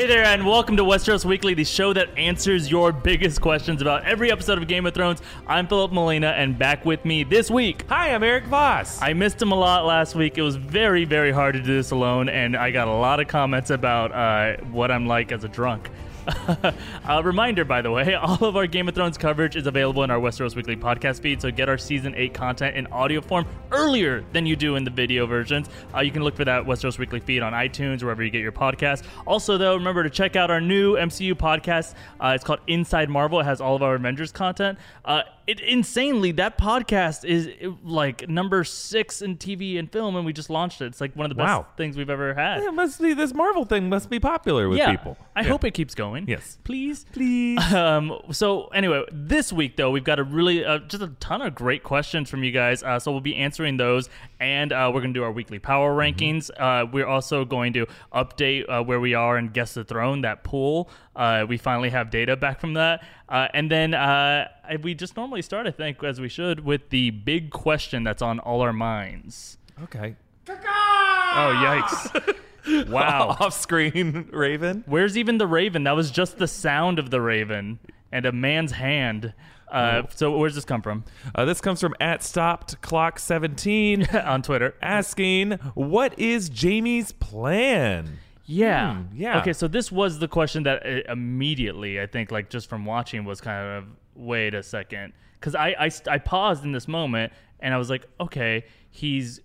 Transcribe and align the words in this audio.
Hey 0.00 0.06
there, 0.06 0.24
and 0.24 0.46
welcome 0.46 0.78
to 0.78 0.82
Westeros 0.82 1.26
Weekly, 1.26 1.52
the 1.52 1.62
show 1.62 1.92
that 1.92 2.08
answers 2.16 2.70
your 2.70 2.90
biggest 2.90 3.42
questions 3.42 3.82
about 3.82 4.02
every 4.06 4.32
episode 4.32 4.56
of 4.56 4.66
Game 4.66 4.86
of 4.86 4.94
Thrones. 4.94 5.20
I'm 5.46 5.66
Philip 5.66 5.92
Molina, 5.92 6.28
and 6.28 6.58
back 6.58 6.86
with 6.86 7.04
me 7.04 7.22
this 7.22 7.50
week. 7.50 7.84
Hi, 7.90 8.14
I'm 8.14 8.22
Eric 8.22 8.46
Voss. 8.46 9.02
I 9.02 9.12
missed 9.12 9.42
him 9.42 9.52
a 9.52 9.56
lot 9.56 9.84
last 9.84 10.14
week. 10.14 10.38
It 10.38 10.42
was 10.42 10.56
very, 10.56 11.04
very 11.04 11.32
hard 11.32 11.52
to 11.52 11.60
do 11.60 11.76
this 11.76 11.90
alone, 11.90 12.30
and 12.30 12.56
I 12.56 12.70
got 12.70 12.88
a 12.88 12.94
lot 12.94 13.20
of 13.20 13.28
comments 13.28 13.68
about 13.68 14.10
uh, 14.12 14.64
what 14.70 14.90
I'm 14.90 15.06
like 15.06 15.32
as 15.32 15.44
a 15.44 15.48
drunk. 15.48 15.90
a 17.08 17.22
reminder, 17.22 17.64
by 17.64 17.82
the 17.82 17.90
way, 17.90 18.14
all 18.20 18.44
of 18.44 18.56
our 18.56 18.66
Game 18.66 18.88
of 18.88 18.94
Thrones 18.94 19.18
coverage 19.18 19.56
is 19.56 19.66
available 19.66 20.02
in 20.04 20.10
our 20.10 20.18
Westeros 20.18 20.54
Weekly 20.54 20.76
podcast 20.76 21.20
feed, 21.20 21.40
so 21.40 21.50
get 21.50 21.68
our 21.68 21.78
season 21.78 22.14
8 22.14 22.34
content 22.34 22.76
in 22.76 22.86
audio 22.88 23.20
form 23.20 23.46
earlier 23.72 24.24
than 24.32 24.46
you 24.46 24.56
do 24.56 24.76
in 24.76 24.84
the 24.84 24.90
video 24.90 25.26
versions. 25.26 25.68
Uh, 25.94 26.00
you 26.00 26.10
can 26.10 26.22
look 26.22 26.36
for 26.36 26.44
that 26.44 26.64
Westeros 26.64 26.98
Weekly 26.98 27.20
feed 27.20 27.42
on 27.42 27.52
iTunes, 27.52 28.02
wherever 28.02 28.22
you 28.22 28.30
get 28.30 28.42
your 28.42 28.52
podcast. 28.52 29.04
Also, 29.26 29.58
though, 29.58 29.74
remember 29.74 30.02
to 30.02 30.10
check 30.10 30.36
out 30.36 30.50
our 30.50 30.60
new 30.60 30.94
MCU 30.94 31.34
podcast. 31.34 31.94
Uh, 32.20 32.32
it's 32.34 32.44
called 32.44 32.60
Inside 32.66 33.08
Marvel. 33.08 33.40
It 33.40 33.44
has 33.44 33.60
all 33.60 33.76
of 33.76 33.82
our 33.82 33.94
Avengers 33.94 34.32
content. 34.32 34.78
Uh, 35.04 35.22
it, 35.50 35.60
insanely, 35.60 36.32
that 36.32 36.56
podcast 36.58 37.24
is 37.24 37.50
like 37.82 38.28
number 38.28 38.62
six 38.64 39.20
in 39.22 39.36
TV 39.36 39.78
and 39.78 39.90
film, 39.90 40.14
and 40.16 40.24
we 40.24 40.32
just 40.32 40.50
launched 40.50 40.80
it. 40.80 40.86
It's 40.86 41.00
like 41.00 41.14
one 41.16 41.24
of 41.26 41.30
the 41.30 41.34
best 41.34 41.46
Wow. 41.48 41.66
things 41.76 41.96
we've 41.96 42.10
ever 42.10 42.34
had. 42.34 42.62
it 42.62 42.72
must 42.72 43.00
be 43.00 43.14
this 43.14 43.34
Marvel 43.34 43.64
thing 43.64 43.88
must 43.88 44.08
be 44.10 44.20
popular 44.20 44.68
with 44.68 44.78
yeah, 44.78 44.90
people. 44.90 45.16
I 45.34 45.42
hope 45.42 45.64
it 45.64 45.72
keeps 45.72 45.94
going. 45.94 46.26
Yes. 46.28 46.58
please, 46.64 47.04
Please. 47.12 47.58
Um, 47.74 48.18
so 48.30 48.66
anyway, 48.68 49.04
this 49.10 49.52
week 49.52 49.76
though 49.76 49.90
we've 49.90 50.04
got 50.04 50.18
a 50.18 50.24
really 50.24 50.64
uh, 50.64 50.78
just 50.80 51.02
a 51.02 51.08
ton 51.20 51.40
of 51.42 51.54
great 51.54 51.82
questions 51.82 52.28
from 52.30 52.44
you 52.44 52.52
guys. 52.52 52.82
Uh, 52.82 52.98
so 52.98 53.10
we'll 53.10 53.20
be 53.20 53.36
answering 53.36 53.76
those, 53.76 54.08
and 54.40 54.72
uh, 54.72 54.90
we're 54.92 55.02
gonna 55.02 55.12
do 55.12 55.22
our 55.22 55.30
weekly 55.30 55.58
power 55.58 55.94
rankings. 55.94 56.50
Uh, 56.58 56.86
we're 56.90 57.06
also 57.06 57.44
going 57.44 57.72
to 57.74 57.86
update 58.12 58.64
uh, 58.68 58.82
where 58.82 58.98
we 58.98 59.14
are 59.14 59.38
in 59.38 59.48
Guess 59.48 59.74
the 59.74 59.84
Throne, 59.84 60.22
that 60.22 60.42
pool. 60.42 60.90
Uh, 61.14 61.44
we 61.48 61.58
finally 61.58 61.90
have 61.90 62.10
data 62.10 62.36
back 62.36 62.58
from 62.60 62.74
that, 62.74 63.04
uh, 63.28 63.48
and 63.54 63.70
then 63.70 63.94
uh, 63.94 64.48
we 64.82 64.94
just 64.94 65.16
normally 65.16 65.42
start, 65.42 65.66
I 65.66 65.70
think, 65.70 66.02
as 66.02 66.20
we 66.20 66.28
should, 66.28 66.64
with 66.64 66.88
the 66.88 67.10
big 67.10 67.50
question 67.50 68.02
that's 68.02 68.22
on 68.22 68.38
all 68.40 68.62
our 68.62 68.72
minds. 68.72 69.58
Okay. 69.82 70.16
Oh 70.48 71.52
yikes! 71.62 72.88
wow. 72.88 73.36
Off 73.40 73.54
screen 73.54 74.28
Raven. 74.32 74.84
Where's 74.86 75.16
even 75.16 75.38
the 75.38 75.46
raven? 75.46 75.84
That 75.84 75.96
was 75.96 76.10
just 76.10 76.38
the 76.38 76.48
sound 76.48 76.98
of 76.98 77.10
the 77.10 77.20
raven 77.20 77.78
and 78.10 78.26
a 78.26 78.32
man's 78.32 78.72
hand. 78.72 79.32
Uh, 79.70 80.02
so 80.14 80.36
where's 80.36 80.54
this 80.54 80.64
come 80.64 80.82
from? 80.82 81.04
Uh, 81.34 81.44
this 81.44 81.60
comes 81.60 81.80
from 81.80 81.94
at 82.00 82.22
stopped 82.22 82.80
clock 82.82 83.18
17 83.18 84.06
On 84.24 84.42
Twitter. 84.42 84.74
asking, 84.82 85.52
What 85.74 86.18
is 86.18 86.50
Jaime's 86.54 87.12
plan? 87.12 88.18
Yeah. 88.44 88.94
Hmm, 88.96 89.16
yeah. 89.16 89.38
Okay, 89.40 89.52
so 89.52 89.68
this 89.68 89.92
was 89.92 90.18
the 90.18 90.26
question 90.28 90.64
that 90.64 90.84
uh, 90.84 91.12
immediately, 91.12 92.00
I 92.00 92.06
think, 92.06 92.32
like 92.32 92.50
just 92.50 92.68
from 92.68 92.84
watching, 92.84 93.24
was 93.24 93.40
kind 93.40 93.78
of 93.78 93.84
wait 94.16 94.54
a 94.54 94.62
second. 94.62 95.12
Because 95.38 95.54
I, 95.54 95.68
I, 95.78 95.90
I 96.08 96.18
paused 96.18 96.64
in 96.64 96.72
this 96.72 96.88
moment 96.88 97.32
and 97.60 97.72
I 97.72 97.76
was 97.78 97.88
like, 97.88 98.06
okay, 98.20 98.64
he's 98.90 99.40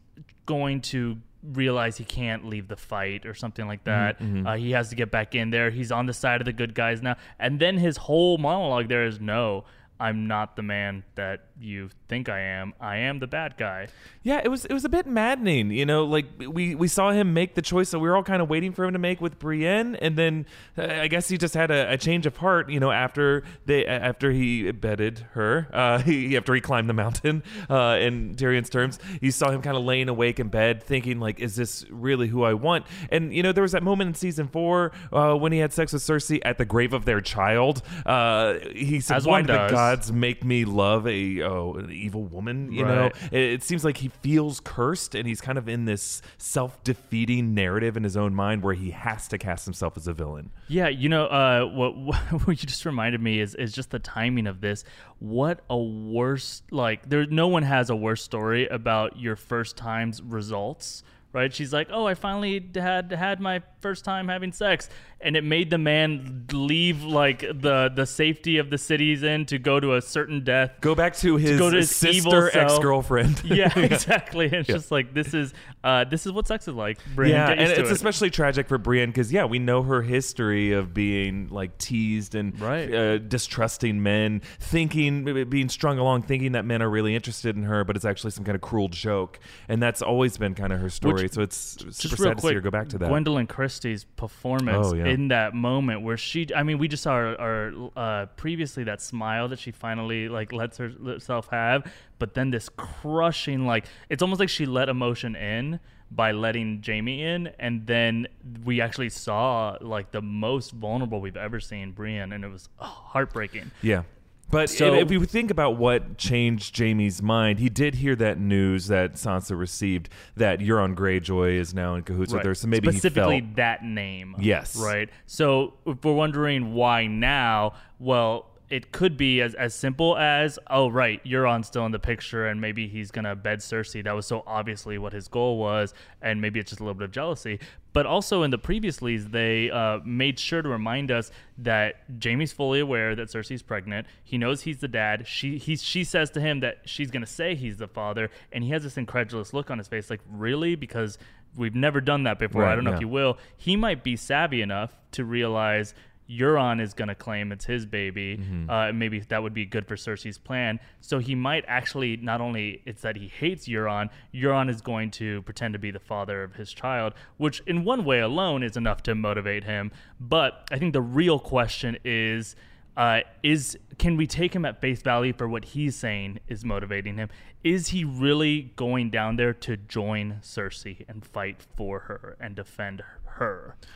going 0.46 0.82
to 0.82 1.18
realize 1.44 1.98
he 1.98 2.04
can't 2.04 2.46
leave 2.48 2.68
the 2.68 2.76
fight 2.76 3.26
or 3.28 3.36
something 3.36 3.68
like 3.68 3.84
that. 3.84 4.20
Uh, 4.20 4.56
he 4.56 4.72
has 4.72 4.90
to 4.90 4.96
get 4.96 5.12
back 5.12 5.36
in 5.36 5.52
there. 5.52 5.70
He's 5.70 5.92
on 5.92 6.08
the 6.08 6.14
side 6.14 6.42
of 6.42 6.46
the 6.46 6.54
good 6.54 6.74
guys 6.74 7.02
now. 7.04 7.16
And 7.40 7.60
then 7.60 7.78
his 7.78 7.98
whole 7.98 8.38
monologue 8.40 8.90
there 8.90 9.06
is 9.06 9.20
no. 9.22 9.66
I'm 10.00 10.28
not 10.28 10.56
the 10.56 10.62
man 10.64 11.04
that 11.16 11.48
you 11.60 11.90
think 12.08 12.28
I 12.30 12.40
am. 12.40 12.74
I 12.80 12.98
am 12.98 13.20
the 13.20 13.28
bad 13.28 13.56
guy. 13.58 13.88
Yeah, 14.24 14.42
it 14.44 14.50
was 14.50 14.66
it 14.66 14.74
was 14.74 14.84
a 14.84 14.90
bit 14.90 15.08
maddening, 15.08 15.72
you 15.72 15.86
know. 15.86 16.04
Like 16.04 16.26
we 16.38 16.76
we 16.76 16.88
saw 16.88 17.12
him 17.12 17.34
make 17.34 17.56
the 17.56 17.62
choice 17.62 17.92
that 17.92 18.00
we 18.00 18.10
were 18.10 18.16
all 18.16 18.24
kind 18.24 18.42
of 18.42 18.50
waiting 18.50 18.74
for 18.74 18.84
him 18.84 18.94
to 18.94 19.00
make 19.00 19.22
with 19.22 19.40
Brienne, 19.40 19.96
and 19.96 20.18
then 20.18 20.46
uh, 20.78 20.86
I 20.86 21.08
guess 21.08 21.30
he 21.30 21.38
just 21.38 21.54
had 21.54 21.72
a, 21.72 21.94
a 21.94 21.98
change 21.98 22.26
of 22.26 22.38
heart, 22.38 22.70
you 22.70 22.80
know, 22.80 22.92
after 22.92 23.44
they 23.66 23.86
after 23.86 24.32
he 24.32 24.72
bedded 24.72 25.20
her, 25.32 25.68
uh, 25.74 26.00
he 26.04 26.36
after 26.36 26.54
he 26.54 26.62
climbed 26.62 26.90
the 26.90 26.94
mountain. 26.94 27.44
Uh, 27.68 27.98
in 28.00 28.36
Tyrion's 28.36 28.70
terms, 28.70 29.00
you 29.22 29.32
saw 29.32 29.50
him 29.50 29.62
kind 29.62 29.76
of 29.76 29.84
laying 29.84 30.08
awake 30.08 30.40
in 30.40 30.50
bed, 30.50 30.84
thinking 30.84 31.20
like, 31.20 31.40
"Is 31.40 31.56
this 31.56 31.86
really 31.90 32.28
who 32.28 32.44
I 32.44 32.54
want?" 32.54 32.86
And 33.10 33.34
you 33.34 33.42
know, 33.42 33.52
there 33.52 33.64
was 33.64 33.72
that 33.72 33.82
moment 33.82 34.10
in 34.10 34.14
season 34.14 34.48
four 34.48 34.92
uh, 35.12 35.34
when 35.36 35.52
he 35.52 35.60
had 35.60 35.74
sex 35.74 35.94
with 35.94 36.04
Cersei 36.04 36.40
at 36.44 36.58
the 36.58 36.66
grave 36.66 36.94
of 36.94 37.06
their 37.06 37.22
child. 37.22 37.82
Uh, 38.06 38.56
he 38.74 39.00
said, 39.00 39.18
As 39.18 39.26
"Why 39.26 39.42
did 39.42 39.50
the 39.50 39.68
gods 39.68 40.12
make 40.12 40.44
me 40.44 40.64
love 40.66 41.08
a 41.08 41.45
oh, 41.46 41.76
an 41.76 41.92
evil 41.92 42.24
woman?" 42.24 42.72
You 42.72 42.84
know, 42.86 43.12
it, 43.32 43.40
it 43.40 43.64
seems 43.64 43.86
like 43.86 43.98
he 43.98 44.10
feels 44.22 44.60
cursed 44.60 45.16
and 45.16 45.28
he's 45.28 45.42
kind 45.42 45.58
of 45.58 45.70
in 45.70 45.86
this 45.86 46.22
self-defeating 46.38 47.54
narrative 47.54 47.96
in 47.96 48.04
his 48.04 48.18
own 48.18 48.34
mind 48.36 48.64
where 48.64 48.74
he 48.74 48.92
has 48.92 49.28
to 49.30 49.38
cast 49.38 49.66
himself 49.66 49.98
as 49.98 50.08
a 50.08 50.14
villain 50.14 50.52
Yeah, 50.68 50.88
you 50.88 51.10
know, 51.10 51.26
uh, 51.26 51.66
what, 51.66 51.92
what 52.46 52.62
you 52.62 52.68
just 52.68 52.86
reminded 52.86 53.22
me 53.22 53.40
is 53.40 53.56
is 53.56 53.72
just 53.72 53.92
the 53.92 54.00
timing 54.00 54.48
of 54.48 54.62
this. 54.62 54.84
What 55.20 55.62
a 55.70 55.78
worse 55.78 56.64
like 56.72 57.08
there. 57.10 57.26
No 57.26 57.48
one 57.48 57.64
has 57.64 57.90
a 57.90 57.96
worse 57.96 58.24
story 58.24 58.68
about 58.68 59.20
your 59.20 59.36
first 59.36 59.78
time's 59.78 60.22
results, 60.22 61.04
right? 61.36 61.54
She's 61.54 61.72
like, 61.74 61.90
oh, 61.92 62.08
I 62.08 62.16
finally 62.16 62.66
had 62.74 63.12
had 63.12 63.40
my 63.40 63.62
first 63.82 64.04
time 64.04 64.28
having 64.30 64.52
sex, 64.52 64.90
and 65.22 65.36
it 65.36 65.44
made 65.44 65.70
the 65.70 65.78
man 65.78 66.46
leave 66.52 67.04
like 67.04 67.42
the 67.42 67.92
the 67.94 68.06
safety 68.06 68.58
of 68.58 68.70
the 68.72 68.78
cities 68.80 69.22
in 69.22 69.46
to 69.48 69.60
go 69.60 69.80
to 69.80 69.94
a 69.96 70.02
certain 70.02 70.44
death. 70.44 70.72
go 70.82 70.96
back 70.96 71.16
to 71.18 71.36
his, 71.38 71.60
go 71.60 71.70
to 71.70 71.78
his 71.78 71.96
sister 71.96 72.50
ex-girlfriend 72.58 73.42
Yeah, 73.46 73.78
exactly. 73.78 74.46
And 74.46 74.56
it's 74.56 74.70
Yeah. 74.70 74.76
just 74.76 74.92
like 74.92 75.14
this 75.14 75.34
is 75.34 75.54
uh, 75.84 76.06
this 76.06 76.26
is 76.26 76.32
what 76.32 76.48
sex 76.48 76.68
is 76.68 76.74
like. 76.74 76.98
Brienne, 77.14 77.32
yeah 77.36 77.50
and 77.52 77.62
it's 77.62 77.78
it. 77.80 77.92
especially 77.92 78.30
tragic 78.32 78.68
for 78.68 78.78
brienne 78.78 79.10
because 79.10 79.32
yeah 79.32 79.46
we 79.46 79.60
know 79.60 79.84
her 79.84 80.02
history 80.02 80.72
of 80.72 80.94
being 80.94 81.48
like 81.50 81.78
teased 81.78 82.34
and 82.34 82.60
Right. 82.60 82.92
uh, 82.94 83.18
distrusting 83.20 84.02
men 84.02 84.42
thinking 84.60 85.50
being 85.50 85.70
strung 85.70 86.00
along 86.00 86.24
thinking 86.24 86.54
that 86.54 86.66
men 86.66 86.82
are 86.82 86.90
really 86.90 87.14
interested 87.16 87.56
in 87.56 87.64
her 87.64 87.84
but 87.84 87.96
it's 87.96 88.06
actually 88.06 88.32
some 88.32 88.44
kind 88.46 88.56
of 88.56 88.62
cruel 88.62 88.88
joke 88.88 89.40
and 89.68 89.82
that's 89.84 90.02
always 90.02 90.38
been 90.38 90.56
kind 90.56 90.72
of 90.74 90.80
her 90.80 90.90
story 90.90 91.24
Which- 91.24 91.25
so 91.28 91.42
it's 91.42 91.76
just 91.76 92.02
super 92.02 92.16
real 92.24 92.30
sad 92.32 92.38
to 92.38 92.42
see 92.42 92.48
quick, 92.48 92.56
her 92.56 92.62
go 92.62 92.72
back 92.72 92.90
to 92.90 92.98
that 92.98 93.10
Gwendoline 93.10 93.48
Christie's 93.48 94.04
performance 94.04 94.88
Oh, 94.88 94.96
yeah. 94.96 95.06
in 95.06 95.30
that 95.30 95.54
moment 95.54 96.02
where 96.02 96.18
she, 96.18 96.48
I 96.56 96.64
mean, 96.64 96.78
we 96.78 96.88
just 96.88 97.04
saw 97.04 97.16
her, 97.16 97.36
her 97.40 97.90
uh, 97.96 98.26
previously 98.38 98.84
that 98.86 99.02
smile 99.02 99.48
that 99.50 99.60
she 99.60 99.72
finally 99.72 100.30
like 100.30 100.52
lets 100.52 100.78
herself 100.78 101.48
have, 101.50 101.92
but 102.20 102.34
then 102.34 102.52
this 102.52 102.70
crushing, 102.70 103.66
like 103.66 103.86
it's 104.10 104.22
almost 104.22 104.40
like 104.40 104.50
she 104.50 104.66
let 104.66 104.90
emotion 104.90 105.36
in 105.36 105.80
by 106.12 106.32
letting 106.32 106.84
Jaime 106.86 107.24
in, 107.24 107.48
and 107.60 107.86
then 107.88 108.28
we 108.64 108.80
actually 108.80 109.10
saw 109.10 109.76
like 109.82 110.12
the 110.12 110.22
most 110.22 110.72
vulnerable 110.72 111.20
we've 111.20 111.36
ever 111.36 111.60
seen 111.60 111.92
Brienne, 111.92 112.32
and 112.32 112.44
it 112.44 112.50
was 112.50 112.70
oh, 112.80 112.86
heartbreaking. 112.86 113.72
Yeah. 113.82 114.04
But 114.52 114.70
So- 114.70 114.94
if, 114.96 115.06
if 115.06 115.12
you 115.12 115.26
think 115.26 115.52
about 115.52 115.78
what 115.78 116.18
changed 116.18 116.78
Jaime's 116.78 117.22
mind, 117.22 117.60
he 117.60 117.70
did 117.70 117.96
hear 117.96 118.16
that 118.18 118.40
news 118.40 118.88
that 118.88 119.14
Sansa 119.14 119.58
received 119.58 120.08
that 120.38 120.60
Euron 120.60 120.96
Greyjoy 120.96 121.54
is 121.60 121.74
now 121.74 121.96
in 121.96 122.04
cahoots 122.04 122.32
with 122.32 122.44
her. 122.46 122.56
So 122.56 122.68
maybe 122.68 122.90
specifically 122.92 123.36
he 123.36 123.42
felt 123.42 123.56
that 123.56 123.84
name. 123.84 124.36
Yes. 124.40 124.76
Right. 124.78 125.10
So 125.26 125.74
if 125.86 126.04
we're 126.04 126.14
wondering 126.14 126.74
why 126.74 127.08
now, 127.08 127.74
well, 128.00 128.48
it 128.70 128.92
could 128.92 129.16
be 129.16 129.42
as, 129.42 129.54
as 129.54 129.76
simple 129.76 130.18
as, 130.18 130.58
oh 130.70 130.88
right, 130.88 131.24
Euron's 131.24 131.68
still 131.68 131.86
in 131.86 131.92
the 131.92 132.00
picture 132.00 132.48
and 132.48 132.60
maybe 132.60 132.88
he's 132.88 133.12
gonna 133.12 133.36
bed 133.36 133.60
Cersei. 133.60 134.04
That 134.04 134.16
was 134.16 134.26
so 134.26 134.44
obviously 134.48 134.98
what 134.98 135.14
his 135.14 135.28
goal 135.28 135.58
was, 135.58 135.94
and 136.22 136.42
maybe 136.42 136.60
it's 136.60 136.72
just 136.72 136.80
a 136.80 136.84
little 136.84 136.96
bit 136.96 137.06
of 137.06 137.12
jealousy. 137.12 137.60
But 137.94 138.06
also 138.06 138.44
in 138.44 138.52
the 138.52 138.58
previous 138.58 139.02
leads, 139.02 139.28
they 139.28 139.70
uh, 139.70 140.00
made 140.04 140.40
sure 140.40 140.62
to 140.62 140.68
remind 140.68 141.12
us 141.12 141.32
that 141.60 142.04
Jaime's 142.22 142.52
fully 142.52 142.80
aware 142.80 143.16
that 143.16 143.30
Cersei's 143.30 143.62
pregnant. 143.62 144.08
He 144.24 144.38
knows 144.38 144.64
he's 144.64 144.80
the 144.80 144.88
dad. 144.88 145.28
She 145.28 145.58
he 145.58 145.78
she 145.78 146.04
says 146.04 146.30
to 146.32 146.42
him 146.42 146.60
that 146.62 146.80
she's 146.86 147.12
gonna 147.12 147.26
say 147.26 147.56
he's 147.56 147.78
the 147.78 147.88
father, 147.88 148.32
and 148.52 148.64
he 148.64 148.72
has 148.72 148.84
this 148.84 148.98
incredulous 148.98 149.54
look 149.54 149.70
on 149.70 149.78
his 149.78 149.88
face, 149.88 150.10
like 150.10 150.22
really 150.30 150.76
because 150.76 151.18
we've 151.56 151.76
never 151.76 152.02
done 152.02 152.24
that 152.24 152.40
before. 152.40 152.66
I 152.66 152.76
don't 152.76 152.84
know 152.84 152.92
if 152.92 152.98
yeah. 152.98 153.02
you 153.02 153.08
will. 153.08 153.38
He 153.56 153.76
might 153.76 154.04
be 154.04 154.16
savvy 154.16 154.62
enough 154.62 154.94
to 155.12 155.24
realize 155.24 155.94
Euron 156.30 156.82
is 156.82 156.94
going 156.94 157.08
to 157.08 157.16
claim 157.16 157.52
it's 157.52 157.66
his 157.66 157.86
baby. 157.86 158.38
Mm-hmm. 158.38 158.70
Uh, 158.70 158.92
maybe 158.92 159.20
that 159.20 159.42
would 159.42 159.54
be 159.54 159.66
good 159.66 159.88
for 159.88 159.96
Cersei's 159.96 160.38
plan. 160.38 160.80
So 161.02 161.20
he 161.20 161.36
might 161.36 161.66
actually 161.68 162.18
not 162.18 162.42
only 162.42 162.82
it's 162.86 163.02
that 163.04 163.16
he 163.16 163.28
hates 163.28 163.68
Euron. 163.68 164.10
Euron 164.34 164.70
is 164.70 164.82
going 164.82 165.12
to 165.12 165.42
pretend 165.44 165.74
to 165.74 165.80
be 165.80 165.92
the 165.92 166.00
father 166.00 166.44
of 166.44 166.56
his 166.56 166.74
child, 166.74 167.14
which 167.38 167.62
in 167.68 167.84
one 167.84 168.06
way 168.06 168.20
alone 168.20 168.64
is 168.64 168.76
enough 168.78 169.04
to 169.04 169.16
motivate 169.16 169.64
him. 169.64 169.92
But 170.20 170.68
I 170.72 170.80
think 170.80 170.94
the 170.94 171.02
real 171.02 171.40
question 171.40 171.98
is. 172.04 172.56
Uh, 172.98 173.20
is 173.44 173.78
can 173.98 174.16
we 174.16 174.26
take 174.26 174.56
him 174.56 174.64
at 174.64 174.80
face 174.80 175.02
value 175.02 175.34
for 175.34 175.50
what 175.50 175.66
he's 175.66 175.98
saying 175.98 176.40
is 176.48 176.64
motivating 176.64 177.18
him? 177.18 177.28
Is 177.62 177.90
he 177.90 178.06
really 178.06 178.72
going 178.78 179.10
down 179.10 179.36
there 179.36 179.54
to 179.54 179.76
join 179.76 180.38
Cersei 180.42 181.04
and 181.10 181.26
fight 181.26 181.62
for 181.76 182.00
her 182.00 182.38
and 182.40 182.56
defend 182.56 183.02
her? 183.02 183.20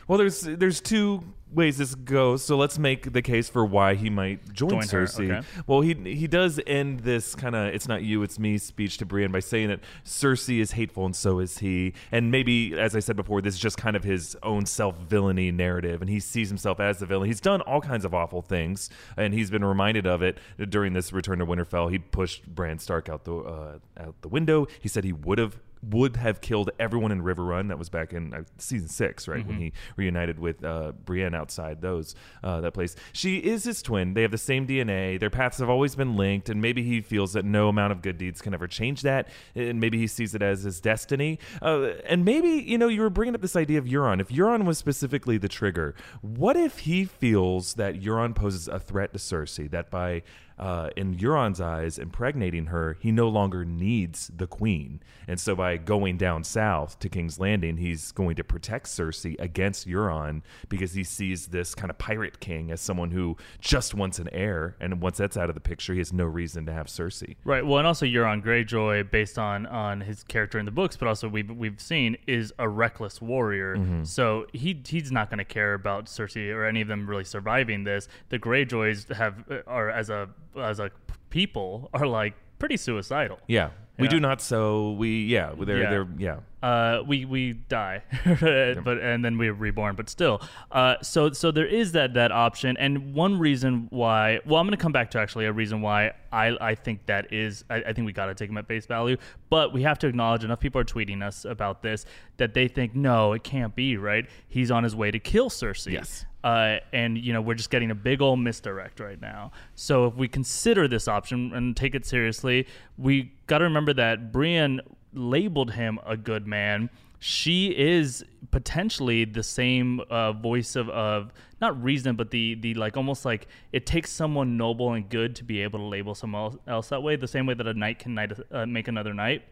Well, 0.06 0.18
there's 0.18 0.40
there's 0.42 0.80
two 0.80 1.22
ways 1.52 1.78
this 1.78 1.94
goes. 1.94 2.44
So 2.44 2.56
let's 2.56 2.78
make 2.78 3.12
the 3.12 3.22
case 3.22 3.48
for 3.48 3.64
why 3.64 3.94
he 3.94 4.10
might 4.10 4.52
join, 4.52 4.70
Join 4.70 4.88
her, 4.88 5.04
Cersei. 5.04 5.38
okay. 5.38 5.46
Well, 5.66 5.80
he 5.80 5.94
he 5.94 6.26
does 6.26 6.60
end 6.66 7.00
this 7.00 7.34
kind 7.34 7.54
of 7.54 7.74
"it's 7.74 7.88
not 7.88 8.02
you, 8.02 8.22
it's 8.22 8.38
me" 8.38 8.58
speech 8.58 8.98
to 8.98 9.06
Brienne 9.06 9.32
by 9.32 9.40
saying 9.40 9.68
that 9.68 9.80
Cersei 10.04 10.60
is 10.60 10.72
hateful 10.72 11.06
and 11.06 11.14
so 11.14 11.38
is 11.38 11.58
he. 11.58 11.94
And 12.12 12.30
maybe, 12.30 12.78
as 12.78 12.94
I 12.94 13.00
said 13.00 13.16
before, 13.16 13.40
this 13.40 13.54
is 13.54 13.60
just 13.60 13.76
kind 13.76 13.96
of 13.96 14.04
his 14.04 14.36
own 14.42 14.66
self 14.66 14.96
villainy 14.98 15.50
narrative, 15.50 16.00
and 16.00 16.10
he 16.10 16.20
sees 16.20 16.48
himself 16.48 16.80
as 16.80 16.98
the 16.98 17.06
villain. 17.06 17.28
He's 17.28 17.40
done 17.40 17.60
all 17.62 17.80
kinds 17.80 18.04
of 18.04 18.14
awful 18.14 18.42
things, 18.42 18.90
and 19.16 19.34
he's 19.34 19.50
been 19.50 19.64
reminded 19.64 20.06
of 20.06 20.22
it 20.22 20.38
during 20.68 20.92
this 20.92 21.12
Return 21.12 21.38
to 21.38 21.46
Winterfell. 21.46 21.90
He 21.90 21.98
pushed 21.98 22.46
Bran 22.46 22.78
Stark 22.78 23.08
out 23.08 23.24
the 23.24 23.36
uh, 23.36 23.78
out 23.98 24.20
the 24.22 24.28
window. 24.28 24.66
He 24.80 24.88
said 24.88 25.04
he 25.04 25.12
would 25.12 25.38
have 25.38 25.58
would 25.82 26.16
have 26.16 26.40
killed 26.40 26.70
everyone 26.78 27.12
in 27.12 27.22
Riverrun. 27.22 27.68
That 27.68 27.78
was 27.78 27.88
back 27.88 28.12
in 28.12 28.34
uh, 28.34 28.42
season 28.58 28.88
six, 28.88 29.26
right 29.26 29.46
when 29.46 29.58
he 29.58 29.72
reunited 29.96 30.38
with 30.38 30.62
uh, 30.64 30.92
Brienne 31.04 31.34
outside 31.34 31.80
those 31.80 32.14
uh, 32.42 32.60
that 32.60 32.72
place. 32.72 32.96
She 33.12 33.38
is 33.38 33.64
his 33.64 33.82
twin. 33.82 34.14
They 34.14 34.22
have 34.22 34.30
the 34.30 34.38
same 34.38 34.66
DNA. 34.66 35.18
Their 35.18 35.30
paths 35.30 35.58
have 35.58 35.70
always 35.70 35.94
been 35.94 36.16
linked, 36.16 36.48
and 36.48 36.60
maybe 36.60 36.82
he 36.82 37.00
feels 37.00 37.32
that 37.32 37.44
no 37.44 37.68
amount 37.68 37.92
of 37.92 38.02
good 38.02 38.18
deeds 38.18 38.40
can 38.40 38.54
ever 38.54 38.66
change 38.66 39.02
that. 39.02 39.28
And 39.54 39.80
maybe 39.80 39.98
he 39.98 40.06
sees 40.06 40.34
it 40.34 40.42
as 40.42 40.62
his 40.62 40.80
destiny. 40.80 41.38
Uh, 41.62 41.92
and 42.06 42.24
maybe 42.24 42.48
you 42.48 42.78
know 42.78 42.88
you 42.88 43.00
were 43.00 43.10
bringing 43.10 43.34
up 43.34 43.40
this 43.40 43.56
idea 43.56 43.78
of 43.78 43.86
Euron. 43.86 44.20
If 44.20 44.28
Euron 44.28 44.64
was 44.64 44.78
specifically 44.78 45.38
the 45.38 45.48
trigger, 45.48 45.94
what 46.20 46.56
if 46.56 46.80
he 46.80 47.04
feels 47.04 47.74
that 47.74 48.00
Euron 48.00 48.34
poses 48.34 48.68
a 48.68 48.78
threat 48.78 49.12
to 49.12 49.18
Cersei? 49.18 49.70
That 49.70 49.90
by 49.90 50.22
uh, 50.60 50.90
in 50.94 51.16
Euron's 51.16 51.58
eyes, 51.58 51.98
impregnating 51.98 52.66
her, 52.66 52.98
he 53.00 53.10
no 53.10 53.28
longer 53.28 53.64
needs 53.64 54.30
the 54.36 54.46
queen. 54.46 55.00
And 55.26 55.40
so 55.40 55.56
by 55.56 55.78
going 55.78 56.18
down 56.18 56.44
south 56.44 56.98
to 56.98 57.08
King's 57.08 57.40
Landing, 57.40 57.78
he's 57.78 58.12
going 58.12 58.36
to 58.36 58.44
protect 58.44 58.86
Cersei 58.86 59.40
against 59.40 59.88
Euron 59.88 60.42
because 60.68 60.92
he 60.92 61.02
sees 61.02 61.46
this 61.46 61.74
kind 61.74 61.90
of 61.90 61.96
pirate 61.96 62.40
king 62.40 62.70
as 62.70 62.80
someone 62.82 63.10
who 63.10 63.38
just 63.60 63.94
wants 63.94 64.18
an 64.18 64.28
heir. 64.32 64.76
And 64.80 65.00
once 65.00 65.16
that's 65.16 65.38
out 65.38 65.48
of 65.48 65.54
the 65.54 65.60
picture, 65.62 65.94
he 65.94 65.98
has 65.98 66.12
no 66.12 66.26
reason 66.26 66.66
to 66.66 66.72
have 66.72 66.88
Cersei. 66.88 67.36
Right. 67.44 67.64
Well, 67.64 67.78
and 67.78 67.86
also 67.86 68.04
Euron 68.04 68.44
Greyjoy, 68.44 69.10
based 69.10 69.38
on 69.38 69.64
on 69.66 70.02
his 70.02 70.24
character 70.24 70.58
in 70.58 70.66
the 70.66 70.70
books, 70.70 70.94
but 70.94 71.08
also 71.08 71.26
we've 71.26 71.50
we've 71.50 71.80
seen 71.80 72.18
is 72.26 72.52
a 72.58 72.68
reckless 72.68 73.22
warrior. 73.22 73.76
Mm-hmm. 73.76 74.04
So 74.04 74.46
he 74.52 74.78
he's 74.86 75.10
not 75.10 75.30
going 75.30 75.38
to 75.38 75.44
care 75.44 75.72
about 75.72 76.04
Cersei 76.04 76.54
or 76.54 76.66
any 76.66 76.82
of 76.82 76.88
them 76.88 77.08
really 77.08 77.24
surviving 77.24 77.84
this. 77.84 78.08
The 78.28 78.38
Greyjoys 78.38 79.14
have 79.14 79.44
are 79.66 79.88
as 79.88 80.10
a 80.10 80.28
as 80.56 80.80
a 80.80 80.90
people 81.30 81.90
are 81.94 82.06
like 82.06 82.34
pretty 82.58 82.76
suicidal. 82.76 83.38
Yeah. 83.46 83.70
We 83.98 84.08
do 84.08 84.18
not 84.18 84.40
so 84.40 84.92
we 84.92 85.24
yeah, 85.24 85.52
they're 85.58 85.78
Yeah. 85.82 85.90
they're 85.90 86.08
yeah. 86.16 86.36
uh, 86.62 87.02
we 87.06 87.26
we 87.26 87.52
die, 87.52 88.02
but 88.24 88.98
and 88.98 89.22
then 89.22 89.36
we're 89.36 89.52
reborn. 89.52 89.94
But 89.94 90.08
still, 90.08 90.40
uh, 90.72 90.94
so 91.02 91.32
so 91.32 91.50
there 91.50 91.66
is 91.66 91.92
that 91.92 92.14
that 92.14 92.32
option, 92.32 92.78
and 92.78 93.12
one 93.12 93.38
reason 93.38 93.88
why. 93.90 94.40
Well, 94.46 94.58
I'm 94.58 94.66
going 94.66 94.74
to 94.76 94.82
come 94.82 94.92
back 94.92 95.10
to 95.10 95.18
actually 95.18 95.44
a 95.44 95.52
reason 95.52 95.82
why 95.82 96.12
I 96.32 96.56
I 96.60 96.74
think 96.76 97.04
that 97.06 97.30
is. 97.30 97.62
I, 97.68 97.76
I 97.88 97.92
think 97.92 98.06
we 98.06 98.14
got 98.14 98.26
to 98.26 98.34
take 98.34 98.48
them 98.48 98.56
at 98.56 98.66
face 98.66 98.86
value, 98.86 99.18
but 99.50 99.74
we 99.74 99.82
have 99.82 99.98
to 99.98 100.06
acknowledge 100.06 100.44
enough 100.44 100.60
people 100.60 100.80
are 100.80 100.84
tweeting 100.84 101.22
us 101.22 101.44
about 101.44 101.82
this 101.82 102.06
that 102.38 102.54
they 102.54 102.68
think 102.68 102.94
no, 102.94 103.34
it 103.34 103.44
can't 103.44 103.74
be 103.76 103.98
right. 103.98 104.26
He's 104.48 104.70
on 104.70 104.82
his 104.82 104.96
way 104.96 105.10
to 105.10 105.18
kill 105.18 105.50
Cersei. 105.50 105.92
Yes. 105.92 106.24
Uh, 106.42 106.78
and 106.92 107.18
you 107.18 107.32
know 107.32 107.40
we're 107.40 107.54
just 107.54 107.70
getting 107.70 107.90
a 107.90 107.94
big 107.94 108.22
old 108.22 108.40
misdirect 108.40 109.00
right 109.00 109.20
now. 109.20 109.52
So 109.74 110.06
if 110.06 110.14
we 110.14 110.28
consider 110.28 110.88
this 110.88 111.06
option 111.06 111.52
and 111.54 111.76
take 111.76 111.94
it 111.94 112.06
seriously, 112.06 112.66
we 112.96 113.32
got 113.46 113.58
to 113.58 113.64
remember 113.64 113.92
that 113.94 114.32
Brienne 114.32 114.80
labeled 115.12 115.72
him 115.72 115.98
a 116.06 116.16
good 116.16 116.46
man. 116.46 116.88
She 117.18 117.76
is 117.76 118.24
potentially 118.50 119.26
the 119.26 119.42
same 119.42 120.00
uh, 120.08 120.32
voice 120.32 120.74
of, 120.76 120.88
of 120.88 121.34
not 121.60 121.82
reason, 121.82 122.16
but 122.16 122.30
the 122.30 122.54
the 122.54 122.72
like 122.72 122.96
almost 122.96 123.26
like 123.26 123.46
it 123.72 123.84
takes 123.84 124.10
someone 124.10 124.56
noble 124.56 124.94
and 124.94 125.06
good 125.08 125.36
to 125.36 125.44
be 125.44 125.60
able 125.62 125.80
to 125.80 125.84
label 125.84 126.14
someone 126.14 126.42
else, 126.42 126.56
else 126.66 126.88
that 126.88 127.02
way. 127.02 127.16
The 127.16 127.28
same 127.28 127.44
way 127.44 127.52
that 127.52 127.66
a 127.66 127.74
knight 127.74 127.98
can 127.98 128.14
knight, 128.14 128.32
uh, 128.50 128.64
make 128.64 128.88
another 128.88 129.12
knight 129.12 129.42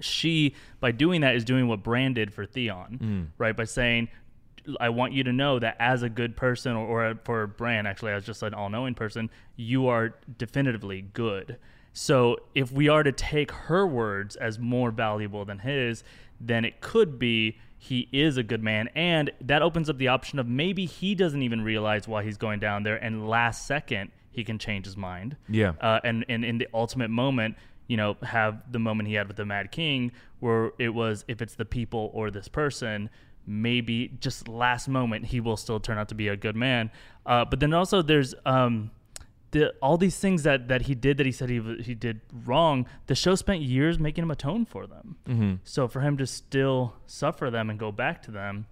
she 0.00 0.54
by 0.80 0.90
doing 0.90 1.20
that 1.20 1.34
is 1.34 1.44
doing 1.44 1.68
what 1.68 1.82
Bran 1.82 2.14
did 2.14 2.32
for 2.32 2.46
Theon, 2.46 3.30
right? 3.38 3.56
By 3.56 3.64
saying, 3.64 4.08
"I 4.80 4.88
want 4.90 5.12
you 5.12 5.24
to 5.24 5.32
know 5.32 5.58
that 5.58 5.76
as 5.78 6.02
a 6.02 6.08
good 6.08 6.36
person, 6.36 6.72
or, 6.72 7.08
or 7.10 7.18
for 7.24 7.46
Bran, 7.46 7.86
actually 7.86 8.12
as 8.12 8.24
just 8.24 8.42
an 8.42 8.54
all-knowing 8.54 8.94
person, 8.94 9.30
you 9.56 9.88
are 9.88 10.14
definitively 10.38 11.02
good." 11.12 11.58
So 11.92 12.38
if 12.54 12.72
we 12.72 12.88
are 12.88 13.02
to 13.02 13.12
take 13.12 13.50
her 13.52 13.86
words 13.86 14.36
as 14.36 14.58
more 14.58 14.90
valuable 14.90 15.44
than 15.44 15.58
his, 15.58 16.04
then 16.40 16.64
it 16.64 16.80
could 16.80 17.18
be 17.18 17.58
he 17.76 18.08
is 18.12 18.36
a 18.36 18.42
good 18.42 18.62
man, 18.62 18.88
and 18.94 19.30
that 19.40 19.60
opens 19.60 19.90
up 19.90 19.98
the 19.98 20.08
option 20.08 20.38
of 20.38 20.46
maybe 20.46 20.86
he 20.86 21.14
doesn't 21.14 21.42
even 21.42 21.62
realize 21.62 22.06
why 22.06 22.22
he's 22.22 22.36
going 22.36 22.60
down 22.60 22.84
there, 22.84 22.96
and 22.96 23.28
last 23.28 23.66
second 23.66 24.10
he 24.30 24.44
can 24.44 24.58
change 24.58 24.86
his 24.86 24.96
mind 24.96 25.36
Yeah. 25.48 25.72
uh, 25.80 26.00
and, 26.04 26.24
and 26.28 26.44
in 26.44 26.58
the 26.58 26.68
ultimate 26.72 27.10
moment, 27.10 27.56
you 27.88 27.96
know, 27.96 28.16
have 28.22 28.72
the 28.72 28.78
moment 28.78 29.08
he 29.08 29.14
had 29.16 29.26
with 29.28 29.36
the 29.36 29.44
Mad 29.44 29.72
King, 29.72 30.12
where 30.40 30.70
it 30.78 30.90
was 30.90 31.24
if 31.28 31.42
it's 31.42 31.56
the 31.56 31.64
people 31.66 32.10
or 32.14 32.30
this 32.30 32.48
person, 32.48 33.10
maybe 33.46 34.16
just 34.20 34.48
last 34.48 34.88
moment 34.88 35.26
he 35.26 35.40
will 35.40 35.56
still 35.56 35.80
turn 35.80 35.98
out 35.98 36.08
to 36.08 36.14
be 36.14 36.28
a 36.28 36.36
good 36.36 36.56
man. 36.56 36.90
Uh, 37.26 37.44
but 37.44 37.60
then 37.60 37.72
also 37.72 38.02
there's 38.02 38.34
um, 38.46 38.90
the 39.52 39.72
all 39.82 39.96
these 39.96 40.18
things 40.18 40.42
that 40.42 40.68
that 40.68 40.82
he 40.82 40.94
did 40.94 41.16
that 41.18 41.26
he 41.26 41.32
said 41.32 41.48
he 41.48 41.60
he 41.82 41.94
did 41.94 42.20
wrong. 42.44 42.86
The 43.06 43.14
show 43.14 43.34
spent 43.34 43.62
years 43.62 43.98
making 43.98 44.24
him 44.24 44.30
atone 44.30 44.64
for 44.64 44.86
them. 44.86 45.16
Mm-hmm. 45.28 45.54
So 45.64 45.88
for 45.88 46.00
him 46.00 46.16
to 46.18 46.26
still 46.26 46.94
suffer 47.06 47.50
them 47.50 47.70
and 47.70 47.78
go 47.78 47.92
back 47.92 48.22
to 48.22 48.30
them, 48.30 48.66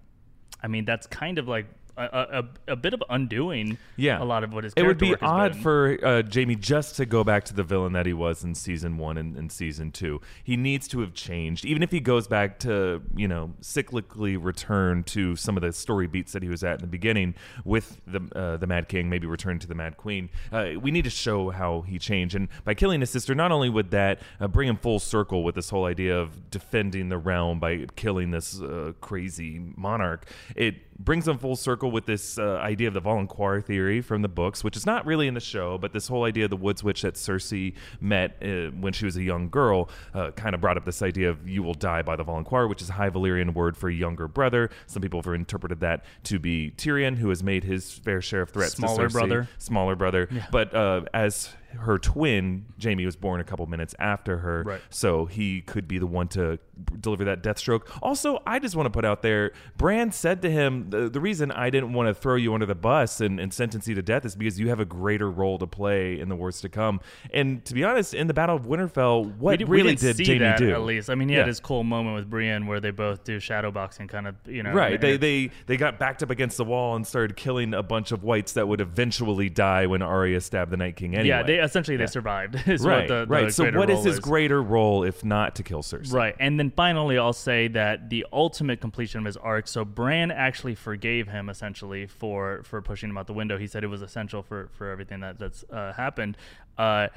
I 0.61 0.67
mean, 0.67 0.85
that's 0.85 1.07
kind 1.07 1.37
of 1.37 1.47
like. 1.47 1.67
A, 2.05 2.43
a, 2.67 2.73
a 2.73 2.75
bit 2.75 2.93
of 2.93 3.03
undoing 3.09 3.77
Yeah, 3.95 4.21
a 4.21 4.25
lot 4.25 4.43
of 4.43 4.53
what 4.53 4.63
his 4.63 4.73
It 4.75 4.83
would 4.83 4.97
be 4.97 5.15
odd 5.21 5.53
been. 5.53 5.61
for 5.61 5.97
uh, 6.03 6.23
Jaime 6.33 6.55
just 6.55 6.95
to 6.97 7.05
go 7.05 7.23
back 7.23 7.43
to 7.45 7.53
the 7.53 7.63
villain 7.63 7.93
that 7.93 8.05
he 8.05 8.13
was 8.13 8.43
in 8.43 8.55
season 8.55 8.97
one 8.97 9.17
and, 9.17 9.35
and 9.37 9.51
season 9.51 9.91
two. 9.91 10.21
He 10.43 10.57
needs 10.57 10.87
to 10.89 11.01
have 11.01 11.13
changed, 11.13 11.65
even 11.65 11.83
if 11.83 11.91
he 11.91 11.99
goes 11.99 12.27
back 12.27 12.59
to 12.59 13.01
you 13.15 13.27
know 13.27 13.53
cyclically 13.61 14.37
return 14.41 15.03
to 15.03 15.35
some 15.35 15.57
of 15.57 15.61
the 15.61 15.73
story 15.73 16.07
beats 16.07 16.31
that 16.33 16.43
he 16.43 16.49
was 16.49 16.63
at 16.63 16.75
in 16.75 16.81
the 16.81 16.87
beginning 16.87 17.35
with 17.65 18.01
the 18.07 18.21
uh, 18.35 18.57
the 18.57 18.67
Mad 18.67 18.87
King, 18.87 19.09
maybe 19.09 19.27
return 19.27 19.59
to 19.59 19.67
the 19.67 19.75
Mad 19.75 19.97
Queen. 19.97 20.29
Uh, 20.51 20.71
we 20.81 20.91
need 20.91 21.03
to 21.03 21.09
show 21.09 21.49
how 21.49 21.81
he 21.81 21.99
changed, 21.99 22.35
and 22.35 22.47
by 22.63 22.73
killing 22.73 23.01
his 23.01 23.09
sister, 23.09 23.35
not 23.35 23.51
only 23.51 23.69
would 23.69 23.91
that 23.91 24.19
uh, 24.39 24.47
bring 24.47 24.67
him 24.67 24.77
full 24.77 24.99
circle 24.99 25.43
with 25.43 25.55
this 25.55 25.69
whole 25.69 25.85
idea 25.85 26.17
of 26.17 26.49
defending 26.49 27.09
the 27.09 27.17
realm 27.17 27.59
by 27.59 27.85
killing 27.95 28.31
this 28.31 28.61
uh, 28.61 28.93
crazy 29.01 29.59
monarch, 29.75 30.25
it 30.55 30.75
brings 30.99 31.25
them 31.25 31.37
full 31.37 31.55
circle 31.55 31.91
with 31.91 32.05
this 32.05 32.37
uh, 32.37 32.57
idea 32.57 32.87
of 32.87 32.93
the 32.93 33.01
Valonqar 33.01 33.63
theory 33.63 34.01
from 34.01 34.21
the 34.21 34.27
books, 34.27 34.63
which 34.63 34.77
is 34.77 34.85
not 34.85 35.05
really 35.05 35.27
in 35.27 35.33
the 35.33 35.39
show, 35.39 35.77
but 35.77 35.93
this 35.93 36.07
whole 36.07 36.23
idea 36.23 36.45
of 36.45 36.49
the 36.49 36.57
Woods 36.57 36.83
Witch 36.83 37.01
that 37.01 37.15
Cersei 37.15 37.73
met 37.99 38.37
uh, 38.41 38.71
when 38.79 38.93
she 38.93 39.05
was 39.05 39.17
a 39.17 39.23
young 39.23 39.49
girl 39.49 39.89
uh, 40.13 40.31
kind 40.31 40.53
of 40.55 40.61
brought 40.61 40.77
up 40.77 40.85
this 40.85 41.01
idea 41.01 41.29
of 41.29 41.47
you 41.47 41.63
will 41.63 41.73
die 41.73 42.01
by 42.01 42.15
the 42.15 42.23
Valonqar, 42.23 42.69
which 42.69 42.81
is 42.81 42.89
a 42.89 42.93
High 42.93 43.09
Valyrian 43.09 43.53
word 43.53 43.75
for 43.75 43.89
younger 43.89 44.27
brother. 44.27 44.69
Some 44.87 45.01
people 45.01 45.21
have 45.21 45.33
interpreted 45.33 45.79
that 45.79 46.05
to 46.25 46.39
be 46.39 46.71
Tyrion, 46.77 47.17
who 47.17 47.29
has 47.29 47.43
made 47.43 47.63
his 47.63 47.91
fair 47.91 48.21
share 48.21 48.41
of 48.41 48.51
threats 48.51 48.73
Smaller 48.75 49.07
to 49.07 49.09
Cersei. 49.09 49.13
brother. 49.13 49.49
Smaller 49.57 49.95
brother. 49.95 50.29
But 50.51 50.73
uh, 50.75 51.01
as 51.13 51.49
her 51.79 51.97
twin, 51.97 52.65
Jaime 52.81 53.05
was 53.05 53.15
born 53.15 53.39
a 53.41 53.43
couple 53.43 53.65
minutes 53.65 53.95
after 53.99 54.39
her, 54.39 54.63
Right. 54.65 54.81
so 54.89 55.25
he 55.25 55.61
could 55.61 55.87
be 55.87 55.97
the 55.97 56.07
one 56.07 56.27
to 56.29 56.59
deliver 56.99 57.23
that 57.25 57.43
death 57.43 57.59
stroke. 57.59 57.89
Also, 58.01 58.41
I 58.47 58.57
just 58.59 58.75
want 58.75 58.87
to 58.87 58.89
put 58.89 59.05
out 59.05 59.21
there, 59.21 59.51
Bran 59.77 60.11
said 60.11 60.41
to 60.41 60.49
him, 60.49 60.89
the, 60.89 61.09
the 61.09 61.19
reason 61.19 61.51
I 61.51 61.69
didn't 61.69 61.93
want 61.93 62.07
to 62.07 62.13
throw 62.13 62.35
you 62.35 62.53
under 62.53 62.65
the 62.65 62.73
bus 62.75 63.21
and, 63.21 63.39
and 63.39 63.53
sentence 63.53 63.87
you 63.87 63.93
to 63.95 64.01
death 64.01 64.25
is 64.25 64.35
because 64.35 64.59
you 64.59 64.69
have 64.69 64.79
a 64.79 64.85
greater 64.85 65.29
role 65.29 65.57
to 65.59 65.67
play 65.67 66.19
in 66.19 66.27
the 66.29 66.35
wars 66.35 66.59
to 66.61 66.69
come. 66.69 66.99
And 67.33 67.63
to 67.65 67.73
be 67.75 67.83
honest, 67.83 68.13
in 68.15 68.25
the 68.27 68.33
Battle 68.33 68.55
of 68.55 68.63
Winterfell, 68.65 69.37
what 69.37 69.51
we, 69.51 69.57
did- 69.57 69.69
we 69.69 69.77
really 69.77 69.95
didn't 69.95 70.25
Jaime 70.25 70.39
that, 70.39 70.57
do? 70.57 70.71
At 70.71 70.81
least, 70.81 71.09
I 71.09 71.15
mean, 71.15 71.29
he 71.29 71.35
Yeah. 71.35 71.41
had 71.41 71.47
his 71.49 71.59
cool 71.59 71.83
moment 71.83 72.15
with 72.15 72.29
Brienne 72.29 72.65
where 72.65 72.79
they 72.79 72.91
both 72.91 73.23
do 73.23 73.39
shadow 73.39 73.69
boxing, 73.71 74.07
kind 74.07 74.27
of, 74.27 74.35
you 74.47 74.63
know. 74.63 74.73
Right. 74.73 74.99
They, 74.99 75.17
they 75.17 75.51
they 75.67 75.77
got 75.77 75.99
backed 75.99 76.23
up 76.23 76.29
against 76.31 76.57
the 76.57 76.65
wall 76.65 76.95
and 76.95 77.05
started 77.05 77.35
killing 77.35 77.73
a 77.75 77.83
bunch 77.83 78.11
of 78.11 78.23
whites 78.23 78.53
that 78.53 78.67
would 78.67 78.81
eventually 78.81 79.49
die 79.49 79.85
when 79.85 80.01
Arya 80.01 80.41
stabbed 80.41 80.71
the 80.71 80.77
Night 80.77 80.95
King 80.95 81.13
anyway. 81.15 81.27
yeah, 81.27 81.43
they 81.43 81.59
essentially 81.61 81.97
they 81.97 82.07
survived. 82.07 82.55
Is 82.67 82.85
right. 82.85 83.01
what 83.01 83.07
the, 83.07 83.25
the 83.25 83.27
right. 83.27 83.53
So 83.53 83.71
what 83.71 83.89
is 83.89 84.03
his 84.03 84.19
greater 84.19 84.61
role 84.61 85.03
if 85.03 85.23
not 85.23 85.55
to 85.55 85.63
kill 85.63 85.81
Cersei? 85.81 86.13
Right. 86.13 86.35
And 86.39 86.59
then 86.59 86.71
finally, 86.71 87.17
I'll 87.17 87.33
say 87.33 87.67
that 87.69 88.09
the 88.09 88.25
ultimate 88.31 88.81
completion 88.81 89.19
of 89.19 89.25
his 89.25 89.37
arc. 89.37 89.67
So 89.67 89.85
Bran 89.85 90.31
actually 90.31 90.75
forgave 90.75 91.27
him 91.27 91.49
essentially 91.49 92.07
for 92.07 92.63
for 92.63 92.81
pushing 92.81 93.09
him 93.09 93.17
out 93.17 93.27
the 93.27 93.33
window. 93.33 93.57
He 93.57 93.67
said 93.67 93.83
it 93.83 93.87
was 93.87 94.01
essential 94.01 94.41
for 94.41 94.69
for 94.73 94.89
everything 94.89 95.19
that 95.21 95.39
that's 95.39 95.63
uh, 95.71 95.93
happened. 95.93 96.37
Uh, 96.77 97.07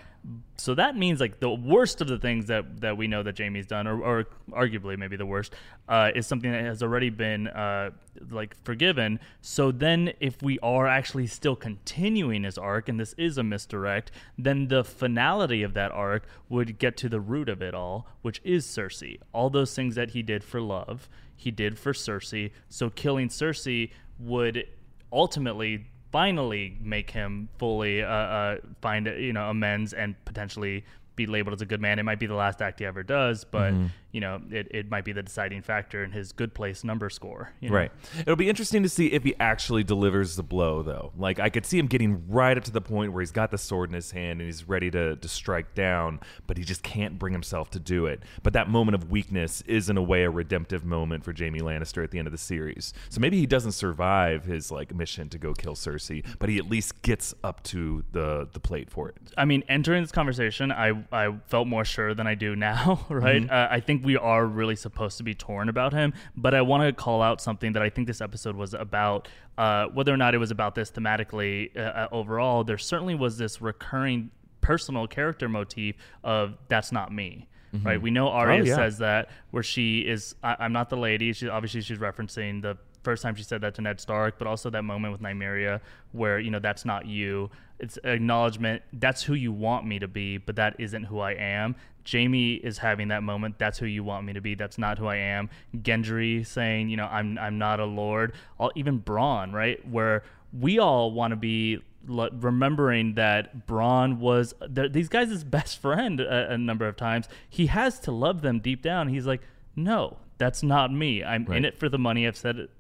so 0.57 0.75
that 0.75 0.97
means 0.97 1.21
like 1.21 1.39
the 1.41 1.51
worst 1.51 2.01
of 2.01 2.09
the 2.09 2.19
things 2.19 2.47
that 2.47 2.81
that 2.81 2.97
we 2.97 3.07
know 3.07 3.23
that 3.23 3.37
Jaime's 3.37 3.67
done, 3.67 3.87
or, 3.87 4.03
or 4.03 4.25
arguably 4.51 4.97
maybe 4.97 5.17
the 5.17 5.27
worst, 5.27 5.55
uh, 5.89 6.11
is 6.15 6.27
something 6.27 6.51
that 6.51 6.63
has 6.63 6.83
already 6.83 7.11
been 7.11 7.49
uh, 7.49 7.91
like 8.31 8.57
forgiven. 8.65 9.21
So 9.43 9.71
then, 9.71 10.13
if 10.21 10.43
we 10.43 10.59
are 10.61 10.87
actually 10.87 11.27
still 11.27 11.57
continuing 11.57 12.45
his 12.45 12.57
arc, 12.57 12.89
and 12.89 12.99
this 12.99 13.15
is 13.19 13.37
a 13.37 13.43
misdirect, 13.43 14.13
then 14.39 14.69
the 14.69 14.83
finality 14.83 15.63
of 15.63 15.75
that 15.75 15.93
arc 15.93 16.25
would 16.49 16.79
get 16.79 16.97
to 16.99 17.09
the 17.09 17.21
root 17.21 17.49
of 17.51 17.61
it 17.61 17.75
all, 17.75 18.07
which 18.23 18.41
is 18.45 18.65
Cersei. 18.67 19.19
All 19.33 19.51
those 19.51 19.75
things 19.75 19.95
that 19.95 20.11
he 20.11 20.23
did 20.23 20.43
for 20.43 20.61
love, 20.61 21.09
he 21.37 21.51
did 21.51 21.79
for 21.79 21.93
Cersei. 21.93 22.51
So 22.71 22.89
killing 22.89 23.29
Cersei 23.29 23.91
would 24.19 24.67
ultimately 25.13 25.87
finally 26.15 26.77
make 26.81 27.11
him 27.11 27.49
fully 27.59 28.01
uh, 28.01 28.07
uh, 28.07 28.57
find 28.81 29.07
you 29.07 29.33
know 29.33 29.51
amends 29.51 29.93
and 29.93 30.15
potentially 30.25 30.85
be 31.17 31.27
labeled 31.27 31.55
as 31.55 31.61
a 31.61 31.67
good 31.67 31.81
man. 31.81 31.99
It 31.99 32.05
might 32.05 32.21
be 32.21 32.27
the 32.27 32.37
last 32.37 32.63
act 32.63 32.79
he 32.79 32.87
ever 32.87 33.03
does, 33.03 33.45
but 33.45 33.73
Mm-hmm. 33.73 33.87
You 34.15 34.21
know, 34.21 34.41
it, 34.49 34.69
it 34.71 34.91
might 34.91 35.05
be 35.05 35.11
the 35.11 35.25
deciding 35.25 35.63
factor 35.63 36.05
in 36.05 36.13
his 36.13 36.31
good 36.31 36.55
place 36.55 36.85
number 36.85 37.11
score. 37.11 37.53
you 37.61 37.69
know? 37.69 37.75
Right. 37.75 37.93
It'll 38.21 38.37
be 38.37 38.49
interesting 38.49 38.85
to 38.85 38.89
see 38.89 39.09
if 39.09 39.25
he 39.25 39.35
actually 39.41 39.83
delivers 39.83 40.37
the 40.37 40.45
blow, 40.45 40.85
though. 40.85 41.11
Like 41.19 41.41
I 41.41 41.51
could 41.51 41.67
see 41.67 41.79
him 41.79 41.89
getting 41.89 42.25
right 42.29 42.57
up 42.57 42.63
to 42.65 42.71
the 42.71 42.81
point 42.81 43.13
where 43.13 43.23
he's 43.23 43.33
got 43.33 43.51
the 43.51 43.59
sword 43.59 43.91
in 43.91 43.95
his 43.95 44.13
hand 44.13 44.41
and 44.41 44.43
he's 44.49 44.69
ready 44.69 44.89
to, 44.93 45.17
to 45.17 45.29
strike 45.29 45.75
down, 45.75 46.21
but 46.47 46.57
he 46.57 46.63
just 46.63 46.85
can't 46.85 47.19
bring 47.19 47.33
himself 47.33 47.71
to 47.71 47.81
do 47.81 48.07
it. 48.07 48.23
But 48.45 48.53
that 48.53 48.69
moment 48.69 48.95
of 48.95 49.11
weakness 49.11 49.63
is, 49.67 49.91
in 49.91 49.97
a 49.97 50.03
way, 50.03 50.23
a 50.23 50.31
redemptive 50.31 50.85
moment 50.85 51.25
for 51.25 51.35
Jaime 51.37 51.61
Lannister 51.61 52.05
at 52.05 52.13
the 52.13 52.19
end 52.19 52.29
of 52.29 52.33
the 52.33 52.39
series. 52.39 52.95
So 53.09 53.21
maybe 53.21 53.39
he 53.39 53.47
doesn't 53.47 53.73
survive 53.73 54.45
his 54.45 54.71
like 54.71 54.95
mission 54.95 55.29
to 55.31 55.39
go 55.39 55.55
kill 55.55 55.75
Cersei, 55.75 56.25
but 56.39 56.49
he 56.49 56.59
at 56.59 56.71
least 56.71 57.03
gets 57.03 57.35
up 57.43 57.65
to 57.65 58.05
the 58.13 58.49
the 58.53 58.61
plate 58.61 58.91
for 58.91 59.09
it. 59.09 59.17
I 59.37 59.45
mean, 59.45 59.65
entering 59.69 60.03
this 60.03 60.13
conversation, 60.13 60.71
I 60.71 61.05
I 61.11 61.35
felt 61.47 61.67
more 61.67 61.85
sure 61.85 62.15
than 62.15 62.29
I 62.29 62.37
do 62.37 62.55
now. 62.55 63.07
Right? 63.15 63.43
Mm-hmm. 63.43 63.51
Uh, 63.51 63.69
I 63.71 63.81
think 63.81 64.04
we 64.05 64.17
are 64.17 64.47
really 64.47 64.77
supposed 64.77 65.17
to 65.19 65.25
be 65.25 65.35
torn 65.35 65.69
about 65.69 65.93
him, 65.93 66.13
but 66.37 66.55
I 66.55 66.63
want 66.63 66.85
to 66.85 66.93
call 66.93 67.23
out 67.23 67.41
something 67.41 67.73
that 67.73 67.83
I 67.83 67.91
think 67.91 68.07
this 68.07 68.21
episode 68.21 68.57
was 68.57 68.75
about. 68.75 69.29
Uh, 69.57 69.87
whether 69.87 70.13
or 70.13 70.17
not 70.17 70.35
it 70.35 70.39
was 70.39 70.51
about 70.51 70.75
this 70.75 70.91
thematically 70.91 71.77
uh, 71.77 71.81
uh, 71.81 72.09
overall, 72.11 72.65
there 72.65 72.79
certainly 72.79 73.15
was 73.15 73.39
this 73.39 73.61
recurring 73.61 74.31
personal 74.61 75.07
character 75.07 75.49
motif 75.49 75.97
of 76.23 76.57
"that's 76.69 76.93
not 76.93 77.13
me." 77.13 77.49
Mm-hmm. 77.75 77.87
Right? 77.87 78.01
We 78.01 78.11
know 78.11 78.29
Arya 78.29 78.63
Oh, 78.63 78.65
yeah. 78.65 78.77
says 78.77 78.99
that 78.99 79.31
where 79.51 79.63
she 79.63 80.01
is. 80.01 80.35
I, 80.43 80.57
I'm 80.61 80.73
not 80.73 80.91
the 80.91 80.97
lady. 80.97 81.33
She 81.33 81.49
obviously 81.49 81.81
she's 81.81 81.99
referencing 81.99 82.63
the 82.63 82.77
first 83.03 83.23
time 83.23 83.35
she 83.35 83.43
said 83.43 83.61
that 83.63 83.75
to 83.75 83.83
Ned 83.83 84.01
Stark, 84.01 84.39
but 84.39 84.47
also 84.47 84.71
that 84.71 84.83
moment 84.83 85.13
with 85.13 85.21
Nymeria 85.21 85.81
where 86.13 86.39
you 86.39 86.51
know 86.51 86.59
that's 86.61 86.85
not 86.85 87.07
you. 87.07 87.51
It's 87.81 87.99
acknowledgement. 88.05 88.83
That's 88.93 89.23
who 89.23 89.35
you 89.35 89.53
want 89.53 89.85
me 89.87 89.99
to 89.99 90.07
be, 90.09 90.39
but 90.39 90.57
that 90.57 90.77
isn't 90.79 91.05
who 91.05 91.19
I 91.19 91.33
am. 91.33 91.75
Jaime 92.11 92.55
is 92.55 92.79
having 92.79 93.09
that 93.09 93.23
moment. 93.23 93.59
That's 93.59 93.79
who 93.79 93.87
you 93.87 94.05
want 94.05 94.25
me 94.27 94.33
to 94.35 94.41
be. 94.41 94.55
That's 94.55 94.79
not 94.79 94.99
who 94.99 95.07
I 95.07 95.17
am. 95.17 95.51
Gendry 95.79 96.47
saying, 96.47 96.89
you 96.91 96.97
know, 96.97 97.07
I'm 97.07 97.37
I'm 97.39 97.59
not 97.59 97.81
a 97.81 97.85
lord. 97.85 98.35
All, 98.59 98.71
even 98.77 99.01
Bronn, 99.01 99.53
right, 99.53 99.87
where 99.89 100.23
we 100.53 100.79
all 100.79 101.11
want 101.11 101.33
to 101.33 101.37
be 101.37 101.81
l- 102.09 102.31
remembering 102.33 103.15
that 103.15 103.67
Bronn 103.67 104.19
was 104.19 104.55
these 104.69 105.09
guys' 105.09 105.45
best 105.45 105.79
friend 105.79 106.21
a, 106.21 106.53
a 106.53 106.59
number 106.59 106.87
of 106.87 106.97
times. 106.97 107.29
He 107.49 107.67
has 107.67 107.99
to 108.01 108.13
love 108.13 108.43
them 108.43 108.61
deep 108.61 108.83
down. 108.83 109.09
He's 109.09 109.27
like, 109.27 109.43
no, 109.77 110.19
that's 110.39 110.63
not 110.63 110.93
me. 110.93 111.23
I'm 111.25 111.51
in 111.53 111.65
it 111.65 111.79
for 111.79 111.89
the 111.89 111.99
money. 111.99 112.27
I've 112.27 112.37
said 112.37 112.59
it 112.59 112.71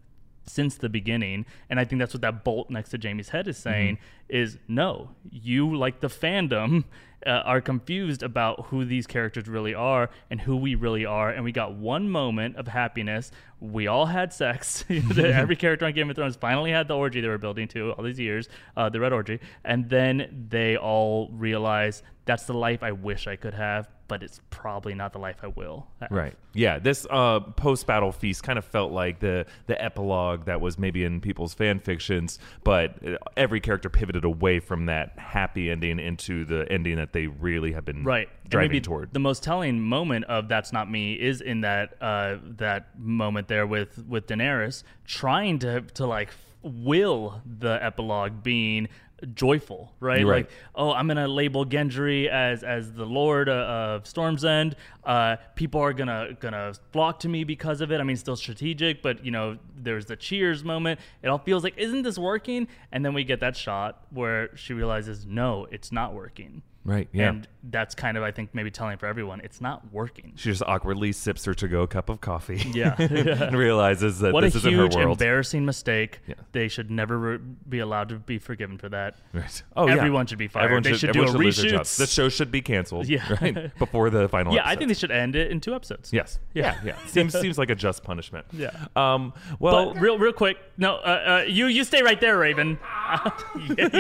since 0.47 0.76
the 0.76 0.88
beginning, 0.88 1.47
and 1.71 1.81
I 1.81 1.85
think 1.85 2.00
that's 2.00 2.12
what 2.12 2.21
that 2.23 2.45
bolt 2.45 2.71
next 2.71 2.90
to 2.90 2.99
Jaime's 2.99 3.31
head 3.31 3.49
is 3.49 3.57
saying: 3.57 3.97
mm-hmm. 3.97 4.24
Is 4.28 4.59
no, 4.69 5.11
you 5.31 5.76
like 5.76 6.00
the 6.00 6.09
fandom. 6.09 6.85
Uh, 7.26 7.40
are 7.47 7.62
confused 7.62 8.23
about 8.23 8.66
who 8.66 8.85
these 8.85 9.07
characters 9.07 9.49
really 9.49 9.73
are 9.73 10.11
and 10.28 10.43
who 10.43 10.54
we 10.54 10.75
really 10.75 11.07
are, 11.07 11.31
and 11.31 11.43
we 11.43 11.52
got 11.52 11.73
one 11.75 12.11
moment 12.11 12.54
of 12.57 12.69
happiness. 12.69 13.31
We 13.61 13.87
all 13.87 14.04
had 14.04 14.31
sex. 14.31 14.85
Every 15.16 15.57
character 15.57 15.87
on 15.87 15.95
Game 15.95 16.11
of 16.11 16.16
Thrones 16.16 16.37
finally 16.37 16.71
had 16.71 16.87
the 16.87 16.95
orgy 16.95 17.23
they 17.23 17.28
were 17.28 17.38
building 17.38 17.66
to 17.69 17.93
all 17.93 18.04
these 18.04 18.21
years, 18.21 18.50
uh, 18.76 18.90
the 18.90 19.00
Red 19.00 19.14
Orgy, 19.14 19.40
and 19.64 19.88
then 19.88 20.49
they 20.50 20.76
all 20.76 21.31
realize 21.33 22.02
that's 22.26 22.45
the 22.45 22.54
life 22.54 22.83
I 22.83 22.93
wish 22.93 23.26
I 23.26 23.37
could 23.37 23.54
have, 23.54 23.88
but 24.09 24.23
it's 24.23 24.40
probably 24.50 24.95
not 24.95 25.12
the 25.12 25.19
life 25.19 25.37
I 25.43 25.49
will. 25.49 25.87
Have. 26.00 26.11
Right. 26.11 26.35
Yeah. 26.52 26.78
This 26.78 27.07
uh, 27.11 27.40
post 27.40 27.87
battle 27.87 28.12
feast 28.12 28.43
kind 28.43 28.59
of 28.59 28.64
felt 28.64 28.93
like 28.93 29.21
the 29.21 29.47
the 29.66 29.83
epilogue 29.83 30.47
that 30.47 30.61
was 30.61 30.78
maybe 30.78 31.04
in 31.04 31.21
people's 31.21 31.54
fan 31.54 31.81
fictions, 31.81 32.38
but 32.62 32.97
uh, 33.07 33.16
every 33.37 33.61
character 33.61 33.88
pivoted 33.88 34.13
away 34.23 34.61
from 34.61 34.85
that 34.85 35.18
happy 35.18 35.71
ending 35.71 35.99
into 35.99 36.44
the 36.44 36.71
ending 36.71 36.97
that 36.97 37.14
they 37.14 37.26
really 37.26 37.73
have 37.73 37.87
been 37.87 38.04
right 38.04 38.28
driving 38.50 38.68
maybe 38.68 38.80
toward. 38.83 39.11
the 39.14 39.18
most 39.18 39.42
telling 39.42 39.80
moment 39.80 40.26
of 40.26 40.47
that's 40.47 40.75
not 40.75 40.90
me 40.90 41.14
is 41.14 41.40
in 41.40 41.62
that 41.62 41.97
uh 42.02 42.37
that 42.42 42.99
moment 42.99 43.49
there 43.49 43.66
with 43.66 44.04
with 44.06 44.26
daenerys 44.26 44.83
trying 45.06 45.59
to 45.59 45.80
to 45.80 46.04
like 46.04 46.28
will 46.62 47.40
the 47.44 47.83
epilogue 47.83 48.42
being 48.42 48.88
joyful 49.35 49.94
right? 50.00 50.26
Right. 50.26 50.44
like 50.44 50.50
oh 50.75 50.92
i'm 50.92 51.06
gonna 51.06 51.28
label 51.28 51.64
gendry 51.64 52.28
as 52.28 52.62
as 52.62 52.92
the 52.92 53.06
lord 53.06 53.49
uh, 53.49 53.52
of 53.52 54.06
storm's 54.06 54.44
end 54.44 54.76
uh 55.04 55.37
people 55.54 55.80
are 55.80 55.92
gonna 55.92 56.37
gonna 56.40 56.75
flock 56.92 57.21
to 57.21 57.28
me 57.28 57.44
because 57.44 57.80
of 57.80 57.90
it. 57.92 58.00
I 58.00 58.04
mean 58.04 58.16
still 58.16 58.37
strategic 58.37 59.02
but 59.02 59.25
you 59.25 59.30
know 59.30 59.59
there's 59.76 60.06
the 60.06 60.16
cheers 60.16 60.64
moment. 60.64 61.00
It 61.23 61.28
all 61.28 61.38
feels 61.38 61.62
like 61.64 61.75
isn't 61.76 62.02
this 62.02 62.18
working? 62.18 62.68
And 62.92 63.04
then 63.04 63.14
we 63.14 63.25
get 63.25 63.40
that 63.40 63.56
shot 63.56 64.04
where 64.11 64.54
she 64.56 64.73
realizes 64.73 65.26
no 65.26 65.66
it's 65.71 65.92
not 65.92 66.14
working 66.14 66.62
Right, 66.85 67.09
yeah. 67.12 67.31
and 67.31 67.49
that's 67.71 67.95
kind 67.95 68.19
of, 68.19 68.23
I 68.23 68.31
think, 68.31 68.55
maybe 68.55 68.71
telling 68.71 68.99
for 68.99 69.07
everyone. 69.07 69.41
It's 69.43 69.61
not 69.61 69.91
working. 69.91 70.33
she 70.37 70.50
just 70.50 70.62
awkwardly 70.67 71.12
sips 71.12 71.45
her 71.47 71.55
to 71.55 71.67
go 71.67 71.87
cup 71.87 72.11
of 72.11 72.21
coffee. 72.21 72.62
Yeah. 72.75 72.97
and 72.99 73.57
realizes 73.57 74.19
that 74.19 74.35
what 74.35 74.41
this 74.41 74.57
isn't 74.57 74.73
her 74.73 74.79
world. 74.81 74.95
What 74.95 75.00
a 75.00 75.07
huge, 75.07 75.12
embarrassing 75.12 75.64
mistake. 75.64 76.21
Yeah. 76.26 76.35
They 76.53 76.67
should 76.69 76.91
never 76.91 77.19
re- 77.19 77.38
be 77.69 77.79
allowed 77.79 78.09
to 78.09 78.17
be 78.17 78.38
forgiven 78.38 78.79
for 78.79 78.88
that. 78.88 79.17
Right. 79.33 79.62
Oh, 79.76 79.87
yeah. 79.87 79.95
Everyone 79.95 80.26
should 80.26 80.38
be 80.38 80.49
fired. 80.49 80.83
They 80.83 80.95
should 80.95 81.12
do 81.12 81.21
everyone 81.21 81.37
a 81.37 81.45
lose 81.45 81.57
their 81.57 81.73
reshoots. 81.73 81.97
The 81.97 82.07
show 82.07 82.29
should 82.29 82.50
be 82.50 82.62
canceled. 82.62 83.07
Yeah. 83.07 83.37
Right. 83.41 83.75
Before 83.79 84.11
the 84.11 84.29
final. 84.29 84.55
Yeah, 84.55 84.62
I 84.64 84.75
think 84.75 84.88
they 84.88 84.95
should 84.95 85.12
end 85.12 85.37
it 85.37 85.50
in 85.50 85.61
two 85.61 85.75
episodes. 85.75 86.12
Yes. 86.12 86.41
Yeah. 86.53 86.75
Yeah. 86.85 86.97
Yeah. 86.97 87.07
Seems 87.07 87.38
seems 87.38 87.59
like 87.59 87.71
a 87.71 87.75
just 87.75 88.03
punishment. 88.03 88.47
Yeah. 88.53 88.71
Um. 88.97 89.33
Well. 89.61 89.93
But 89.93 90.00
real, 90.00 90.19
real 90.19 90.33
quick, 90.33 90.59
no, 90.76 90.97
uh, 90.97 90.99
uh, 90.99 91.45
you, 91.47 91.67
you 91.67 91.85
stay 91.85 92.03
right 92.03 92.21
there, 92.21 92.38
Raven. 92.38 92.79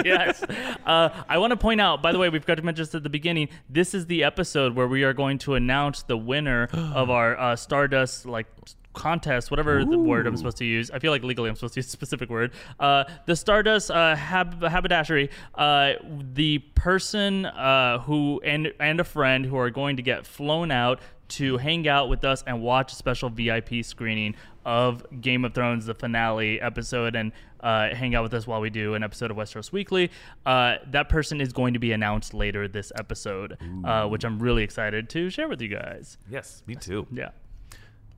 yes. 0.04 0.42
Uh, 0.84 1.10
I 1.28 1.38
want 1.38 1.52
to 1.52 1.56
point 1.56 1.80
out, 1.80 2.02
by 2.02 2.12
the 2.12 2.18
way, 2.18 2.28
we've 2.28 2.44
got 2.46 2.56
to 2.56 2.62
mention 2.62 2.73
this 2.76 2.94
at 2.94 3.02
the 3.02 3.10
beginning. 3.10 3.48
This 3.68 3.94
is 3.94 4.06
the 4.06 4.24
episode 4.24 4.74
where 4.74 4.88
we 4.88 5.02
are 5.04 5.12
going 5.12 5.38
to 5.38 5.54
announce 5.54 6.02
the 6.02 6.16
winner 6.16 6.68
of 6.72 7.10
our 7.10 7.38
uh, 7.38 7.56
Stardust 7.56 8.26
like 8.26 8.46
contest, 8.94 9.50
whatever 9.50 9.84
the 9.84 9.98
word 9.98 10.26
I'm 10.26 10.36
supposed 10.36 10.56
to 10.58 10.64
use. 10.64 10.90
I 10.90 10.98
feel 10.98 11.10
like 11.12 11.22
legally 11.22 11.50
I'm 11.50 11.56
supposed 11.56 11.74
to 11.74 11.78
use 11.78 11.86
a 11.86 11.90
specific 11.90 12.30
word. 12.30 12.52
Uh, 12.80 13.04
the 13.26 13.36
Stardust 13.36 13.90
uh, 13.90 14.14
hab- 14.16 14.62
haberdashery. 14.62 15.30
Uh, 15.54 15.92
the 16.32 16.58
person 16.74 17.46
uh, 17.46 17.98
who 18.00 18.40
and 18.44 18.72
and 18.80 19.00
a 19.00 19.04
friend 19.04 19.44
who 19.44 19.56
are 19.58 19.70
going 19.70 19.96
to 19.96 20.02
get 20.02 20.26
flown 20.26 20.70
out 20.70 21.00
to 21.26 21.56
hang 21.58 21.88
out 21.88 22.08
with 22.08 22.24
us 22.24 22.44
and 22.46 22.62
watch 22.62 22.92
a 22.92 22.96
special 22.96 23.30
VIP 23.30 23.82
screening 23.82 24.34
of 24.64 25.04
Game 25.20 25.44
of 25.44 25.54
Thrones, 25.54 25.86
the 25.86 25.94
finale 25.94 26.60
episode, 26.60 27.16
and 27.16 27.32
uh, 27.60 27.94
hang 27.94 28.14
out 28.14 28.22
with 28.22 28.34
us 28.34 28.46
while 28.46 28.60
we 28.60 28.68
do 28.70 28.94
an 28.94 29.02
episode 29.02 29.30
of 29.30 29.36
Westeros 29.36 29.72
Weekly. 29.72 30.10
Uh, 30.44 30.76
that 30.88 31.08
person 31.08 31.40
is 31.40 31.52
going 31.52 31.72
to 31.74 31.78
be 31.80 31.92
announced 31.92 32.34
later 32.34 32.68
this 32.68 32.92
episode, 32.96 33.56
uh, 33.84 34.06
which 34.06 34.22
I'm 34.24 34.38
really 34.38 34.62
excited 34.62 35.08
to 35.10 35.30
share 35.30 35.48
with 35.48 35.60
you 35.62 35.68
guys. 35.68 36.18
yes. 36.30 36.62
Me 36.66 36.74
too. 36.76 37.06
Yeah. 37.10 37.30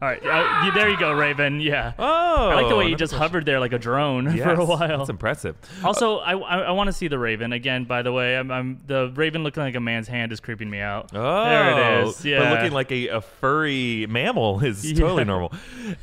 All 0.03 0.09
right. 0.09 0.21
Uh, 0.23 0.75
there 0.75 0.91
you 0.91 0.99
go, 0.99 1.13
Raven. 1.13 1.59
Yeah. 1.59 1.95
Oh. 1.99 2.05
I 2.51 2.55
like 2.55 2.69
the 2.69 2.77
way 2.77 2.87
you 2.89 2.97
just 2.97 3.15
hovered 3.15 3.47
there 3.47 3.59
like 3.61 3.73
a 3.73 3.79
drone 3.79 4.37
for 4.43 4.51
a 4.51 4.65
while. 4.65 4.99
That's 4.99 5.09
impressive. 5.09 5.57
Also, 5.83 6.19
I, 6.19 6.33
I, 6.37 6.59
I 6.65 6.71
want 6.73 6.89
to 6.89 6.93
see 6.93 7.09
the 7.09 7.19
Raven 7.19 7.55
again. 7.55 7.85
By 7.85 8.03
the 8.03 8.13
way, 8.13 8.37
I'm, 8.37 8.51
I'm 8.51 8.79
the 8.87 9.11
Raven 9.15 9.43
looking 9.43 9.63
like 9.63 9.75
a 9.75 9.81
man's 9.81 10.07
hand 10.07 10.33
is 10.33 10.41
creeping 10.41 10.69
me 10.69 10.81
out. 10.81 11.13
Oh, 11.15 11.45
there 11.45 11.71
it 12.03 12.09
is. 12.09 12.25
Yeah, 12.27 12.41
But 12.41 12.53
looking 12.61 12.73
like 12.73 12.93
a, 12.93 13.09
a 13.09 13.21
furry 13.23 14.07
mammal 14.07 14.63
is 14.63 14.85
Yeah. 14.93 14.99
totally 14.99 15.25
normal. 15.25 15.53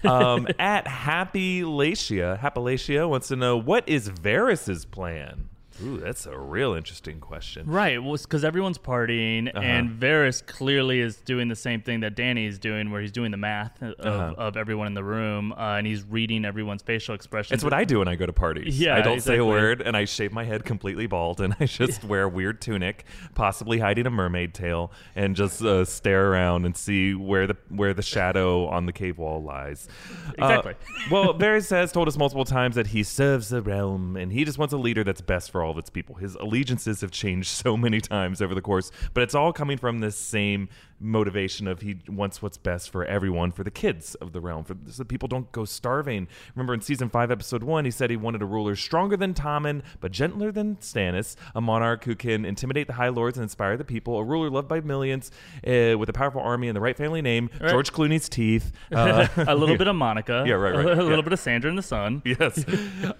Um, 0.03 0.47
at 0.59 0.87
Happy 0.87 1.61
Latia, 1.61 2.39
Happalatia 2.39 3.07
wants 3.07 3.27
to 3.27 3.35
know 3.35 3.57
what 3.57 3.87
is 3.87 4.09
Varys's 4.09 4.85
plan? 4.85 5.49
Ooh, 5.81 5.97
that's 5.97 6.25
a 6.25 6.37
real 6.37 6.73
interesting 6.73 7.19
question. 7.19 7.65
Right, 7.67 8.01
well, 8.03 8.15
because 8.17 8.43
everyone's 8.43 8.77
partying, 8.77 9.47
Uh-huh. 9.49 9.59
and 9.63 9.89
Varys 9.99 10.45
clearly 10.45 10.99
is 10.99 11.15
doing 11.17 11.47
the 11.47 11.55
same 11.55 11.81
thing 11.81 12.01
that 12.01 12.15
Dany 12.15 12.47
is 12.47 12.59
doing, 12.59 12.91
where 12.91 13.01
he's 13.01 13.11
doing 13.11 13.31
the 13.31 13.37
math 13.37 13.81
of, 13.81 13.93
Uh-huh. 13.99 14.35
of 14.37 14.57
everyone 14.57 14.87
in 14.87 14.93
the 14.93 15.03
room, 15.03 15.51
uh, 15.53 15.77
and 15.77 15.87
he's 15.87 16.03
reading 16.03 16.45
everyone's 16.45 16.81
facial 16.83 17.15
expressions. 17.15 17.53
It's 17.57 17.63
what 17.63 17.73
I 17.73 17.85
do 17.85 17.99
when 17.99 18.07
I 18.07 18.15
go 18.15 18.25
to 18.25 18.33
parties. 18.33 18.79
Yeah, 18.79 18.95
I 18.97 19.01
don't 19.01 19.21
say 19.21 19.37
a 19.37 19.45
word, 19.45 19.81
and 19.81 19.97
I 19.97 20.05
shave 20.05 20.31
my 20.31 20.43
head 20.43 20.65
completely 20.65 21.07
bald, 21.07 21.41
and 21.41 21.55
I 21.59 21.65
just 21.83 22.03
wear 22.03 22.23
a 22.23 22.29
weird 22.29 22.61
tunic, 22.61 23.05
possibly 23.33 23.79
hiding 23.79 24.05
a 24.05 24.09
mermaid 24.11 24.53
tail, 24.53 24.91
and 25.15 25.35
just 25.35 25.61
uh, 25.61 25.85
stare 25.85 26.31
around 26.31 26.65
and 26.65 26.75
see 26.77 27.13
where 27.13 27.47
the 27.47 27.57
where 27.69 27.93
the 27.93 28.01
shadow 28.03 28.67
on 28.67 28.85
the 28.85 28.93
cave 28.93 29.17
wall 29.17 29.41
lies. 29.41 29.87
Uh, 30.27 30.43
Exactly. 30.43 30.73
well, 31.09 31.33
Varys 31.33 31.69
has 31.71 31.91
told 31.91 32.07
us 32.07 32.17
multiple 32.17 32.45
times 32.45 32.75
that 32.75 32.87
he 32.87 33.01
serves 33.03 33.49
the 33.49 33.61
realm, 33.61 34.15
and 34.17 34.31
he 34.31 34.45
just 34.45 34.57
wants 34.57 34.73
a 34.73 34.77
leader 34.77 35.03
that's 35.03 35.21
best 35.21 35.49
for 35.51 35.62
all 35.63 35.71
of 35.71 35.77
its 35.77 35.89
people. 35.89 36.15
His 36.15 36.35
allegiances 36.35 37.01
have 37.01 37.11
changed 37.11 37.47
so 37.63 37.77
many 37.77 38.01
times 38.01 38.41
over 38.41 38.53
the 38.53 38.61
course, 38.61 38.91
but 39.13 39.23
it's 39.23 39.35
all 39.35 39.53
coming 39.53 39.77
from 39.77 39.99
this 39.99 40.15
same 40.15 40.69
motivation 41.03 41.67
of 41.67 41.81
he 41.81 41.97
wants 42.07 42.41
what's 42.41 42.57
best 42.57 42.89
for 42.89 43.05
everyone, 43.05 43.51
for 43.51 43.63
the 43.63 43.71
kids 43.71 44.15
of 44.15 44.31
the 44.33 44.39
realm, 44.41 44.63
for 44.63 44.75
so 44.89 45.03
people 45.03 45.27
don't 45.27 45.51
go 45.51 45.65
starving. 45.65 46.27
Remember 46.55 46.73
in 46.73 46.81
season 46.81 47.09
five, 47.09 47.29
episode 47.29 47.61
one, 47.63 47.85
he 47.85 47.91
said 47.91 48.09
he 48.09 48.15
wanted 48.17 48.41
a 48.41 48.45
ruler 48.45 48.75
stronger 48.75 49.17
than 49.17 49.33
Tommen, 49.33 49.81
but 49.99 50.11
gentler 50.11 50.51
than 50.51 50.77
Stannis, 50.77 51.35
a 51.53 51.61
monarch 51.61 52.05
who 52.05 52.15
can 52.15 52.45
intimidate 52.45 52.87
the 52.87 52.93
high 52.93 53.09
lords 53.09 53.37
and 53.37 53.43
inspire 53.43 53.77
the 53.77 53.83
people, 53.83 54.17
a 54.17 54.23
ruler 54.23 54.49
loved 54.49 54.67
by 54.67 54.79
millions, 54.81 55.29
uh, 55.67 55.97
with 55.97 56.09
a 56.09 56.13
powerful 56.13 56.41
army 56.41 56.67
and 56.67 56.75
the 56.75 56.81
right 56.81 56.97
family 56.97 57.21
name, 57.21 57.49
Right. 57.59 57.69
George 57.69 57.91
Clooney's 57.91 58.29
teeth, 58.29 58.71
uh, 58.91 59.27
a 59.37 59.55
little 59.55 59.77
bit 59.77 59.87
of 59.87 59.95
Monica. 59.95 60.43
Yeah, 60.47 60.53
right, 60.55 60.73
right. 60.75 60.85
A, 60.97 61.01
little 61.03 61.09
Yeah. 61.17 61.21
bit 61.21 61.33
of 61.33 61.39
Sandra 61.39 61.69
in 61.69 61.75
the 61.75 61.81
sun. 61.81 62.21
yes. 62.25 62.63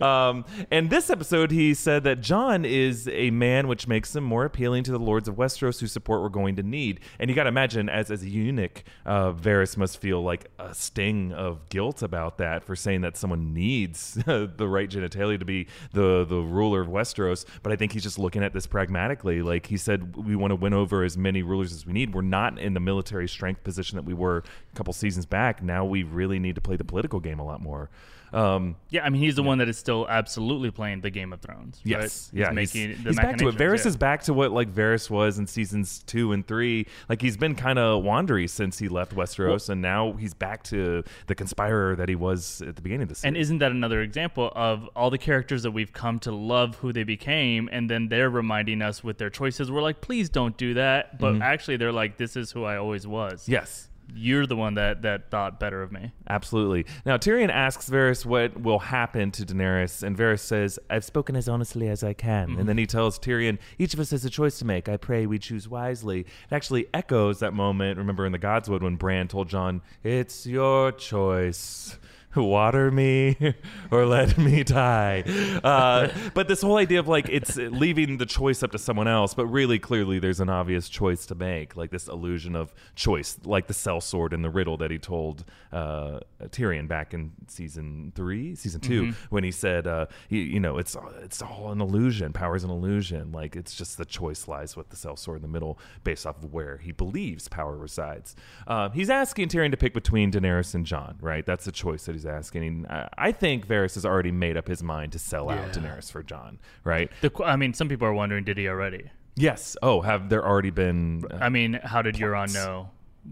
Um, 0.02 0.46
and 0.72 0.90
this 0.90 1.10
episode, 1.10 1.52
he 1.52 1.74
said 1.74 2.04
that 2.04 2.22
Jon 2.22 2.66
is 2.66 3.08
a 3.10 3.30
man 3.32 3.68
which 3.68 3.88
makes 3.88 4.16
him 4.16 4.24
more 4.24 4.46
appealing 4.46 4.84
to 4.86 4.92
the 4.92 5.00
lords 5.00 5.28
of 5.28 5.36
Westeros 5.36 5.80
whose 5.80 5.92
support 5.92 6.22
we're 6.22 6.30
going 6.30 6.56
to 6.58 6.64
need. 6.64 7.00
And 7.20 7.30
you 7.30 7.36
got 7.36 7.44
to 7.44 7.50
imagine, 7.50 7.73
as, 7.76 8.12
as 8.12 8.24
a 8.24 8.30
eunuch, 8.30 8.84
uh, 9.06 9.32
Varys 9.32 9.78
must 9.78 10.00
feel 10.00 10.22
like 10.22 10.50
a 10.60 10.74
sting 10.74 11.32
of 11.34 11.68
guilt 11.70 12.02
about 12.02 12.38
that 12.38 12.64
for 12.64 12.76
saying 12.76 13.02
that 13.02 13.18
someone 13.18 13.54
needs 13.54 14.14
the 14.26 14.68
right 14.68 14.90
genitalia 14.90 15.40
to 15.40 15.46
be 15.46 15.68
the, 15.92 16.26
the 16.26 16.40
ruler 16.40 16.82
of 16.82 16.88
Westeros. 16.88 17.46
But 17.62 17.72
I 17.72 17.76
think 17.76 17.92
he's 17.92 18.04
just 18.04 18.20
looking 18.20 18.44
at 18.44 18.54
this 18.54 18.68
pragmatically. 18.68 19.42
Like 19.42 19.66
he 19.66 19.78
said, 19.78 20.16
we 20.16 20.36
want 20.36 20.52
to 20.52 20.56
win 20.56 20.74
over 20.74 21.04
as 21.04 21.18
many 21.18 21.44
rulers 21.44 21.74
as 21.74 21.86
we 21.86 21.94
need. 21.94 22.14
We're 22.14 22.22
not 22.22 22.60
in 22.60 22.74
the 22.74 22.80
military 22.80 23.28
strength 23.28 23.64
position 23.64 23.96
that 23.96 24.06
we 24.06 24.14
were 24.14 24.38
a 24.38 24.76
couple 24.76 24.94
seasons 24.94 25.26
back. 25.26 25.62
Now 25.62 25.86
we 25.86 26.04
really 26.04 26.40
need 26.40 26.56
to 26.56 26.62
play 26.62 26.76
the 26.76 26.84
political 26.84 27.20
game 27.20 27.40
a 27.40 27.46
lot 27.46 27.62
more. 27.62 27.90
Um, 28.34 28.76
Yeah, 28.90 29.04
I 29.06 29.10
mean 29.10 29.22
he's 29.22 29.36
the 29.36 29.44
one 29.44 29.60
that 29.60 29.70
is 29.70 29.78
still 29.78 30.08
absolutely 30.10 30.72
playing 30.72 31.02
the 31.02 31.10
Game 31.10 31.32
of 31.34 31.42
Thrones. 31.42 31.78
right? 31.86 32.02
Yes, 32.02 32.30
He's 32.32 32.40
yeah, 32.40 32.50
making 32.52 32.90
he's, 32.90 33.04
the 33.04 33.10
he's 33.10 33.18
back 33.18 33.38
to 33.38 33.48
it. 33.48 33.56
Varys 33.56 33.84
yeah. 33.84 33.90
is 33.90 33.98
back 33.98 34.24
to 34.24 34.34
what 34.34 34.52
like 34.52 34.74
Varys 34.74 35.10
was 35.10 35.38
in 35.40 35.48
seasons 35.48 36.04
two 36.08 36.32
and 36.32 36.46
three. 36.48 36.88
Like 37.10 37.22
he's 37.22 37.38
been 37.38 37.56
kind 37.56 37.78
of 37.78 38.04
wandery 38.04 38.50
since 38.50 38.80
he 38.80 38.88
left 38.88 39.16
Westeros, 39.16 39.70
and 39.70 39.82
now 39.82 40.14
he's 40.14 40.34
back 40.34 40.64
to 40.66 41.04
the 41.28 41.36
conspirer 41.36 41.96
that 41.96 42.10
he 42.10 42.16
was 42.16 42.62
at 42.62 42.76
the 42.76 42.82
beginning 42.82 43.04
of 43.04 43.10
the 43.10 43.16
series. 43.16 43.30
And 43.30 43.38
isn't 43.38 43.60
that 43.60 43.72
another 43.72 44.02
example 44.02 44.52
of 44.56 44.90
all 44.96 45.10
the 45.10 45.18
characters 45.18 45.64
that 45.64 45.72
we've 45.72 45.94
come 45.94 46.20
to 46.20 46.32
love 46.32 46.76
who 46.78 46.92
they 46.92 47.04
became, 47.04 47.70
and 47.72 47.90
then 47.90 48.08
they're 48.10 48.30
reminding 48.30 48.82
us 48.82 49.04
with 49.04 49.18
their 49.18 49.30
choices? 49.30 49.72
We're 49.72 49.82
like, 49.82 50.02
please 50.02 50.30
don't 50.30 50.58
do 50.58 50.74
that. 50.74 51.20
But 51.20 51.42
actually, 51.42 51.78
they're 51.78 51.92
like, 51.92 52.18
this 52.18 52.36
is 52.36 52.52
who 52.52 52.64
I 52.64 52.78
always 52.78 53.06
was. 53.06 53.44
Mm-hmm. 53.44 53.52
yes, 53.52 53.90
You're 54.16 54.46
the 54.46 54.56
one 54.56 54.76
that, 54.76 55.02
that 55.02 55.32
thought 55.32 55.60
better 55.60 55.82
of 55.82 55.92
me. 55.92 56.12
Absolutely. 56.30 56.86
Now, 57.06 57.18
Tyrion 57.18 57.50
asks 57.50 57.90
Varys 57.90 58.26
what 58.26 58.62
will 58.62 58.80
happen 58.80 59.32
to 59.32 59.46
Daenerys, 59.46 60.04
and 60.04 60.18
Varys 60.18 60.40
says, 60.40 60.80
I've 60.90 61.04
spoken 61.04 61.36
as 61.36 61.50
honestly 61.50 61.88
as 61.88 62.04
I 62.04 62.14
can. 62.14 62.50
And 62.52 62.60
then 62.60 62.68
mm-hmm. 62.68 62.80
he 62.80 62.86
tells 62.86 63.18
Tyrion, 63.18 63.58
Each 63.78 63.94
of 63.94 64.00
us 64.00 64.12
has 64.12 64.24
a 64.26 64.30
choice 64.30 64.60
to 64.60 64.66
make. 64.66 64.88
I 64.88 64.98
pray 64.98 65.26
we 65.26 65.40
choose 65.40 65.68
wisely. 65.68 66.22
It 66.22 66.28
actually 66.52 66.88
echoes 66.94 67.40
that 67.40 67.54
moment, 67.54 67.98
remember 67.98 68.26
in 68.26 68.32
the 68.32 68.40
Godswood 68.40 68.82
when 68.82 68.96
Bran 68.96 69.28
told 69.28 69.50
Jon, 69.50 69.82
It's 70.04 70.46
your 70.46 70.92
choice. 70.92 71.98
Water 72.36 72.92
me 72.92 73.38
or 73.92 74.06
let 74.06 74.38
me 74.38 74.64
die. 74.64 75.24
Uh, 75.64 76.10
but 76.34 76.48
this 76.48 76.62
whole 76.62 76.78
idea 76.78 77.00
of 77.00 77.08
like 77.08 77.30
it's 77.30 77.58
leaving 77.58 78.18
the 78.18 78.26
choice 78.26 78.64
up 78.64 78.72
to 78.72 78.78
someone 78.78 79.08
else, 79.08 79.34
but 79.34 79.46
really 79.48 79.80
clearly 79.80 80.20
there's 80.20 80.40
an 80.40 80.50
obvious 80.50 80.90
choice 80.90 81.26
to 81.28 81.36
make, 81.36 81.76
like 81.76 81.92
this 81.92 82.08
illusion 82.08 82.56
of 82.56 82.74
choice, 82.96 83.38
like 83.44 83.68
the 83.68 83.74
cell 83.74 84.02
sword 84.02 84.34
and 84.34 84.44
the 84.44 84.50
riddle 84.50 84.78
that 84.78 84.92
he 84.92 84.98
told 84.98 85.46
uh, 85.72 86.20
Tyrion 86.46 86.88
back 86.88 87.14
in 87.14 87.32
season 87.48 88.12
three, 88.16 88.56
season 88.56 88.82
2 88.82 89.14
when 89.30 89.44
he 89.44 89.52
said, 89.52 89.88
uh, 89.88 90.06
he, 90.28 90.42
you 90.42 90.60
know, 90.60 90.78
it's 90.78 90.96
it's 91.22 91.42
all 91.42 91.72
an 91.72 91.82
illusion. 91.82 92.34
Power 92.34 92.56
is 92.56 92.64
an 92.64 92.70
illusion. 92.70 93.32
Like 93.32 93.56
it's 93.56 93.76
just 93.76 93.98
the 93.98 94.06
choice 94.06 94.48
lies 94.48 94.76
with 94.76 94.90
the 94.90 94.96
cell 94.96 95.16
sword 95.16 95.38
in 95.38 95.42
the 95.42 95.48
middle, 95.48 95.80
based 96.04 96.26
off 96.26 96.44
of 96.44 96.54
where 96.54 96.78
he 96.78 96.92
believes 96.92 97.48
power 97.48 97.78
resides. 97.78 98.36
Uh, 98.68 98.90
he's 98.90 99.10
asking 99.10 99.50
Tyrion 99.50 99.72
to 99.72 99.78
pick 99.78 99.94
between 99.94 100.32
Daenerys 100.32 100.74
and 100.76 100.86
Jon, 100.86 101.18
right? 101.22 101.46
That's 101.46 101.66
the 101.66 101.72
choice 101.72 102.06
that 102.06 102.14
he's 102.14 102.23
asking. 102.26 102.86
I, 102.90 103.10
I 103.18 103.32
think 103.32 103.68
Varys 103.68 103.96
has 103.96 104.06
already 104.06 104.32
made 104.32 104.58
up 104.58 104.68
his 104.68 104.82
mind 104.84 105.12
to 105.14 105.20
sell 105.20 105.50
out 105.50 105.76
Yeah. 105.76 105.82
Daenerys 105.82 106.12
for 106.12 106.24
Jon, 106.24 106.60
right? 106.84 107.10
The, 107.22 107.32
I 107.44 107.56
mean, 107.56 107.74
some 107.74 107.90
people 107.90 108.08
are 108.08 108.14
wondering, 108.14 108.44
did 108.44 108.58
he 108.58 108.68
already? 108.68 109.10
Yes. 109.36 109.76
Oh, 109.82 110.02
have 110.02 110.30
there 110.30 110.46
already 110.46 110.70
been? 110.70 111.26
uh, 111.32 111.38
I 111.42 111.50
mean, 111.50 111.80
how 111.84 112.02
did 112.02 112.16
Plots. 112.18 112.54
Euron 112.54 112.54
know 112.54 112.90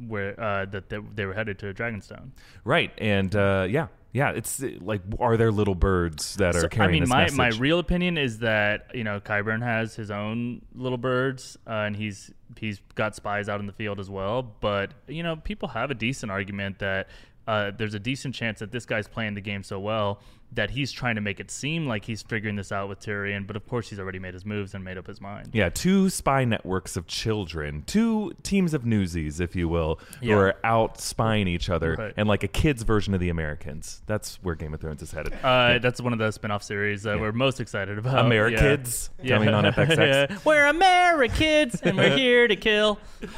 where 0.07 0.39
uh, 0.39 0.65
that 0.65 0.89
they, 0.89 0.97
they 1.15 1.25
were 1.25 1.33
headed 1.33 1.59
to 1.59 1.73
Dragonstone? 1.73 2.31
right. 2.63 2.91
And 2.97 3.35
uh, 3.35 3.67
yeah, 3.69 3.87
yeah. 4.13 4.31
It's 4.31 4.63
like, 4.79 5.01
are 5.19 5.37
there 5.37 5.51
little 5.51 5.75
birds 5.75 6.35
that 6.37 6.55
are 6.55 6.61
So, 6.61 6.67
I 6.79 6.87
mean, 6.87 7.01
this 7.01 7.09
my, 7.09 7.23
message? 7.23 7.37
my 7.37 7.49
real 7.49 7.77
opinion 7.79 8.17
is 8.17 8.39
that 8.39 8.87
you 8.95 9.03
know 9.03 9.19
Qyburn 9.19 9.61
has 9.61 9.93
his 9.95 10.09
own 10.09 10.61
little 10.73 10.97
birds, 10.97 11.57
uh, 11.67 11.71
and 11.71 11.95
he's 11.95 12.31
he's 12.57 12.81
got 12.95 13.15
spies 13.15 13.47
out 13.49 13.59
in 13.59 13.67
the 13.67 13.73
field 13.73 13.99
as 13.99 14.09
well. 14.09 14.41
But 14.41 14.93
you 15.07 15.23
know, 15.23 15.35
people 15.35 15.67
have 15.69 15.91
a 15.91 15.95
decent 15.95 16.31
argument 16.31 16.79
that 16.79 17.09
uh, 17.47 17.71
there's 17.77 17.93
a 17.93 17.99
decent 17.99 18.35
chance 18.35 18.59
that 18.59 18.71
this 18.71 18.85
guy's 18.85 19.07
playing 19.07 19.33
the 19.33 19.41
game 19.41 19.63
so 19.63 19.79
well 19.79 20.21
that 20.53 20.69
he's 20.71 20.91
trying 20.91 21.15
to 21.15 21.21
make 21.21 21.39
it 21.39 21.49
seem 21.49 21.87
like 21.87 22.03
he's 22.03 22.21
figuring 22.21 22.55
this 22.57 22.71
out 22.71 22.89
with 22.89 22.99
Tyrion. 22.99 23.47
But 23.47 23.55
of 23.55 23.67
course, 23.67 23.89
he's 23.89 23.99
already 23.99 24.19
made 24.19 24.33
his 24.33 24.45
moves 24.45 24.73
and 24.73 24.83
made 24.83 24.97
up 24.97 25.07
his 25.07 25.21
mind. 25.21 25.49
Yeah, 25.53 25.69
two 25.69 26.09
spy 26.09 26.43
networks 26.45 26.97
of 26.97 27.07
children, 27.07 27.83
two 27.87 28.33
teams 28.43 28.73
of 28.73 28.85
newsies, 28.85 29.39
if 29.39 29.55
you 29.55 29.69
will, 29.69 29.99
who 30.21 30.31
are 30.33 30.55
out 30.63 30.99
spying 30.99 31.47
each 31.47 31.69
other, 31.69 31.95
Right. 31.97 32.13
and 32.17 32.27
like 32.27 32.43
a 32.43 32.47
kid's 32.47 32.83
version 32.83 33.13
of 33.13 33.19
the 33.19 33.29
Americans. 33.29 34.01
That's 34.07 34.35
where 34.43 34.55
Game 34.55 34.73
of 34.73 34.81
Thrones 34.81 35.01
is 35.01 35.11
headed. 35.11 35.33
Uh, 35.41 35.79
That's 35.79 36.01
one 36.01 36.13
of 36.13 36.19
the 36.19 36.31
spin-off 36.31 36.63
series 36.63 37.03
that 37.03 37.19
we're 37.19 37.31
most 37.31 37.59
excited 37.59 37.97
about. 37.97 38.25
Amerikids 38.25 39.09
yeah. 39.21 39.35
coming 39.37 39.53
on 39.53 39.63
FXX. 39.65 40.01
Yeah. 40.11 40.37
We're 40.43 40.65
Americans 40.65 41.81
and 41.81 41.97
we're 41.97 42.17
here 42.17 42.47
to 42.47 42.55
kill. 42.55 42.99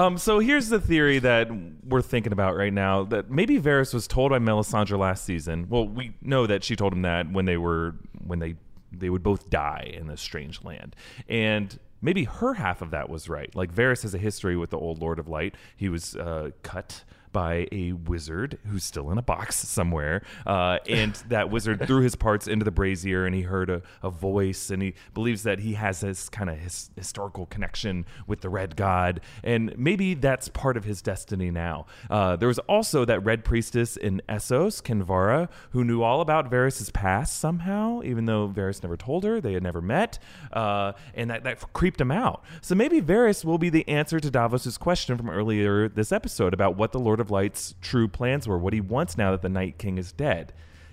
Um, 0.00 0.18
so 0.18 0.40
here's 0.40 0.68
the 0.68 0.80
theory 0.80 1.20
that 1.20 1.48
we're 1.84 2.02
thinking 2.02 2.32
about 2.32 2.56
right 2.56 2.72
now: 2.72 3.04
that 3.04 3.30
maybe 3.30 3.60
Varys 3.60 3.94
was 3.94 4.08
told 4.08 4.30
by 4.30 4.40
Melisandre 4.40 4.98
last 4.98 5.24
season. 5.24 5.66
Well, 5.68 5.86
we 5.86 6.14
know 6.22 6.48
that 6.50 6.64
she 6.64 6.76
told 6.76 6.92
him 6.92 7.02
that 7.02 7.30
when 7.32 7.44
they 7.44 7.56
were 7.56 7.94
when 8.24 8.38
they 8.38 8.56
they 8.92 9.08
would 9.10 9.22
both 9.22 9.50
die 9.50 9.92
in 9.92 10.06
this 10.06 10.20
strange 10.20 10.62
land, 10.62 10.94
and 11.28 11.78
maybe 12.02 12.24
her 12.24 12.54
half 12.54 12.82
of 12.82 12.90
that 12.90 13.08
was 13.08 13.28
right. 13.28 13.54
Like 13.54 13.72
Varys 13.72 14.02
has 14.02 14.14
a 14.14 14.18
history 14.18 14.56
with 14.56 14.70
the 14.70 14.78
old 14.78 15.00
Lord 15.00 15.18
of 15.18 15.28
Light. 15.28 15.54
He 15.76 15.88
was 15.88 16.16
uh, 16.16 16.50
cut 16.62 17.04
by 17.32 17.66
a 17.72 17.92
wizard 17.92 18.58
who's 18.66 18.84
still 18.84 19.10
in 19.10 19.18
a 19.18 19.22
box 19.22 19.56
somewhere. 19.56 20.22
Uh, 20.46 20.78
and 20.88 21.14
that 21.28 21.50
wizard 21.50 21.80
threw 21.86 22.02
his 22.02 22.16
parts 22.16 22.46
into 22.46 22.64
the 22.64 22.70
brazier 22.70 23.24
and 23.26 23.34
he 23.34 23.42
heard 23.42 23.70
a, 23.70 23.82
a 24.02 24.10
voice 24.10 24.70
and 24.70 24.82
he 24.82 24.94
believes 25.14 25.42
that 25.42 25.60
he 25.60 25.74
has 25.74 26.00
this 26.00 26.28
kind 26.28 26.50
of 26.50 26.58
his, 26.58 26.90
historical 26.96 27.46
connection 27.46 28.04
with 28.26 28.40
the 28.40 28.48
red 28.48 28.76
god. 28.76 29.20
And 29.42 29.76
maybe 29.78 30.14
that's 30.14 30.48
part 30.48 30.76
of 30.76 30.84
his 30.84 31.02
destiny 31.02 31.50
now. 31.50 31.86
Uh, 32.08 32.36
there 32.36 32.48
was 32.48 32.58
also 32.60 33.04
that 33.04 33.20
red 33.24 33.44
priestess 33.44 33.96
in 33.96 34.20
Essos, 34.28 34.82
Kinvara, 34.82 35.48
who 35.70 35.84
knew 35.84 36.02
all 36.02 36.20
about 36.20 36.50
Varys' 36.50 36.92
past 36.92 37.38
somehow, 37.38 38.02
even 38.02 38.26
though 38.26 38.48
Varys 38.48 38.82
never 38.82 38.96
told 38.96 39.24
her, 39.24 39.40
they 39.40 39.52
had 39.52 39.62
never 39.62 39.80
met. 39.80 40.18
Uh, 40.52 40.92
and 41.14 41.30
that, 41.30 41.44
that 41.44 41.72
creeped 41.72 42.00
him 42.00 42.10
out. 42.10 42.42
So 42.60 42.74
maybe 42.74 43.00
Varys 43.00 43.44
will 43.44 43.58
be 43.58 43.70
the 43.70 43.88
answer 43.88 44.18
to 44.18 44.30
Davos's 44.30 44.78
question 44.78 45.16
from 45.16 45.30
earlier 45.30 45.88
this 45.88 46.12
episode 46.12 46.52
about 46.54 46.76
what 46.76 46.92
the 46.92 46.98
Lord 46.98 47.19
of 47.20 47.30
Light's 47.30 47.74
true 47.80 48.08
plans 48.08 48.48
were, 48.48 48.58
what 48.58 48.72
he 48.72 48.80
wants 48.80 49.16
now 49.16 49.30
that 49.30 49.42
the 49.42 49.48
Night 49.48 49.78
King 49.78 49.98
is 49.98 50.12
dead. 50.12 50.52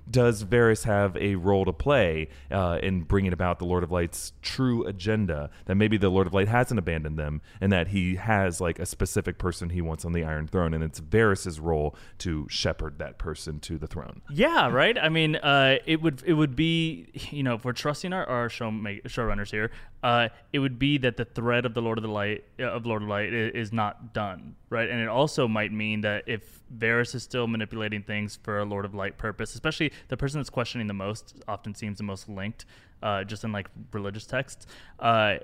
Does 0.10 0.44
Varys 0.44 0.84
have 0.84 1.16
a 1.18 1.36
role 1.36 1.66
to 1.66 1.74
play 1.74 2.30
uh, 2.52 2.80
in 2.82 3.02
bringing 3.02 3.34
about 3.34 3.60
the 3.60 3.66
Lord 3.66 3.84
of 3.84 3.92
Light's 3.92 4.34
true 4.42 4.86
agenda? 4.86 5.50
That 5.66 5.76
maybe 5.76 5.98
the 5.98 6.10
Lord 6.10 6.28
of 6.28 6.34
Light 6.34 6.48
hasn't 6.48 6.80
abandoned 6.80 7.18
them, 7.18 7.42
and 7.60 7.72
that 7.72 7.90
he 7.90 8.16
has 8.16 8.62
like 8.62 8.80
a 8.80 8.86
specific 8.86 9.38
person 9.38 9.70
he 9.70 9.82
wants 9.82 10.06
on 10.06 10.14
the 10.14 10.24
Iron 10.24 10.48
Throne, 10.48 10.74
and 10.74 10.84
it's 10.84 11.00
Varys's 11.00 11.60
role 11.60 11.96
to 12.20 12.48
shepherd 12.50 13.00
that 13.00 13.18
person 13.18 13.60
to 13.62 13.78
the 13.78 13.88
throne. 13.88 14.22
Yeah, 14.32 14.70
right. 14.70 14.98
I 14.98 15.10
mean, 15.10 15.36
uh, 15.38 15.78
it 15.86 16.02
would 16.02 16.24
it 16.26 16.34
would 16.34 16.56
be 16.56 17.08
you 17.32 17.44
know 17.44 17.56
if 17.56 17.66
we're 17.66 17.74
trusting 17.74 18.14
our, 18.14 18.26
our 18.26 18.50
show 18.50 18.72
make, 18.72 19.04
showrunners 19.06 19.52
here, 19.52 19.72
uh, 20.04 20.30
it 20.54 20.60
would 20.60 20.80
be 20.80 20.98
that 21.00 21.18
the 21.18 21.26
thread 21.26 21.66
of 21.66 21.74
the 21.74 21.82
Lord 21.82 21.98
of 21.98 22.04
the 22.04 22.10
Light 22.10 22.44
uh, 22.60 22.64
of 22.64 22.86
Lord 22.86 23.04
of 23.04 23.10
Light 23.10 23.34
is, 23.34 23.68
is 23.68 23.74
not 23.74 24.14
done, 24.14 24.56
right? 24.70 24.90
And 24.90 25.02
it 25.02 25.08
also 25.08 25.48
might 25.48 25.72
mean 25.72 26.02
that 26.02 26.24
if 26.28 26.57
Varys 26.76 27.16
is 27.16 27.24
still 27.24 27.48
manipulating 27.48 28.04
things 28.04 28.38
for 28.42 28.60
a 28.60 28.66
Lord 28.66 28.86
of 28.86 28.94
Light 28.94 29.18
purpose, 29.18 29.54
especially 29.54 29.92
the 30.08 30.18
person 30.18 30.40
that's 30.40 30.50
questioning 30.50 30.88
the 30.88 30.94
most 30.94 31.36
often 31.48 31.76
seems 31.76 31.98
the 31.98 32.04
most 32.04 32.30
linked, 32.30 32.66
uh, 33.02 33.24
just 33.24 33.44
in 33.44 33.52
like 33.52 33.68
religious 33.92 34.26
texts. 34.26 34.66
Uh, 35.00 35.38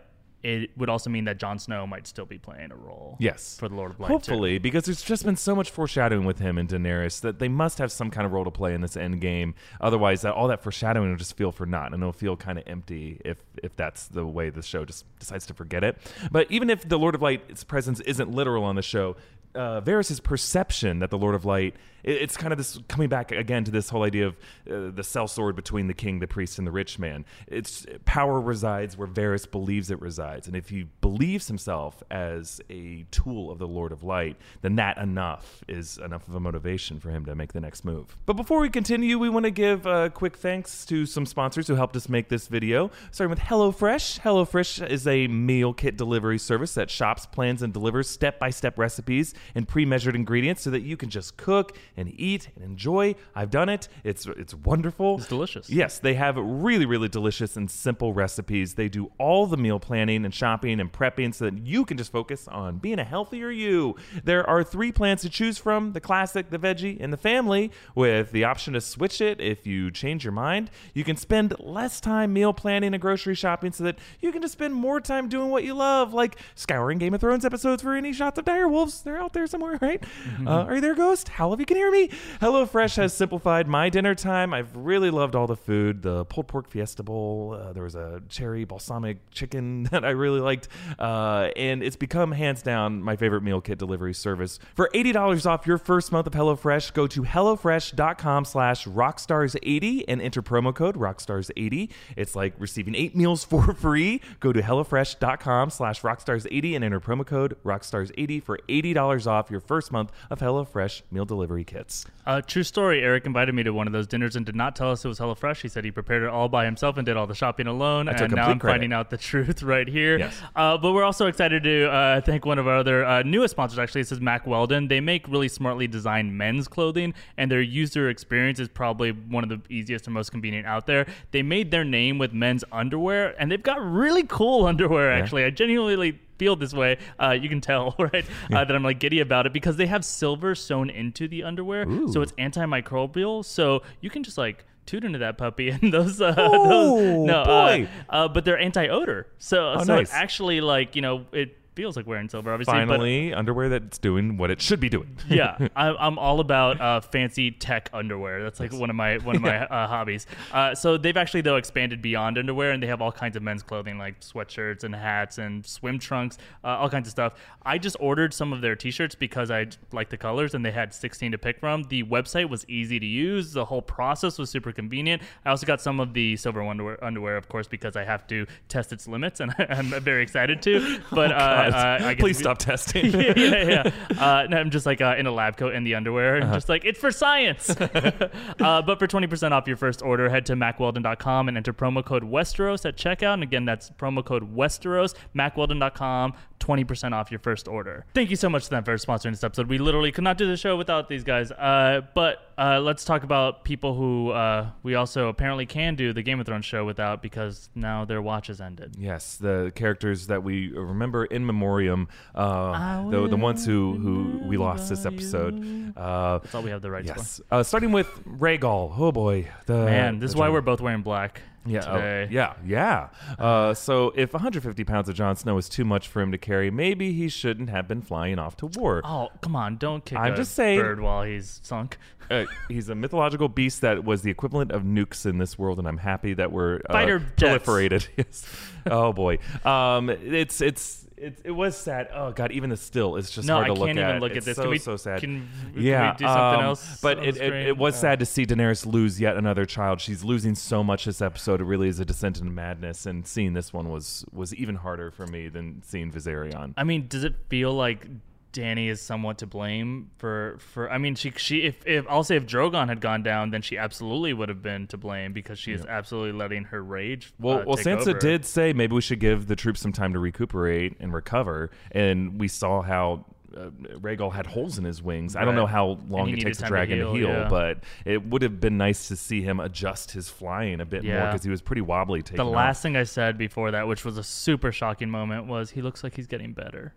it 0.44 0.72
would 0.78 0.90
also 0.90 1.10
mean 1.10 1.24
that 1.24 1.40
Jon 1.40 1.58
Snow 1.58 1.88
might 1.88 2.06
still 2.06 2.26
be 2.26 2.38
playing 2.38 2.72
a 2.74 2.76
role. 2.76 3.16
Yes. 3.18 3.58
for 3.58 3.70
the 3.70 3.76
Lord 3.76 3.92
of 3.92 4.00
Light. 4.02 4.08
too. 4.08 4.14
Hopefully, 4.14 4.58
because 4.58 4.84
there's 4.84 5.02
just 5.02 5.24
been 5.24 5.38
so 5.38 5.56
much 5.56 5.72
foreshadowing 5.72 6.26
with 6.26 6.40
him 6.40 6.58
and 6.58 6.68
Daenerys 6.68 7.22
that 7.22 7.40
they 7.40 7.48
must 7.48 7.78
have 7.78 7.94
some 7.94 8.12
kind 8.12 8.26
of 8.26 8.34
role 8.34 8.44
to 8.44 8.52
play 8.52 8.74
in 8.74 8.82
this 8.82 8.98
end 8.98 9.22
game. 9.22 9.56
Otherwise, 9.80 10.22
that 10.24 10.34
all 10.34 10.50
that 10.50 10.62
foreshadowing 10.62 11.10
will 11.10 11.18
just 11.18 11.38
feel 11.38 11.54
for 11.54 11.66
naught, 11.66 11.94
and 11.94 12.04
it'll 12.04 12.12
feel 12.12 12.36
kind 12.36 12.58
of 12.58 12.66
empty 12.68 13.22
if 13.24 13.38
if 13.64 13.74
that's 13.78 14.08
the 14.08 14.26
way 14.26 14.50
the 14.50 14.62
show 14.62 14.84
just 14.84 15.06
decides 15.18 15.46
to 15.46 15.54
forget 15.54 15.82
it. 15.82 15.98
But 16.30 16.52
even 16.52 16.70
if 16.70 16.88
the 16.90 17.00
Lord 17.00 17.16
of 17.16 17.22
Light's 17.22 17.64
presence 17.64 18.02
isn't 18.02 18.30
literal 18.30 18.66
on 18.66 18.76
the 18.76 18.82
show, 18.82 19.16
uh, 19.56 19.82
Varys' 19.82 20.22
perception 20.22 21.00
that 21.00 21.10
the 21.10 21.18
Lord 21.18 21.36
of 21.36 21.46
Light, 21.46 21.76
it, 22.04 22.22
it's 22.22 22.38
kind 22.38 22.52
of 22.52 22.58
this 22.58 22.80
coming 22.88 23.10
back 23.10 23.32
again 23.32 23.64
to 23.64 23.72
this 23.72 23.90
whole 23.90 24.04
idea 24.04 24.28
of 24.28 24.34
uh, 24.36 24.92
the 24.92 25.04
sellsword 25.04 25.56
between 25.56 25.88
the 25.88 25.94
king, 25.94 26.20
the 26.20 26.28
priest, 26.28 26.58
and 26.58 26.68
the 26.68 26.72
rich 26.72 27.00
man. 27.00 27.26
It's 27.48 27.86
power 28.06 28.40
resides 28.42 28.98
where 28.98 29.08
Varys 29.08 29.50
believes 29.50 29.92
it 29.92 30.02
resides, 30.02 30.48
and 30.48 30.56
if 30.56 30.70
he 30.70 30.88
believes 31.02 31.48
himself 31.48 32.04
as 32.10 32.62
a 32.70 33.06
tool 33.12 33.52
of 33.52 33.60
the 33.60 33.68
Lord 33.68 33.92
of 33.92 34.04
Light, 34.04 34.38
then 34.62 34.76
that 34.76 34.98
enough 34.98 35.64
is 35.68 35.98
enough 35.98 36.28
of 36.28 36.36
a 36.36 36.40
motivation 36.40 37.00
for 37.00 37.10
him 37.10 37.26
to 37.26 37.36
make 37.36 37.54
the 37.54 37.62
next 37.62 37.86
move. 37.86 38.18
But 38.26 38.34
before 38.34 38.60
we 38.60 38.70
continue, 38.70 39.20
we 39.20 39.30
want 39.30 39.46
to 39.46 39.52
give 39.52 39.86
a 39.86 40.10
quick 40.10 40.38
thanks 40.38 40.86
to 40.88 41.06
some 41.06 41.26
sponsors 41.26 41.68
who 41.68 41.76
helped 41.76 41.96
us 41.96 42.10
make 42.10 42.30
this 42.30 42.48
video. 42.48 42.92
Starting 43.12 43.30
with 43.30 43.40
HelloFresh. 43.40 44.20
HelloFresh 44.22 44.90
is 44.90 45.08
a 45.08 45.28
meal 45.28 45.74
kit 45.74 45.98
delivery 45.98 46.38
service 46.38 46.74
that 46.74 46.90
shops, 46.90 47.26
plans, 47.26 47.62
and 47.62 47.72
delivers 47.74 48.10
step-by-step 48.10 48.78
recipes 48.78 49.34
and 49.56 49.68
pre-measured 49.68 50.16
ingredients 50.16 50.62
so 50.62 50.70
that 50.70 50.82
you 50.82 50.98
can 50.98 51.10
just 51.10 51.38
cook 51.38 51.78
and 51.98 52.12
eat 52.20 52.50
and 52.56 52.64
enjoy. 52.64 53.16
I've 53.36 53.50
done 53.50 53.70
it. 53.70 53.88
It's 54.04 54.26
it's 54.26 54.54
wonderful. 54.54 55.18
It's 55.18 55.28
delicious. 55.28 55.70
Yes, 55.70 56.00
they 56.00 56.14
have 56.16 56.38
really 56.38 56.86
really 56.86 57.10
delicious 57.10 57.56
and 57.58 57.70
simple 57.70 58.14
recipes. 58.14 58.74
They 58.76 58.90
do 58.90 59.12
all 59.18 59.48
the 59.48 59.58
meal 59.58 59.80
planning 59.80 60.26
and 60.26 60.34
shopping 60.34 60.80
and 60.80 60.92
prepping 60.92 61.34
so 61.34 61.46
that 61.46 61.58
you 61.58 61.86
can 61.86 61.98
just 61.98 62.12
focus 62.12 62.48
on 62.48 62.78
being 62.78 63.00
a 63.00 63.04
healthier 63.04 63.50
you. 63.50 63.96
There 64.24 64.48
are 64.50 64.64
3 64.64 64.92
plans 64.92 65.22
to 65.22 65.30
choose 65.30 65.58
from: 65.58 65.94
the 65.94 66.02
classic, 66.02 66.50
the 66.50 66.60
veggie, 66.60 66.98
and 67.00 67.12
the 67.12 67.18
family 67.18 67.72
with 67.96 68.32
the 68.32 68.44
option 68.44 68.74
to 68.74 68.82
switch 68.82 69.22
it 69.22 69.42
if 69.42 69.68
you 69.68 69.92
change 69.92 70.24
your 70.24 70.34
mind. 70.34 70.72
You 70.94 71.04
can 71.04 71.16
spend 71.16 71.56
less 71.60 72.00
time 72.00 72.34
meal 72.34 72.54
planning 72.54 72.94
and 72.94 73.02
grocery 73.02 73.36
shopping 73.36 73.72
so 73.72 73.84
that 73.84 74.00
you 74.20 74.32
can 74.32 74.42
just 74.42 74.54
spend 74.54 74.74
more 74.74 75.02
time 75.02 75.30
doing 75.30 75.50
what 75.50 75.64
you 75.64 75.74
love, 75.74 76.14
like 76.14 76.38
scouring 76.56 76.98
Game 76.98 77.14
of 77.14 77.22
Thrones 77.22 77.46
episodes 77.46 77.82
for 77.82 77.96
any 77.96 78.14
shots 78.14 78.40
of 78.40 78.46
dire 78.46 78.68
wolves. 78.68 79.02
They're 79.02 79.18
out 79.18 79.33
there 79.34 79.48
somewhere, 79.48 79.78
right? 79.82 80.02
Mm-hmm. 80.02 80.48
Uh, 80.48 80.64
are 80.66 80.76
you 80.76 80.82
there, 80.82 80.96
Ghost? 80.96 81.30
Howl 81.30 81.54
if 81.54 81.60
you 81.60 81.66
can 81.66 81.78
hear 81.78 81.92
me. 81.92 82.10
HelloFresh 82.42 82.96
has 82.98 83.14
simplified 83.14 83.68
my 83.68 83.90
dinner 83.90 84.16
time. 84.16 84.54
I've 84.54 84.76
really 84.76 85.10
loved 85.10 85.36
all 85.36 85.48
the 85.48 85.56
food. 85.56 86.02
The 86.02 86.26
pulled 86.26 86.48
pork 86.48 86.70
fiesta 86.70 87.04
bowl. 87.04 87.58
Uh, 87.60 87.74
there 87.74 87.84
was 87.84 87.96
a 87.96 88.22
cherry 88.30 88.64
balsamic 88.66 89.18
chicken 89.32 89.84
that 89.92 90.06
I 90.06 90.12
really 90.12 90.40
liked, 90.40 90.68
uh, 91.00 91.50
and 91.56 91.84
it's 91.84 91.96
become 91.96 92.32
hands 92.32 92.62
down 92.62 93.02
my 93.02 93.16
favorite 93.16 93.44
meal 93.44 93.62
kit 93.62 93.78
delivery 93.78 94.14
service. 94.14 94.60
For 94.76 94.90
eighty 94.94 95.12
dollars 95.12 95.46
off 95.46 95.68
your 95.68 95.78
first 95.78 96.12
month 96.12 96.28
of 96.28 96.34
HelloFresh, 96.34 96.94
go 96.94 97.08
to 97.08 97.24
hellofresh.com/slash 97.24 98.86
rockstars80 98.86 100.04
and 100.08 100.22
enter 100.22 100.42
promo 100.42 100.74
code 100.74 100.96
rockstars80. 100.96 101.90
It's 102.16 102.36
like 102.36 102.54
receiving 102.58 102.96
eight 102.96 103.16
meals 103.16 103.44
for 103.54 103.74
free. 103.74 104.22
Go 104.40 104.54
to 104.54 104.62
hellofresh.com 104.62 105.70
slash 105.70 106.02
rockstars80 106.02 106.76
and 106.76 106.84
enter 106.84 107.00
promo 107.00 107.26
code 107.26 107.58
rockstars80 107.64 108.44
for 108.44 108.60
$80 108.70 109.23
off 109.28 109.50
your 109.52 109.60
first 109.60 109.92
month 109.92 110.12
of 110.30 110.40
HelloFresh 110.40 111.04
meal 111.12 111.26
delivery 111.26 111.64
kits. 111.64 112.06
Uh, 112.26 112.42
true 112.42 112.64
story. 112.64 113.02
Eric 113.04 113.26
invited 113.26 113.54
me 113.54 113.64
to 113.64 113.72
one 113.72 113.86
of 113.88 113.94
those 113.94 114.08
dinners 114.08 114.36
and 114.36 114.46
did 114.46 114.56
not 114.56 114.76
tell 114.76 114.92
us 114.92 115.04
it 115.04 115.08
was 115.08 115.20
HelloFresh. 115.20 115.62
He 115.62 115.68
said 115.68 115.84
he 115.84 115.92
prepared 115.92 116.24
it 116.24 116.30
all 116.30 116.48
by 116.48 116.66
himself 116.66 116.98
and 116.98 117.06
did 117.06 117.18
all 117.18 117.28
the 117.28 117.36
shopping 117.36 117.68
alone. 117.68 118.06
took 118.06 118.22
and 118.22 118.34
now 118.34 118.48
I'm 118.50 118.60
credit. 118.60 118.76
finding 118.76 118.94
out 118.94 119.10
the 119.10 119.18
truth 119.30 119.62
right 119.64 119.88
here. 119.88 120.20
Yes. 120.20 120.42
Uh, 120.56 120.78
but 120.78 120.94
we're 120.94 121.04
also 121.04 121.28
excited 121.28 121.64
to 121.64 121.92
uh, 121.92 122.22
thank 122.22 122.46
one 122.46 122.60
of 122.60 122.68
our 122.68 122.78
other 122.78 123.04
uh, 123.06 123.24
newest 123.24 123.52
sponsors. 123.52 123.78
Actually, 123.80 124.02
this 124.02 124.12
is 124.12 124.22
Mack 124.22 124.48
Weldon. 124.48 124.88
They 124.88 125.02
make 125.02 125.28
really 125.28 125.50
smartly 125.50 125.88
designed 125.88 126.38
men's 126.38 126.68
clothing, 126.68 127.14
and 127.38 127.52
their 127.52 127.62
user 127.62 128.10
experience 128.10 128.60
is 128.60 128.70
probably 128.70 129.12
one 129.12 129.44
of 129.44 129.50
the 129.50 129.62
easiest 129.74 130.08
and 130.08 130.14
most 130.14 130.32
convenient 130.32 130.66
out 130.66 130.86
there. 130.88 131.06
They 131.32 131.42
made 131.44 131.72
their 131.72 131.84
name 131.84 132.18
with 132.18 132.34
men's 132.34 132.64
underwear, 132.72 133.36
and 133.40 133.52
they've 133.52 133.62
got 133.62 133.84
really 133.84 134.24
cool 134.24 134.66
underwear. 134.68 135.12
Actually, 135.12 135.44
I 135.44 135.50
genuinely 135.50 136.20
feel 136.44 136.56
this 136.58 136.74
way. 136.74 136.98
Uh, 137.20 137.32
you 137.32 137.48
can 137.48 137.62
tell, 137.62 137.96
right, 138.00 138.26
uh, 138.52 138.66
that 138.66 138.76
I'm 138.76 138.84
like 138.84 139.00
giddy 139.00 139.20
about 139.22 139.46
it 139.46 139.54
because 139.54 139.78
they 139.78 139.88
have 139.88 140.04
silver 140.04 140.56
sewn 140.56 140.90
into 140.90 141.28
the 141.28 141.44
underwear, 141.44 141.86
so 142.12 142.22
it's 142.22 142.34
antimicrobial. 142.34 143.46
So 143.46 143.82
you 144.02 144.10
can 144.10 144.24
just 144.24 144.38
like 144.38 144.66
toot 144.86 145.04
into 145.06 145.20
that 145.20 145.38
puppy 145.38 145.70
and 145.76 145.94
those, 145.94 146.20
uh, 146.22 146.34
Oh, 146.38 146.98
those 146.98 147.26
no, 147.28 147.42
uh, 147.42 147.46
boy. 147.78 147.88
uh, 148.10 148.28
but 148.28 148.44
they're 148.46 148.60
anti-odor. 148.60 149.28
So, 149.38 149.74
Oh, 149.78 149.84
so 149.84 149.96
nice. 149.96 150.10
it 150.10 150.14
actually 150.14 150.60
like 150.62 150.96
you 150.96 151.02
know 151.02 151.26
it 151.32 151.58
feels 151.76 151.96
like 151.96 152.08
wearing 152.08 152.30
silver, 152.30 152.52
obviously. 152.52 152.74
but 152.74 152.88
Finally, 152.88 153.34
underwear 153.34 153.70
that's 153.70 153.98
doing 153.98 154.38
what 154.38 154.52
it 154.52 154.62
should 154.62 154.80
be 154.80 154.90
doing. 154.90 155.18
yeah, 155.30 155.68
I, 155.76 155.90
I'm 155.90 156.18
all 156.20 156.40
about 156.40 156.80
uh, 156.80 157.02
fancy 157.02 157.52
tech 157.52 157.90
underwear. 157.94 158.44
That's 158.44 158.60
like 158.60 158.74
one 158.74 158.90
of 158.90 158.96
my 158.96 159.18
one 159.18 159.36
of 159.36 159.42
my 159.42 159.66
uh, 159.68 159.88
hobbies. 159.88 160.26
Uh, 160.52 160.76
so 160.76 160.98
they've 160.98 161.18
actually 161.18 161.42
though 161.42 161.58
expanded 161.58 162.02
beyond 162.02 162.38
underwear, 162.38 162.72
and 162.72 162.82
they 162.82 162.88
have 162.88 163.02
all 163.02 163.12
kinds 163.12 163.36
of 163.36 163.44
men's 163.44 163.64
clothing 163.64 163.98
like 163.98 164.20
sweatshirts 164.22 164.84
and 164.84 164.96
hats 164.96 165.38
and 165.38 165.66
swim 165.66 166.00
trunks, 166.00 166.38
uh, 166.64 166.68
all 166.68 166.90
kinds 166.90 167.08
of 167.08 167.12
stuff. 167.12 167.34
I 167.66 167.78
just 167.78 167.98
ordered 168.00 168.34
some 168.34 168.52
of 168.54 168.62
their 168.62 168.76
T-shirts 168.76 169.16
because 169.16 169.50
I 169.50 169.68
like 169.92 170.10
the 170.10 170.18
colors, 170.18 170.54
and 170.54 170.66
they 170.66 170.72
had 170.72 170.94
16 170.94 171.32
to 171.32 171.38
pick 171.38 171.60
from. 171.60 171.84
The 171.84 172.04
website 172.04 172.50
was 172.50 172.66
easy 172.68 173.00
to 173.00 173.06
use. 173.06 173.54
The 173.54 173.66
whole 173.66 173.82
process 173.82 174.38
was 174.38 174.50
super 174.50 174.72
convenient. 174.72 175.22
I 175.46 175.50
also 175.50 175.66
got 175.66 175.82
some 175.82 176.00
of 176.00 176.14
the 176.14 176.36
silver 176.36 176.62
underwear, 176.64 177.04
underwear 177.04 177.38
of 177.38 177.48
course, 177.50 177.68
because 177.68 177.96
I 177.96 178.04
have 178.04 178.28
to 178.28 178.46
test 178.68 178.92
its 178.92 179.08
limits, 179.08 179.40
and 179.40 179.54
I'm 179.70 179.90
very 180.02 180.24
excited 180.24 180.62
to. 180.64 181.00
But 181.12 181.32
uh, 181.72 181.76
uh, 182.04 182.08
I 182.08 182.16
Please 182.16 182.38
to- 182.38 182.44
stop 182.44 182.58
testing. 182.58 183.06
yeah, 183.20 183.34
yeah, 183.36 183.64
yeah. 183.64 183.92
Uh, 184.24 184.48
no, 184.50 184.58
I'm 184.58 184.70
just 184.70 184.86
like 184.86 185.02
uh, 185.02 185.16
in 185.18 185.26
a 185.28 185.32
lab 185.32 185.58
coat 185.58 185.74
and 185.74 185.86
the 185.86 185.96
underwear, 185.96 186.36
and 186.38 186.54
just 186.54 186.70
like 186.70 186.86
it's 186.86 187.00
for 187.00 187.12
science. 187.12 187.70
uh, 187.70 188.82
but 188.82 189.00
for 189.00 189.08
20% 189.08 189.52
off 189.52 189.68
your 189.68 189.76
first 189.78 190.02
order, 190.02 190.30
head 190.30 190.46
to 190.48 190.54
mackweldon.com 190.54 191.48
and 191.48 191.58
enter 191.58 191.74
promo 191.74 192.04
code 192.06 192.24
Westeros 192.24 192.86
at 192.86 192.96
checkout. 192.96 193.34
And 193.36 193.44
again, 193.44 193.66
that's 193.66 193.90
promo 193.92 194.24
code 194.24 194.56
Westeros. 194.56 195.14
Mackweldon.com. 195.36 196.34
20% 196.64 197.14
off 197.14 197.30
your 197.32 197.40
first 197.40 197.68
order. 197.68 198.06
Thank 198.14 198.30
you 198.30 198.36
so 198.36 198.50
much 198.50 198.64
to 198.66 198.70
them 198.70 198.84
for 198.84 198.96
sponsoring 198.96 199.32
this 199.32 199.44
episode. 199.44 199.68
We 199.68 199.78
literally 199.78 200.12
could 200.12 200.24
not 200.24 200.38
do 200.38 200.48
the 200.48 200.58
show 200.58 200.78
without 200.78 201.10
these 201.10 201.24
guys. 201.24 201.52
Uh, 201.52 202.02
but 202.16 202.52
uh, 202.58 202.80
let's 202.80 203.04
talk 203.04 203.24
about 203.24 203.64
people 203.64 203.96
who 203.96 204.30
uh, 204.30 204.70
we 204.84 204.96
also 204.96 205.28
apparently 205.28 205.66
can 205.66 205.96
do 205.96 206.14
the 206.14 206.22
Game 206.22 206.40
of 206.40 206.46
Thrones 206.46 206.66
show 206.66 206.86
without 206.86 207.22
because 207.22 207.70
now 207.76 208.06
their 208.06 208.22
watch 208.22 208.48
has 208.48 208.62
ended. 208.62 208.96
Yes, 208.98 209.38
the 209.38 209.72
characters 209.76 210.28
that 210.28 210.44
we 210.44 210.70
remember 210.70 211.26
in 211.26 211.46
memoriam, 211.46 212.08
uh, 212.36 213.10
the 213.10 213.28
the 213.28 213.38
ones 213.38 213.66
who 213.66 213.98
who 213.98 214.48
we 214.48 214.58
lost 214.58 214.90
this 214.90 215.06
episode. 215.06 215.94
Uh, 215.98 216.40
That's 216.40 216.56
all 216.56 216.62
we 216.62 216.70
have 216.70 216.82
the 216.82 216.92
rights 216.92 217.10
for. 217.12 217.18
yes, 217.18 217.42
uh, 217.52 217.64
starting 217.64 217.92
with 217.92 218.08
Rhaegal. 218.26 218.96
Oh 218.98 219.12
boy, 219.12 219.50
the 219.66 219.86
Man, 219.86 220.20
this 220.20 220.30
is 220.30 220.36
why 220.36 220.50
we're 220.50 220.62
both 220.62 220.82
wearing 220.82 221.02
black 221.02 221.42
yeah 221.66 221.86
oh, 221.88 222.28
yeah 222.32 222.54
yeah. 222.66 223.10
Uh, 223.40 223.74
so 223.74 224.12
if 224.16 224.34
150 224.34 224.84
pounds 224.84 225.10
of 225.10 225.16
Jon 225.16 225.36
Snow 225.36 225.58
is 225.58 225.70
too 225.70 225.86
much 225.86 226.08
for 226.08 226.22
him 226.22 226.32
to 226.32 226.38
carry, 226.38 226.70
maybe 226.72 227.14
he 227.14 227.30
shouldn't 227.30 227.70
have 227.70 227.88
been 227.88 228.02
flying 228.02 228.40
off 228.40 228.58
to 228.58 228.68
war. 228.68 229.02
Oh, 229.04 229.30
come 229.42 229.56
on. 229.56 229.78
Don't 229.78 230.04
kick 230.04 230.18
I'm 230.18 230.36
just 230.36 230.54
saying- 230.54 230.80
bird 230.80 231.00
while 231.00 231.24
he's 231.24 231.60
sunk. 231.64 231.98
Uh, 232.32 232.46
he's 232.70 232.88
a 232.88 232.96
mythological 232.96 233.50
beast 233.50 233.82
that 233.82 234.06
was 234.06 234.22
the 234.22 234.32
equivalent 234.32 234.72
of 234.72 234.84
nukes 234.84 235.26
in 235.26 235.40
this 235.40 235.60
world, 235.60 235.78
and 235.78 235.86
I'm 235.86 235.98
happy 235.98 236.34
that 236.34 236.54
we're 236.54 236.78
uh, 236.90 236.94
Fighter 236.94 237.20
proliferated. 237.20 238.08
yes. 238.18 238.48
Oh 238.90 239.12
boy. 239.12 239.40
Um, 239.66 240.10
it's 240.10 240.62
it's. 240.62 241.03
It, 241.24 241.40
it 241.46 241.52
was 241.52 241.78
sad. 241.78 242.10
Oh 242.14 242.32
god, 242.32 242.52
even 242.52 242.70
the 242.70 242.78
still 242.78 243.16
is 243.16 243.30
just 243.32 243.48
No, 243.48 243.56
hard 243.56 243.66
I 243.66 243.68
to 243.68 243.74
look 243.74 243.88
can't 243.88 244.00
at. 244.00 244.10
even 244.10 244.22
look 244.22 244.32
It's 244.34 244.46
at 244.48 244.56
this. 244.56 244.56
So 244.58 244.64
Can 244.64 244.72
we- 244.72 244.78
so 244.80 244.96
sad. 244.98 245.20
can- 245.22 245.48
can 245.74 245.82
yeah, 245.82 246.12
we 246.12 246.18
do 246.18 246.26
something 246.26 246.60
um, 246.60 246.66
else 246.66 247.00
But 247.02 247.20
it, 247.26 247.38
it, 247.38 247.54
it 247.70 247.78
was 247.78 247.96
sad 248.00 248.20
to 248.20 248.26
see 248.26 248.46
Daenerys 248.46 248.86
lose 248.86 249.20
yet 249.20 249.38
another 249.38 249.66
child. 249.66 250.02
She's 250.02 250.24
losing 250.24 250.56
so 250.56 250.84
much 250.84 251.06
this 251.06 251.22
episode. 251.22 251.62
It 251.62 251.66
really 251.66 251.88
is 251.88 252.00
a 252.00 252.06
descent 252.06 252.40
into 252.40 252.52
madness, 252.52 253.06
and 253.06 253.26
seeing 253.26 253.54
this 253.54 253.72
one 253.72 253.90
was 253.90 254.26
was 254.34 254.54
even 254.56 254.76
harder 254.76 255.12
for 255.12 255.26
me 255.28 255.48
than 255.48 255.82
seeing 255.84 256.12
Viserion. 256.12 256.74
I 256.78 256.84
mean, 256.84 257.08
does 257.08 257.24
it 257.24 257.36
feel 257.50 257.74
like 257.74 258.08
Dany 258.54 258.90
is 258.90 259.02
somewhat 259.02 259.40
to 259.40 259.48
blame 259.48 260.12
for 260.18 260.58
for? 260.60 260.90
I 260.90 260.98
mean, 260.98 261.16
she 261.16 261.32
she 261.38 261.64
if 261.64 261.86
if 261.86 262.06
I'll 262.08 262.24
say 262.24 262.36
if 262.36 262.46
Drogon 262.46 262.88
had 262.88 263.02
gone 263.02 263.24
down, 263.24 263.50
then 263.50 263.62
she 263.62 263.78
absolutely 263.78 264.34
would 264.34 264.50
have 264.50 264.62
been 264.62 264.88
to 264.88 264.98
blame 264.98 265.34
because 265.34 265.60
she 265.60 265.74
is 265.74 265.86
absolutely 265.86 266.32
letting 266.32 266.66
her 266.66 266.82
rage. 266.82 267.34
Well, 267.40 267.60
uh, 267.60 267.64
well, 267.66 267.78
Sansa 267.78 268.10
over. 268.10 268.20
did 268.20 268.46
say 268.46 268.72
maybe 268.72 268.94
we 268.94 269.02
should 269.02 269.20
give 269.20 269.48
the 269.48 269.56
troops 269.56 269.82
some 269.82 269.92
time 269.92 270.14
to 270.14 270.20
recuperate 270.20 270.96
and 271.00 271.14
recover, 271.14 271.72
and 271.92 272.40
we 272.40 272.48
saw 272.48 272.82
how 272.82 273.26
uh, 273.56 273.70
Rhaegal 274.00 274.32
had 274.34 274.46
holes 274.46 274.78
in 274.78 274.84
his 274.84 275.02
wings. 275.02 275.36
I 275.36 275.46
don't 275.46 275.56
know 275.56 275.66
how 275.66 276.00
long 276.08 276.30
it 276.30 276.42
takes 276.42 276.58
a 276.60 276.62
time 276.62 276.68
to 276.68 276.72
dragon 276.72 277.00
to 277.00 277.06
heal, 277.06 277.14
heal, 277.14 277.30
yeah. 277.30 277.50
but 277.50 277.84
it 278.06 278.26
would 278.26 278.42
have 278.42 278.60
been 278.60 278.78
nice 278.78 279.08
to 279.10 279.16
see 279.16 279.42
him 279.42 279.60
adjust 279.60 280.12
his 280.12 280.30
flying 280.30 280.82
a 280.82 280.86
bit 280.86 281.04
more 281.04 281.26
because 281.26 281.44
he 281.44 281.50
was 281.50 281.62
pretty 281.62 281.82
wobbly. 281.82 282.22
Taking 282.22 282.38
The 282.38 282.46
off. 282.46 282.56
last 282.56 282.82
thing 282.82 282.96
I 282.96 283.04
said 283.04 283.38
before 283.38 283.72
that, 283.72 283.88
which 283.88 284.06
was 284.06 284.18
a 284.18 284.24
super 284.24 284.72
shocking 284.72 285.10
moment, 285.10 285.48
was 285.48 285.72
he 285.72 285.82
looks 285.82 286.04
like 286.04 286.16
he's 286.16 286.28
getting 286.28 286.54
better. 286.54 286.94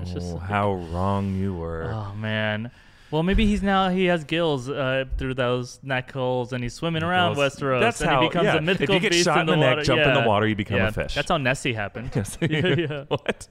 It's 0.00 0.12
just 0.12 0.32
Oh, 0.32 0.34
like- 0.36 0.42
how 0.48 0.72
wrong 0.92 1.34
you 1.34 1.54
were. 1.54 1.90
Oh 1.92 2.14
man. 2.16 2.70
Well, 3.10 3.24
maybe 3.24 3.44
he's 3.44 3.60
now 3.60 3.88
he 3.88 4.04
has 4.04 4.22
gills 4.22 4.70
uh, 4.70 5.04
through 5.18 5.34
those 5.34 5.80
neck 5.82 6.12
holes, 6.12 6.52
and 6.52 6.62
he's 6.62 6.74
swimming 6.74 7.02
around 7.02 7.36
Well, 7.36 7.50
Westeros. 7.50 7.80
that's 7.80 8.00
and 8.00 8.08
how- 8.08 8.22
he 8.22 8.28
becomes 8.28 8.44
yeah. 8.44 8.52
a 8.54 8.56
If 8.58 8.62
mythical 8.62 8.94
you 8.94 9.00
get 9.00 9.10
beast 9.10 9.24
shot 9.24 9.40
in 9.40 9.46
the 9.46 9.56
neck, 9.56 9.70
water. 9.78 9.82
jump 9.82 10.00
in 10.02 10.14
the 10.14 10.28
water, 10.28 10.46
you 10.46 10.54
become 10.54 10.80
a 10.80 10.92
fish. 10.92 11.14
That's 11.16 11.28
how 11.28 11.36
Nessie 11.36 11.72
happened. 11.72 12.10
Yes. 12.14 12.38
yeah, 12.48 12.66
yeah. 12.66 13.04
what? 13.08 13.48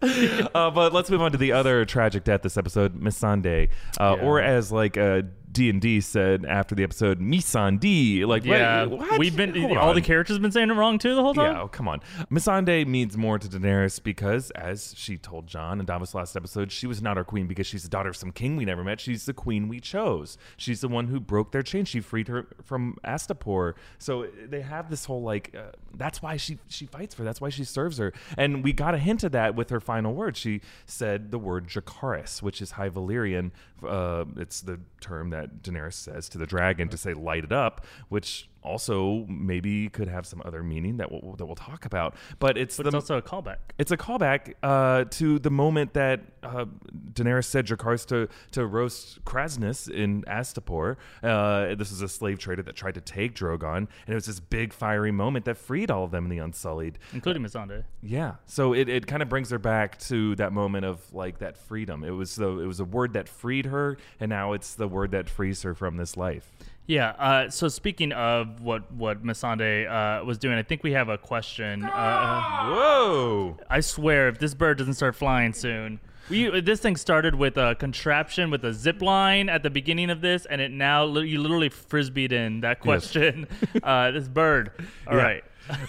uh, 0.55 0.71
but 0.71 0.93
let's 0.93 1.09
move 1.11 1.21
on 1.21 1.33
to 1.33 1.37
the 1.37 1.51
other 1.51 1.83
tragic 1.83 2.23
death 2.23 2.41
this 2.41 2.55
episode, 2.55 2.97
Missandei, 3.01 3.67
uh, 3.99 4.15
Yeah. 4.17 4.25
or 4.25 4.39
as 4.41 4.71
like 4.71 4.95
uh, 4.97 5.23
D 5.51 5.69
and 5.69 5.81
D 5.81 5.99
said 6.01 6.45
after 6.45 6.75
the 6.75 6.83
episode 6.83 7.19
Missandei. 7.19 8.25
Like, 8.25 8.45
Yeah, 8.45 8.85
what? 8.85 8.99
what? 8.99 9.19
we've 9.19 9.35
been 9.35 9.55
Hold 9.59 9.77
all 9.77 9.89
on. 9.89 9.95
the 9.95 10.01
characters 10.01 10.35
have 10.35 10.41
been 10.41 10.51
saying 10.51 10.69
it 10.69 10.73
wrong 10.73 10.99
too 10.99 11.15
the 11.15 11.21
whole 11.21 11.33
time. 11.33 11.53
Yeah, 11.55 11.61
oh, 11.61 11.67
come 11.67 11.87
on. 11.87 12.01
Missandei 12.31 12.85
means 12.85 13.17
more 13.17 13.39
to 13.39 13.47
Daenerys 13.47 14.01
because, 14.01 14.51
as 14.51 14.93
she 14.97 15.17
told 15.17 15.47
Jon 15.47 15.79
in 15.79 15.85
Davos 15.85 16.13
last 16.13 16.35
episode, 16.35 16.71
she 16.71 16.85
was 16.87 17.01
not 17.01 17.17
our 17.17 17.23
queen 17.23 17.47
because 17.47 17.65
she's 17.67 17.83
the 17.83 17.89
daughter 17.89 18.09
of 18.09 18.15
some 18.15 18.31
king 18.31 18.55
we 18.57 18.65
never 18.65 18.83
met. 18.83 18.99
She's 19.01 19.25
the 19.25 19.33
queen 19.33 19.67
we 19.67 19.79
chose. 19.79 20.37
She's 20.57 20.81
the 20.81 20.87
one 20.87 21.07
who 21.07 21.19
broke 21.19 21.51
their 21.51 21.63
chain. 21.63 21.85
She 21.85 21.99
freed 21.99 22.27
her 22.27 22.47
from 22.63 22.97
Astapor. 23.03 23.73
So 23.97 24.27
they 24.47 24.61
have 24.61 24.89
this 24.89 25.05
whole 25.05 25.23
like. 25.23 25.55
Uh, 25.55 25.71
that's 25.95 26.21
why 26.21 26.37
she 26.37 26.59
she 26.67 26.85
fights 26.85 27.15
for. 27.15 27.23
That's 27.23 27.41
why 27.41 27.49
she 27.49 27.63
serves 27.63 27.97
her. 27.97 28.13
And 28.37 28.63
we 28.63 28.71
got 28.73 28.93
a 28.93 28.99
hint 28.99 29.23
of 29.23 29.31
that 29.31 29.55
with 29.55 29.71
her 29.71 29.79
final 29.79 30.13
words. 30.13 30.37
She 30.37 30.61
said 30.85 31.31
the 31.31 31.39
word 31.39 31.67
Dracarys, 31.67 32.41
which 32.43 32.61
is 32.61 32.71
High 32.71 32.89
Valyrian. 32.89 33.51
Uh, 33.85 34.25
it's 34.37 34.61
the 34.61 34.79
term 35.01 35.29
that 35.31 35.38
Daenerys 35.47 35.93
says 35.93 36.29
to 36.29 36.37
the 36.37 36.45
dragon 36.45 36.89
to 36.89 36.97
say 36.97 37.13
"light 37.13 37.43
it 37.43 37.51
up," 37.51 37.85
which 38.09 38.49
also 38.63 39.25
maybe 39.27 39.89
could 39.89 40.07
have 40.07 40.25
some 40.25 40.41
other 40.45 40.63
meaning 40.63 40.97
that 40.97 41.11
we'll, 41.11 41.35
that 41.35 41.45
we'll 41.45 41.55
talk 41.55 41.85
about. 41.85 42.15
But 42.39 42.57
it's 42.57 42.77
But 42.77 42.83
the 42.83 42.87
it's 42.89 42.95
also 42.95 43.17
a 43.17 43.21
callback. 43.21 43.57
it's 43.77 43.91
a 43.91 43.97
callback 43.97 44.53
uh, 44.63 45.05
to 45.11 45.39
the 45.39 45.49
moment 45.51 45.93
that 45.93 46.21
uh, 46.43 46.65
Daenerys 47.13 47.45
said 47.45 47.65
Dracarys 47.67 48.05
to, 48.07 48.27
to 48.51 48.65
roast 48.65 49.23
Kraznys 49.25 49.89
in 49.89 50.23
Astapor. 50.23 50.97
Uh, 51.23 51.75
this 51.75 51.91
is 51.91 52.01
a 52.01 52.07
slave 52.09 52.39
trader 52.39 52.61
that 52.63 52.75
tried 52.75 52.95
to 52.95 53.01
take 53.01 53.35
Drogon, 53.35 53.77
and 53.77 53.87
it 54.07 54.13
was 54.13 54.25
this 54.25 54.39
big 54.39 54.73
fiery 54.73 55.11
moment 55.11 55.45
that 55.45 55.57
freed 55.57 55.89
all 55.91 56.03
of 56.03 56.11
them 56.11 56.25
in 56.25 56.29
the 56.29 56.37
Unsullied. 56.39 56.97
including 57.13 57.43
Missandei. 57.43 57.83
Yeah, 58.01 58.35
so 58.45 58.73
it, 58.73 58.87
it 58.89 59.07
kind 59.07 59.21
of 59.21 59.29
brings 59.29 59.49
her 59.49 59.59
back 59.59 59.97
to 59.99 60.35
that 60.35 60.53
moment 60.53 60.85
of 60.85 61.13
like 61.13 61.39
that 61.39 61.57
freedom. 61.57 62.03
It 62.03 62.11
was 62.11 62.35
the 62.35 62.59
it 62.59 62.67
was 62.67 62.79
a 62.79 62.85
word 62.85 63.13
that 63.13 63.27
freed 63.29 63.65
her, 63.67 63.97
and 64.19 64.29
now 64.29 64.53
it's 64.53 64.73
the 64.75 64.87
word 64.87 65.11
that 65.11 65.29
frees 65.29 65.61
her 65.63 65.73
from 65.75 65.97
this 65.97 66.15
life. 66.17 66.51
Yeah. 66.89 67.09
Uh, 67.19 67.49
so 67.51 67.67
speaking 67.67 68.11
of 68.13 68.61
what 68.61 68.91
what 68.91 69.23
Missandei 69.23 69.87
uh, 69.87 70.25
was 70.25 70.39
doing, 70.39 70.57
I 70.57 70.63
think 70.63 70.81
we 70.83 70.93
have 70.93 71.07
a 71.07 71.19
question. 71.19 71.83
Uh, 71.83 72.41
Whoa! 72.67 73.57
I 73.69 73.79
swear, 73.81 74.27
if 74.27 74.39
this 74.39 74.55
bird 74.55 74.79
doesn't 74.79 74.95
start 74.95 75.15
flying 75.15 75.53
soon. 75.53 75.99
We, 76.31 76.61
this 76.61 76.79
thing 76.79 76.95
started 76.95 77.35
with 77.35 77.57
a 77.57 77.75
contraption 77.75 78.49
with 78.51 78.65
a 78.65 78.73
zip 78.73 79.01
line 79.03 79.49
at 79.49 79.61
the 79.61 79.69
beginning 79.69 80.09
of 80.09 80.21
this, 80.21 80.45
and 80.47 80.61
it 80.61 80.71
now 80.71 81.05
you 81.19 81.39
literally 81.39 81.69
frisbeed 81.69 82.31
in 82.31 82.61
that 82.61 82.79
question. 82.81 83.47
uh, 83.83 84.09
this 84.11 84.27
bird. 84.27 84.71
All 85.07 85.15
Yeah. 85.15 85.23
right. 85.23 85.43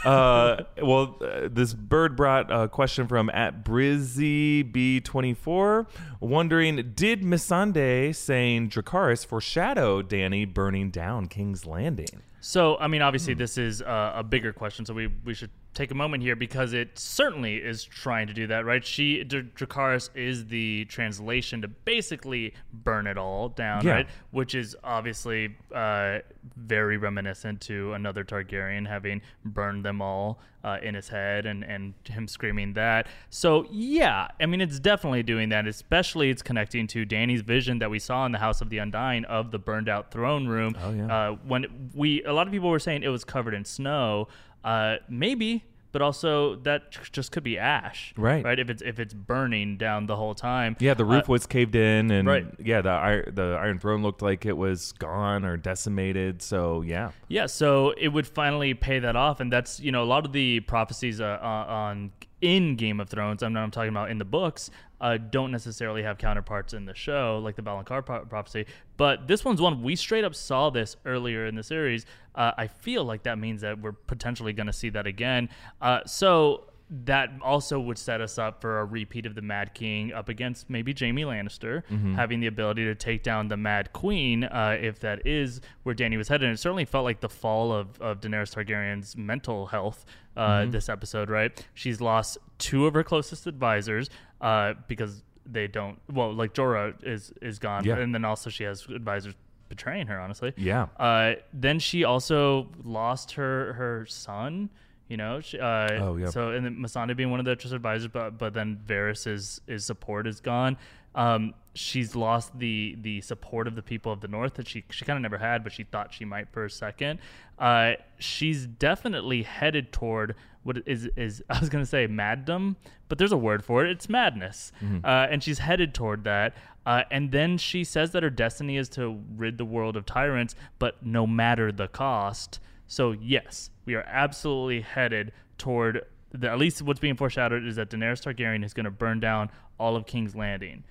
Uh, 0.04 0.64
well, 0.82 1.16
uh, 1.20 1.48
this 1.50 1.74
bird 1.74 2.16
brought 2.16 2.50
a 2.50 2.68
question 2.68 3.06
from 3.06 3.30
at 3.30 3.64
Brizzy 3.64 4.70
B24, 4.72 5.86
wondering 6.20 6.92
did 6.94 7.22
Missandei 7.22 8.14
saying 8.14 8.70
Dracarys 8.70 9.26
foreshadow 9.26 10.02
Dany 10.02 10.52
burning 10.52 10.90
down 10.90 11.26
King's 11.26 11.66
Landing? 11.66 12.22
So, 12.40 12.78
I 12.78 12.88
mean, 12.88 13.02
obviously, 13.02 13.34
this 13.34 13.58
is 13.58 13.82
uh, 13.82 14.12
a 14.16 14.22
bigger 14.22 14.52
question, 14.52 14.86
so 14.86 14.94
we, 14.94 15.08
we 15.24 15.34
should 15.34 15.50
take 15.72 15.90
a 15.92 15.94
moment 15.94 16.22
here 16.22 16.34
because 16.34 16.72
it 16.72 16.98
certainly 16.98 17.56
is 17.56 17.84
trying 17.84 18.26
to 18.26 18.32
do 18.32 18.46
that, 18.48 18.64
right? 18.64 18.84
She, 18.84 19.24
Dracarys 19.24 20.10
is 20.16 20.46
the 20.46 20.84
translation 20.86 21.62
to 21.62 21.68
basically 21.68 22.54
burn 22.72 23.06
it 23.06 23.16
all 23.16 23.48
down, 23.50 23.84
Yeah. 23.86 23.92
right? 23.92 24.08
Which 24.32 24.54
is 24.54 24.76
obviously 24.82 25.56
uh, 25.72 26.18
very 26.56 26.96
reminiscent 26.96 27.60
to 27.62 27.92
another 27.92 28.24
Targaryen 28.24 28.88
having 28.88 29.22
burned 29.44 29.84
them 29.84 30.02
all 30.02 30.40
uh, 30.64 30.78
in 30.82 30.94
his 30.94 31.08
head 31.08 31.46
and, 31.46 31.64
and 31.64 31.94
him 32.04 32.26
screaming 32.28 32.74
that. 32.74 33.06
So, 33.30 33.64
yeah, 33.70 34.28
I 34.40 34.46
mean, 34.46 34.60
it's 34.60 34.78
definitely 34.80 35.22
doing 35.22 35.50
that, 35.50 35.66
especially 35.66 36.30
it's 36.30 36.42
connecting 36.42 36.86
to 36.88 37.04
Dany's 37.04 37.40
vision 37.42 37.78
that 37.78 37.90
we 37.90 37.98
saw 37.98 38.26
in 38.26 38.32
the 38.32 38.38
House 38.38 38.60
of 38.60 38.68
the 38.70 38.78
Undying 38.78 39.24
of 39.26 39.52
the 39.52 39.58
burned 39.58 39.88
out 39.88 40.10
throne 40.10 40.46
room. 40.48 40.74
Oh, 40.82 40.90
yeah. 40.92 41.06
Uh, 41.30 41.36
when 41.46 41.90
we, 41.94 42.22
a 42.24 42.32
lot 42.32 42.46
of 42.46 42.52
people 42.52 42.68
were 42.70 42.78
saying 42.80 43.02
it 43.04 43.08
was 43.08 43.24
covered 43.24 43.54
in 43.54 43.64
snow. 43.64 44.28
Uh, 44.64 44.96
maybe, 45.08 45.64
but 45.92 46.02
also 46.02 46.54
that 46.56 46.90
just 47.12 47.32
could 47.32 47.42
be 47.42 47.58
ash, 47.58 48.12
Right. 48.16 48.44
Right. 48.44 48.58
If 48.60 48.70
it's 48.70 48.82
if 48.82 49.00
it's 49.00 49.12
burning 49.14 49.76
down 49.76 50.06
the 50.06 50.14
whole 50.16 50.34
time. 50.34 50.76
Yeah, 50.78 50.94
the 50.94 51.04
roof 51.04 51.28
Uh, 51.28 51.32
was 51.32 51.46
caved 51.46 51.74
in, 51.74 52.10
and 52.10 52.28
right. 52.28 52.46
yeah, 52.58 52.80
the 52.80 53.24
the 53.32 53.58
Iron 53.60 53.78
Throne 53.78 54.02
looked 54.02 54.22
like 54.22 54.46
it 54.46 54.56
was 54.56 54.92
gone 54.92 55.44
or 55.44 55.56
decimated. 55.56 56.42
So 56.42 56.82
yeah, 56.82 57.10
Yeah, 57.28 57.46
so 57.46 57.90
it 57.98 58.08
would 58.08 58.26
finally 58.26 58.74
pay 58.74 58.98
that 59.00 59.16
off, 59.16 59.40
and 59.40 59.52
that's 59.52 59.80
you 59.80 59.90
know 59.92 60.02
a 60.02 60.10
lot 60.14 60.24
of 60.26 60.32
the 60.32 60.60
prophecies 60.60 61.20
uh, 61.20 61.38
uh, 61.42 61.44
on 61.68 62.12
in 62.40 62.76
Game 62.76 63.00
of 63.00 63.08
Thrones. 63.08 63.42
I'm 63.42 63.52
not 63.52 63.64
I'm 63.64 63.70
talking 63.70 63.90
about 63.90 64.10
in 64.10 64.18
the 64.18 64.24
books. 64.24 64.70
Uh, 65.00 65.16
don't 65.16 65.50
necessarily 65.50 66.02
have 66.02 66.18
counterparts 66.18 66.74
in 66.74 66.84
the 66.84 66.94
show, 66.94 67.40
like 67.42 67.56
the 67.56 67.62
Valonqar 67.62 68.04
pro- 68.04 68.24
prophecy. 68.26 68.66
But 68.96 69.26
this 69.26 69.44
one's 69.44 69.60
one 69.60 69.82
we 69.82 69.96
straight 69.96 70.24
up 70.24 70.34
saw 70.34 70.70
this 70.70 70.96
earlier 71.06 71.46
in 71.46 71.54
the 71.54 71.62
series. 71.62 72.04
Uh, 72.34 72.52
I 72.56 72.66
feel 72.66 73.04
like 73.04 73.22
that 73.22 73.38
means 73.38 73.62
that 73.62 73.80
we're 73.80 73.92
potentially 73.92 74.52
going 74.52 74.66
to 74.66 74.72
see 74.72 74.90
that 74.90 75.06
again. 75.06 75.48
Uh, 75.80 76.00
so 76.06 76.69
that 76.92 77.30
also 77.40 77.78
would 77.78 77.96
set 77.98 78.20
us 78.20 78.36
up 78.36 78.60
for 78.60 78.80
a 78.80 78.84
repeat 78.84 79.24
of 79.24 79.36
the 79.36 79.42
Mad 79.42 79.74
King 79.74 80.12
up 80.12 80.28
against 80.28 80.68
maybe 80.68 80.92
Jaime 80.98 81.22
Lannister, 81.22 81.84
having 82.16 82.40
the 82.40 82.48
ability 82.48 82.84
to 82.84 82.94
take 82.96 83.22
down 83.22 83.46
the 83.48 83.56
Mad 83.56 83.92
Queen, 83.92 84.42
uh, 84.44 84.76
if 84.80 84.98
that 85.00 85.24
is 85.26 85.60
where 85.84 85.94
Dany 85.94 86.16
was 86.16 86.26
headed. 86.28 86.46
And 86.48 86.54
it 86.54 86.58
certainly 86.58 86.84
felt 86.84 87.04
like 87.04 87.20
the 87.20 87.28
fall 87.28 87.72
of, 87.72 88.00
of 88.00 88.20
Daenerys 88.20 88.52
Targaryen's 88.54 89.16
mental 89.16 89.66
health 89.66 90.04
uh, 90.36 90.66
this 90.66 90.88
episode, 90.88 91.30
right? 91.30 91.64
She's 91.74 92.00
lost 92.00 92.38
two 92.58 92.86
of 92.86 92.94
her 92.94 93.04
closest 93.04 93.46
advisors 93.46 94.10
uh, 94.40 94.74
because 94.88 95.22
they 95.46 95.68
don't, 95.68 95.98
well, 96.12 96.32
like 96.32 96.54
Jorah 96.54 96.94
is, 97.06 97.32
is 97.40 97.58
gone. 97.60 97.84
Yeah. 97.84 97.98
And 97.98 98.12
then 98.12 98.24
also 98.24 98.50
she 98.50 98.64
has 98.64 98.86
advisors 98.86 99.34
betraying 99.68 100.08
her, 100.08 100.18
honestly. 100.18 100.52
yeah, 100.56 100.88
Uh, 100.98 101.34
then 101.52 101.78
she 101.78 102.02
also 102.02 102.66
lost 102.82 103.32
her 103.32 103.74
her 103.74 104.04
son. 104.06 104.70
You 105.10 105.16
know, 105.18 105.40
she, 105.40 105.58
uh, 105.58 105.88
Oh, 106.04 106.16
yeah. 106.16 106.30
So 106.30 106.52
and 106.52 106.64
then 106.64 106.76
Masanda 106.76 107.14
being 107.16 107.30
one 107.30 107.40
of 107.40 107.44
the 107.44 107.54
trusted 107.56 107.74
advisors, 107.76 108.08
but 108.08 108.38
but 108.38 108.54
then 108.54 108.80
Varys' 108.86 109.60
his 109.66 109.84
support 109.84 110.26
is 110.26 110.40
gone. 110.40 110.78
Um, 111.14 111.54
she's 111.74 112.14
lost 112.14 112.56
the 112.58 112.96
the 113.00 113.20
support 113.20 113.66
of 113.66 113.74
the 113.74 113.82
people 113.82 114.12
of 114.12 114.20
the 114.20 114.28
North 114.28 114.54
that 114.54 114.68
she 114.68 114.84
she 114.90 115.04
kind 115.04 115.16
of 115.16 115.22
never 115.22 115.38
had, 115.38 115.64
but 115.64 115.72
she 115.72 115.82
thought 115.84 116.14
she 116.14 116.24
might 116.24 116.48
for 116.52 116.64
a 116.64 116.70
second. 116.70 117.18
Uh, 117.58 117.94
she's 118.18 118.66
definitely 118.66 119.42
headed 119.42 119.90
toward 119.92 120.36
what 120.62 120.78
is 120.86 121.06
is 121.16 121.42
I 121.50 121.58
was 121.58 121.68
gonna 121.68 121.84
say 121.86 122.06
maddom, 122.06 122.76
but 123.08 123.18
there's 123.18 123.32
a 123.32 123.36
word 123.36 123.64
for 123.64 123.84
it. 123.84 123.90
It's 123.90 124.08
madness, 124.08 124.70
uh, 125.04 125.26
and 125.28 125.42
she's 125.42 125.58
headed 125.58 125.92
toward 125.92 126.22
that. 126.24 126.54
Uh, 126.86 127.02
and 127.10 127.32
then 127.32 127.58
she 127.58 127.82
says 127.84 128.12
that 128.12 128.22
her 128.22 128.30
destiny 128.30 128.76
is 128.76 128.88
to 128.90 129.20
rid 129.36 129.58
the 129.58 129.64
world 129.64 129.96
of 129.96 130.06
tyrants, 130.06 130.54
but 130.78 131.04
no 131.04 131.26
matter 131.26 131.72
the 131.72 131.88
cost. 131.88 132.60
So 132.90 133.12
yes, 133.12 133.70
we 133.84 133.94
are 133.94 134.02
absolutely 134.02 134.80
headed 134.80 135.30
toward. 135.58 136.04
The, 136.32 136.50
at 136.50 136.58
least 136.58 136.82
what's 136.82 136.98
being 136.98 137.14
foreshadowed 137.14 137.64
is 137.64 137.76
that 137.76 137.88
Daenerys 137.88 138.20
Targaryen 138.20 138.64
is 138.64 138.74
going 138.74 138.84
to 138.84 138.90
burn 138.90 139.20
down 139.20 139.48
all 139.78 139.94
of 139.94 140.06
King's 140.06 140.34
Landing. 140.34 140.82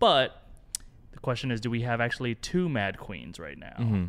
But 0.00 0.42
the 1.12 1.20
question 1.20 1.52
is, 1.52 1.60
do 1.60 1.70
we 1.70 1.82
have 1.82 2.00
actually 2.00 2.34
two 2.34 2.68
Mad 2.68 2.98
Queens 2.98 3.38
right 3.38 3.56
now? 3.56 3.76
Mm-hmm. 3.78 4.04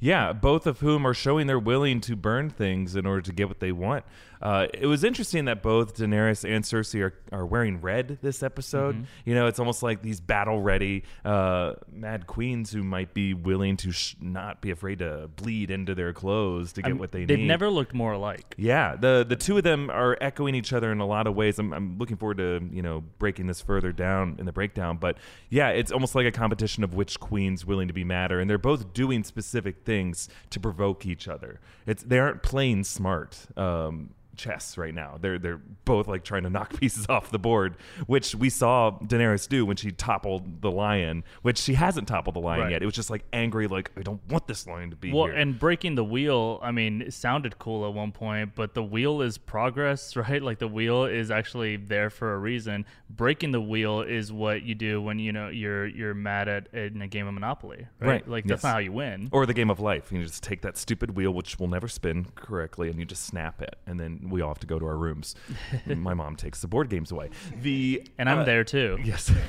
yeah. 0.00 0.34
Both 0.34 0.66
of 0.66 0.80
whom 0.80 1.06
are 1.06 1.14
showing 1.14 1.46
they're 1.46 1.58
willing 1.58 2.02
to 2.02 2.14
burn 2.14 2.50
things 2.50 2.94
in 2.94 3.06
order 3.06 3.22
to 3.22 3.32
get 3.32 3.48
what 3.48 3.60
they 3.60 3.72
want. 3.72 4.04
Uh, 4.40 4.66
it 4.72 4.86
was 4.86 5.04
interesting 5.04 5.44
that 5.44 5.62
both 5.62 5.96
Daenerys 5.96 6.48
and 6.48 6.64
Cersei 6.64 7.02
are, 7.02 7.14
are 7.30 7.44
wearing 7.44 7.80
red 7.80 8.18
this 8.22 8.42
episode. 8.42 8.94
Mm-hmm. 8.94 9.04
You 9.26 9.34
know, 9.34 9.46
it's 9.46 9.58
almost 9.58 9.82
like 9.82 10.02
these 10.02 10.20
battle 10.20 10.60
ready 10.60 11.04
uh, 11.24 11.74
mad 11.92 12.26
queens 12.26 12.72
who 12.72 12.82
might 12.82 13.12
be 13.12 13.34
willing 13.34 13.76
to 13.78 13.92
sh- 13.92 14.16
not 14.20 14.62
be 14.62 14.70
afraid 14.70 15.00
to 15.00 15.28
bleed 15.36 15.70
into 15.70 15.94
their 15.94 16.12
clothes 16.12 16.72
to 16.74 16.82
get 16.82 16.88
I'm- 16.88 16.98
what 16.98 17.12
they 17.12 17.20
need. 17.20 17.28
They've 17.28 17.38
never 17.38 17.68
looked 17.68 17.92
more 17.94 18.12
alike. 18.12 18.54
Yeah, 18.56 18.96
the 18.96 19.26
the 19.28 19.36
two 19.36 19.58
of 19.58 19.62
them 19.62 19.90
are 19.90 20.16
echoing 20.20 20.54
each 20.54 20.72
other 20.72 20.90
in 20.90 21.00
a 21.00 21.06
lot 21.06 21.26
of 21.26 21.34
ways. 21.34 21.58
I'm, 21.58 21.72
I'm 21.72 21.98
looking 21.98 22.16
forward 22.16 22.38
to 22.38 22.60
you 22.72 22.82
know 22.82 23.04
breaking 23.18 23.46
this 23.46 23.60
further 23.60 23.92
down 23.92 24.36
in 24.38 24.46
the 24.46 24.52
breakdown. 24.52 24.96
But 24.96 25.18
yeah, 25.50 25.68
it's 25.68 25.92
almost 25.92 26.14
like 26.14 26.26
a 26.26 26.32
competition 26.32 26.82
of 26.82 26.94
which 26.94 27.20
queen's 27.20 27.66
willing 27.66 27.88
to 27.88 27.94
be 27.94 28.04
madder, 28.04 28.40
and 28.40 28.48
they're 28.48 28.58
both 28.58 28.94
doing 28.94 29.22
specific 29.22 29.84
things 29.84 30.28
to 30.50 30.60
provoke 30.60 31.04
each 31.04 31.28
other. 31.28 31.60
It's 31.86 32.02
they 32.02 32.18
aren't 32.18 32.42
playing 32.42 32.84
smart. 32.84 33.46
Um, 33.58 34.14
chess 34.40 34.78
right 34.78 34.94
now 34.94 35.18
they're 35.20 35.38
they're 35.38 35.60
both 35.84 36.06
like 36.08 36.24
trying 36.24 36.42
to 36.42 36.50
knock 36.50 36.70
pieces 36.80 37.06
off 37.08 37.30
the 37.30 37.38
board 37.38 37.76
which 38.06 38.34
we 38.34 38.48
saw 38.48 38.90
Daenerys 39.04 39.48
do 39.48 39.66
when 39.66 39.76
she 39.76 39.90
toppled 39.90 40.62
the 40.62 40.70
lion 40.70 41.24
which 41.42 41.58
she 41.58 41.74
hasn't 41.74 42.08
toppled 42.08 42.34
the 42.36 42.40
lion 42.40 42.60
Right. 42.62 42.70
yet 42.72 42.82
it 42.82 42.86
was 42.86 42.94
just 42.94 43.10
like 43.10 43.24
angry 43.32 43.66
like 43.66 43.90
I 43.96 44.02
don't 44.02 44.20
want 44.28 44.46
this 44.46 44.66
lion 44.66 44.90
to 44.90 44.96
be 44.96 45.12
Well, 45.12 45.26
here 45.26 45.34
and 45.34 45.58
breaking 45.58 45.94
the 45.94 46.04
wheel, 46.04 46.58
I 46.62 46.70
mean, 46.70 47.02
it 47.02 47.12
sounded 47.14 47.58
cool 47.58 47.86
at 47.86 47.92
one 47.94 48.12
point, 48.12 48.54
but 48.54 48.74
the 48.74 48.82
wheel 48.82 49.20
is 49.22 49.38
progress, 49.38 50.16
right? 50.24 50.42
Like 50.42 50.58
the 50.58 50.68
wheel 50.68 51.04
is 51.04 51.30
actually 51.30 51.76
there 51.76 52.08
for 52.10 52.34
a 52.34 52.38
reason. 52.38 52.86
Breaking 53.08 53.50
the 53.50 53.60
wheel 53.60 54.00
is 54.02 54.32
what 54.32 54.62
you 54.62 54.74
do 54.74 55.02
when 55.02 55.18
you 55.18 55.32
know 55.32 55.48
you're 55.48 55.86
you're 55.86 56.14
mad 56.14 56.48
at 56.48 56.72
in 56.74 57.02
a 57.02 57.08
game 57.08 57.26
of 57.26 57.34
Monopoly, 57.34 57.86
right? 58.00 58.08
Right, 58.08 58.28
Like 58.28 58.44
yes. 58.44 58.50
that's 58.50 58.62
not 58.64 58.72
how 58.74 58.78
you 58.78 58.92
win. 58.92 59.28
or 59.32 59.46
the 59.46 59.54
game 59.54 59.70
of 59.70 59.80
life. 59.80 60.10
You 60.12 60.22
just 60.22 60.42
take 60.42 60.62
that 60.62 60.76
stupid 60.76 61.16
wheel, 61.16 61.32
which 61.32 61.58
will 61.58 61.68
never 61.68 61.88
spin 61.88 62.26
correctly, 62.34 62.88
and 62.88 62.98
you 62.98 63.04
just 63.04 63.24
snap 63.24 63.60
it. 63.62 63.76
And 63.86 63.98
then 64.00 64.28
we 64.30 64.40
all 64.40 64.48
have 64.48 64.60
to 64.60 64.66
go 64.66 64.78
to 64.78 64.86
our 64.86 64.96
rooms. 64.96 65.34
My 65.86 66.14
mom 66.14 66.36
takes 66.36 66.60
the 66.60 66.68
board 66.68 66.88
games 66.88 67.10
away. 67.10 67.30
The 67.60 68.08
And 68.18 68.28
I'm 68.28 68.40
uh, 68.40 68.44
there 68.44 68.64
too. 68.64 68.98
Yes. 69.02 69.28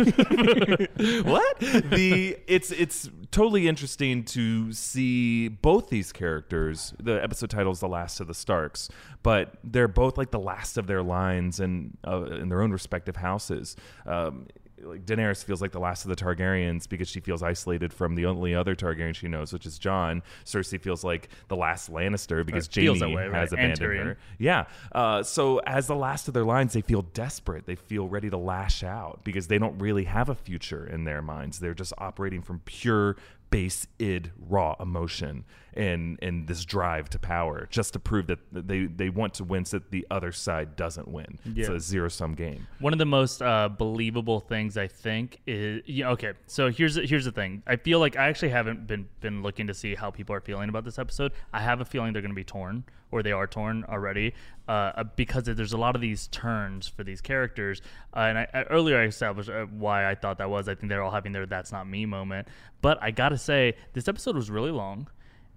what? 1.24 1.60
The 1.60 2.38
it's 2.48 2.72
it's 2.72 3.10
totally 3.32 3.68
interesting 3.68 4.24
to 4.26 4.74
see 4.74 5.48
both 5.48 5.90
these 5.90 6.12
characters. 6.12 6.94
The 7.00 7.24
episode 7.24 7.50
title 7.50 7.72
is 7.72 7.80
"The 7.80 7.88
Last 7.88 8.20
of 8.20 8.28
the 8.28 8.34
Starks," 8.34 8.90
but 9.24 9.56
they're 9.64 9.88
both 9.88 10.18
like 10.18 10.32
the 10.32 10.40
last 10.40 10.78
of 10.78 10.88
their 10.88 11.04
lines 11.04 11.60
and 11.60 11.98
uh, 12.06 12.24
in 12.26 12.50
their 12.50 12.62
own 12.62 12.72
respective 12.72 13.18
houses. 13.18 13.76
Um, 14.06 14.48
like 14.84 15.06
Daenerys 15.06 15.44
feels 15.44 15.62
like 15.62 15.72
the 15.72 15.80
last 15.80 16.06
of 16.06 16.10
the 16.10 16.16
Targaryens 16.16 16.88
because 16.88 17.08
she 17.08 17.20
feels 17.20 17.44
isolated 17.44 17.94
from 17.94 18.16
the 18.16 18.26
only 18.26 18.56
other 18.56 18.76
Targaryen 18.76 19.16
she 19.16 19.28
knows, 19.28 19.54
which 19.54 19.66
is 19.66 19.78
Jon. 19.80 20.22
Cersei 20.46 20.80
feels 20.80 21.04
like 21.04 21.30
the 21.48 21.56
last 21.56 21.92
Lannister 21.92 22.46
because 22.46 22.68
feels 22.68 23.00
Jaime 23.00 23.16
way, 23.16 23.28
right? 23.28 23.40
has 23.42 23.52
And 23.52 23.74
abandoned 23.74 24.08
her. 24.08 24.18
Yeah. 24.38 24.66
Uh, 24.92 25.24
so 25.24 25.60
as 25.60 25.88
the 25.88 25.96
last 25.96 26.28
of 26.28 26.34
their 26.34 26.46
lines, 26.46 26.74
they 26.74 26.82
feel 26.82 27.02
desperate. 27.02 27.66
They 27.66 27.76
feel 27.76 28.08
ready 28.08 28.30
to 28.30 28.38
lash 28.38 28.84
out 28.84 29.22
because 29.24 29.48
they 29.48 29.58
don't 29.58 29.78
really 29.80 30.06
have 30.06 30.30
a 30.30 30.36
future 30.36 30.86
in 30.86 31.04
their 31.04 31.22
minds. 31.22 31.60
They're 31.60 31.74
just 31.74 31.94
operating 31.98 32.42
from 32.42 32.60
pure 32.66 33.16
base 33.50 33.86
id 34.00 34.32
raw 34.40 34.76
emotion 34.80 35.44
and 35.74 36.20
and 36.22 36.48
this 36.48 36.66
drive 36.66 37.10
to 37.10 37.20
power 37.20 37.68
just 37.72 37.94
to 37.94 38.00
prove 38.00 38.28
that 38.28 38.40
they 38.52 38.86
they 38.86 39.10
want 39.10 39.34
to 39.36 39.44
win 39.44 39.66
so 39.66 39.80
that 39.80 39.92
the 39.92 40.06
other 40.12 40.32
side 40.32 40.76
doesn't 40.76 41.08
win. 41.08 41.40
It's 41.56 41.70
a 41.70 41.80
zero 41.80 42.10
sum 42.10 42.34
game. 42.34 42.68
One 42.80 42.94
of 42.94 43.00
the 43.00 43.06
most 43.06 43.42
uh, 43.42 43.70
believable 43.70 44.40
things 44.40 44.78
I 44.78 44.88
think 44.88 45.40
is 45.48 45.82
yeah, 45.86 46.10
okay. 46.12 46.34
So 46.48 46.70
here's 46.70 46.96
here's 46.96 47.26
the 47.26 47.32
thing. 47.32 47.64
I 47.66 47.78
feel 47.78 48.00
like 48.00 48.18
I 48.18 48.28
actually 48.28 48.50
haven't 48.50 48.88
been 48.88 49.08
been 49.22 49.42
looking 49.44 49.68
to 49.68 49.74
see 49.74 49.96
how 49.96 50.12
people 50.12 50.36
are 50.36 50.42
feeling 50.42 50.70
about 50.70 50.84
this 50.84 51.00
episode. 51.00 51.32
I 51.54 51.62
have 51.62 51.82
a 51.82 51.86
feeling 51.86 52.14
they're 52.14 52.22
going 52.22 52.32
to 52.32 52.36
be 52.36 52.44
torn, 52.44 52.84
or 53.12 53.24
they 53.24 53.32
are 53.32 53.48
torn 53.48 53.86
already, 53.88 54.34
uh, 54.68 54.72
uh, 54.72 55.04
because 55.16 55.44
there's 55.44 55.74
a 55.74 55.78
lot 55.78 55.96
of 55.96 56.02
these 56.02 56.28
turns 56.28 56.88
for 56.88 57.04
these 57.04 57.22
characters. 57.22 57.82
Uh, 58.16 58.20
and 58.20 58.38
I, 58.38 58.48
I, 58.54 58.64
earlier 58.64 58.98
I 58.98 59.06
established 59.06 59.50
uh, 59.50 59.66
why 59.66 60.10
I 60.10 60.16
thought 60.16 60.38
that 60.40 60.50
was. 60.50 60.68
I 60.68 60.76
think 60.76 60.90
they're 60.90 61.04
all 61.04 61.12
having 61.12 61.32
their 61.32 61.46
"that's 61.46 61.72
not 61.72 61.88
me" 61.88 62.06
moment. 62.06 62.48
But 62.82 62.98
I 63.02 63.12
gotta 63.12 63.38
say, 63.38 63.76
this 63.94 64.08
episode 64.08 64.36
was 64.36 64.50
really 64.50 64.72
long 64.72 65.08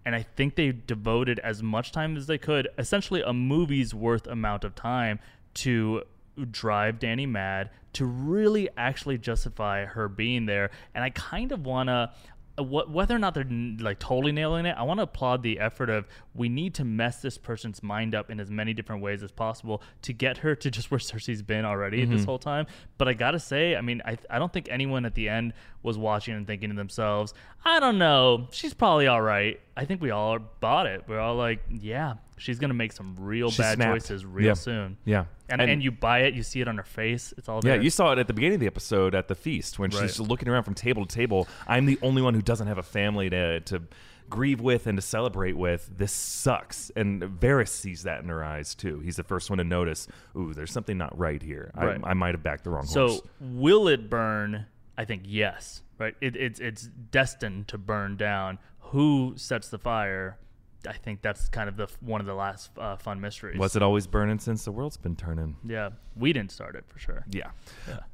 and 0.05 0.15
I 0.15 0.23
think 0.23 0.55
they 0.55 0.73
devoted 0.73 1.39
as 1.41 1.63
much 1.63 1.93
time 1.93 2.17
as 2.17 2.27
they 2.27 2.39
could, 2.39 2.69
essentially 2.79 3.23
a 3.23 3.33
movie's 3.33 3.95
worth 3.95 4.27
amount 4.27 4.65
of 4.65 4.75
time, 4.75 5.19
to 5.55 6.03
drive 6.51 6.99
Dany 6.99 7.29
mad, 7.29 7.71
to 7.95 8.05
really 8.05 8.69
actually 8.77 9.19
justify 9.19 9.85
her 9.85 10.09
being 10.09 10.47
there. 10.47 10.71
And 10.95 11.05
I 11.05 11.11
kind 11.11 11.53
of 11.53 11.65
want 11.65 11.89
to. 11.89 12.11
Whether 12.57 13.17
or 13.17 13.19
not 13.19 13.35
they're 13.35 13.47
like 13.81 13.99
totally 13.99 14.33
nailing 14.33 14.67
it, 14.67 14.77
I 14.79 14.83
want 14.85 14.99
to 14.99 15.05
applaud 15.05 15.43
the 15.43 15.59
effort 15.59 15.91
of 15.91 16.07
we 16.35 16.49
need 16.49 16.75
to 16.75 16.85
mess 16.85 17.21
this 17.21 17.37
person's 17.37 17.83
mind 17.83 18.15
up 18.15 18.31
in 18.31 18.39
as 18.39 18.51
many 18.51 18.73
different 18.73 19.03
ways 19.03 19.23
as 19.23 19.33
possible 19.33 19.83
to 20.03 20.13
get 20.13 20.39
her 20.39 20.55
to 20.55 20.71
just 20.71 20.91
where 20.91 21.01
Cersei's 21.01 21.43
been 21.43 21.65
already 21.65 22.05
this 22.05 22.21
mm-hmm. 22.21 22.27
whole 22.27 22.39
time. 22.39 22.67
But 22.97 23.09
I 23.09 23.15
gotta 23.15 23.41
say, 23.41 23.75
I 23.77 23.81
mean, 23.81 24.03
I, 24.05 24.19
I 24.31 24.39
don't 24.39 24.53
think 24.53 24.69
anyone 24.71 25.05
at 25.05 25.15
the 25.15 25.29
end 25.29 25.53
was 25.83 25.99
watching 25.99 26.35
and 26.35 26.47
thinking 26.47 26.71
to 26.71 26.77
themselves, 26.77 27.35
I 27.65 27.81
don't 27.81 27.99
know, 27.99 28.49
she's 28.53 28.75
probably 28.75 29.07
all 29.07 29.23
right. 29.23 29.61
I 29.77 29.85
think 29.85 30.01
we 30.01 30.11
all 30.11 30.39
bought 30.39 30.87
it. 30.87 31.05
We're 31.09 31.21
all 31.21 31.35
like, 31.35 31.61
yeah, 31.69 32.15
she's 32.37 32.59
gonna 32.59 32.75
make 32.75 32.93
some 32.93 33.17
real 33.19 33.51
She 33.51 33.63
bad 33.63 33.77
snapped. 33.77 33.93
choices 33.95 34.25
real 34.27 34.47
Yeah. 34.49 34.53
soon. 34.55 34.97
Yeah. 35.05 35.25
And, 35.49 35.61
and 35.61 35.83
you 35.83 35.91
buy 35.91 36.21
it, 36.21 36.35
you 36.35 36.43
see 36.43 36.61
it 36.61 36.69
on 36.69 36.77
her 36.77 36.83
face. 36.85 37.33
It's 37.37 37.49
all 37.49 37.61
Yeah, 37.65 37.75
you 37.75 37.91
saw 37.91 38.13
it 38.13 38.19
at 38.19 38.27
the 38.27 38.33
beginning 38.33 38.55
of 38.57 38.61
the 38.61 38.67
episode 38.67 39.15
at 39.15 39.29
the 39.29 39.35
feast 39.35 39.79
when 39.79 39.91
she's 39.91 40.19
looking 40.19 40.49
around 40.49 40.63
from 40.65 40.75
table 40.75 41.05
to 41.07 41.15
table. 41.15 41.47
I'm 41.69 41.87
the 41.87 41.99
only 42.03 42.23
one 42.23 42.35
who 42.35 42.43
doesn't 42.43 42.67
have 42.67 42.79
a 42.79 42.83
family 42.83 43.29
to 43.31 43.61
to 43.61 43.83
grieve 44.31 44.59
with 44.61 44.87
and 44.87 44.97
to 44.97 45.03
celebrate 45.03 45.55
with. 45.55 45.91
This 45.99 46.11
sucks. 46.11 46.91
And 46.97 47.23
Varys 47.23 47.69
sees 47.69 48.05
that 48.05 48.23
in 48.23 48.29
her 48.31 48.43
eyes 48.43 48.75
too. 48.75 49.01
He's 49.01 49.17
the 49.17 49.23
first 49.23 49.51
one 49.51 49.59
to 49.59 49.65
notice, 49.65 50.09
ooh, 50.35 50.55
there's 50.55 50.73
something 50.73 50.97
not 50.97 51.17
right 51.19 51.43
here. 51.43 51.71
Right. 51.77 52.01
I, 52.03 52.11
I 52.11 52.15
might 52.15 52.35
have 52.35 52.43
backed 52.43 52.65
the 52.65 52.71
wrong 52.71 52.87
So 52.87 53.09
horse. 53.09 53.21
So 53.21 53.29
will 53.41 53.87
it 53.87 54.09
burn? 54.09 54.65
I 54.97 55.05
think 55.05 55.25
yes. 55.27 55.83
Right. 55.99 56.15
It, 56.23 56.37
it's 56.37 56.59
it's 56.59 56.89
destined 57.11 57.69
to 57.69 57.79
burn 57.79 58.17
down. 58.17 58.59
Who 58.79 59.35
sets 59.37 59.69
the 59.69 59.79
fire? 59.79 60.39
I 60.87 60.93
think 60.93 61.23
that's 61.23 61.49
kind 61.49 61.69
of 61.69 61.77
the 61.77 61.89
one 62.01 62.21
of 62.21 62.27
the 62.27 62.35
last 62.35 62.71
uh, 62.79 62.97
fun 62.97 63.21
mysteries. 63.21 63.59
Was 63.59 63.77
it 63.77 63.83
always 63.83 64.07
burning 64.07 64.39
since 64.39 64.65
the 64.65 64.73
world's 64.73 64.97
been 64.97 65.17
turning? 65.17 65.57
Yeah, 65.67 65.91
we 66.17 66.33
didn't 66.33 66.53
start 66.53 66.77
it 66.77 66.85
for 66.87 66.99
sure. 66.99 67.25
Yeah. 67.31 67.51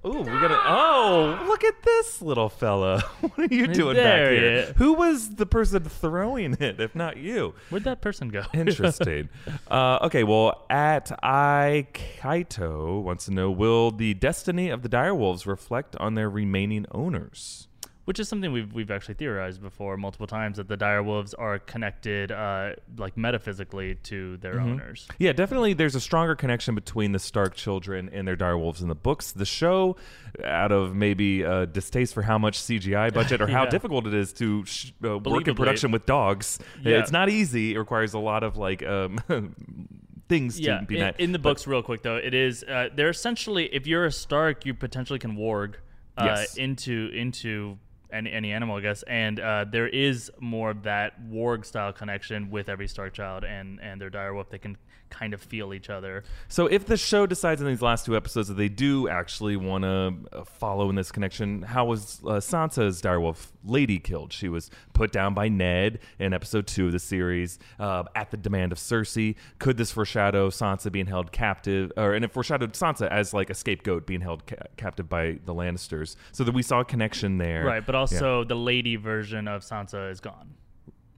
Ooh, 0.06 0.18
we 0.18 0.24
got 0.24 0.48
to 0.48 0.60
Oh, 0.66 1.44
look 1.48 1.64
at 1.64 1.82
this 1.82 2.22
little 2.22 2.48
fella. 2.48 3.00
what 3.20 3.38
are 3.50 3.54
you 3.54 3.66
doing 3.66 3.96
There 3.96 4.24
back 4.26 4.30
he 4.32 4.38
here? 4.38 4.52
is. 4.52 4.72
Who 4.76 4.92
was 4.94 5.34
the 5.36 5.46
person 5.46 5.82
throwing 5.84 6.54
it, 6.60 6.80
if 6.80 6.94
not 6.94 7.16
you? 7.16 7.54
Where'd 7.70 7.84
that 7.84 8.00
person 8.00 8.28
go? 8.28 8.44
Interesting. 8.54 9.28
uh, 9.70 9.98
okay, 10.02 10.22
well, 10.24 10.64
at 10.70 11.10
I 11.22 11.86
Kaito 12.20 13.02
wants 13.02 13.24
to 13.26 13.32
know: 13.32 13.50
Will 13.50 13.90
the 13.90 14.14
destiny 14.14 14.68
of 14.70 14.82
the 14.82 14.88
direwolves 14.88 15.46
reflect 15.46 15.96
on 15.96 16.14
their 16.14 16.30
remaining 16.30 16.86
owners? 16.92 17.66
Which 18.06 18.18
is 18.18 18.28
something 18.28 18.50
we've 18.50 18.72
we've 18.72 18.90
actually 18.90 19.14
theorized 19.14 19.62
before 19.62 19.96
multiple 19.96 20.26
times 20.26 20.56
that 20.56 20.66
the 20.66 20.76
direwolves 20.76 21.32
are 21.38 21.58
connected, 21.60 22.32
uh, 22.32 22.72
like 22.96 23.16
metaphysically, 23.16 23.94
to 24.04 24.36
their 24.38 24.54
Mm-hmm. 24.54 24.70
owners. 24.70 25.06
Yeah, 25.18 25.32
definitely. 25.32 25.74
There's 25.74 25.94
a 25.94 26.00
stronger 26.00 26.34
connection 26.34 26.74
between 26.74 27.12
the 27.12 27.18
Stark 27.20 27.54
children 27.54 28.10
and 28.12 28.26
their 28.26 28.36
direwolves 28.36 28.80
in 28.82 28.88
the 28.88 28.94
books. 28.96 29.30
The 29.32 29.44
show, 29.44 29.96
out 30.42 30.72
of 30.72 30.94
maybe 30.96 31.44
uh, 31.44 31.66
distaste 31.66 32.14
for 32.14 32.22
how 32.22 32.36
much 32.38 32.58
CGI 32.58 33.12
budget 33.20 33.40
or 33.40 33.46
how 33.46 33.66
difficult 33.66 34.06
it 34.08 34.14
is 34.14 34.32
to 34.34 34.64
sh- 34.64 34.90
uh, 35.04 35.18
work 35.18 35.46
in 35.46 35.54
production 35.54 35.92
with 35.92 36.06
dogs, 36.06 36.58
Yeah. 36.82 36.98
it's 36.98 37.12
not 37.12 37.28
easy. 37.28 37.74
It 37.74 37.78
requires 37.78 38.14
a 38.14 38.18
lot 38.18 38.42
of 38.42 38.56
like 38.56 38.82
um, 38.82 39.18
things 40.28 40.58
Yeah, 40.58 40.80
to 40.80 40.86
be 40.86 40.96
in, 40.96 41.00
met. 41.02 41.20
in 41.20 41.32
the 41.32 41.38
But- 41.38 41.50
books, 41.50 41.66
real 41.66 41.82
quick 41.82 42.02
though, 42.02 42.16
it 42.16 42.34
is 42.34 42.64
uh, 42.64 42.88
they're 42.94 43.10
essentially 43.10 43.66
if 43.74 43.86
you're 43.86 44.06
a 44.06 44.12
Stark, 44.12 44.64
you 44.66 44.74
potentially 44.74 45.18
can 45.18 45.36
warg 45.36 45.74
uh, 46.16 46.24
Yes. 46.24 46.56
into 46.56 47.10
into 47.14 47.78
any, 48.12 48.32
any 48.32 48.52
animal, 48.52 48.76
I 48.76 48.80
guess, 48.80 49.02
and 49.04 49.40
uh, 49.40 49.64
there 49.70 49.88
is 49.88 50.30
more 50.40 50.70
of 50.70 50.82
that 50.84 51.22
warg 51.28 51.64
style 51.64 51.92
connection 51.92 52.50
with 52.50 52.68
every 52.68 52.88
Stark 52.88 53.14
child 53.14 53.44
and 53.44 53.80
and 53.80 54.00
their 54.00 54.10
direwolf. 54.10 54.50
They 54.50 54.58
can 54.58 54.76
kind 55.10 55.34
of 55.34 55.42
feel 55.42 55.74
each 55.74 55.90
other. 55.90 56.24
So 56.48 56.66
if 56.66 56.86
the 56.86 56.96
show 56.96 57.26
decides 57.26 57.60
in 57.60 57.66
these 57.66 57.82
last 57.82 58.06
two 58.06 58.16
episodes 58.16 58.48
that 58.48 58.54
they 58.54 58.68
do 58.68 59.08
actually 59.08 59.56
want 59.56 59.84
to 59.84 60.14
uh, 60.32 60.44
follow 60.44 60.88
in 60.88 60.96
this 60.96 61.12
connection, 61.12 61.62
how 61.62 61.84
was 61.84 62.20
uh, 62.24 62.34
Sansa's 62.34 63.02
direwolf 63.02 63.48
lady 63.64 63.98
killed? 63.98 64.32
She 64.32 64.48
was 64.48 64.70
put 64.92 65.12
down 65.12 65.34
by 65.34 65.48
Ned 65.48 65.98
in 66.18 66.32
episode 66.32 66.66
two 66.66 66.86
of 66.86 66.92
the 66.92 66.98
series 66.98 67.58
uh, 67.78 68.04
at 68.14 68.30
the 68.30 68.36
demand 68.36 68.72
of 68.72 68.78
Cersei. 68.78 69.34
Could 69.58 69.76
this 69.76 69.90
foreshadow 69.92 70.50
Sansa 70.50 70.90
being 70.90 71.06
held 71.06 71.32
captive, 71.32 71.92
or 71.96 72.14
and 72.14 72.24
it 72.24 72.32
foreshadowed 72.32 72.72
Sansa 72.72 73.08
as 73.08 73.34
like 73.34 73.50
a 73.50 73.54
scapegoat 73.54 74.06
being 74.06 74.20
held 74.20 74.46
ca- 74.46 74.56
captive 74.76 75.08
by 75.08 75.38
the 75.44 75.54
Lannisters? 75.54 76.16
So 76.32 76.44
that 76.44 76.54
we 76.54 76.62
saw 76.62 76.80
a 76.80 76.84
connection 76.84 77.38
there, 77.38 77.64
Right, 77.64 77.84
but 77.84 77.94
also 77.94 78.44
the 78.44 78.54
lady 78.56 78.96
version 78.96 79.48
of 79.48 79.62
Sansa 79.62 80.10
is 80.10 80.20
gone. 80.20 80.54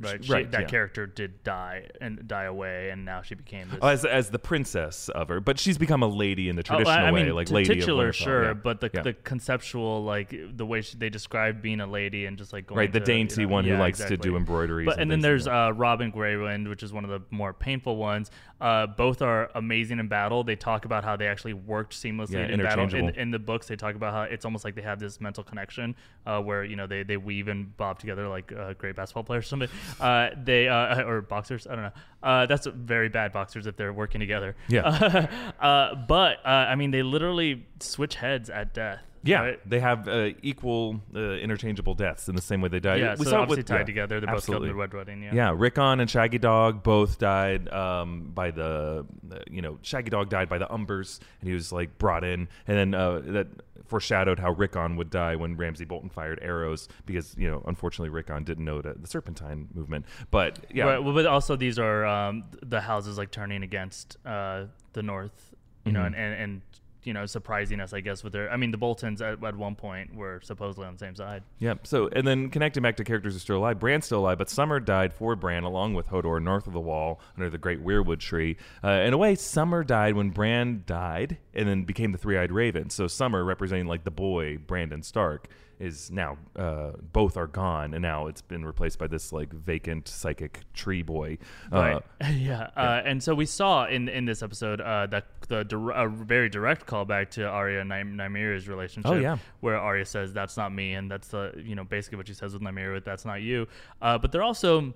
Right, 0.03 0.25
she, 0.25 0.33
right, 0.33 0.51
that 0.51 0.61
yeah. 0.63 0.67
character 0.67 1.07
did 1.07 1.43
die 1.45 1.89
and 2.01 2.27
die 2.27 2.45
away, 2.45 2.91
and 2.91 3.05
now 3.05 3.23
she 3.23 3.35
became 3.35 3.69
this. 3.71 3.79
Oh, 3.83 3.89
as 3.89 4.05
as 4.05 4.31
the 4.31 4.39
princess 4.39 5.09
of 5.09 5.29
her, 5.29 5.41
but 5.41 5.59
she's 5.59 5.79
become 5.79 6.03
a 6.03 6.09
lady 6.09 6.49
in 6.49 6.57
the 6.57 6.63
Oh, 6.69 6.75
I- 6.75 6.77
traditional 6.79 7.07
I 7.07 7.13
way, 7.13 7.23
mean, 7.25 7.35
like 7.35 7.47
t- 7.49 7.55
lady 7.55 7.75
titular, 7.75 8.09
of 8.09 8.15
Winterfell. 8.15 8.25
sure, 8.25 8.45
yeah. 8.45 8.53
but 8.55 8.81
the 8.81 8.91
Yeah. 8.93 9.03
the 9.03 9.13
conceptual, 9.13 10.03
like 10.05 10.35
the 10.57 10.67
way 10.67 10.81
she, 10.83 10.97
they 10.97 11.11
described 11.11 11.63
being 11.63 11.81
a 11.81 11.87
lady 11.87 12.27
and 12.27 12.37
just 12.39 12.53
like 12.53 12.67
going 12.67 12.79
right, 12.79 12.93
the 12.93 13.01
to, 13.01 13.07
dainty 13.07 13.41
you 13.43 13.47
know- 13.47 13.53
one 13.53 13.65
who 13.65 13.77
likes 13.77 13.99
exactly. 14.01 14.17
to 14.19 14.23
do 14.23 14.37
embroideries. 14.37 14.87
But 14.87 14.99
and 15.01 15.11
then 15.11 15.21
there's 15.21 15.47
like 15.47 15.71
uh, 15.71 15.73
Robb 15.75 16.01
and 16.01 16.13
Grey 16.13 16.37
Wind, 16.37 16.69
which 16.69 16.83
is 16.83 16.93
one 16.93 17.05
of 17.05 17.11
the 17.11 17.21
more 17.31 17.53
painful 17.53 17.97
ones. 17.97 18.31
Uh, 18.63 18.87
both 18.87 19.23
are 19.23 19.51
amazing 19.57 19.99
in 19.99 20.07
battle. 20.07 20.45
They 20.45 20.55
talk 20.55 20.85
about 20.85 21.03
how 21.03 21.17
they 21.17 21.27
actually 21.27 21.55
worked 21.55 21.95
seamlessly 21.95 22.35
Yeah, 22.35 22.47
in 22.47 22.63
battle. 22.63 22.95
In, 22.95 23.09
in 23.17 23.33
the 23.33 23.41
books, 23.41 23.67
they 23.67 23.75
talk 23.75 23.97
about 23.97 24.13
how 24.13 24.23
it's 24.23 24.45
almost 24.45 24.65
like 24.65 24.77
they 24.77 24.83
have 24.83 25.01
this 25.01 25.21
mental 25.21 25.43
connection 25.43 25.97
uh, 26.27 26.41
where 26.41 26.63
you 26.63 26.77
know 26.77 26.87
they, 26.87 27.03
they 27.03 27.17
weave 27.17 27.49
and 27.49 27.77
bob 27.77 27.99
together 27.99 28.29
like 28.29 28.53
uh, 28.53 28.75
great 28.75 28.95
basketball 28.95 29.25
players 29.25 29.47
or 29.47 29.49
something. 29.49 29.69
Uh, 30.01 30.31
they 30.45 30.69
uh, 30.69 31.03
or 31.09 31.23
boxers, 31.23 31.67
I 31.67 31.75
don't 31.75 31.85
know. 31.85 31.93
Uh, 32.23 32.47
that's 32.47 32.69
very 32.69 33.09
bad 33.09 33.33
boxers 33.33 33.67
if 33.67 33.77
they're 33.77 33.93
working 33.93 34.21
together. 34.21 34.55
Yeah. 34.69 35.27
uh, 35.61 35.97
but 35.97 36.39
uh, 36.47 36.49
I 36.49 36.77
mean, 36.77 36.93
they 36.93 37.03
literally 37.03 37.67
switch 37.81 38.15
heads 38.15 38.49
at 38.49 38.75
death. 38.75 39.01
Yeah, 39.25 39.41
right? 39.43 39.61
they 39.71 39.79
have 39.81 40.09
uh, 40.09 40.31
equal 40.43 41.01
uh, 41.15 41.19
interchangeable 41.19 41.95
deaths 41.95 42.29
in 42.29 42.35
the 42.35 42.43
same 42.43 42.61
way 42.61 42.69
they 42.69 42.81
died. 42.81 43.01
yeah. 43.01 43.15
we 43.19 43.25
so 43.25 43.31
saw 43.33 43.41
obviously 43.43 43.61
with- 43.61 43.67
tied 43.67 43.79
yeah, 43.81 43.85
together. 43.85 44.21
They're 44.21 44.27
both 44.29 44.37
absolutely. 44.39 44.69
killed 44.69 44.71
in 44.73 44.77
the 44.77 44.81
Red 44.81 44.95
Wedding. 44.95 45.23
Yeah. 45.23 45.35
Yeah, 45.35 45.55
Rickon 45.57 46.01
and 46.01 46.11
Shaggy 46.11 46.39
Dog 46.39 46.83
both 46.83 47.19
died 47.19 47.69
um, 47.69 48.31
by 48.35 48.51
the, 48.51 49.07
uh, 49.31 49.37
you 49.51 49.63
know, 49.63 49.79
Shaggy 49.83 50.11
Dog 50.11 50.29
died 50.29 50.49
by 50.49 50.59
the 50.59 50.67
Umbers, 50.67 51.21
and 51.41 51.49
he 51.49 51.55
was 51.55 51.71
like 51.73 51.99
brought 51.99 52.25
in, 52.25 52.49
and 52.67 52.77
then 52.77 52.95
uh, 52.95 53.21
that 53.27 53.47
foreshadowed 53.87 54.39
how 54.39 54.53
Rickon 54.53 54.97
would 54.97 55.11
die 55.11 55.37
when 55.37 55.57
Ramsay 55.57 55.85
Bolton 55.85 56.09
fired 56.09 56.39
arrows 56.43 56.89
because 57.05 57.35
you 57.37 57.51
know, 57.51 57.63
unfortunately, 57.67 58.09
Rickon 58.09 58.43
didn't 58.45 58.65
know 58.65 58.81
the, 58.81 58.95
the 58.95 59.07
Serpentine 59.07 59.69
movement. 59.75 60.07
But 60.31 60.61
yeah, 60.73 60.85
Right, 60.85 61.03
well, 61.05 61.13
but 61.15 61.27
also 61.27 61.57
these 61.57 61.79
are 61.79 62.05
um, 62.07 62.45
the 62.63 62.81
houses 62.81 63.19
like 63.19 63.31
turning 63.31 63.63
against 63.63 64.17
uh, 64.25 64.65
the 64.95 65.03
North, 65.03 65.55
you 65.85 65.93
know, 65.93 66.01
Mhm. 66.01 66.07
and, 66.07 66.15
and, 66.17 66.35
and 66.35 66.63
you 67.05 67.13
know, 67.13 67.27
surprising 67.27 67.81
us, 67.81 67.93
I 67.93 68.01
guess, 68.01 68.23
with 68.23 68.33
their. 68.33 68.51
I 68.51 68.57
mean, 68.57 68.71
the 68.71 68.77
Boltons 68.77 69.21
at, 69.21 69.43
at 69.43 69.57
one 69.57 69.75
point 69.75 70.15
were 70.15 70.41
supposedly 70.43 70.87
on 70.87 70.95
the 70.95 70.99
same 70.99 71.15
side. 71.15 71.43
Yep. 71.59 71.87
So, 71.87 72.09
and 72.09 72.27
then 72.27 72.51
connecting 72.51 72.83
back 72.83 72.97
to 72.97 73.05
characters 73.05 73.35
who 73.35 73.37
are 73.39 73.41
still 73.41 73.57
alive, 73.59 73.79
Bran's 73.79 74.07
still 74.07 74.21
alive, 74.21 74.39
but 74.39 74.49
Summer 74.49 74.81
died 74.81 75.13
for 75.13 75.35
Bran 75.37 75.65
along 75.65 75.95
with 75.95 76.09
Hodor 76.09 76.43
north 76.43 76.67
of 76.67 76.73
the 76.73 76.81
wall 76.81 77.21
under 77.37 77.51
the 77.51 77.59
great 77.59 77.85
weirwood 77.85 78.21
tree. 78.21 78.57
Uh, 78.85 78.91
in 78.91 79.13
a 79.13 79.19
way, 79.19 79.35
Summer 79.35 79.85
died 79.85 80.15
when 80.15 80.31
Bran 80.31 80.85
died 80.87 81.39
and 81.55 81.69
then 81.69 81.85
became 81.85 82.13
the 82.13 82.19
three 82.19 82.39
eyed 82.39 82.53
raven. 82.53 82.91
So, 82.91 83.07
Summer 83.07 83.45
representing 83.45 83.87
like 83.87 84.05
the 84.05 84.11
boy, 84.11 84.59
Brandon 84.59 85.03
Stark, 85.03 85.49
is 85.79 86.11
now 86.11 86.39
uh, 86.57 86.93
both 87.13 87.37
are 87.37 87.47
gone, 87.47 87.95
and 87.95 88.03
now 88.03 88.27
it's 88.27 88.43
been 88.43 88.65
replaced 88.65 88.99
by 88.99 89.07
this 89.07 89.33
like 89.33 89.53
vacant 89.53 90.09
psychic 90.09 90.61
tree 90.75 91.03
boy. 91.03 91.39
Uh, 91.73 91.77
Right. 91.81 92.03
yeah. 92.35 92.71
Uh, 92.77 93.03
and 93.05 93.23
so 93.23 93.35
we 93.35 93.47
saw 93.47 93.87
in 93.87 94.09
in 94.09 94.25
this 94.25 94.43
episode 94.43 94.81
uh, 94.81 95.07
that 95.07 95.27
the 95.49 95.61
a 95.95 96.09
very 96.09 96.49
direct 96.49 96.87
callback 96.87 97.31
to 97.31 97.47
Arya 97.47 97.81
and 97.81 97.89
Nym- 97.89 98.17
Nymeria's 98.17 98.69
relationship. 98.69 99.11
Oh, 99.11 99.15
yeah. 99.19 99.39
Where 99.61 99.77
Arya 99.79 100.05
says 100.07 100.33
that's 100.33 100.57
not 100.57 100.73
me, 100.73 100.95
and 100.95 101.11
that's 101.11 101.29
the 101.29 101.53
you 101.57 101.75
know 101.75 101.85
basically 101.85 102.17
what 102.19 102.29
she 102.29 102.35
says 102.35 102.53
with 102.53 102.63
Nymeria 102.63 102.95
with 102.95 103.05
that's 103.05 103.25
not 103.25 103.43
you. 103.43 103.67
Uh, 104.01 104.19
but 104.19 104.33
they're 104.33 104.43
also 104.43 104.95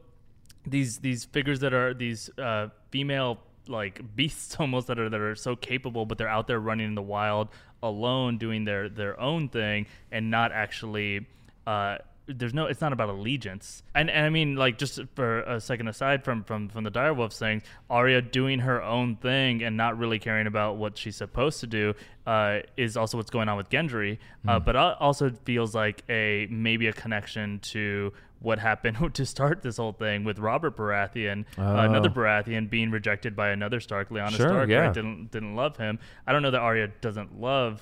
these 0.66 0.98
these 0.98 1.24
figures 1.24 1.60
that 1.60 1.72
are 1.74 1.94
these 1.94 2.30
uh, 2.38 2.68
female 2.90 3.38
like 3.68 4.00
beasts 4.14 4.56
almost 4.60 4.86
that 4.86 4.98
are 4.98 5.08
that 5.08 5.20
are 5.20 5.34
so 5.34 5.56
capable, 5.56 6.06
but 6.06 6.18
they're 6.18 6.28
out 6.28 6.46
there 6.46 6.60
running 6.60 6.86
in 6.86 6.94
the 6.94 7.02
wild 7.02 7.48
alone, 7.88 8.38
doing 8.38 8.64
their 8.64 8.88
their 8.88 9.18
own 9.20 9.48
thing, 9.48 9.86
and 10.10 10.30
not 10.30 10.52
actually. 10.52 11.26
Uh, 11.66 11.98
there's 12.28 12.54
no 12.54 12.66
it's 12.66 12.80
not 12.80 12.92
about 12.92 13.08
allegiance 13.08 13.82
and, 13.94 14.10
and 14.10 14.26
i 14.26 14.28
mean 14.28 14.56
like 14.56 14.78
just 14.78 15.00
for 15.14 15.42
a 15.42 15.60
second 15.60 15.86
aside 15.86 16.24
from 16.24 16.42
from 16.42 16.68
from 16.68 16.82
the 16.82 16.90
direwolf 16.90 17.32
thing 17.32 17.62
Arya 17.88 18.20
doing 18.20 18.58
her 18.60 18.82
own 18.82 19.16
thing 19.16 19.62
and 19.62 19.76
not 19.76 19.96
really 19.96 20.18
caring 20.18 20.46
about 20.46 20.76
what 20.76 20.98
she's 20.98 21.16
supposed 21.16 21.60
to 21.60 21.66
do 21.66 21.94
uh, 22.26 22.58
is 22.76 22.96
also 22.96 23.16
what's 23.16 23.30
going 23.30 23.48
on 23.48 23.56
with 23.56 23.70
gendry 23.70 24.18
uh, 24.48 24.58
but 24.58 24.74
also 24.74 25.30
feels 25.44 25.74
like 25.74 26.02
a 26.08 26.48
maybe 26.50 26.88
a 26.88 26.92
connection 26.92 27.60
to 27.60 28.12
what 28.40 28.58
happened 28.58 28.96
to 29.14 29.26
start 29.26 29.62
this 29.62 29.76
whole 29.76 29.92
thing 29.92 30.24
with 30.24 30.38
Robert 30.38 30.76
Baratheon, 30.76 31.44
uh, 31.58 31.62
another. 31.62 32.10
Baratheon 32.10 32.68
being 32.70 32.90
rejected 32.90 33.34
by 33.34 33.50
another 33.50 33.80
Stark, 33.80 34.10
Lyanna 34.10 34.36
Sure, 34.36 34.48
Stark, 34.48 34.68
yeah. 34.68 34.78
right? 34.78 34.94
Didn't 34.94 35.30
didn't 35.30 35.56
love 35.56 35.76
him. 35.76 35.98
I 36.26 36.32
don't 36.32 36.42
know 36.42 36.50
that 36.50 36.60
Arya 36.60 36.88
doesn't 37.00 37.40
love 37.40 37.80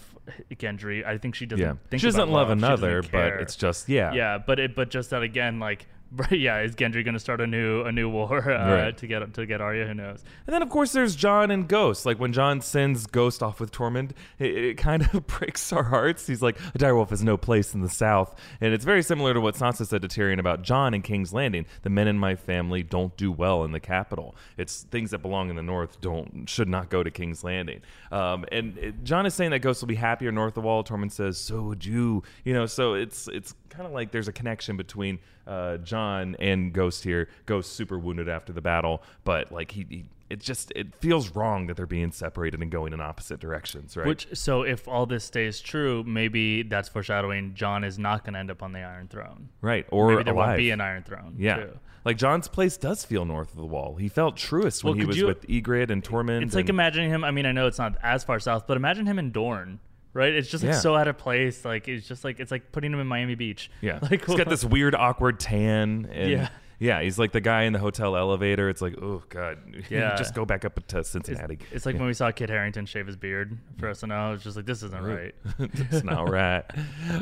Gendry. 0.54 1.04
I 1.04 1.18
think 1.18 1.34
she 1.34 1.46
doesn't. 1.46 1.64
yeah. 1.64 1.74
think 1.90 2.00
She 2.00 2.06
doesn't 2.06 2.20
about 2.20 2.32
love 2.32 2.48
She 2.48 2.60
doesn't 2.60 2.88
another, 2.88 3.02
but 3.02 3.40
it's 3.40 3.56
just 3.56 3.88
yeah. 3.88 4.12
yeah. 4.12 4.38
But 4.38 4.58
it 4.58 4.74
but 4.74 4.90
just 4.90 5.10
that 5.10 5.22
again, 5.22 5.58
like 5.58 5.86
yeah, 6.30 6.60
is 6.60 6.74
Gendry 6.74 7.04
going 7.04 7.14
to 7.14 7.20
start 7.20 7.40
a 7.40 7.46
new 7.46 7.82
a 7.82 7.92
new 7.92 8.08
war 8.08 8.38
uh, 8.52 8.74
Right. 8.74 8.96
to 8.96 9.06
get 9.06 9.34
to 9.34 9.46
get 9.46 9.60
Arya? 9.60 9.86
Who 9.86 9.94
knows? 9.94 10.22
And 10.46 10.54
then, 10.54 10.62
of 10.62 10.68
course, 10.68 10.92
there's 10.92 11.16
Jon 11.16 11.50
and 11.50 11.68
Ghost. 11.68 12.06
Like 12.06 12.18
when 12.18 12.32
Jon 12.32 12.60
sends 12.60 13.06
Ghost 13.06 13.42
off 13.42 13.60
with 13.60 13.72
Tormund, 13.72 14.12
it, 14.38 14.56
it 14.56 14.74
kind 14.78 15.02
of 15.12 15.26
breaks 15.26 15.72
our 15.72 15.84
hearts. 15.84 16.26
He's 16.26 16.42
like, 16.42 16.58
a 16.74 16.78
direwolf 16.78 17.10
has 17.10 17.22
no 17.24 17.36
place 17.36 17.74
in 17.74 17.80
the 17.80 17.88
South. 17.88 18.38
And 18.60 18.72
it's 18.74 18.84
very 18.84 19.02
similar 19.02 19.34
to 19.34 19.40
what 19.40 19.54
Sansa 19.54 19.86
said 19.86 20.02
to 20.02 20.08
Tyrion 20.08 20.38
about 20.38 20.62
Jon 20.62 20.94
in 20.94 21.02
King's 21.02 21.32
Landing. 21.32 21.66
The 21.82 21.90
men 21.90 22.08
in 22.08 22.18
my 22.18 22.34
family 22.36 22.82
don't 22.82 23.16
do 23.16 23.32
well 23.32 23.64
in 23.64 23.72
the 23.72 23.80
capital. 23.80 24.34
It's 24.56 24.82
things 24.84 25.10
that 25.10 25.18
belong 25.18 25.50
in 25.50 25.56
the 25.56 25.62
North 25.62 26.00
don't 26.00 26.48
should 26.48 26.68
not 26.68 26.90
go 26.90 27.02
to 27.02 27.10
King's 27.10 27.42
Landing. 27.44 27.80
Um, 28.12 28.44
and 28.52 28.76
it, 28.78 29.04
Jon 29.04 29.26
is 29.26 29.34
saying 29.34 29.50
that 29.50 29.60
Ghost 29.60 29.80
will 29.82 29.88
be 29.88 29.94
happier 29.94 30.30
north 30.32 30.50
of 30.50 30.54
the 30.54 30.60
wall. 30.62 30.84
Tormund 30.84 31.12
says, 31.12 31.38
so 31.38 31.62
would 31.62 31.84
you. 31.84 32.22
You 32.44 32.52
know, 32.54 32.66
so 32.66 32.94
it's 32.94 33.28
it's 33.28 33.54
kind 33.74 33.86
of 33.86 33.92
like 33.92 34.10
there's 34.12 34.28
a 34.28 34.32
connection 34.32 34.76
between 34.76 35.18
uh, 35.46 35.76
Jon 35.78 36.36
and 36.38 36.72
Ghost 36.72 37.04
here. 37.04 37.28
Ghost 37.46 37.72
super 37.72 37.98
wounded 37.98 38.28
after 38.28 38.52
the 38.52 38.60
battle, 38.60 39.02
but 39.24 39.52
like 39.52 39.70
he, 39.72 39.86
he 39.88 40.04
it 40.30 40.40
just 40.40 40.72
it 40.74 40.94
feels 40.96 41.30
wrong 41.36 41.66
that 41.66 41.76
they're 41.76 41.86
being 41.86 42.10
separated 42.10 42.60
and 42.62 42.70
going 42.70 42.92
in 42.92 43.00
opposite 43.00 43.40
directions, 43.40 43.96
right? 43.96 44.06
Which 44.06 44.26
so 44.32 44.62
if 44.62 44.88
all 44.88 45.04
this 45.06 45.24
stays 45.24 45.60
true, 45.60 46.02
maybe 46.04 46.62
that's 46.62 46.88
foreshadowing 46.88 47.54
Jon 47.54 47.84
is 47.84 47.98
not 47.98 48.24
going 48.24 48.32
to 48.34 48.40
end 48.40 48.50
up 48.50 48.62
on 48.62 48.72
the 48.72 48.80
Iron 48.80 49.06
Throne. 49.08 49.50
right, 49.60 49.86
or 49.90 50.08
maybe 50.08 50.24
there 50.24 50.34
alive. 50.34 50.48
won't 50.48 50.58
be 50.58 50.70
an 50.70 50.80
Iron 50.80 51.02
Throne. 51.02 51.34
yeah. 51.38 51.56
too. 51.56 51.78
Like 52.06 52.18
Jon's 52.18 52.48
place 52.48 52.76
does 52.76 53.02
feel 53.04 53.24
north 53.24 53.50
of 53.50 53.56
the 53.56 53.64
wall. 53.64 53.96
He 53.96 54.08
felt 54.08 54.36
truest 54.36 54.84
when 54.84 54.92
Well, 54.92 55.00
he 55.00 55.06
was 55.06 55.16
you- 55.16 55.26
with 55.26 55.46
Ygritte 55.48 55.90
and 55.90 56.02
Tormund. 56.04 56.42
It's 56.42 56.54
like 56.54 56.68
imagining 56.68 57.08
him. 57.10 57.24
I 57.24 57.30
mean, 57.30 57.46
I 57.46 57.52
know 57.52 57.66
it's 57.66 57.78
not 57.78 57.96
as 58.02 58.22
far 58.24 58.38
south, 58.40 58.66
but 58.66 58.76
imagine 58.76 59.06
him 59.06 59.18
in 59.18 59.30
Dorne, 59.30 59.78
right? 60.14 60.32
It's 60.32 60.48
just 60.48 60.64
like 60.64 60.72
Yeah. 60.72 60.78
so 60.78 60.96
out 60.96 61.08
of 61.08 61.18
place. 61.18 61.64
Like 61.64 61.86
it's 61.88 62.08
just 62.08 62.24
like 62.24 62.40
it's 62.40 62.50
like 62.50 62.72
putting 62.72 62.92
him 62.92 63.00
in 63.00 63.06
Miami 63.06 63.34
Beach. 63.34 63.70
yeah, 63.82 63.98
like 64.10 64.24
he's 64.24 64.36
got 64.36 64.48
this 64.48 64.64
weird 64.64 64.94
awkward 64.94 65.38
tan. 65.40 66.08
And 66.10 66.30
Yeah. 66.30 66.48
Yeah, 66.84 67.00
he's 67.00 67.18
like 67.18 67.32
the 67.32 67.40
guy 67.40 67.62
in 67.62 67.72
the 67.72 67.78
hotel 67.78 68.14
elevator. 68.14 68.68
It's 68.68 68.82
like, 68.82 68.94
oh 69.00 69.22
god, 69.30 69.56
Yeah. 69.90 70.16
just 70.16 70.34
go 70.34 70.44
back 70.44 70.66
up 70.66 70.74
to 70.88 70.98
It's, 70.98 71.08
Cincinnati. 71.08 71.58
it's 71.72 71.86
like 71.86 71.96
when 71.96 72.06
we 72.06 72.12
saw 72.12 72.30
Kit 72.30 72.50
Harington 72.50 72.84
shave 72.84 73.06
his 73.06 73.16
beard 73.16 73.56
for 73.78 73.90
SNL. 73.90 74.34
It's 74.34 74.44
just 74.44 74.56
like 74.56 74.66
this 74.66 74.82
isn't 74.82 75.02
right. 75.02 75.34
it's 75.58 76.04
not 76.04 76.28
right. 76.28 76.62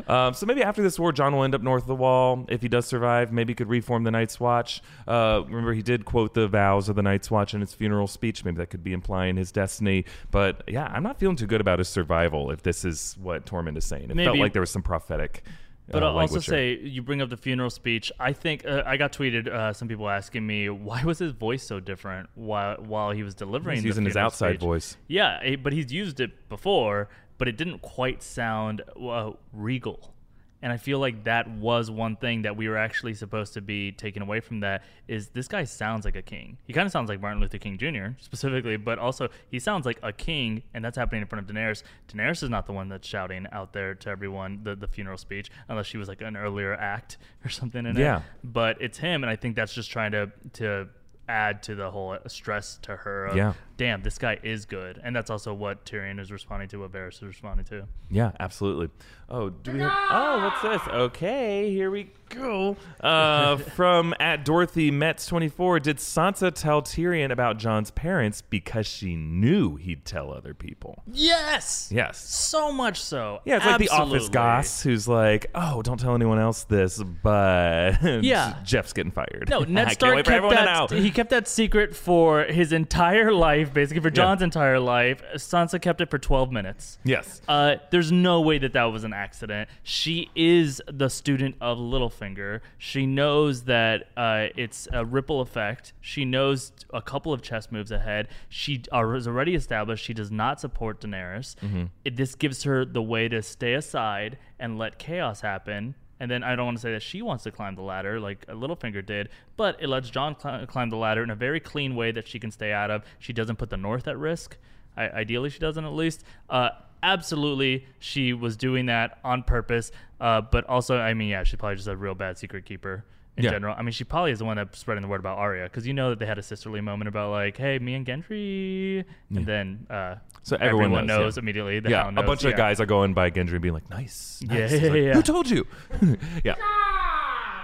Um, 0.08 0.34
so 0.34 0.46
maybe 0.46 0.64
after 0.64 0.82
this 0.82 0.98
war, 0.98 1.12
John 1.12 1.32
will 1.36 1.44
end 1.44 1.54
up 1.54 1.62
north 1.62 1.84
of 1.84 1.86
the 1.88 1.94
wall. 1.94 2.44
If 2.48 2.60
he 2.60 2.68
does 2.68 2.86
survive, 2.86 3.32
maybe 3.32 3.52
he 3.52 3.54
could 3.54 3.68
reform 3.68 4.02
the 4.02 4.10
Night's 4.10 4.40
Watch. 4.40 4.82
Uh, 5.06 5.42
remember, 5.46 5.72
he 5.74 5.82
did 5.82 6.04
quote 6.04 6.34
the 6.34 6.48
vows 6.48 6.88
of 6.88 6.96
the 6.96 7.02
Night's 7.02 7.30
Watch 7.30 7.54
in 7.54 7.60
his 7.60 7.72
funeral 7.72 8.08
speech. 8.08 8.44
Maybe 8.44 8.56
that 8.56 8.70
could 8.70 8.82
be 8.82 8.92
implying 8.92 9.36
his 9.36 9.52
destiny. 9.52 10.06
But 10.32 10.64
yeah, 10.66 10.90
I'm 10.92 11.04
not 11.04 11.20
feeling 11.20 11.36
too 11.36 11.46
good 11.46 11.60
about 11.60 11.78
his 11.78 11.88
survival 11.88 12.50
if 12.50 12.62
this 12.62 12.84
is 12.84 13.16
what 13.20 13.46
Tormund 13.46 13.76
is 13.76 13.84
saying. 13.84 14.10
It 14.10 14.16
felt 14.24 14.38
like 14.38 14.52
there 14.54 14.60
was 14.62 14.70
some 14.70 14.82
prophetic. 14.82 15.44
But 15.92 16.02
uh, 16.02 16.06
I'll 16.06 16.18
also 16.18 16.40
say 16.40 16.78
you 16.78 17.02
bring 17.02 17.20
up 17.20 17.30
the 17.30 17.36
funeral 17.36 17.70
speech. 17.70 18.10
I 18.18 18.32
think 18.32 18.66
uh, 18.66 18.82
I 18.84 18.96
got 18.96 19.12
tweeted 19.12 19.46
uh, 19.46 19.72
some 19.72 19.88
people 19.88 20.08
asking 20.08 20.46
me 20.46 20.68
why 20.70 21.04
was 21.04 21.18
his 21.18 21.32
voice 21.32 21.62
so 21.62 21.78
different 21.80 22.30
while 22.34 22.76
while 22.76 23.10
he 23.12 23.22
was 23.22 23.34
delivering. 23.34 23.76
he's 23.76 23.82
the 23.82 23.88
using 23.88 24.04
his 24.06 24.16
outside 24.16 24.54
speech. 24.54 24.60
voice. 24.60 24.96
Yeah, 25.06 25.38
eh, 25.42 25.56
but 25.56 25.72
he's 25.72 25.92
used 25.92 26.18
it 26.18 26.48
before, 26.48 27.08
but 27.38 27.46
it 27.46 27.56
didn't 27.56 27.82
quite 27.82 28.22
sound 28.22 28.82
uh, 29.00 29.32
regal. 29.52 30.14
And 30.62 30.72
I 30.72 30.76
feel 30.76 31.00
like 31.00 31.24
that 31.24 31.50
was 31.50 31.90
one 31.90 32.14
thing 32.16 32.42
that 32.42 32.56
we 32.56 32.68
were 32.68 32.76
actually 32.76 33.14
supposed 33.14 33.52
to 33.54 33.60
be 33.60 33.90
taken 33.92 34.22
away 34.22 34.38
from 34.40 34.60
that 34.60 34.84
is 35.08 35.28
this 35.30 35.48
guy 35.48 35.64
sounds 35.64 36.04
like 36.04 36.14
a 36.14 36.22
king. 36.22 36.56
He 36.64 36.72
kind 36.72 36.86
of 36.86 36.92
sounds 36.92 37.08
like 37.08 37.20
Martin 37.20 37.40
Luther 37.40 37.58
King 37.58 37.76
Jr. 37.78 38.16
specifically, 38.20 38.76
but 38.76 38.98
also 38.98 39.28
he 39.50 39.58
sounds 39.58 39.84
like 39.86 39.98
a 40.02 40.12
king, 40.12 40.62
and 40.72 40.84
that's 40.84 40.96
happening 40.96 41.20
in 41.22 41.26
front 41.26 41.48
of 41.50 41.54
Daenerys. 41.54 41.82
Daenerys 42.08 42.42
is 42.44 42.48
not 42.50 42.66
the 42.66 42.72
one 42.72 42.88
that's 42.88 43.08
shouting 43.08 43.46
out 43.52 43.72
there 43.72 43.94
to 43.96 44.08
everyone 44.08 44.60
the, 44.62 44.76
the 44.76 44.86
funeral 44.86 45.18
speech, 45.18 45.50
unless 45.68 45.86
she 45.86 45.98
was 45.98 46.06
like 46.08 46.20
an 46.22 46.36
earlier 46.36 46.74
act 46.74 47.18
or 47.44 47.48
something 47.48 47.84
in 47.84 47.96
Yeah. 47.96 48.18
it. 48.18 48.22
But 48.44 48.80
it's 48.80 48.98
him, 48.98 49.24
and 49.24 49.30
I 49.30 49.36
think 49.36 49.56
that's 49.56 49.74
just 49.74 49.90
trying 49.90 50.12
to 50.12 50.30
to 50.54 50.88
add 51.28 51.62
to 51.64 51.74
the 51.74 51.90
whole 51.90 52.16
stress 52.26 52.78
to 52.82 52.96
her 52.96 53.26
of, 53.26 53.36
Yeah. 53.36 53.52
damn, 53.76 54.02
this 54.02 54.18
guy 54.18 54.38
is 54.42 54.64
good. 54.64 55.00
And 55.02 55.14
that's 55.14 55.30
also 55.30 55.54
what 55.54 55.84
Tyrion 55.84 56.18
is 56.20 56.30
responding 56.32 56.68
to, 56.70 56.80
what 56.80 56.92
Varys 56.92 57.14
is 57.14 57.22
responding 57.22 57.64
to. 57.66 57.86
Yeah, 58.10 58.32
absolutely. 58.40 58.88
Oh, 59.28 59.48
do 59.48 59.72
we 59.72 59.78
have? 59.80 59.92
Oh, 60.10 60.44
what's 60.44 60.62
this? 60.84 60.94
Okay, 60.94 61.70
here 61.72 61.90
we 61.90 62.10
go. 62.28 62.76
Uh, 63.00 63.56
from 63.76 64.14
at 64.20 64.44
Dorothy 64.44 64.90
Metz 64.90 65.24
twenty 65.24 65.48
four. 65.48 65.80
Did 65.80 65.96
Sansa 65.96 66.52
tell 66.52 66.82
Tyrion 66.82 67.30
about 67.30 67.56
Jon's 67.56 67.90
parents 67.90 68.42
because 68.42 68.86
she 68.86 69.16
knew 69.16 69.76
he'd 69.76 70.04
tell 70.04 70.30
other 70.34 70.52
people? 70.52 71.02
Yes! 71.10 71.88
Yes. 71.90 72.18
So 72.18 72.70
much 72.72 73.00
so. 73.00 73.40
Yeah, 73.46 73.56
it's 73.56 73.64
like 73.64 73.78
the 73.78 73.88
office 73.88 74.02
Absolutely. 74.26 74.28
goss 74.34 74.82
who's 74.82 75.08
like, 75.08 75.46
"Oh, 75.54 75.80
don't 75.80 75.98
tell 75.98 76.14
anyone 76.14 76.38
else 76.38 76.64
this," 76.64 77.02
but 77.22 78.02
Yeah. 78.22 78.56
Jeff's 78.64 78.92
getting 78.92 79.12
fired. 79.12 79.48
No, 79.48 79.60
I 79.62 79.64
Ned 79.64 79.92
Stark 79.92 80.26
kept 80.26 80.50
that. 80.50 80.90
know. 80.90 80.96
He 80.98 81.10
kept 81.10 81.21
that 81.30 81.46
secret 81.48 81.94
for 81.96 82.44
his 82.44 82.72
entire 82.72 83.32
life, 83.32 83.72
basically 83.72 84.02
for 84.02 84.10
Jon's 84.10 84.42
entire 84.42 84.78
life. 84.80 85.22
Sansa 85.36 85.80
kept 85.80 86.00
it 86.00 86.10
for 86.10 86.18
twelve 86.18 86.50
minutes. 86.52 86.98
Yes. 87.04 87.40
Uh, 87.48 87.76
there's 87.90 88.10
no 88.12 88.40
way 88.40 88.58
that 88.58 88.72
that 88.72 88.84
was 88.84 89.04
an 89.04 89.12
accident. 89.12 89.68
She 89.82 90.30
is 90.34 90.80
the 90.86 91.08
student 91.08 91.56
of 91.60 91.78
Littlefinger. 91.78 92.60
She 92.78 93.06
knows 93.06 93.62
that 93.64 94.08
uh, 94.16 94.46
it's 94.56 94.88
a 94.92 95.04
ripple 95.04 95.40
effect. 95.40 95.92
She 96.00 96.24
knows 96.24 96.72
a 96.92 97.02
couple 97.02 97.32
of 97.32 97.42
chess 97.42 97.70
moves 97.70 97.90
ahead. 97.90 98.28
She 98.48 98.82
are- 98.92 99.14
is 99.16 99.26
already 99.28 99.54
established. 99.54 100.04
She 100.04 100.14
does 100.14 100.30
not 100.30 100.60
support 100.60 101.00
Daenerys. 101.00 101.56
It, 102.04 102.16
this 102.16 102.34
gives 102.34 102.62
her 102.64 102.84
the 102.84 103.02
way 103.02 103.28
to 103.28 103.42
stay 103.42 103.74
aside 103.74 104.38
and 104.58 104.78
let 104.78 104.98
chaos 104.98 105.40
happen. 105.40 105.94
And 106.22 106.30
then 106.30 106.44
I 106.44 106.54
don't 106.54 106.66
want 106.66 106.78
to 106.78 106.80
say 106.80 106.92
that 106.92 107.02
she 107.02 107.20
wants 107.20 107.42
to 107.42 107.50
climb 107.50 107.74
the 107.74 107.82
ladder 107.82 108.20
like 108.20 108.46
Littlefinger 108.46 109.04
did, 109.04 109.28
but 109.56 109.76
it 109.82 109.88
lets 109.88 110.08
Jon 110.08 110.38
cl- 110.38 110.64
climb 110.68 110.88
the 110.88 110.96
ladder 110.96 111.24
in 111.24 111.30
a 111.30 111.34
very 111.34 111.58
clean 111.58 111.96
way 111.96 112.12
that 112.12 112.28
she 112.28 112.38
can 112.38 112.52
stay 112.52 112.72
out 112.72 112.92
of. 112.92 113.02
She 113.18 113.32
doesn't 113.32 113.56
put 113.56 113.70
the 113.70 113.76
North 113.76 114.06
at 114.06 114.16
risk. 114.16 114.56
I, 114.96 115.08
ideally, 115.08 115.50
she 115.50 115.58
doesn't 115.58 115.84
at 115.84 115.92
least. 115.94 116.22
Uh, 116.48 116.68
absolutely, 117.02 117.86
she 117.98 118.34
was 118.34 118.56
doing 118.56 118.86
that 118.86 119.18
on 119.24 119.42
purpose. 119.42 119.90
Uh, 120.20 120.42
but 120.42 120.64
also, 120.68 120.96
I 120.96 121.12
mean, 121.12 121.28
yeah, 121.28 121.42
she's 121.42 121.58
probably 121.58 121.74
just 121.74 121.88
a 121.88 121.96
real 121.96 122.14
bad 122.14 122.38
secret 122.38 122.66
keeper 122.66 123.04
in 123.36 123.44
Yeah. 123.44 123.50
general. 123.50 123.74
I 123.78 123.82
mean, 123.82 123.92
she 123.92 124.04
probably 124.04 124.32
is 124.32 124.38
the 124.38 124.44
one 124.44 124.56
that's 124.56 124.78
spreading 124.78 125.02
the 125.02 125.08
word 125.08 125.20
about 125.20 125.38
Arya 125.38 125.64
because 125.64 125.86
you 125.86 125.94
know 125.94 126.10
that 126.10 126.18
they 126.18 126.26
had 126.26 126.38
a 126.38 126.42
sisterly 126.42 126.80
moment 126.80 127.08
about 127.08 127.30
like, 127.30 127.56
hey, 127.56 127.78
me 127.78 127.94
and 127.94 128.06
Gendry, 128.06 129.04
and 129.34 129.46
then 129.46 129.86
uh, 129.88 130.16
So 130.42 130.56
everyone 130.60 131.06
knows, 131.06 131.06
knows 131.06 131.36
yeah. 131.36 131.42
immediately. 131.42 131.80
The 131.80 131.90
yeah, 131.90 132.02
Hound 132.04 132.18
a 132.18 132.22
bunch 132.22 132.44
yeah. 132.44 132.50
of 132.50 132.56
guys 132.56 132.80
are 132.80 132.86
going 132.86 133.14
by 133.14 133.30
Gendry 133.30 133.52
and 133.52 133.62
being 133.62 133.74
like, 133.74 133.88
"Nice, 133.90 134.40
nice." 134.46 134.72
Yeah, 134.72 134.78
yeah, 134.78 134.88
like, 134.90 135.02
yeah. 135.02 135.12
Who 135.14 135.22
told 135.22 135.48
you? 135.48 135.66
yeah. 136.44 136.54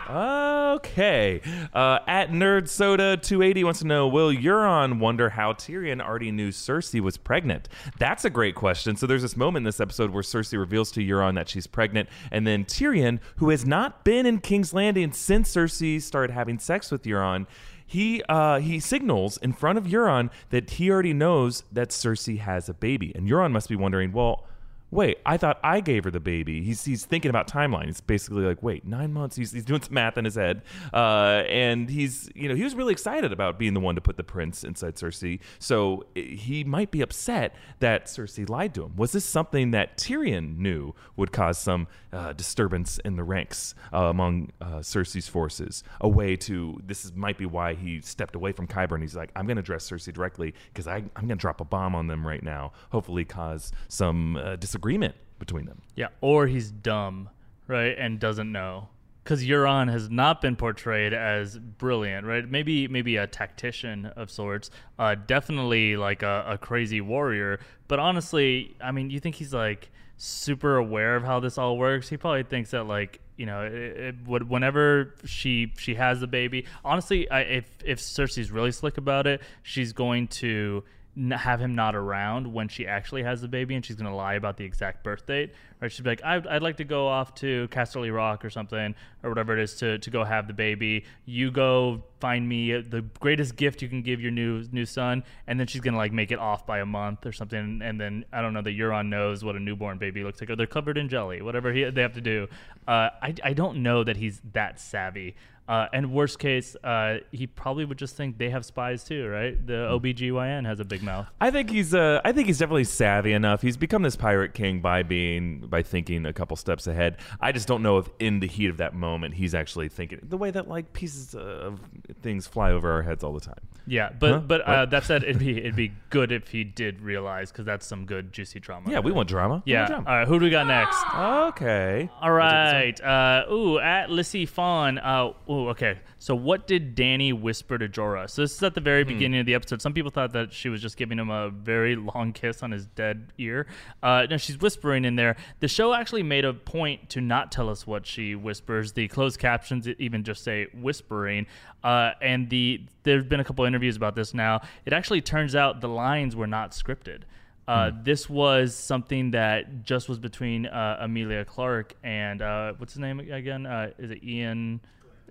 Okay. 0.08 1.42
Uh, 1.74 1.98
at 2.06 2.30
Nerd 2.30 2.68
Soda 2.68 3.18
280 3.18 3.64
wants 3.64 3.80
to 3.80 3.86
know 3.86 4.08
Will 4.08 4.32
Euron 4.32 4.98
wonder 5.00 5.28
how 5.28 5.52
Tyrion 5.52 6.00
already 6.00 6.32
knew 6.32 6.48
Cersei 6.48 7.00
was 7.00 7.18
pregnant? 7.18 7.68
That's 7.98 8.24
a 8.24 8.30
great 8.30 8.54
question. 8.54 8.96
So 8.96 9.06
there's 9.06 9.22
this 9.22 9.36
moment 9.36 9.62
in 9.62 9.64
this 9.64 9.80
episode 9.80 10.10
where 10.10 10.22
Cersei 10.22 10.58
reveals 10.58 10.90
to 10.92 11.00
Euron 11.00 11.34
that 11.34 11.48
she's 11.48 11.66
pregnant, 11.66 12.08
and 12.30 12.46
then 12.46 12.64
Tyrion, 12.64 13.18
who 13.36 13.50
has 13.50 13.66
not 13.66 14.04
been 14.04 14.24
in 14.24 14.38
King's 14.38 14.72
Landing 14.72 15.12
since 15.12 15.54
Cersei 15.54 16.00
started 16.00 16.32
having 16.32 16.58
sex 16.58 16.90
with 16.90 17.02
Euron, 17.02 17.46
he 17.86 18.22
uh, 18.28 18.60
he 18.60 18.80
signals 18.80 19.38
in 19.38 19.52
front 19.52 19.78
of 19.78 19.84
Euron 19.84 20.30
that 20.50 20.70
he 20.70 20.90
already 20.90 21.14
knows 21.14 21.64
that 21.72 21.88
Cersei 21.88 22.38
has 22.38 22.68
a 22.68 22.74
baby, 22.74 23.12
and 23.14 23.28
Euron 23.28 23.52
must 23.52 23.68
be 23.68 23.76
wondering, 23.76 24.12
well 24.12 24.44
wait, 24.90 25.18
I 25.26 25.36
thought 25.36 25.58
I 25.62 25.80
gave 25.80 26.04
her 26.04 26.10
the 26.10 26.20
baby. 26.20 26.62
He's, 26.62 26.84
he's 26.84 27.04
thinking 27.04 27.28
about 27.28 27.46
timeline. 27.46 27.86
He's 27.86 28.00
basically 28.00 28.44
like, 28.44 28.62
wait, 28.62 28.86
nine 28.86 29.12
months. 29.12 29.36
He's, 29.36 29.52
he's 29.52 29.64
doing 29.64 29.82
some 29.82 29.92
math 29.94 30.16
in 30.16 30.24
his 30.24 30.36
head. 30.36 30.62
Uh, 30.94 31.42
and 31.48 31.90
he's, 31.90 32.30
you 32.34 32.48
know, 32.48 32.54
he 32.54 32.64
was 32.64 32.74
really 32.74 32.92
excited 32.92 33.32
about 33.32 33.58
being 33.58 33.74
the 33.74 33.80
one 33.80 33.96
to 33.96 34.00
put 34.00 34.16
the 34.16 34.24
prince 34.24 34.64
inside 34.64 34.96
Cersei. 34.96 35.40
So 35.58 36.06
he 36.14 36.64
might 36.64 36.90
be 36.90 37.02
upset 37.02 37.54
that 37.80 38.06
Cersei 38.06 38.48
lied 38.48 38.74
to 38.74 38.84
him. 38.84 38.96
Was 38.96 39.12
this 39.12 39.26
something 39.26 39.72
that 39.72 39.98
Tyrion 39.98 40.56
knew 40.56 40.94
would 41.16 41.32
cause 41.32 41.58
some 41.58 41.86
uh, 42.10 42.32
disturbance 42.32 42.98
in 43.04 43.16
the 43.16 43.24
ranks 43.24 43.74
uh, 43.92 44.04
among 44.04 44.52
uh, 44.60 44.76
Cersei's 44.76 45.28
forces? 45.28 45.84
A 46.00 46.08
way 46.08 46.34
to, 46.36 46.80
this 46.86 47.04
is, 47.04 47.14
might 47.14 47.36
be 47.36 47.44
why 47.44 47.74
he 47.74 48.00
stepped 48.00 48.34
away 48.34 48.52
from 48.52 48.66
Qyburn. 48.66 49.02
He's 49.02 49.16
like, 49.16 49.30
I'm 49.36 49.46
going 49.46 49.56
to 49.56 49.60
address 49.60 49.90
Cersei 49.90 50.14
directly 50.14 50.54
because 50.72 50.86
I'm 50.86 51.10
going 51.14 51.28
to 51.28 51.36
drop 51.36 51.60
a 51.60 51.64
bomb 51.66 51.94
on 51.94 52.06
them 52.06 52.26
right 52.26 52.42
now. 52.42 52.72
Hopefully 52.90 53.26
cause 53.26 53.70
some 53.88 54.36
uh, 54.36 54.56
disagreement 54.56 54.77
disagreement 54.78 55.14
between 55.38 55.66
them. 55.66 55.82
Yeah, 55.96 56.08
or 56.20 56.46
he's 56.46 56.70
dumb, 56.70 57.30
right, 57.66 57.96
and 57.98 58.18
doesn't 58.20 58.50
know. 58.50 58.88
Because 59.24 59.44
Euron 59.44 59.90
has 59.90 60.08
not 60.08 60.40
been 60.40 60.56
portrayed 60.56 61.12
as 61.12 61.58
brilliant, 61.58 62.26
right? 62.26 62.48
Maybe 62.48 62.88
maybe 62.88 63.16
a 63.16 63.26
tactician 63.26 64.06
of 64.06 64.30
sorts, 64.30 64.70
uh, 64.98 65.16
definitely 65.26 65.96
like 65.96 66.22
a, 66.22 66.44
a 66.48 66.58
crazy 66.58 67.02
warrior. 67.02 67.60
But 67.88 67.98
honestly, 67.98 68.74
I 68.80 68.90
mean, 68.90 69.10
you 69.10 69.20
think 69.20 69.34
he's 69.34 69.52
like 69.52 69.90
super 70.16 70.76
aware 70.76 71.14
of 71.14 71.24
how 71.24 71.40
this 71.40 71.58
all 71.58 71.76
works? 71.76 72.08
He 72.08 72.16
probably 72.16 72.44
thinks 72.44 72.70
that 72.70 72.84
like 72.84 73.20
you 73.36 73.44
know, 73.46 73.62
it, 73.66 74.16
it, 74.26 74.48
whenever 74.48 75.14
she 75.26 75.72
she 75.76 75.94
has 75.96 76.20
the 76.20 76.26
baby, 76.26 76.64
honestly, 76.82 77.30
I, 77.30 77.40
if 77.40 77.68
if 77.84 77.98
Cersei's 78.00 78.50
really 78.50 78.72
slick 78.72 78.96
about 78.96 79.26
it, 79.26 79.42
she's 79.62 79.92
going 79.92 80.28
to 80.28 80.84
have 81.32 81.60
him 81.60 81.74
not 81.74 81.94
around 81.94 82.52
when 82.52 82.68
she 82.68 82.86
actually 82.86 83.22
has 83.22 83.40
the 83.40 83.48
baby 83.48 83.74
and 83.74 83.84
she's 83.84 83.96
going 83.96 84.10
to 84.10 84.14
lie 84.14 84.34
about 84.34 84.56
the 84.56 84.64
exact 84.64 85.02
birth 85.02 85.26
date 85.26 85.52
right? 85.80 85.90
She'd 85.92 86.02
be 86.02 86.10
like 86.10 86.24
I'd, 86.24 86.46
I'd 86.46 86.62
like 86.62 86.76
to 86.78 86.84
go 86.84 87.06
off 87.06 87.34
to 87.36 87.68
casterly 87.68 88.14
rock 88.14 88.44
or 88.44 88.50
something 88.50 88.94
or 89.22 89.30
whatever 89.30 89.56
it 89.56 89.62
is 89.62 89.74
to, 89.76 89.98
to 89.98 90.10
go 90.10 90.24
have 90.24 90.46
the 90.46 90.52
baby. 90.52 91.04
You 91.24 91.50
go 91.50 92.02
find 92.20 92.48
me 92.48 92.80
the 92.80 93.02
greatest 93.20 93.56
gift 93.56 93.82
you 93.82 93.88
can 93.88 94.02
give 94.02 94.20
your 94.20 94.30
new 94.30 94.64
new 94.72 94.84
son 94.84 95.22
and 95.46 95.58
then 95.58 95.66
she's 95.66 95.80
going 95.80 95.94
to 95.94 95.98
like 95.98 96.12
make 96.12 96.32
it 96.32 96.38
off 96.38 96.66
by 96.66 96.80
a 96.80 96.86
month 96.86 97.24
or 97.24 97.30
something 97.30 97.80
and 97.80 98.00
then 98.00 98.24
i 98.32 98.42
don't 98.42 98.52
know 98.52 98.60
that 98.60 98.76
euron 98.76 99.08
knows 99.08 99.44
what 99.44 99.54
a 99.54 99.60
newborn 99.60 99.98
baby 99.98 100.24
looks 100.24 100.40
like 100.40 100.50
or 100.50 100.56
they're 100.56 100.66
covered 100.66 100.98
in 100.98 101.08
jelly 101.08 101.40
whatever 101.40 101.72
he, 101.72 101.84
they 101.84 102.02
have 102.02 102.14
to 102.14 102.20
do. 102.20 102.48
Uh, 102.86 103.10
I, 103.22 103.34
I 103.44 103.52
don't 103.52 103.82
know 103.82 104.02
that 104.02 104.16
he's 104.16 104.40
that 104.52 104.80
savvy 104.80 105.36
uh, 105.68 105.86
and 105.92 106.12
worst 106.12 106.38
case, 106.38 106.76
uh, 106.82 107.18
he 107.30 107.46
probably 107.46 107.84
would 107.84 107.98
just 107.98 108.16
think 108.16 108.38
they 108.38 108.48
have 108.48 108.64
spies 108.64 109.04
too, 109.04 109.28
right? 109.28 109.66
The 109.66 109.86
hmm. 109.88 110.06
OBGYN 110.06 110.66
has 110.66 110.80
a 110.80 110.84
big 110.84 111.02
mouth. 111.02 111.26
I 111.40 111.50
think 111.50 111.70
he's 111.70 111.94
uh, 111.94 112.20
I 112.24 112.32
think 112.32 112.46
he's 112.46 112.58
definitely 112.58 112.84
savvy 112.84 113.32
enough. 113.32 113.60
He's 113.60 113.76
become 113.76 114.02
this 114.02 114.16
pirate 114.16 114.54
king 114.54 114.80
by 114.80 115.02
being 115.02 115.60
by 115.60 115.82
thinking 115.82 116.24
a 116.24 116.32
couple 116.32 116.56
steps 116.56 116.86
ahead. 116.86 117.18
I 117.40 117.52
just 117.52 117.68
don't 117.68 117.82
know 117.82 117.98
if 117.98 118.08
in 118.18 118.40
the 118.40 118.48
heat 118.48 118.70
of 118.70 118.78
that 118.78 118.94
moment 118.94 119.34
he's 119.34 119.54
actually 119.54 119.88
thinking 119.88 120.20
the 120.22 120.38
way 120.38 120.50
that 120.50 120.68
like 120.68 120.92
pieces 120.92 121.34
of 121.34 121.80
things 122.22 122.46
fly 122.46 122.72
over 122.72 122.90
our 122.90 123.02
heads 123.02 123.22
all 123.22 123.34
the 123.34 123.40
time. 123.40 123.60
Yeah, 123.88 124.10
but 124.18 124.30
huh? 124.30 124.40
but 124.40 124.60
uh, 124.62 124.86
that 124.86 125.04
said, 125.04 125.22
it'd 125.24 125.38
be 125.38 125.58
it'd 125.58 125.76
be 125.76 125.92
good 126.10 126.30
if 126.30 126.48
he 126.48 126.64
did 126.64 127.00
realize 127.00 127.50
because 127.50 127.64
that's 127.64 127.86
some 127.86 128.04
good 128.04 128.32
juicy 128.32 128.60
drama. 128.60 128.90
Yeah, 128.90 129.00
we 129.00 129.12
want 129.12 129.28
drama. 129.28 129.62
Yeah. 129.64 129.80
Want 129.80 129.88
drama. 129.88 130.10
All 130.10 130.16
right, 130.16 130.28
who 130.28 130.38
do 130.38 130.44
we 130.44 130.50
got 130.50 130.66
next? 130.66 130.98
Okay. 131.14 132.10
All 132.20 132.32
right. 132.32 133.00
Uh, 133.00 133.44
ooh, 133.50 133.78
at 133.78 134.10
Lissy 134.10 134.46
Fawn. 134.46 134.98
Uh, 134.98 135.32
ooh, 135.58 135.68
okay. 135.70 135.98
So 136.18 136.34
what 136.34 136.66
did 136.66 136.96
Dany 136.96 137.38
whisper 137.38 137.78
to 137.78 137.88
Jorah? 137.88 138.30
So 138.30 138.42
this 138.42 138.54
is 138.54 138.62
at 138.62 138.74
the 138.74 138.80
very 138.80 139.02
hmm. 139.02 139.08
beginning 139.08 139.40
of 139.40 139.46
the 139.46 139.54
episode. 139.54 139.82
Some 139.82 139.92
people 139.92 140.10
thought 140.10 140.32
that 140.32 140.52
she 140.52 140.68
was 140.68 140.80
just 140.80 140.96
giving 140.96 141.18
him 141.18 141.30
a 141.30 141.50
very 141.50 141.96
long 141.96 142.32
kiss 142.32 142.62
on 142.62 142.70
his 142.70 142.86
dead 142.86 143.32
ear. 143.38 143.66
Uh, 144.02 144.26
no, 144.30 144.36
she's 144.36 144.58
whispering 144.60 145.04
in 145.04 145.16
there. 145.16 145.36
The 145.60 145.68
show 145.68 145.92
actually 145.94 146.22
made 146.22 146.44
a 146.44 146.54
point 146.54 147.10
to 147.10 147.20
not 147.20 147.52
tell 147.52 147.68
us 147.68 147.86
what 147.86 148.06
she 148.06 148.34
whispers. 148.34 148.92
The 148.92 149.08
closed 149.08 149.38
captions 149.38 149.88
even 149.98 150.24
just 150.24 150.44
say 150.44 150.66
whispering. 150.74 151.46
Uh, 151.82 152.12
and 152.20 152.48
the 152.50 152.82
there's 153.02 153.24
been 153.24 153.40
a 153.40 153.44
couple 153.44 153.64
interviews 153.64 153.96
about 153.96 154.14
this 154.14 154.34
now. 154.34 154.60
It 154.84 154.92
actually 154.92 155.22
turns 155.22 155.54
out 155.54 155.80
the 155.80 155.88
lines 155.88 156.36
were 156.36 156.46
not 156.46 156.72
scripted. 156.72 157.22
Uh, 157.68 157.90
hmm. 157.90 158.02
This 158.02 158.30
was 158.30 158.74
something 158.74 159.32
that 159.32 159.84
just 159.84 160.08
was 160.08 160.18
between 160.18 160.64
uh, 160.66 160.98
Emilia 161.02 161.44
Clarke 161.44 161.94
and 162.02 162.40
uh, 162.40 162.72
what's 162.78 162.94
his 162.94 163.00
name 163.00 163.20
again? 163.20 163.66
Uh, 163.66 163.90
is 163.98 164.10
it 164.10 164.22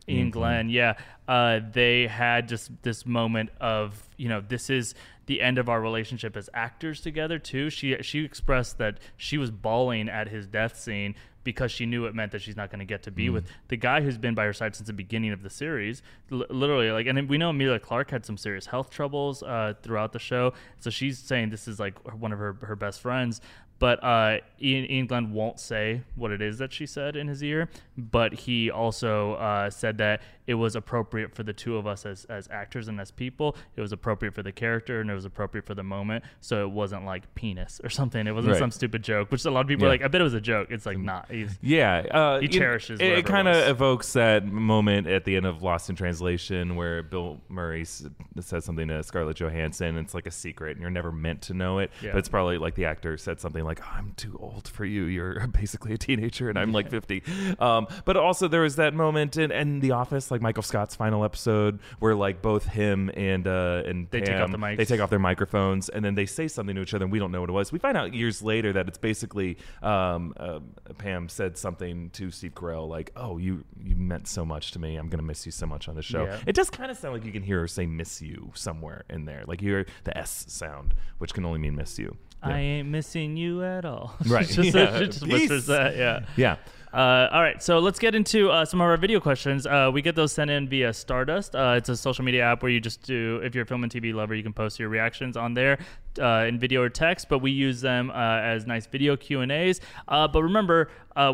Iain? 0.10 0.18
Iain 0.18 0.30
Glen, 0.32 0.70
yeah, 0.70 0.94
uh, 1.28 1.60
they 1.72 2.08
had 2.08 2.48
just 2.48 2.72
this 2.82 3.06
moment 3.06 3.50
of 3.60 4.08
you 4.18 4.30
know 4.30 4.42
this 4.42 4.70
is 4.70 4.96
the 5.26 5.42
end 5.42 5.58
of 5.58 5.70
our 5.70 5.82
relationship 5.82 6.38
as 6.38 6.50
actors 6.54 7.02
together 7.02 7.38
too. 7.40 7.70
She 7.70 7.96
she 8.02 8.24
expressed 8.24 8.78
that 8.78 9.00
she 9.18 9.38
was 9.38 9.52
bawling 9.52 10.10
at 10.10 10.30
his 10.30 10.48
death 10.48 10.80
scene 10.80 11.16
because 11.48 11.72
she 11.72 11.86
knew 11.86 12.06
it 12.08 12.14
meant 12.14 12.34
that 12.34 12.42
she's 12.42 12.58
not 12.58 12.70
going 12.70 12.80
to 12.80 12.86
get 12.86 13.04
to 13.04 13.10
be 13.10 13.28
mm. 13.28 13.34
with 13.34 13.48
the 13.70 13.78
guy 13.78 14.02
who's 14.02 14.18
been 14.18 14.36
by 14.36 14.44
her 14.44 14.52
side 14.52 14.76
since 14.76 14.88
the 14.88 14.92
beginning 14.92 15.32
of 15.32 15.44
the 15.44 15.50
series. 15.50 16.02
L- 16.30 16.44
literally, 16.50 16.92
like, 16.92 17.08
and 17.08 17.30
we 17.30 17.38
know 17.38 17.52
Emilia 17.52 17.80
Clarke 17.80 18.12
had 18.12 18.26
some 18.26 18.36
serious 18.36 18.66
health 18.66 18.90
troubles 18.90 19.44
uh, 19.44 19.74
throughout 19.82 20.12
the 20.12 20.20
show, 20.20 20.52
so 20.82 20.90
she's 20.90 21.18
saying 21.18 21.50
this 21.50 21.66
is 21.66 21.80
like 21.80 22.00
one 22.14 22.34
of 22.34 22.40
her 22.40 22.58
her 22.64 22.76
best 22.76 23.00
friends. 23.00 23.40
But 23.80 24.04
uh, 24.04 24.40
Iain, 24.62 24.86
Iain 24.90 25.08
Glen 25.08 25.32
won't 25.34 25.60
say 25.60 26.02
what 26.16 26.32
it 26.32 26.42
is 26.42 26.58
that 26.58 26.74
she 26.74 26.86
said 26.86 27.16
in 27.16 27.28
his 27.28 27.44
ear, 27.44 27.70
but 27.98 28.34
he 28.34 28.72
also 28.72 29.34
uh, 29.34 29.70
said 29.70 29.98
that 30.00 30.22
it 30.48 30.54
was 30.56 30.76
appropriate 30.76 31.36
for 31.36 31.44
the 31.44 31.54
two 31.54 31.76
of 31.78 31.86
us 31.86 32.06
as, 32.06 32.26
as 32.26 32.48
actors 32.50 32.88
and 32.88 33.00
as 33.00 33.12
people. 33.12 33.56
It 33.76 33.82
was 33.82 33.92
appropriate 33.92 34.34
for 34.34 34.42
the 34.42 34.54
character 34.54 35.02
and 35.02 35.12
it 35.12 35.14
was 35.14 35.26
appropriate 35.26 35.66
for 35.66 35.76
the 35.76 35.84
moment. 35.84 36.24
So 36.40 36.64
it 36.64 36.72
wasn't 36.72 37.06
like 37.06 37.36
penis 37.36 37.82
or 37.84 37.90
something. 37.90 38.26
It 38.26 38.32
wasn't 38.32 38.54
right. 38.54 38.60
some 38.60 38.72
stupid 38.72 39.04
joke, 39.04 39.30
which 39.30 39.44
a 39.44 39.52
lot 39.52 39.62
of 39.62 39.68
people 39.68 39.84
yeah. 39.84 39.90
are 39.90 39.94
like, 39.94 40.04
I 40.04 40.08
bet 40.08 40.22
it 40.22 40.24
was 40.24 40.34
a 40.34 40.42
joke. 40.42 40.70
It's 40.72 40.86
like 40.86 40.98
not. 40.98 41.30
He's, 41.30 41.60
yeah. 41.62 41.98
Uh, 42.10 42.40
he 42.40 42.48
cherishes 42.48 43.02
It, 43.02 43.12
it 43.12 43.26
kind 43.26 43.48
of 43.48 43.68
evokes 43.68 44.14
that 44.14 44.46
moment 44.46 45.08
at 45.08 45.26
the 45.26 45.36
end 45.36 45.46
of 45.46 45.62
Lost 45.62 45.90
in 45.90 45.98
Translation 45.98 46.78
where 46.78 47.04
Bill 47.04 47.42
Murray 47.50 47.84
says 47.84 48.64
something 48.64 48.88
to 48.88 49.04
Scarlett 49.04 49.38
Johansson. 49.38 49.88
And 49.88 50.00
it's 50.00 50.14
like 50.14 50.28
a 50.28 50.32
secret 50.32 50.72
and 50.72 50.82
you're 50.82 50.90
never 50.90 51.12
meant 51.12 51.42
to 51.44 51.54
know 51.54 51.80
it. 51.80 51.92
Yeah. 52.02 52.12
But 52.14 52.20
it's 52.20 52.30
probably 52.30 52.58
like 52.58 52.76
the 52.76 52.86
actor 52.86 53.18
said 53.18 53.42
something 53.42 53.66
like, 53.66 53.82
oh, 53.84 53.92
I'm 53.98 54.14
too 54.16 54.38
old 54.42 54.70
for 54.70 54.86
you. 54.86 55.04
You're 55.04 55.46
basically 55.52 55.94
a 55.94 55.98
teenager 55.98 56.50
and 56.50 56.58
I'm 56.58 56.72
like 56.72 56.90
50. 56.90 57.24
Um, 57.60 57.88
but 58.06 58.16
also 58.16 58.48
there 58.48 58.62
was 58.62 58.78
that 58.78 58.94
moment 58.94 59.36
in, 59.36 59.52
in 59.52 59.82
The 59.82 59.92
Office, 59.92 60.32
like 60.32 60.37
Michael 60.42 60.64
Scott's 60.64 60.96
final 60.96 61.24
episode, 61.24 61.80
where 62.00 62.16
like 62.16 62.42
both 62.42 62.66
him 62.66 63.10
and 63.16 63.48
uh, 63.48 63.84
and 63.86 64.10
they 64.12 64.22
Pam, 64.22 64.28
take 64.28 64.42
off 64.42 64.52
the 64.52 64.58
mics. 64.58 64.78
They 64.78 64.86
take 64.86 65.02
off 65.02 65.10
their 65.10 65.20
microphones 65.20 65.90
and 65.90 66.04
then 66.04 66.16
they 66.16 66.26
say 66.26 66.48
something 66.48 66.76
to 66.76 66.82
each 66.82 66.94
other 66.94 67.06
and 67.06 67.12
we 67.12 67.20
don't 67.20 67.32
know 67.32 67.42
what 67.42 67.50
it 67.50 67.54
was. 67.54 67.72
We 67.72 67.80
find 67.80 67.98
out 67.98 68.14
years 68.14 68.42
later 68.42 68.74
that 68.74 68.88
it's 68.88 68.98
basically 68.98 69.58
um, 69.82 70.34
uh, 70.38 70.60
Pam 70.98 71.30
said 71.30 71.58
something 71.58 72.10
to 72.12 72.32
Steve 72.32 72.54
Carell 72.54 72.88
like, 72.88 73.12
"Oh, 73.16 73.38
you 73.38 73.64
you 73.84 73.96
meant 73.96 74.28
so 74.28 74.46
much 74.46 74.72
to 74.72 74.80
me. 74.80 74.96
I'm 74.96 75.10
gonna 75.10 75.24
miss 75.24 75.46
you 75.46 75.52
so 75.52 75.66
much 75.66 75.88
on 75.88 75.96
the 75.96 76.02
show." 76.02 76.26
Yeah. 76.26 76.40
It 76.46 76.56
does 76.56 76.70
kind 76.70 76.92
of 76.92 76.98
sound 76.98 77.14
like 77.14 77.26
you 77.26 77.32
can 77.32 77.44
hear 77.44 77.60
her 77.62 77.68
say 77.68 77.86
"miss 77.86 78.22
you" 78.22 78.52
somewhere 78.54 79.06
in 79.10 79.26
there. 79.26 79.44
Like 79.48 79.62
you 79.62 79.70
hear 79.70 79.86
the 80.04 80.18
S 80.18 80.46
sound, 80.48 80.94
which 81.18 81.34
can 81.34 81.46
only 81.46 81.60
mean 81.60 81.76
"miss 81.76 81.98
you." 82.00 82.18
Yeah. 82.44 82.50
I 82.50 82.60
ain't 82.60 82.90
missing 82.90 83.36
you 83.36 83.64
at 83.64 83.86
all. 83.86 84.16
Right. 84.28 84.48
just, 84.48 84.76
yeah. 84.76 85.00
just 85.04 85.26
whispers 85.26 85.66
that. 85.68 85.96
Yeah. 85.96 86.26
Yeah. 86.36 86.58
Uh, 86.94 87.28
all 87.34 87.42
right, 87.42 87.62
so 87.62 87.80
let's 87.80 88.00
get 88.00 88.16
into 88.16 88.50
uh, 88.50 88.64
some 88.64 88.80
of 88.80 88.86
our 88.86 88.96
video 88.96 89.20
questions. 89.20 89.68
Uh, 89.68 89.92
we 89.94 90.02
get 90.02 90.16
those 90.16 90.32
sent 90.32 90.50
in 90.50 90.70
via 90.70 90.94
Stardust. 90.94 91.54
Uh, 91.54 91.76
it's 91.78 91.90
a 91.90 91.98
social 91.98 92.24
media 92.24 92.44
app 92.44 92.64
where 92.64 92.72
you 92.72 92.80
just 92.80 93.02
do, 93.04 93.42
if 93.44 93.54
you're 93.54 93.66
a 93.66 93.68
film 93.68 93.84
and 93.84 93.92
TV 93.92 94.14
lover, 94.14 94.34
you 94.34 94.42
can 94.42 94.54
post 94.54 94.80
your 94.80 94.88
reactions 94.88 95.36
on 95.36 95.54
there 95.54 95.80
uh, 96.20 96.46
in 96.48 96.58
video 96.58 96.82
or 96.82 96.90
text. 96.90 97.28
But 97.28 97.40
we 97.40 97.52
use 97.52 97.82
them 97.82 98.10
uh, 98.10 98.14
as 98.40 98.66
nice 98.66 98.88
video 98.88 99.18
Q 99.18 99.42
and 99.42 99.52
A's. 99.52 99.82
but 100.08 100.42
remember, 100.42 100.90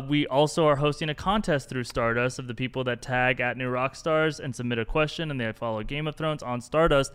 we 0.08 0.26
also 0.26 0.66
are 0.66 0.76
hosting 0.76 1.08
a 1.08 1.14
contest 1.14 1.68
through 1.68 1.84
Stardust 1.84 2.40
of 2.40 2.48
the 2.48 2.54
people 2.54 2.82
that 2.84 3.00
tag 3.00 3.40
at 3.40 3.56
New 3.56 3.70
Rockstars 3.70 4.40
and 4.40 4.56
submit 4.56 4.80
a 4.80 4.84
question, 4.84 5.30
and 5.30 5.40
they 5.40 5.52
follow 5.52 5.84
Game 5.84 6.08
of 6.08 6.16
Thrones 6.16 6.42
on 6.42 6.60
Stardust. 6.62 7.12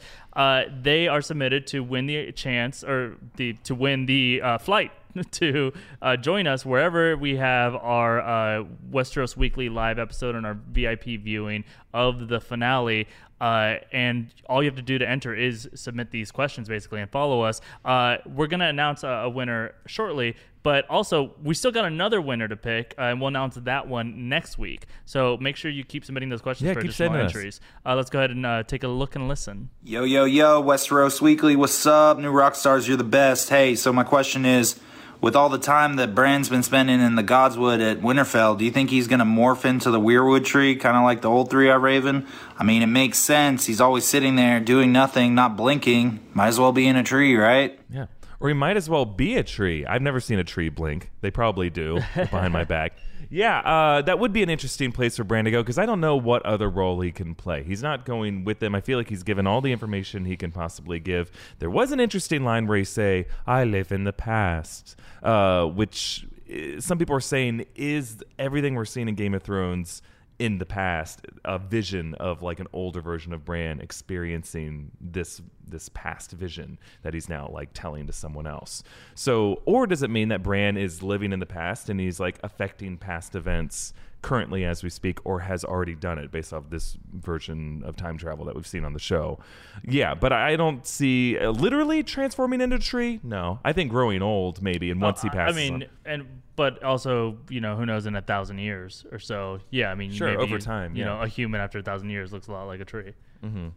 they 0.82 1.10
are 1.10 1.22
submitted 1.22 1.68
to 1.68 1.82
win 1.82 2.06
the 2.06 2.32
chance 2.32 2.86
or 2.86 3.18
the 3.36 3.54
to 3.66 3.76
win 3.76 4.06
the 4.06 4.42
flight 4.62 4.94
to 5.32 5.74
uh, 6.02 6.18
join 6.18 6.48
us 6.48 6.66
wherever 6.66 7.16
we 7.18 7.38
have 7.38 7.76
our 7.76 8.20
uh, 8.20 8.64
Westeros 8.92 9.36
Weekly 9.36 9.70
live 9.70 10.00
episode 10.00 10.36
and 10.36 10.46
our 10.46 10.58
VIP 10.72 11.22
viewing 11.22 11.64
of 11.94 12.28
the 12.28 12.40
finale. 12.40 13.08
Uh, 13.42 13.78
and 13.94 14.34
all 14.50 14.62
you 14.62 14.70
have 14.70 14.76
to 14.76 14.82
do 14.82 14.98
to 14.98 15.08
enter 15.08 15.34
is 15.34 15.70
submit 15.74 16.12
these 16.12 16.30
questions 16.30 16.68
basically 16.68 17.00
and 17.00 17.10
follow 17.10 17.42
us. 17.42 17.62
Uh, 17.86 18.18
we're 18.26 18.48
going 18.48 18.60
to 18.60 18.66
announce 18.66 19.04
a, 19.04 19.08
a, 19.08 19.30
winner 19.30 19.74
shortly, 19.88 20.36
but 20.62 20.86
also 20.90 21.34
we 21.42 21.56
still 21.56 21.72
got 21.72 21.86
another 21.86 22.20
winner 22.20 22.50
to 22.50 22.58
pick, 22.58 22.94
uh, 22.98 23.04
and 23.04 23.22
we'll 23.22 23.30
announce 23.30 23.56
that 23.56 23.88
one 23.88 24.28
next 24.28 24.58
week. 24.58 24.88
So 25.06 25.38
make 25.38 25.56
sure 25.56 25.72
you 25.72 25.86
keep 25.86 26.04
submitting 26.04 26.28
those 26.28 26.42
questions 26.42 26.68
yeah, 26.68 26.74
for 26.74 26.82
keep 26.82 26.90
additional 26.90 27.12
sending 27.12 27.26
us. 27.26 27.34
entries. 27.34 27.62
Uh, 27.86 27.96
let's 27.96 28.10
go 28.10 28.20
ahead 28.20 28.32
and 28.32 28.46
uh, 28.46 28.64
take 28.64 28.84
a 28.84 28.90
look 28.90 29.16
and 29.16 29.30
listen. 29.30 29.70
Yo, 29.86 30.04
yo, 30.04 30.26
yo, 30.26 30.62
Westeros 30.62 31.22
Weekly, 31.22 31.56
what's 31.56 31.86
up? 31.86 32.20
New 32.20 32.32
rock 32.32 32.56
stars, 32.56 32.90
you're 32.90 32.98
the 32.98 33.06
best. 33.06 33.48
Hey, 33.48 33.74
so 33.76 33.94
my 33.94 34.04
question 34.04 34.46
is 34.46 34.78
with 35.22 35.36
all 35.36 35.50
the 35.50 35.60
time 35.60 35.98
that 35.98 36.16
Bran's 36.16 36.50
been 36.50 36.64
spending 36.64 37.02
in 37.02 37.16
the 37.16 37.24
Godswood 37.24 37.82
at 37.82 38.02
Winterfell, 38.02 38.58
do 38.58 38.66
you 38.66 38.72
think 38.72 38.90
he's 38.90 39.08
going 39.08 39.20
to 39.20 39.26
morph 39.26 39.66
into 39.66 39.92
the 39.92 40.00
Weirwood 40.00 40.46
tree, 40.46 40.76
kind 40.76 40.96
of 40.96 41.04
like 41.04 41.22
the 41.22 41.30
old 41.30 41.50
Three 41.50 41.70
Eye 41.70 41.76
Raven? 41.76 42.26
I 42.58 42.64
mean, 42.64 42.82
it 42.82 42.88
makes 42.88 43.18
sense. 43.20 43.66
He's 43.66 43.82
always 43.82 44.06
sitting 44.06 44.36
there 44.36 44.60
doing 44.60 44.92
nothing, 44.92 45.36
not 45.36 45.58
blinking. 45.58 46.20
Might 46.34 46.48
as 46.48 46.60
well 46.60 46.72
be 46.72 46.88
in 46.88 46.96
a 46.96 47.04
tree, 47.04 47.36
right? 47.36 47.80
Yeah. 47.90 48.06
Or 48.40 48.48
he 48.48 48.54
might 48.54 48.78
as 48.78 48.90
well 48.90 49.06
be 49.06 49.36
a 49.36 49.44
tree. 49.44 49.86
I've 49.86 50.02
never 50.02 50.22
seen 50.22 50.40
a 50.40 50.46
tree 50.46 50.70
blink. 50.70 51.12
They 51.20 51.32
probably 51.32 51.70
do 51.70 52.00
behind 52.16 52.54
my 52.54 52.64
back. 52.64 52.94
Yeah, 53.32 53.60
uh, 53.60 54.02
that 54.02 54.18
would 54.18 54.34
be 54.34 54.42
an 54.42 54.50
interesting 54.50 54.92
place 54.92 55.18
for 55.18 55.24
Bran 55.24 55.46
to 55.46 55.52
go 55.52 55.62
because 55.62 55.78
I 55.78 55.86
don't 55.86 56.02
know 56.02 56.16
what 56.16 56.44
other 56.46 56.68
role 56.68 57.00
he 57.02 57.12
can 57.12 57.36
play. 57.36 57.64
He's 57.64 57.84
not 57.84 58.04
going 58.04 58.44
with 58.44 58.60
them. 58.60 58.74
I 58.74 58.82
feel 58.82 58.98
like 58.98 59.10
he's 59.10 59.22
given 59.22 59.46
all 59.46 59.62
the 59.62 59.72
information 59.72 60.26
he 60.26 60.36
can 60.36 60.52
possibly 60.52 61.00
give. 61.00 61.32
There 61.60 61.70
was 61.70 61.92
an 61.92 62.00
interesting 62.00 62.44
line 62.44 62.66
where 62.66 62.78
he 62.80 62.84
say, 62.84 63.28
"I 63.46 63.66
live 63.66 63.92
in 63.92 64.04
the 64.04 64.14
past," 64.14 64.96
uh, 65.22 65.66
which 65.66 66.26
uh, 66.52 66.80
some 66.80 66.98
people 66.98 67.16
are 67.16 67.22
saying 67.22 67.66
is 67.76 68.24
everything 68.40 68.74
we're 68.74 68.86
seeing 68.86 69.08
in 69.08 69.14
Game 69.14 69.36
of 69.36 69.44
Thrones 69.44 70.02
in 70.40 70.58
the 70.58 70.66
past 70.66 71.22
a 71.44 71.60
vision 71.60 72.16
of 72.16 72.42
like 72.42 72.62
an 72.62 72.68
older 72.72 73.02
version 73.02 73.34
of 73.34 73.44
Bran 73.44 73.82
experiencing 73.82 74.92
this 75.00 75.42
this 75.68 75.90
past 75.90 76.32
vision 76.32 76.80
that 77.04 77.14
he's 77.14 77.30
now 77.30 77.48
like 77.54 77.70
telling 77.74 78.08
to 78.08 78.14
someone 78.14 78.48
else. 78.48 78.82
So, 79.14 79.62
or 79.66 79.86
does 79.86 80.02
it 80.02 80.10
mean 80.10 80.30
that 80.30 80.42
Bran 80.42 80.78
is 80.78 81.04
living 81.04 81.32
in 81.32 81.40
the 81.40 81.46
past 81.46 81.90
and 81.90 82.00
he's 82.00 82.20
like 82.20 82.40
affecting 82.42 82.98
past 82.98 83.36
events 83.36 83.94
currently 84.22 84.66
as 84.66 84.84
we 84.84 84.90
speak 84.90 85.18
or 85.26 85.40
has 85.40 85.64
already 85.64 85.96
done 85.96 86.18
it 86.20 86.30
based 86.32 86.52
off 86.54 86.70
this 86.70 86.98
version 87.14 87.82
of 87.86 87.96
time 87.96 88.18
travel 88.18 88.44
that 88.46 88.56
we've 88.56 88.68
seen 88.68 88.84
on 88.84 88.94
the 88.94 89.00
show. 89.00 89.40
Yeah, 89.88 90.14
but 90.16 90.34
I 90.34 90.56
don't 90.58 90.86
see 90.86 91.38
uh, 91.38 91.52
literally 91.52 92.04
transforming 92.04 92.60
into 92.62 92.76
a 92.76 92.80
tree. 92.80 93.20
No. 93.24 93.60
I 93.64 93.72
think 93.74 93.92
growing 93.92 94.22
old 94.22 94.62
maybe 94.62 94.92
and 94.92 95.02
once 95.02 95.22
he 95.22 95.30
Uh, 95.30 95.34
passes 95.34 95.56
I 95.58 95.60
mean, 95.60 95.74
on- 95.84 95.90
and 96.06 96.26
but 96.58 96.84
also, 96.84 97.38
you 97.50 97.62
know, 97.62 97.78
who 97.78 97.86
knows 97.86 98.06
in 98.06 98.18
a 98.18 98.22
thousand 98.22 98.58
years 98.60 99.06
or 99.14 99.20
so. 99.20 99.60
Yeah, 99.70 99.90
I 99.92 99.96
mean, 99.96 100.12
Sure, 100.12 100.28
maybe 100.32 100.44
over 100.44 100.58
time, 100.60 100.94
You 100.96 101.04
yeah. 101.06 101.10
know, 101.16 101.22
a 101.22 101.28
human 101.28 101.62
after 101.62 101.80
a 101.80 101.82
thousand 101.84 102.10
years 102.10 102.34
looks 102.34 102.48
a 102.48 102.52
lot 102.52 102.66
like 102.68 102.82
a 102.82 102.86
tree. 102.86 103.14
Mm-hmm. 103.46 103.68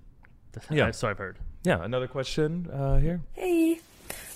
Yeah. 0.70 0.90
so 0.90 1.08
I've 1.08 1.18
heard. 1.18 1.38
yeah, 1.62 1.82
another 1.84 2.08
question 2.08 2.68
uh, 2.72 2.96
here. 2.98 3.20
Hey, 3.34 3.78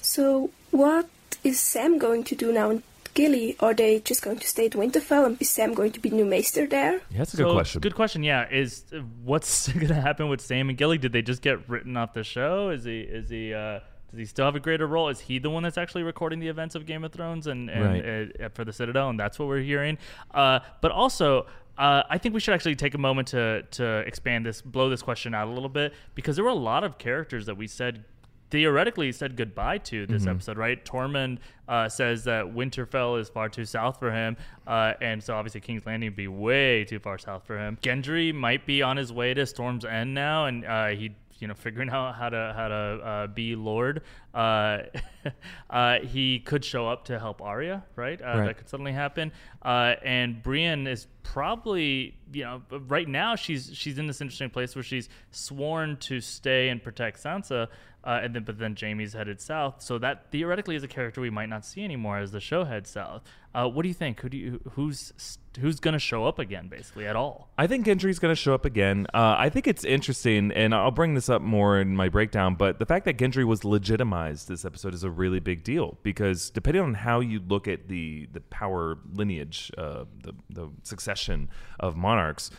so 0.00 0.50
what 0.70 1.08
is 1.44 1.58
Sam 1.60 1.98
going 1.98 2.22
to 2.24 2.34
do 2.36 2.52
now 2.52 2.70
in 2.70 2.82
Gilly? 3.16 3.56
Are 3.58 3.74
they 3.74 3.98
just 4.00 4.22
going 4.22 4.38
to 4.38 4.46
stay 4.46 4.66
at 4.66 4.72
Winterfell 4.72 5.26
and 5.26 5.40
is 5.40 5.50
Sam 5.50 5.74
going 5.74 5.90
to 5.92 6.00
be 6.00 6.10
new 6.10 6.24
maester 6.24 6.66
there? 6.66 6.92
Yeah, 7.10 7.18
that's 7.18 7.34
a 7.34 7.38
good 7.38 7.52
question. 7.52 7.80
Good 7.80 7.94
question. 7.96 8.22
Yeah, 8.22 8.46
is 8.48 8.84
uh, 8.92 8.98
what's 9.24 9.68
going 9.72 9.88
to 9.88 9.94
happen 10.08 10.28
with 10.28 10.40
Sam 10.40 10.68
and 10.68 10.78
Gilly? 10.78 10.98
Did 10.98 11.12
they 11.12 11.22
just 11.22 11.42
get 11.42 11.68
written 11.68 11.96
off 11.96 12.12
the 12.12 12.22
show? 12.22 12.70
Is 12.70 12.84
he 12.84 13.00
is 13.00 13.28
he 13.28 13.52
uh, 13.52 13.80
does 14.10 14.18
he 14.18 14.24
still 14.26 14.44
have 14.44 14.54
a 14.54 14.60
greater 14.60 14.86
role? 14.86 15.08
Is 15.08 15.18
he 15.20 15.38
the 15.40 15.50
one 15.50 15.62
that's 15.64 15.78
actually 15.78 16.04
recording 16.04 16.38
the 16.38 16.48
events 16.48 16.74
of 16.76 16.86
Game 16.86 17.02
of 17.02 17.12
Thrones 17.12 17.46
and, 17.48 17.68
and 17.68 17.84
Right. 17.84 18.40
uh, 18.44 18.48
for 18.50 18.64
the 18.64 18.72
Citadel? 18.72 19.08
And 19.08 19.18
that's 19.18 19.38
what 19.38 19.48
we're 19.48 19.62
hearing. 19.62 19.98
Uh, 20.32 20.60
but 20.80 20.92
also. 20.92 21.46
Uh, 21.78 22.02
I 22.08 22.16
think 22.16 22.32
we 22.34 22.40
should 22.40 22.54
actually 22.54 22.74
take 22.74 22.94
a 22.94 22.98
moment 22.98 23.28
to 23.28 23.64
to 23.72 23.98
expand 24.06 24.46
this, 24.46 24.62
blow 24.62 24.88
this 24.88 25.02
question 25.02 25.34
out 25.34 25.46
a 25.46 25.50
little 25.50 25.68
bit, 25.68 25.92
because 26.14 26.34
there 26.34 26.42
were 26.42 26.50
a 26.50 26.54
lot 26.72 26.84
of 26.84 26.96
characters 26.96 27.44
that 27.44 27.58
we 27.58 27.66
said 27.66 28.06
theoretically 28.50 29.12
said 29.12 29.36
goodbye 29.36 29.78
to 29.78 30.06
this 30.06 30.26
episode, 30.26 30.56
right? 30.56 30.84
Tormund 30.84 31.38
uh, 31.68 31.88
says 31.88 32.24
that 32.24 32.44
Winterfell 32.46 33.20
is 33.20 33.28
far 33.28 33.48
too 33.48 33.64
south 33.64 33.98
for 33.98 34.12
him, 34.12 34.36
uh, 34.66 34.94
and 35.00 35.22
so 35.22 35.34
obviously 35.34 35.60
King's 35.60 35.84
Landing 35.84 36.08
would 36.10 36.16
be 36.16 36.28
way 36.28 36.84
too 36.84 36.98
far 36.98 37.18
south 37.18 37.44
for 37.46 37.58
him. 37.58 37.78
Gendry 37.82 38.32
might 38.34 38.66
be 38.66 38.82
on 38.82 38.96
his 38.96 39.12
way 39.12 39.34
to 39.34 39.46
Storm's 39.46 39.84
End 39.84 40.14
now, 40.14 40.46
and 40.46 40.64
uh, 40.64 40.88
he. 40.88 41.12
You 41.38 41.48
know, 41.48 41.52
figuring 41.52 41.90
out 41.90 42.14
how 42.14 42.30
to 42.30 42.54
how 42.56 42.68
to 42.68 42.74
uh, 42.74 43.26
be 43.26 43.56
Lord, 43.56 44.00
uh, 44.36 44.82
uh, 45.70 45.98
he 46.00 46.38
could 46.40 46.64
show 46.64 46.86
up 46.88 47.06
to 47.06 47.18
help 47.18 47.40
Arya, 47.40 47.84
right? 47.96 48.20
Uh, 48.20 48.24
Right. 48.24 48.46
That 48.46 48.58
could 48.58 48.68
suddenly 48.68 48.92
happen. 48.92 49.32
Uh, 49.62 49.94
and 50.04 50.42
Brienne 50.42 50.86
is 50.86 51.06
probably, 51.22 52.16
you 52.32 52.44
know, 52.44 52.62
right 52.86 53.08
now 53.08 53.34
she's 53.34 53.70
she's 53.74 53.98
in 53.98 54.06
this 54.06 54.20
interesting 54.20 54.50
place 54.50 54.74
where 54.76 54.82
she's 54.82 55.08
sworn 55.30 55.96
to 55.98 56.20
stay 56.20 56.68
and 56.68 56.82
protect 56.82 57.22
Sansa, 57.22 57.68
uh, 58.04 58.20
and 58.22 58.34
then 58.34 58.44
but 58.44 58.58
then 58.58 58.76
Jaime's 58.78 59.14
headed 59.14 59.40
south. 59.40 59.82
So 59.82 59.98
that 59.98 60.30
theoretically 60.30 60.76
is 60.76 60.82
a 60.82 60.88
character 60.88 61.20
we 61.20 61.30
might 61.30 61.48
not 61.48 61.64
see 61.64 61.82
anymore 61.82 62.18
as 62.18 62.30
the 62.30 62.40
show 62.40 62.64
heads 62.64 62.90
south. 62.90 63.22
Uh, 63.54 63.66
what 63.66 63.82
do 63.82 63.88
you 63.88 63.94
think? 63.94 64.20
Who 64.20 64.28
do 64.28 64.36
you 64.36 64.60
who's 64.72 65.38
who's 65.58 65.80
going 65.80 65.94
to 65.94 65.98
show 65.98 66.26
up 66.26 66.38
again, 66.38 66.68
basically 66.68 67.06
at 67.06 67.16
all? 67.16 67.48
I 67.56 67.66
think 67.66 67.86
Gendry's 67.86 68.18
going 68.18 68.32
to 68.32 68.40
show 68.40 68.52
up 68.54 68.66
again. 68.66 69.06
Uh, 69.14 69.34
I 69.38 69.48
think 69.48 69.66
it's 69.66 69.84
interesting, 69.84 70.52
and 70.52 70.74
I'll 70.74 70.90
bring 70.90 71.14
this 71.14 71.30
up 71.30 71.40
more 71.40 71.80
in 71.80 71.96
my 71.96 72.10
breakdown. 72.10 72.54
But 72.54 72.78
the 72.78 72.86
fact 72.86 73.06
that 73.06 73.16
Gendry 73.16 73.44
was 73.44 73.64
legitimized 73.64 74.25
this 74.32 74.64
episode 74.64 74.94
is 74.94 75.04
a 75.04 75.10
really 75.10 75.40
big 75.40 75.64
deal 75.64 75.98
because 76.02 76.50
depending 76.50 76.82
on 76.82 76.94
how 76.94 77.20
you 77.20 77.40
look 77.40 77.68
at 77.68 77.88
the 77.88 78.28
the 78.32 78.40
power 78.40 78.98
lineage, 79.12 79.70
uh, 79.78 80.04
the 80.22 80.34
the 80.50 80.68
succession 80.82 81.48
of 81.80 81.96
monarchs, 81.96 82.50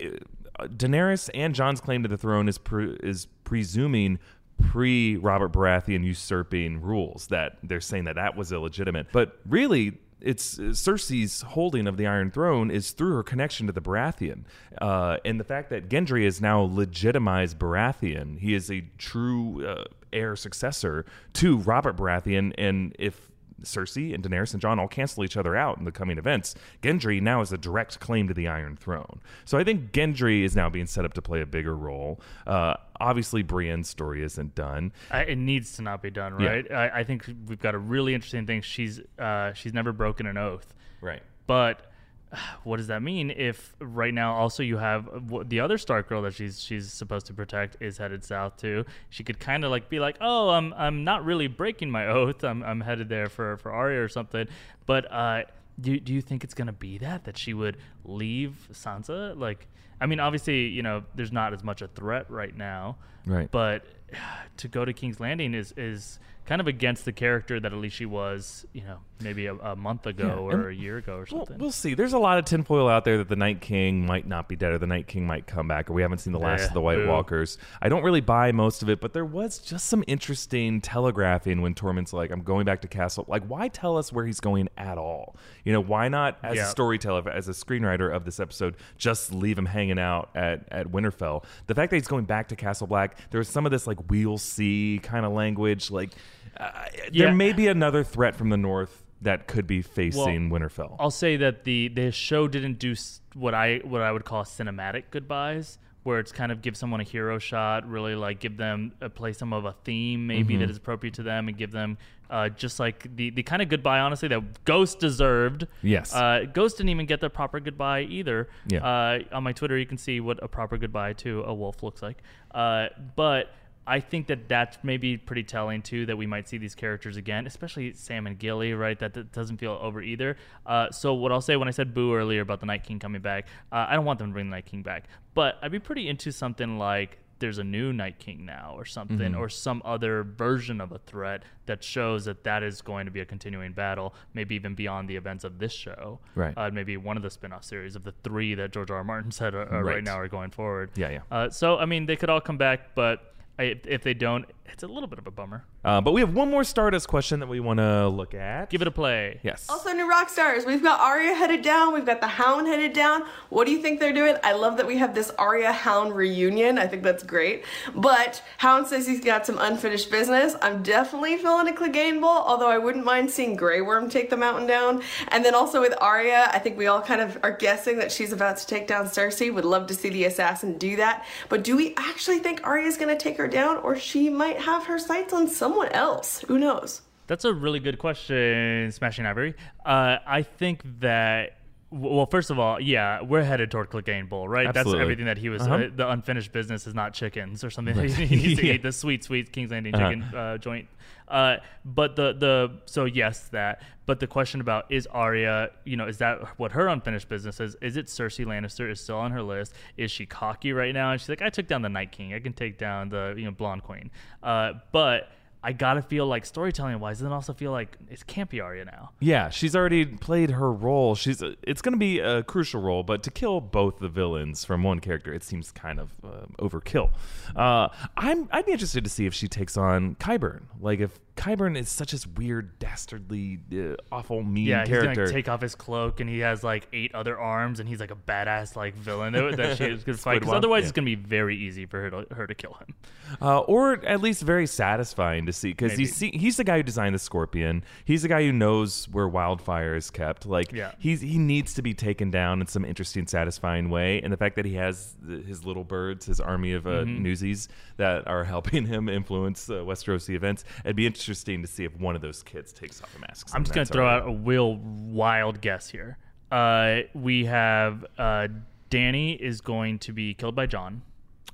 uh, 0.00 0.66
Daenerys 0.66 1.30
and 1.34 1.54
Jon's 1.54 1.80
claim 1.80 2.02
to 2.02 2.08
the 2.08 2.18
throne 2.18 2.48
is 2.48 2.58
pre- 2.58 2.96
is 3.02 3.26
presuming 3.44 4.18
pre 4.60 5.16
Robert 5.16 5.52
Baratheon 5.52 6.04
usurping 6.04 6.80
rules 6.80 7.28
that 7.28 7.58
they're 7.62 7.80
saying 7.80 8.04
that 8.04 8.16
that 8.16 8.36
was 8.36 8.52
illegitimate. 8.52 9.08
But 9.12 9.38
really, 9.46 9.98
it's 10.24 10.56
Cersei's 10.56 11.42
holding 11.42 11.86
of 11.86 11.96
the 11.96 12.06
Iron 12.06 12.30
Throne 12.30 12.70
is 12.70 12.92
through 12.92 13.14
her 13.16 13.22
connection 13.22 13.66
to 13.66 13.72
the 13.72 13.80
Baratheon, 13.80 14.44
uh, 14.80 15.18
and 15.24 15.40
the 15.40 15.44
fact 15.44 15.70
that 15.70 15.88
Gendry 15.88 16.24
is 16.24 16.40
now 16.40 16.60
legitimized 16.62 17.58
Baratheon. 17.58 18.38
He 18.38 18.54
is 18.54 18.70
a 18.70 18.84
true 18.98 19.66
uh, 19.66 19.84
heir 20.12 20.36
successor 20.36 21.04
to 21.34 21.58
Robert 21.58 21.96
Baratheon, 21.96 22.52
and 22.56 22.94
if 22.98 23.31
Cersei 23.64 24.14
and 24.14 24.22
Daenerys 24.24 24.52
and 24.52 24.60
Jon 24.60 24.78
all 24.78 24.88
cancel 24.88 25.24
each 25.24 25.36
other 25.36 25.56
out 25.56 25.78
in 25.78 25.84
the 25.84 25.92
coming 25.92 26.18
events. 26.18 26.54
Gendry 26.82 27.20
now 27.20 27.38
has 27.40 27.52
a 27.52 27.58
direct 27.58 28.00
claim 28.00 28.28
to 28.28 28.34
the 28.34 28.48
Iron 28.48 28.76
Throne. 28.76 29.20
So 29.44 29.58
I 29.58 29.64
think 29.64 29.92
Gendry 29.92 30.42
is 30.44 30.54
now 30.56 30.68
being 30.70 30.86
set 30.86 31.04
up 31.04 31.14
to 31.14 31.22
play 31.22 31.40
a 31.40 31.46
bigger 31.46 31.76
role. 31.76 32.20
Uh, 32.46 32.74
obviously, 33.00 33.42
Brienne's 33.42 33.88
story 33.88 34.22
isn't 34.22 34.54
done. 34.54 34.92
I, 35.10 35.22
it 35.22 35.36
needs 35.36 35.76
to 35.76 35.82
not 35.82 36.02
be 36.02 36.10
done, 36.10 36.40
Yeah. 36.40 36.48
right? 36.48 36.72
I, 36.72 36.88
I 37.00 37.04
think 37.04 37.26
we've 37.46 37.60
got 37.60 37.74
a 37.74 37.78
really 37.78 38.14
interesting 38.14 38.46
thing. 38.46 38.62
She's 38.62 39.00
uh, 39.18 39.52
she's 39.52 39.72
never 39.74 39.92
broken 39.92 40.26
an 40.26 40.36
oath. 40.38 40.74
Right. 41.00 41.22
But 41.46 41.91
what 42.64 42.78
does 42.78 42.86
that 42.88 43.02
mean 43.02 43.30
if 43.30 43.74
right 43.80 44.12
now 44.12 44.34
also 44.34 44.62
you 44.62 44.78
have 44.78 45.08
the 45.48 45.60
other 45.60 45.78
Stark 45.78 46.08
girl 46.08 46.22
that 46.22 46.34
she's 46.34 46.60
she's 46.60 46.92
supposed 46.92 47.26
to 47.26 47.34
protect 47.34 47.76
is 47.80 47.98
headed 47.98 48.24
south 48.24 48.56
too? 48.56 48.84
She 49.10 49.24
could 49.24 49.38
kind 49.38 49.64
of 49.64 49.70
like 49.70 49.88
be 49.88 50.00
like, 50.00 50.16
"Oh, 50.20 50.50
I'm 50.50 50.72
I'm 50.74 51.04
not 51.04 51.24
really 51.24 51.46
breaking 51.46 51.90
my 51.90 52.06
oath. 52.08 52.44
I'm 52.44 52.62
I'm 52.62 52.80
headed 52.80 53.08
there 53.08 53.28
for 53.28 53.56
for 53.58 53.72
Arya 53.72 54.02
or 54.02 54.08
something." 54.08 54.48
But 54.86 55.10
uh, 55.12 55.44
do 55.80 55.98
do 55.98 56.12
you 56.12 56.20
think 56.20 56.44
it's 56.44 56.54
gonna 56.54 56.72
be 56.72 56.98
that 56.98 57.24
that 57.24 57.38
she 57.38 57.54
would 57.54 57.76
leave 58.04 58.68
Sansa? 58.72 59.38
Like, 59.38 59.66
I 60.00 60.06
mean, 60.06 60.20
obviously, 60.20 60.66
you 60.68 60.82
know, 60.82 61.04
there's 61.14 61.32
not 61.32 61.52
as 61.52 61.62
much 61.62 61.82
a 61.82 61.88
threat 61.88 62.30
right 62.30 62.56
now, 62.56 62.96
Right. 63.24 63.48
But 63.50 63.84
to 64.58 64.68
go 64.68 64.84
to 64.84 64.92
King's 64.92 65.20
Landing 65.20 65.54
is 65.54 65.72
is 65.76 66.18
kind 66.44 66.60
of 66.60 66.66
against 66.66 67.04
the 67.04 67.12
character 67.12 67.60
that 67.60 67.72
at 67.72 67.78
least 67.78 67.94
she 67.94 68.04
was, 68.04 68.66
you 68.72 68.82
know, 68.82 68.98
maybe 69.20 69.46
a, 69.46 69.54
a 69.54 69.76
month 69.76 70.06
ago 70.08 70.48
Yeah, 70.50 70.56
or 70.56 70.70
a 70.70 70.74
year 70.74 70.96
ago 70.96 71.16
or 71.16 71.24
something. 71.24 71.56
we'll 71.56 71.70
see. 71.70 71.94
There's 71.94 72.14
a 72.14 72.18
lot 72.18 72.36
of 72.36 72.44
tinfoil 72.44 72.88
out 72.88 73.04
there 73.04 73.16
that 73.18 73.28
the 73.28 73.36
Night 73.36 73.60
King 73.60 74.04
might 74.04 74.26
not 74.26 74.48
be 74.48 74.56
dead 74.56 74.72
or 74.72 74.78
the 74.78 74.88
Night 74.88 75.06
King 75.06 75.24
might 75.24 75.46
come 75.46 75.68
back 75.68 75.88
or 75.88 75.92
we 75.92 76.02
haven't 76.02 76.18
seen 76.18 76.32
the 76.32 76.40
last 76.40 76.62
Yeah, 76.62 76.66
of 76.66 76.74
the 76.74 76.80
White. 76.80 77.06
Walkers. 77.06 77.58
I 77.80 77.88
don't 77.88 78.02
really 78.02 78.20
buy 78.20 78.50
most 78.50 78.82
of 78.82 78.90
it, 78.90 79.00
but 79.00 79.12
there 79.12 79.24
was 79.24 79.58
just 79.60 79.84
some 79.86 80.02
interesting 80.08 80.80
telegraphing 80.80 81.62
when 81.62 81.74
Tormund's 81.76 82.12
like, 82.12 82.32
I'm 82.32 82.42
going 82.42 82.64
back 82.64 82.80
to 82.82 82.88
Castle. 82.88 83.24
Like, 83.28 83.44
why 83.46 83.68
tell 83.68 83.96
us 83.96 84.12
where 84.12 84.26
he's 84.26 84.40
going 84.40 84.68
at 84.76 84.98
all? 84.98 85.36
You 85.64 85.72
know, 85.72 85.80
why 85.80 86.08
not, 86.08 86.38
as 86.42 86.56
Yeah. 86.56 86.66
a 86.66 86.70
storyteller, 86.70 87.30
as 87.30 87.46
a 87.48 87.52
screenwriter 87.52 87.91
of 88.00 88.24
this 88.24 88.40
episode, 88.40 88.76
just 88.96 89.32
leave 89.32 89.58
him 89.58 89.66
hanging 89.66 89.98
out 89.98 90.30
at, 90.34 90.66
at 90.70 90.86
Winterfell? 90.88 91.44
The 91.66 91.74
fact 91.74 91.90
that 91.90 91.96
he's 91.96 92.08
going 92.08 92.24
back 92.24 92.48
to 92.48 92.56
Castle 92.56 92.86
Black, 92.86 93.16
there 93.30 93.38
was 93.38 93.48
some 93.48 93.66
of 93.66 93.72
this, 93.72 93.86
like, 93.86 93.98
we'll 94.10 94.38
see 94.38 95.00
kind 95.02 95.26
of 95.26 95.32
language. 95.32 95.90
Like, 95.90 96.10
uh, 96.56 96.70
Yeah. 97.12 97.26
there 97.26 97.34
may 97.34 97.52
be 97.52 97.66
another 97.68 98.04
threat 98.04 98.34
from 98.36 98.48
the 98.50 98.56
north 98.56 99.04
that 99.22 99.46
could 99.46 99.66
be 99.66 99.82
facing 99.82 100.50
Winterfell. 100.50 100.96
I'll 100.98 101.10
say 101.10 101.36
that 101.36 101.62
the 101.64 101.88
the 101.88 102.10
show 102.10 102.48
didn't 102.48 102.78
do 102.80 102.94
what 103.34 103.54
I 103.54 103.78
what 103.84 104.00
I 104.02 104.10
would 104.10 104.24
call 104.24 104.42
cinematic 104.42 105.04
goodbyes, 105.12 105.78
where 106.02 106.18
it's 106.18 106.32
kind 106.32 106.50
of 106.50 106.60
give 106.60 106.76
someone 106.76 107.00
a 107.00 107.04
hero 107.04 107.38
shot, 107.38 107.88
really 107.88 108.16
like 108.16 108.40
give 108.40 108.56
them 108.56 108.90
uh, 109.00 109.08
play 109.08 109.32
some 109.32 109.52
of 109.52 109.64
a 109.64 109.74
theme 109.84 110.26
maybe 110.26 110.54
Mm-hmm. 110.54 110.62
that 110.62 110.70
is 110.70 110.76
appropriate 110.76 111.14
to 111.14 111.22
them, 111.22 111.46
and 111.46 111.56
give 111.56 111.70
them 111.70 111.98
uh, 112.32 112.48
just 112.48 112.80
like 112.80 113.14
the 113.14 113.30
the 113.30 113.42
kind 113.42 113.60
of 113.60 113.68
goodbye, 113.68 114.00
honestly, 114.00 114.26
that 114.28 114.64
Ghost 114.64 114.98
deserved. 114.98 115.66
Yes. 115.82 116.14
Uh, 116.14 116.46
Ghost 116.52 116.78
didn't 116.78 116.88
even 116.88 117.06
get 117.06 117.20
the 117.20 117.28
proper 117.28 117.60
goodbye 117.60 118.00
either. 118.02 118.48
Yeah. 118.66 118.84
Uh, 118.84 119.18
on 119.32 119.44
my 119.44 119.52
Twitter, 119.52 119.78
you 119.78 119.86
can 119.86 119.98
see 119.98 120.18
what 120.20 120.42
a 120.42 120.48
proper 120.48 120.78
goodbye 120.78 121.12
to 121.14 121.42
a 121.42 121.52
wolf 121.52 121.82
looks 121.82 122.02
like. 122.02 122.22
Uh, 122.50 122.86
but 123.16 123.54
I 123.86 124.00
think 124.00 124.28
that 124.28 124.48
that's 124.48 124.78
maybe 124.82 125.18
pretty 125.18 125.42
telling 125.42 125.82
too 125.82 126.06
that 126.06 126.16
we 126.16 126.26
might 126.26 126.48
see 126.48 126.56
these 126.56 126.74
characters 126.74 127.18
again, 127.18 127.46
especially 127.46 127.92
Sam 127.92 128.26
and 128.26 128.38
Gilly, 128.38 128.72
right? 128.72 128.98
That, 128.98 129.12
that 129.14 129.32
doesn't 129.32 129.58
feel 129.58 129.78
over 129.80 130.00
either. 130.00 130.36
Uh, 130.64 130.90
so 130.90 131.12
what 131.14 131.32
I'll 131.32 131.40
say 131.40 131.56
when 131.56 131.68
I 131.68 131.72
said 131.72 131.92
boo 131.92 132.14
earlier 132.14 132.40
about 132.40 132.60
the 132.60 132.66
Night 132.66 132.84
King 132.84 132.98
coming 132.98 133.20
back, 133.20 133.48
uh, 133.70 133.86
I 133.88 133.94
don't 133.94 134.04
want 134.04 134.18
them 134.20 134.28
to 134.28 134.32
bring 134.32 134.46
the 134.46 134.56
Night 134.56 134.66
King 134.66 134.82
back, 134.82 135.04
but 135.34 135.58
I'd 135.60 135.72
be 135.72 135.80
pretty 135.80 136.08
into 136.08 136.32
something 136.32 136.78
like 136.78 137.18
there's 137.42 137.58
a 137.58 137.64
new 137.64 137.92
Night 137.92 138.18
King 138.18 138.46
now 138.46 138.72
or 138.74 138.86
something, 138.86 139.18
Mm-hmm. 139.32 139.38
or 139.40 139.50
some 139.50 139.82
other 139.84 140.22
version 140.22 140.80
of 140.80 140.92
a 140.92 140.98
threat 140.98 141.42
that 141.66 141.84
shows 141.84 142.24
that 142.24 142.44
that 142.44 142.62
is 142.62 142.80
going 142.80 143.04
to 143.04 143.12
be 143.12 143.20
a 143.20 143.24
continuing 143.26 143.72
battle, 143.74 144.14
maybe 144.32 144.54
even 144.54 144.74
beyond 144.74 145.08
the 145.10 145.16
events 145.16 145.44
of 145.44 145.58
this 145.58 145.72
show. 145.72 146.18
Right. 146.34 146.54
Uh, 146.56 146.70
maybe 146.72 146.96
one 146.96 147.16
of 147.18 147.22
the 147.22 147.30
spin-off 147.30 147.64
series 147.64 147.94
of 147.96 148.04
the 148.04 148.14
three 148.24 148.54
that 148.54 148.72
George 148.72 148.90
R. 148.90 148.96
R. 148.98 149.04
Martin 149.04 149.30
said 149.30 149.54
uh, 149.54 149.58
uh, 149.70 149.82
right. 149.82 149.96
Right. 149.96 150.04
now 150.04 150.18
are 150.18 150.28
going 150.28 150.50
forward. 150.50 150.90
Yeah, 150.96 151.10
yeah. 151.10 151.20
Uh, 151.30 151.50
so 151.50 151.76
I 151.76 151.84
mean, 151.84 152.06
they 152.06 152.16
could 152.16 152.30
all 152.30 152.40
come 152.40 152.56
back, 152.56 152.94
but 152.94 153.34
I, 153.58 153.80
if 153.84 154.02
they 154.02 154.14
don't, 154.14 154.46
it's 154.72 154.82
a 154.82 154.86
little 154.86 155.08
bit 155.08 155.18
of 155.18 155.26
a 155.26 155.30
bummer. 155.30 155.64
Uh, 155.84 156.00
but 156.00 156.12
we 156.12 156.20
have 156.20 156.32
one 156.32 156.50
more 156.50 156.64
Stardust 156.64 157.08
question 157.08 157.40
that 157.40 157.48
we 157.48 157.60
want 157.60 157.78
to 157.78 158.08
look 158.08 158.34
at. 158.34 158.70
Give 158.70 158.80
it 158.80 158.88
a 158.88 158.92
play. 158.92 159.40
Yes. 159.42 159.66
Also, 159.68 159.92
new 159.92 160.08
rock 160.08 160.28
stars. 160.28 160.64
We've 160.64 160.82
got 160.82 161.00
Arya 161.00 161.34
headed 161.34 161.62
down. 161.62 161.92
We've 161.92 162.06
got 162.06 162.20
the 162.20 162.28
Hound 162.28 162.68
headed 162.68 162.92
down. 162.92 163.24
What 163.50 163.66
do 163.66 163.72
you 163.72 163.82
think 163.82 164.00
they're 164.00 164.12
doing? 164.12 164.36
I 164.42 164.52
love 164.52 164.76
that 164.76 164.86
we 164.86 164.96
have 164.98 165.14
this 165.14 165.30
Arya 165.38 165.72
Hound 165.72 166.14
reunion. 166.14 166.78
I 166.78 166.86
think 166.86 167.02
that's 167.02 167.24
great. 167.24 167.64
But 167.94 168.42
Hound 168.58 168.86
says 168.86 169.06
he's 169.06 169.22
got 169.22 169.44
some 169.44 169.58
unfinished 169.58 170.10
business. 170.10 170.54
I'm 170.62 170.82
definitely 170.82 171.36
feeling 171.36 171.68
a 171.68 171.72
Clegane 171.72 172.20
Bowl, 172.20 172.30
although 172.30 172.70
I 172.70 172.78
wouldn't 172.78 173.04
mind 173.04 173.30
seeing 173.30 173.56
Grey 173.56 173.82
Worm 173.82 174.08
take 174.08 174.30
the 174.30 174.36
mountain 174.36 174.66
down. 174.66 175.02
And 175.28 175.44
then 175.44 175.54
also 175.54 175.80
with 175.80 175.94
Arya, 176.00 176.48
I 176.52 176.60
think 176.60 176.78
we 176.78 176.86
all 176.86 177.02
kind 177.02 177.20
of 177.20 177.38
are 177.42 177.56
guessing 177.56 177.98
that 177.98 178.12
she's 178.12 178.32
about 178.32 178.56
to 178.58 178.66
take 178.66 178.86
down 178.86 179.06
Cersei. 179.06 179.52
Would 179.52 179.64
love 179.64 179.88
to 179.88 179.94
see 179.94 180.08
the 180.08 180.24
assassin 180.24 180.78
do 180.78 180.96
that. 180.96 181.26
But 181.48 181.64
do 181.64 181.76
we 181.76 181.94
actually 181.96 182.38
think 182.38 182.64
Arya's 182.64 182.96
going 182.96 183.16
to 183.16 183.22
take 183.22 183.36
her 183.36 183.41
down, 183.48 183.78
or 183.78 183.96
she 183.96 184.28
might 184.28 184.58
have 184.60 184.86
her 184.86 184.98
sights 184.98 185.32
on 185.32 185.48
someone 185.48 185.88
else? 185.88 186.40
Who 186.48 186.58
knows? 186.58 187.02
That's 187.26 187.44
a 187.44 187.52
really 187.52 187.80
good 187.80 187.98
question, 187.98 188.90
Smashing 188.92 189.26
Ivory. 189.26 189.54
Uh, 189.84 190.18
I 190.26 190.42
think 190.42 190.82
that. 191.00 191.56
Well, 191.92 192.24
first 192.26 192.50
of 192.50 192.58
all, 192.58 192.80
yeah, 192.80 193.20
we're 193.20 193.42
headed 193.42 193.70
toward 193.70 193.90
Clegane 193.90 194.28
Bowl, 194.28 194.48
right? 194.48 194.66
Absolutely. 194.66 194.92
That's 194.94 195.02
everything 195.02 195.26
that 195.26 195.36
he 195.36 195.50
was. 195.50 195.62
Uh-huh. 195.62 195.74
Uh, 195.74 195.88
the 195.94 196.10
unfinished 196.10 196.50
business 196.50 196.86
is 196.86 196.94
not 196.94 197.12
chickens 197.12 197.62
or 197.62 197.70
something. 197.70 197.94
he 198.08 198.36
needs 198.36 198.60
to 198.60 198.66
Yeah. 198.66 198.72
eat 198.74 198.82
the 198.82 198.92
sweet, 198.92 199.22
sweet 199.24 199.52
King's 199.52 199.70
Landing 199.70 199.94
Uh-huh. 199.94 200.08
chicken 200.08 200.22
uh, 200.34 200.56
joint. 200.58 200.88
Uh, 201.28 201.56
but 201.84 202.16
the 202.16 202.32
the 202.32 202.72
so 202.86 203.04
yes 203.04 203.48
that. 203.48 203.82
But 204.04 204.20
the 204.20 204.26
question 204.26 204.60
about 204.60 204.90
is 204.90 205.06
Arya, 205.06 205.70
you 205.84 205.96
know, 205.96 206.08
is 206.08 206.18
that 206.18 206.58
what 206.58 206.72
her 206.72 206.88
unfinished 206.88 207.28
business 207.28 207.60
is? 207.60 207.76
Is 207.80 207.96
it 207.96 208.06
Cersei 208.06 208.44
Lannister 208.44 208.90
is 208.90 209.00
still 209.00 209.16
on 209.18 209.30
her 209.30 209.42
list? 209.42 209.72
Is 209.96 210.10
she 210.10 210.26
cocky 210.26 210.72
right 210.72 210.92
now? 210.92 211.12
And 211.12 211.20
she's 211.20 211.28
like, 211.28 211.40
I 211.40 211.50
took 211.50 211.68
down 211.68 211.82
the 211.82 211.88
Night 211.88 212.10
King. 212.10 212.34
I 212.34 212.40
can 212.40 212.52
take 212.52 212.78
down 212.78 213.10
the 213.10 213.34
you 213.36 213.44
know 213.44 213.50
blonde 213.52 213.82
queen. 213.84 214.10
Uh, 214.42 214.72
but 214.92 215.30
I 215.62 215.72
gotta 215.72 216.02
feel 216.02 216.26
like 216.26 216.44
storytelling 216.44 216.98
wise, 216.98 217.20
and 217.20 217.26
then 217.26 217.32
also 217.32 217.52
feel 217.52 217.70
like 217.70 217.96
it 218.10 218.26
can't 218.26 218.50
be 218.50 218.60
Arya 218.60 218.84
now. 218.84 219.10
Yeah, 219.20 219.48
she's 219.50 219.76
already 219.76 220.04
played 220.04 220.50
her 220.50 220.72
role. 220.72 221.14
She's 221.14 221.42
it's 221.62 221.80
to 221.82 221.98
be 221.98 222.18
a 222.18 222.42
crucial 222.42 222.80
role, 222.80 223.02
but 223.02 223.22
to 223.22 223.30
kill 223.30 223.60
both 223.60 223.98
the 223.98 224.08
villains 224.08 224.64
from 224.64 224.82
one 224.82 224.98
character, 224.98 225.32
it 225.32 225.44
seems 225.44 225.70
kind 225.70 226.00
of 226.00 226.10
uh, 226.24 226.46
overkill. 226.58 227.10
Uh, 227.54 227.88
I'm 228.16 228.48
I'd 228.50 228.66
be 228.66 228.72
interested 228.72 229.04
to 229.04 229.10
see 229.10 229.26
if 229.26 229.34
she 229.34 229.48
takes 229.48 229.76
on 229.76 230.16
Qyburn. 230.16 230.62
Like 230.80 231.00
if 231.00 231.18
Qyburn 231.36 231.78
is 231.78 231.88
such 231.88 232.12
a 232.12 232.18
weird, 232.36 232.78
dastardly, 232.78 233.58
uh, 233.72 233.96
awful, 234.12 234.42
mean 234.42 234.66
Yeah, 234.66 234.84
he's 234.86 235.02
gonna 235.02 235.26
take 235.32 235.48
off 235.48 235.62
his 235.62 235.74
cloak 235.74 236.20
and 236.20 236.28
he 236.28 236.40
has 236.40 236.62
like 236.62 236.86
eight 236.92 237.14
other 237.14 237.38
arms 237.38 237.80
and 237.80 237.88
he's 237.88 238.00
like 238.00 238.10
a 238.10 238.14
badass 238.16 238.76
like 238.76 238.94
villain 238.94 239.32
that, 239.32 239.56
that 239.56 239.78
she 239.78 239.84
is 239.86 240.04
gonna 240.04 240.18
fight. 240.18 240.40
Because 240.40 240.54
otherwise, 240.54 240.82
yeah. 240.82 240.88
it's 240.88 240.92
gonna 240.92 241.06
be 241.06 241.14
very 241.14 241.56
easy 241.56 241.86
for 241.86 242.02
her 242.02 242.10
to 242.10 242.34
her 242.34 242.46
to 242.46 242.54
kill 242.54 242.74
him. 242.74 242.94
uh, 243.40 243.60
or 243.60 244.04
at 244.04 244.20
least 244.20 244.42
very 244.42 244.66
satisfying 244.66 245.46
to 245.46 245.52
see 245.54 245.70
because 245.70 245.94
see 246.14 246.30
he's 246.32 246.58
the 246.58 246.64
guy 246.64 246.76
who 246.76 246.82
designed 246.82 247.14
the 247.14 247.18
scorpion. 247.18 247.82
He's 248.04 248.20
the 248.22 248.28
guy 248.28 248.42
who 248.44 248.52
knows 248.52 249.08
where 249.08 249.26
wildfire 249.26 249.96
is 249.96 250.10
kept. 250.10 250.44
Like 250.44 250.70
Yeah. 250.70 250.92
he's 250.98 251.22
he 251.22 251.38
needs 251.38 251.72
to 251.74 251.82
be 251.82 251.94
taken 251.94 252.30
down 252.30 252.60
in 252.60 252.66
some 252.66 252.84
interesting, 252.84 253.26
satisfying 253.26 253.88
way. 253.88 254.20
And 254.20 254.32
the 254.32 254.36
fact 254.36 254.56
that 254.56 254.66
he 254.66 254.74
has 254.74 255.16
his 255.26 255.64
little 255.64 255.84
birds, 255.84 256.26
his 256.26 256.40
army 256.40 256.74
of 256.74 256.86
uh, 256.86 256.90
Mm-hmm. 257.02 257.22
newsies 257.22 257.68
that 257.96 258.28
are 258.28 258.44
helping 258.54 258.84
him 258.84 259.08
influence 259.08 259.70
uh, 259.70 259.76
Westerosi 259.76 260.34
events, 260.34 260.62
it'd 260.84 260.94
be 260.94 261.06
interesting 261.06 261.21
to 261.62 261.68
see 261.68 261.84
if 261.84 261.96
one 261.98 262.16
of 262.16 262.22
those 262.22 262.42
kids 262.42 262.72
takes 262.72 263.02
off 263.02 263.12
the 263.12 263.20
masks. 263.20 263.52
I'm 263.54 263.64
just 263.64 263.74
gonna 263.74 263.84
throw 263.86 264.06
out 264.08 264.28
a 264.28 264.32
real 264.32 264.76
wild 264.76 265.60
guess 265.60 265.88
here. 265.88 266.18
Uh, 266.50 267.00
we 267.14 267.44
have 267.46 268.04
uh, 268.18 268.48
Dany 268.90 269.38
is 269.38 269.60
going 269.60 269.98
to 270.00 270.12
be 270.12 270.34
killed 270.34 270.54
by 270.54 270.66
Jon, 270.66 271.02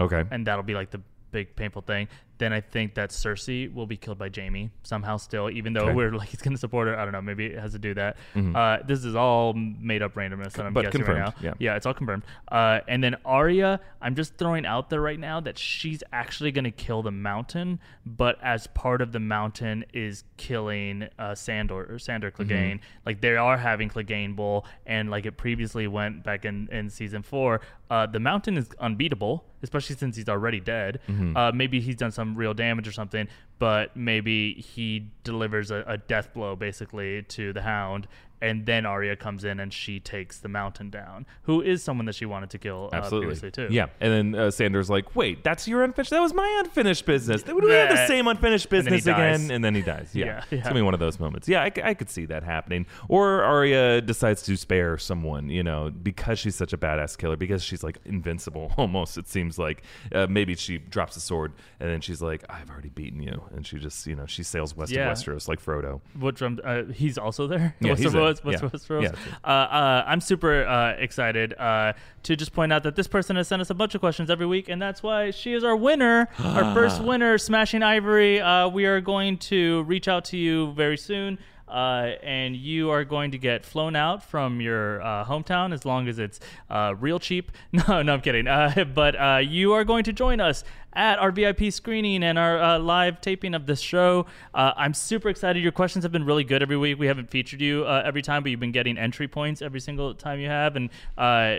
Okay. 0.00 0.24
and 0.30 0.46
that'll 0.46 0.64
be 0.64 0.74
like 0.74 0.90
the 0.90 1.00
big 1.30 1.54
painful 1.54 1.82
thing. 1.82 2.08
Then 2.38 2.52
I 2.52 2.60
think 2.60 2.94
that 2.94 3.10
Cersei 3.10 3.72
will 3.72 3.86
be 3.86 3.96
killed 3.96 4.18
by 4.18 4.30
Jaime 4.34 4.70
somehow 4.84 5.16
still, 5.16 5.50
even 5.50 5.72
though 5.72 5.80
Okay. 5.80 5.88
Mm-hmm. 5.88 5.96
we're 5.96 6.10
like 6.12 6.28
he's 6.28 6.40
gonna 6.40 6.56
support 6.56 6.88
her. 6.88 6.96
I 6.98 7.04
don't 7.04 7.12
know. 7.12 7.20
Maybe 7.22 7.46
it 7.46 7.58
has 7.58 7.72
to 7.72 7.78
do 7.78 7.94
that. 7.94 8.16
Uh, 8.36 8.78
this 8.86 9.04
is 9.04 9.14
all 9.16 9.52
made 9.54 10.02
up 10.02 10.14
randomness 10.14 10.52
that 10.52 10.66
I'm 10.66 10.72
But 10.72 10.84
guessing 10.86 11.02
right 11.02 11.18
now. 11.18 11.30
confirmed, 11.32 11.56
yeah. 11.60 11.74
it's 11.76 11.84
all 11.86 11.94
confirmed. 11.94 12.22
Uh, 12.50 12.80
and 12.88 13.02
then 13.02 13.16
Arya, 13.24 13.80
I'm 14.00 14.14
just 14.14 14.36
throwing 14.36 14.64
out 14.66 14.88
there 14.90 15.00
right 15.00 15.18
now 15.18 15.40
that 15.40 15.58
she's 15.58 16.02
actually 16.12 16.52
gonna 16.52 16.70
kill 16.70 17.02
the 17.02 17.10
Mountain, 17.10 17.80
but 18.06 18.38
as 18.42 18.66
part 18.68 19.02
of 19.02 19.12
the 19.12 19.20
Mountain 19.20 19.84
is 19.92 20.24
killing 20.36 21.08
uh, 21.18 21.34
Sandor 21.34 21.92
or 21.92 21.98
Sandor 21.98 22.30
Mm-hmm. 22.30 22.42
Clegane. 22.52 22.80
Like 23.06 23.20
they 23.20 23.36
are 23.36 23.56
having 23.56 23.88
Clegane 23.88 24.36
Bowl, 24.36 24.64
and 24.86 25.10
like 25.10 25.26
it 25.26 25.36
previously 25.36 25.86
went 25.88 26.22
back 26.24 26.44
in 26.44 26.68
in 26.70 26.90
season 26.90 27.22
four. 27.22 27.60
Uh, 27.90 28.06
the 28.06 28.20
Mountain 28.20 28.56
is 28.58 28.68
unbeatable, 28.80 29.44
especially 29.62 29.96
since 29.96 30.16
he's 30.16 30.28
already 30.28 30.60
dead. 30.60 31.00
Mm-hmm. 31.08 31.36
Uh, 31.36 31.52
maybe 31.52 31.80
he's 31.80 31.96
done 31.96 32.12
some 32.12 32.34
real 32.34 32.54
damage 32.54 32.86
or 32.86 32.92
something, 32.92 33.28
but 33.58 33.96
maybe 33.96 34.54
he 34.54 35.10
delivers 35.24 35.70
a, 35.70 35.84
a 35.86 35.96
death 35.98 36.32
blow 36.34 36.56
basically 36.56 37.22
to 37.22 37.52
the 37.52 37.62
Hound, 37.62 38.06
and 38.40 38.66
then 38.66 38.86
Arya 38.86 39.16
comes 39.16 39.42
in 39.42 39.58
and 39.58 39.72
she 39.72 39.98
takes 39.98 40.38
the 40.38 40.48
Mountain 40.48 40.90
down, 40.90 41.26
who 41.42 41.60
is 41.60 41.82
someone 41.82 42.06
that 42.06 42.14
she 42.14 42.24
wanted 42.24 42.50
to 42.50 42.58
kill 42.58 42.88
uh, 42.92 42.96
Absolutely. 42.96 43.26
previously 43.26 43.50
too. 43.50 43.66
Yeah, 43.68 43.86
and 44.00 44.12
then 44.34 44.40
uh, 44.40 44.50
Sandor's 44.52 44.88
like, 44.88 45.16
wait, 45.16 45.42
that's 45.42 45.66
your 45.66 45.82
unfinished. 45.82 46.10
That 46.10 46.20
was 46.20 46.32
my 46.32 46.62
unfinished 46.64 47.04
business. 47.04 47.44
We 47.44 47.68
have 47.72 47.90
the 47.90 48.06
same 48.06 48.28
unfinished 48.28 48.68
business 48.68 49.06
again, 49.06 49.40
dies. 49.40 49.50
and 49.50 49.64
then 49.64 49.74
he 49.74 49.82
dies. 49.82 50.10
Yeah, 50.14 50.24
Yeah, 50.26 50.42
it's 50.52 50.62
gonna 50.62 50.76
be 50.76 50.82
one 50.82 50.94
of 50.94 51.00
those 51.00 51.18
moments. 51.18 51.48
Yeah, 51.48 51.62
I 51.64 51.94
could 51.94 52.10
see 52.10 52.26
that 52.26 52.44
happening. 52.44 52.86
Or 53.08 53.42
Arya 53.42 54.02
decides 54.02 54.42
to 54.42 54.56
spare 54.56 54.98
someone, 54.98 55.50
you 55.50 55.64
know, 55.64 55.90
because 55.90 56.38
she's 56.38 56.54
such 56.54 56.72
a 56.72 56.78
badass 56.78 57.18
killer, 57.18 57.36
because 57.36 57.64
she's 57.64 57.82
like 57.82 57.98
invincible 58.04 58.72
almost. 58.78 59.18
It 59.18 59.26
seems 59.26 59.58
like 59.58 59.82
uh, 60.14 60.28
maybe 60.30 60.54
she 60.54 60.78
drops 60.78 61.16
a 61.16 61.20
sword, 61.20 61.54
and 61.80 61.90
then 61.90 62.00
she's 62.00 62.22
like, 62.22 62.44
I've 62.48 62.70
already 62.70 62.90
beaten 62.90 63.20
you, 63.20 63.42
and 63.54 63.66
she 63.66 63.78
just, 63.78 64.06
you 64.06 64.14
know, 64.16 64.26
she 64.26 64.42
sails 64.42 64.76
west 64.76 64.92
Yeah. 64.92 65.10
of 65.10 65.16
Westeros 65.18 65.48
like 65.48 65.64
Frodo. 65.64 66.00
What 66.18 66.40
um, 66.42 66.58
uh, 66.64 66.84
he's 66.84 67.18
also 67.18 67.46
there. 67.46 67.74
Yeah, 67.80 67.90
What's 67.90 68.02
he's 68.02 68.12
there. 68.12 68.22
what's- 68.22 68.44
what's- 68.44 68.62
Yeah. 68.62 68.68
what's 68.68 68.90
Rose? 68.90 69.04
Yeah. 69.04 69.12
Uh, 69.44 69.48
uh, 69.48 70.04
I'm 70.06 70.20
super 70.20 70.64
uh, 70.66 70.92
excited 70.98 71.54
uh, 71.54 71.92
to 72.24 72.36
just 72.36 72.52
point 72.52 72.72
out 72.72 72.82
that 72.84 72.96
this 72.96 73.06
person 73.06 73.36
has 73.36 73.48
sent 73.48 73.60
us 73.62 73.70
a 73.70 73.74
bunch 73.74 73.94
of 73.94 74.00
questions 74.00 74.30
every 74.30 74.46
week, 74.46 74.68
and 74.68 74.80
that's 74.80 75.02
why 75.02 75.30
she 75.30 75.52
is 75.52 75.64
our 75.64 75.76
winner, 75.76 76.28
our 76.38 76.74
first 76.74 77.02
winner, 77.02 77.38
Smashing 77.38 77.82
Ivory. 77.82 78.40
Uh, 78.40 78.68
we 78.68 78.84
are 78.86 79.00
going 79.00 79.38
to 79.38 79.82
reach 79.84 80.08
out 80.08 80.24
to 80.26 80.36
you 80.36 80.72
very 80.72 80.96
soon. 80.96 81.38
Uh, 81.70 82.14
and 82.22 82.56
you 82.56 82.88
are 82.88 83.04
going 83.04 83.30
to 83.30 83.36
get 83.36 83.62
flown 83.62 83.94
out 83.94 84.22
from 84.22 84.58
your 84.58 85.02
uh, 85.02 85.22
hometown 85.26 85.74
as 85.74 85.84
long 85.84 86.08
as 86.08 86.18
it's 86.18 86.40
uh, 86.70 86.94
real 86.98 87.18
cheap. 87.18 87.52
No, 87.72 88.00
no, 88.00 88.14
I'm 88.14 88.22
kidding. 88.22 88.46
Uh, 88.46 88.86
but 88.94 89.14
uh, 89.20 89.40
you 89.44 89.74
are 89.74 89.84
going 89.84 90.04
to 90.04 90.14
join 90.14 90.40
us 90.40 90.64
at 90.92 91.18
our 91.18 91.30
VIP 91.30 91.72
screening 91.72 92.22
and 92.22 92.38
our 92.38 92.60
uh, 92.60 92.78
live 92.78 93.20
taping 93.20 93.54
of 93.54 93.66
this 93.66 93.80
show. 93.80 94.26
Uh, 94.54 94.72
I'm 94.76 94.94
super 94.94 95.28
excited. 95.28 95.62
Your 95.62 95.72
questions 95.72 96.04
have 96.04 96.12
been 96.12 96.24
really 96.24 96.44
good 96.44 96.62
every 96.62 96.76
week. 96.76 96.98
We 96.98 97.06
haven't 97.06 97.30
featured 97.30 97.60
you 97.60 97.84
uh, 97.84 98.02
every 98.04 98.22
time, 98.22 98.42
but 98.42 98.50
you've 98.50 98.60
been 98.60 98.72
getting 98.72 98.98
entry 98.98 99.28
points 99.28 99.62
every 99.62 99.80
single 99.80 100.14
time 100.14 100.40
you 100.40 100.48
have, 100.48 100.76
and 100.76 100.90
uh, 101.16 101.56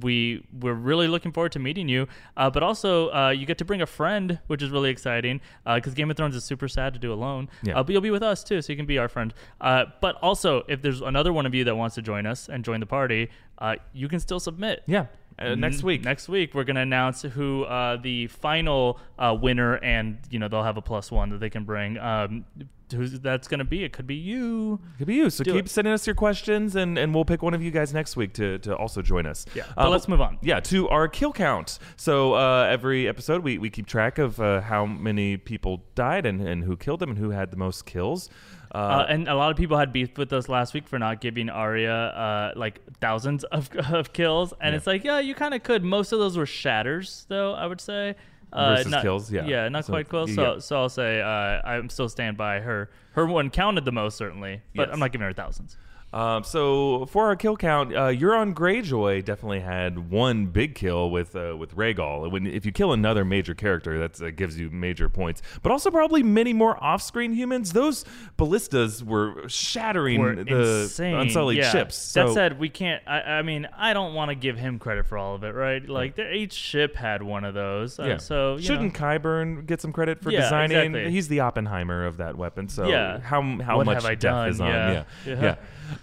we 0.00 0.46
we're 0.60 0.74
really 0.74 1.08
looking 1.08 1.32
forward 1.32 1.52
to 1.52 1.58
meeting 1.58 1.88
you. 1.88 2.08
Uh, 2.36 2.50
but 2.50 2.62
also, 2.62 3.12
uh, 3.12 3.30
you 3.30 3.46
get 3.46 3.58
to 3.58 3.64
bring 3.64 3.82
a 3.82 3.86
friend, 3.86 4.38
which 4.46 4.62
is 4.62 4.70
really 4.70 4.90
exciting 4.90 5.40
because 5.64 5.94
Game 5.94 6.10
of 6.10 6.16
Thrones 6.16 6.34
is 6.34 6.44
super 6.44 6.68
sad 6.68 6.94
to 6.94 7.00
do 7.00 7.12
alone. 7.12 7.48
Yeah. 7.62 7.78
Uh, 7.78 7.82
but 7.82 7.92
you'll 7.92 8.00
be 8.00 8.10
with 8.10 8.22
us 8.22 8.42
too, 8.42 8.60
so 8.62 8.72
you 8.72 8.76
can 8.76 8.86
be 8.86 8.98
our 8.98 9.08
friend. 9.08 9.34
Uh, 9.60 9.86
but 10.00 10.16
also, 10.16 10.62
if 10.68 10.82
there's 10.82 11.00
another 11.00 11.32
one 11.32 11.46
of 11.46 11.54
you 11.54 11.64
that 11.64 11.76
wants 11.76 11.94
to 11.96 12.02
join 12.02 12.26
us 12.26 12.48
and 12.48 12.64
join 12.64 12.80
the 12.80 12.86
party, 12.86 13.30
uh, 13.58 13.76
you 13.92 14.08
can 14.08 14.20
still 14.20 14.40
submit. 14.40 14.82
Yeah, 14.86 15.06
uh, 15.40 15.54
next 15.54 15.82
week. 15.82 16.04
Next 16.04 16.28
week, 16.28 16.54
we're 16.54 16.64
going 16.64 16.76
to 16.76 16.82
announce 16.82 17.22
who 17.22 17.64
uh, 17.64 17.96
the 17.96 18.26
final 18.28 18.98
uh, 19.18 19.36
winner, 19.40 19.76
and 19.76 20.18
you 20.30 20.38
know 20.38 20.48
they'll 20.48 20.62
have 20.62 20.76
a 20.76 20.82
plus 20.82 21.10
one 21.10 21.30
that 21.30 21.38
they 21.40 21.50
can 21.50 21.64
bring. 21.64 21.98
Um, 21.98 22.44
who's 22.92 23.20
that's 23.20 23.46
going 23.46 23.58
to 23.58 23.64
be. 23.64 23.84
It 23.84 23.92
could 23.92 24.06
be 24.06 24.16
you. 24.16 24.80
Could 24.98 25.06
be 25.06 25.14
you. 25.14 25.30
So 25.30 25.44
Do 25.44 25.52
keep 25.52 25.66
it. 25.66 25.70
sending 25.70 25.92
us 25.94 26.06
your 26.06 26.14
questions, 26.16 26.74
and, 26.76 26.98
and 26.98 27.14
we'll 27.14 27.24
pick 27.24 27.40
one 27.42 27.54
of 27.54 27.62
you 27.62 27.70
guys 27.70 27.94
next 27.94 28.16
week 28.16 28.32
to, 28.34 28.58
to 28.60 28.74
also 28.76 29.00
join 29.00 29.26
us. 29.26 29.46
Yeah, 29.54 29.62
Uh, 29.76 29.84
but 29.84 29.90
let's 29.90 30.08
move 30.08 30.20
on. 30.20 30.38
Yeah, 30.42 30.58
to 30.60 30.88
our 30.88 31.06
kill 31.06 31.32
count. 31.32 31.78
So 31.96 32.34
uh, 32.34 32.66
every 32.68 33.06
episode, 33.06 33.44
we, 33.44 33.58
we 33.58 33.70
keep 33.70 33.86
track 33.86 34.18
of 34.18 34.40
uh, 34.40 34.60
how 34.62 34.86
many 34.86 35.36
people 35.36 35.84
died 35.94 36.26
and, 36.26 36.40
and 36.40 36.64
who 36.64 36.76
killed 36.76 36.98
them 37.00 37.10
and 37.10 37.18
who 37.18 37.30
had 37.30 37.50
the 37.52 37.56
most 37.56 37.86
kills. 37.86 38.28
Uh, 38.74 38.78
Uh, 38.78 39.06
and 39.08 39.26
a 39.28 39.34
lot 39.34 39.50
of 39.50 39.56
people 39.56 39.76
had 39.76 39.92
beef 39.92 40.16
with 40.16 40.32
us 40.32 40.48
last 40.48 40.74
week 40.74 40.86
for 40.86 40.98
not 40.98 41.20
giving 41.20 41.48
Arya 41.50 41.92
uh, 41.92 42.52
like 42.56 42.80
thousands 43.00 43.42
of, 43.44 43.68
of 43.92 44.12
kills, 44.12 44.52
and 44.60 44.72
Yeah. 44.72 44.76
it's 44.76 44.86
like, 44.86 45.02
yeah, 45.04 45.18
you 45.18 45.34
kind 45.34 45.54
of 45.54 45.62
could. 45.62 45.82
Most 45.82 46.12
of 46.12 46.18
those 46.20 46.36
were 46.36 46.46
shatters, 46.46 47.26
though. 47.28 47.52
I 47.54 47.66
would 47.66 47.80
say 47.80 48.14
uh, 48.52 48.76
Versus 48.76 48.90
not- 48.92 49.02
kills, 49.02 49.32
yeah. 49.32 49.44
yeah, 49.46 49.68
not 49.68 49.84
So, 49.86 49.92
quite 49.92 50.08
close. 50.08 50.28
yeah. 50.30 50.34
So, 50.36 50.58
so 50.60 50.76
I'll 50.76 50.88
say 50.88 51.20
uh, 51.20 51.26
I'm 51.68 51.88
still 51.88 52.08
stand 52.08 52.36
by 52.36 52.60
her. 52.60 52.90
Her 53.12 53.26
one 53.26 53.50
counted 53.50 53.84
the 53.84 53.92
most, 53.92 54.16
certainly, 54.16 54.62
but 54.74 54.86
Yes. 54.88 54.92
I'm 54.94 55.00
not 55.00 55.10
giving 55.12 55.26
her 55.26 55.32
thousands. 55.32 55.76
Um, 56.12 56.42
so 56.42 57.06
for 57.06 57.26
our 57.26 57.36
kill 57.36 57.56
count, 57.56 57.94
uh, 57.94 58.08
Euron 58.08 58.52
Greyjoy 58.52 59.24
definitely 59.24 59.60
had 59.60 60.10
one 60.10 60.46
big 60.46 60.74
kill 60.74 61.08
with 61.10 61.36
uh, 61.36 61.56
with 61.56 61.76
Rhaegal. 61.76 62.30
When 62.32 62.46
if 62.46 62.66
you 62.66 62.72
kill 62.72 62.92
another 62.92 63.24
major 63.24 63.54
character, 63.54 63.98
that 64.00 64.20
uh, 64.20 64.30
gives 64.30 64.58
you 64.58 64.70
major 64.70 65.08
points. 65.08 65.40
But 65.62 65.70
also 65.70 65.90
probably 65.90 66.24
many 66.24 66.52
more 66.52 66.82
off-screen 66.82 67.32
humans. 67.32 67.72
Those 67.72 68.04
ballistas 68.36 69.04
were 69.04 69.48
shattering 69.48 70.20
Were 70.20 70.34
the 70.34 70.82
insane. 70.82 71.14
unsullied 71.14 71.58
yeah. 71.58 71.70
ships. 71.70 71.94
So, 71.96 72.26
that 72.28 72.34
said, 72.34 72.58
we 72.58 72.68
can't. 72.68 73.02
I, 73.06 73.20
I 73.20 73.42
mean, 73.42 73.68
I 73.76 73.92
don't 73.92 74.14
want 74.14 74.30
to 74.30 74.34
give 74.34 74.58
him 74.58 74.80
credit 74.80 75.06
for 75.06 75.16
all 75.16 75.36
of 75.36 75.44
it, 75.44 75.54
right? 75.54 75.88
Like, 75.88 76.18
each 76.18 76.54
ship 76.54 76.96
had 76.96 77.22
one 77.22 77.44
of 77.44 77.54
those. 77.54 78.00
Uh, 78.00 78.04
yeah. 78.04 78.16
so 78.16 78.56
you 78.56 78.62
shouldn't 78.62 78.94
know, 78.94 79.00
Qyburn 79.00 79.64
get 79.66 79.80
some 79.80 79.92
credit 79.92 80.20
for 80.20 80.32
Yeah, 80.32 80.40
designing? 80.40 80.76
exactly. 80.76 81.10
He's 81.12 81.28
the 81.28 81.40
Oppenheimer 81.40 82.04
of 82.06 82.16
that 82.16 82.36
weapon. 82.36 82.68
So 82.68 82.88
Yeah. 82.88 83.20
how 83.20 83.42
how 83.60 83.76
What 83.76 83.86
much 83.86 83.94
have 83.96 84.06
I 84.06 84.14
death 84.16 84.22
done? 84.32 84.48
is 84.48 84.60
on? 84.60 84.66
Yeah. 84.68 85.04
Yeah, 85.24 85.42
Yeah. 85.42 85.54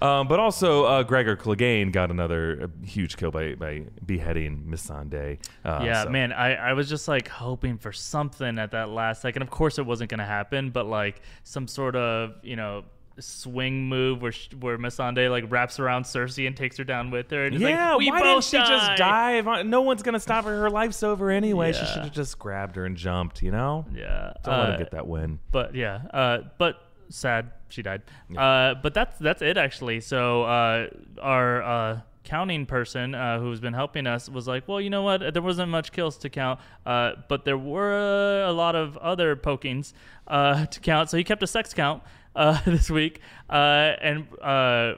Yeah. 0.01 0.19
Um, 0.19 0.27
but 0.27 0.39
also, 0.39 0.83
uh, 0.85 1.03
Gregor 1.03 1.35
Clegane 1.35 1.91
got 1.91 2.11
another 2.11 2.63
uh, 2.63 2.85
huge 2.85 3.17
kill 3.17 3.31
by, 3.31 3.55
by 3.55 3.83
beheading 4.05 4.65
Missandei. 4.69 5.39
Uh, 5.65 5.81
yeah, 5.83 6.03
so- 6.03 6.09
man, 6.09 6.31
I, 6.33 6.55
I 6.55 6.73
was 6.73 6.89
just 6.89 7.07
like 7.07 7.27
hoping 7.27 7.77
for 7.77 7.91
something 7.91 8.59
at 8.59 8.71
that 8.71 8.89
last 8.89 9.21
second. 9.21 9.41
Of 9.41 9.49
course, 9.49 9.77
it 9.79 9.85
wasn't 9.85 10.09
going 10.09 10.19
to 10.19 10.25
happen, 10.25 10.69
but 10.69 10.85
like 10.85 11.21
some 11.43 11.67
sort 11.67 11.95
of 11.95 12.35
you 12.43 12.55
know 12.55 12.83
swing 13.19 13.89
move 13.89 14.21
where 14.21 14.31
sh- 14.31 14.49
where 14.59 14.77
Missandei 14.77 15.27
like 15.31 15.45
wraps 15.49 15.79
around 15.79 16.03
Cersei 16.03 16.45
and 16.45 16.55
takes 16.55 16.77
her 16.77 16.83
down 16.83 17.09
with 17.09 17.31
her. 17.31 17.45
And 17.45 17.59
Yeah, 17.59 17.89
like, 17.91 17.97
we 17.99 18.11
why 18.11 18.21
didn't 18.21 18.43
she 18.43 18.57
just 18.57 18.95
dive? 18.97 19.47
on- 19.47 19.69
No 19.71 19.81
one's 19.81 20.03
gonna 20.03 20.19
stop 20.19 20.45
her. 20.45 20.55
Her 20.61 20.69
life's 20.69 21.01
over 21.01 21.31
anyway. 21.31 21.73
She 21.73 21.83
should 21.85 22.03
have 22.03 22.11
just 22.11 22.37
grabbed 22.37 22.75
her 22.75 22.85
and 22.85 22.95
jumped. 22.95 23.41
You 23.41 23.49
know, 23.49 23.85
Yeah, 23.91 24.33
don't 24.43 24.53
let 24.59 24.69
uh, 24.69 24.71
him 24.73 24.77
get 24.77 24.91
that 24.91 25.07
win. 25.07 25.39
But 25.51 25.73
yeah, 25.73 26.01
uh, 26.13 26.39
but 26.59 26.79
sad 27.09 27.51
she 27.69 27.81
died. 27.81 28.01
Uh, 28.35 28.75
but 28.75 28.93
that's 28.93 29.17
that's 29.19 29.41
it 29.41 29.57
actually. 29.57 30.01
So 30.01 30.43
uh, 30.43 30.87
our 31.21 31.61
uh, 31.61 32.01
counting 32.27 32.65
person 32.65 33.15
uh, 33.15 33.39
who's 33.39 33.61
been 33.61 33.73
helping 33.73 34.05
us 34.05 34.27
was 34.27 34.47
like, 34.47 34.67
well, 34.67 34.81
you 34.81 34.89
know 34.89 35.01
what? 35.01 35.33
There 35.33 35.41
wasn't 35.41 35.71
much 35.71 35.93
kills 35.93 36.17
to 36.17 36.29
count, 36.29 36.59
uh, 36.85 37.13
but 37.29 37.45
there 37.45 37.57
were 37.57 38.43
a 38.43 38.51
lot 38.51 38.75
of 38.75 38.97
other 38.97 39.37
pokings 39.37 39.93
uh, 40.27 40.65
to 40.73 40.79
count. 40.81 41.09
So 41.09 41.17
he 41.17 41.23
kept 41.23 41.41
a 41.41 41.47
sex 41.47 41.73
count. 41.73 42.03
Uh, 42.35 42.61
this 42.67 42.91
week, 42.91 43.19
uh, 43.49 43.93
and 43.99 44.27
uh, 44.43 44.93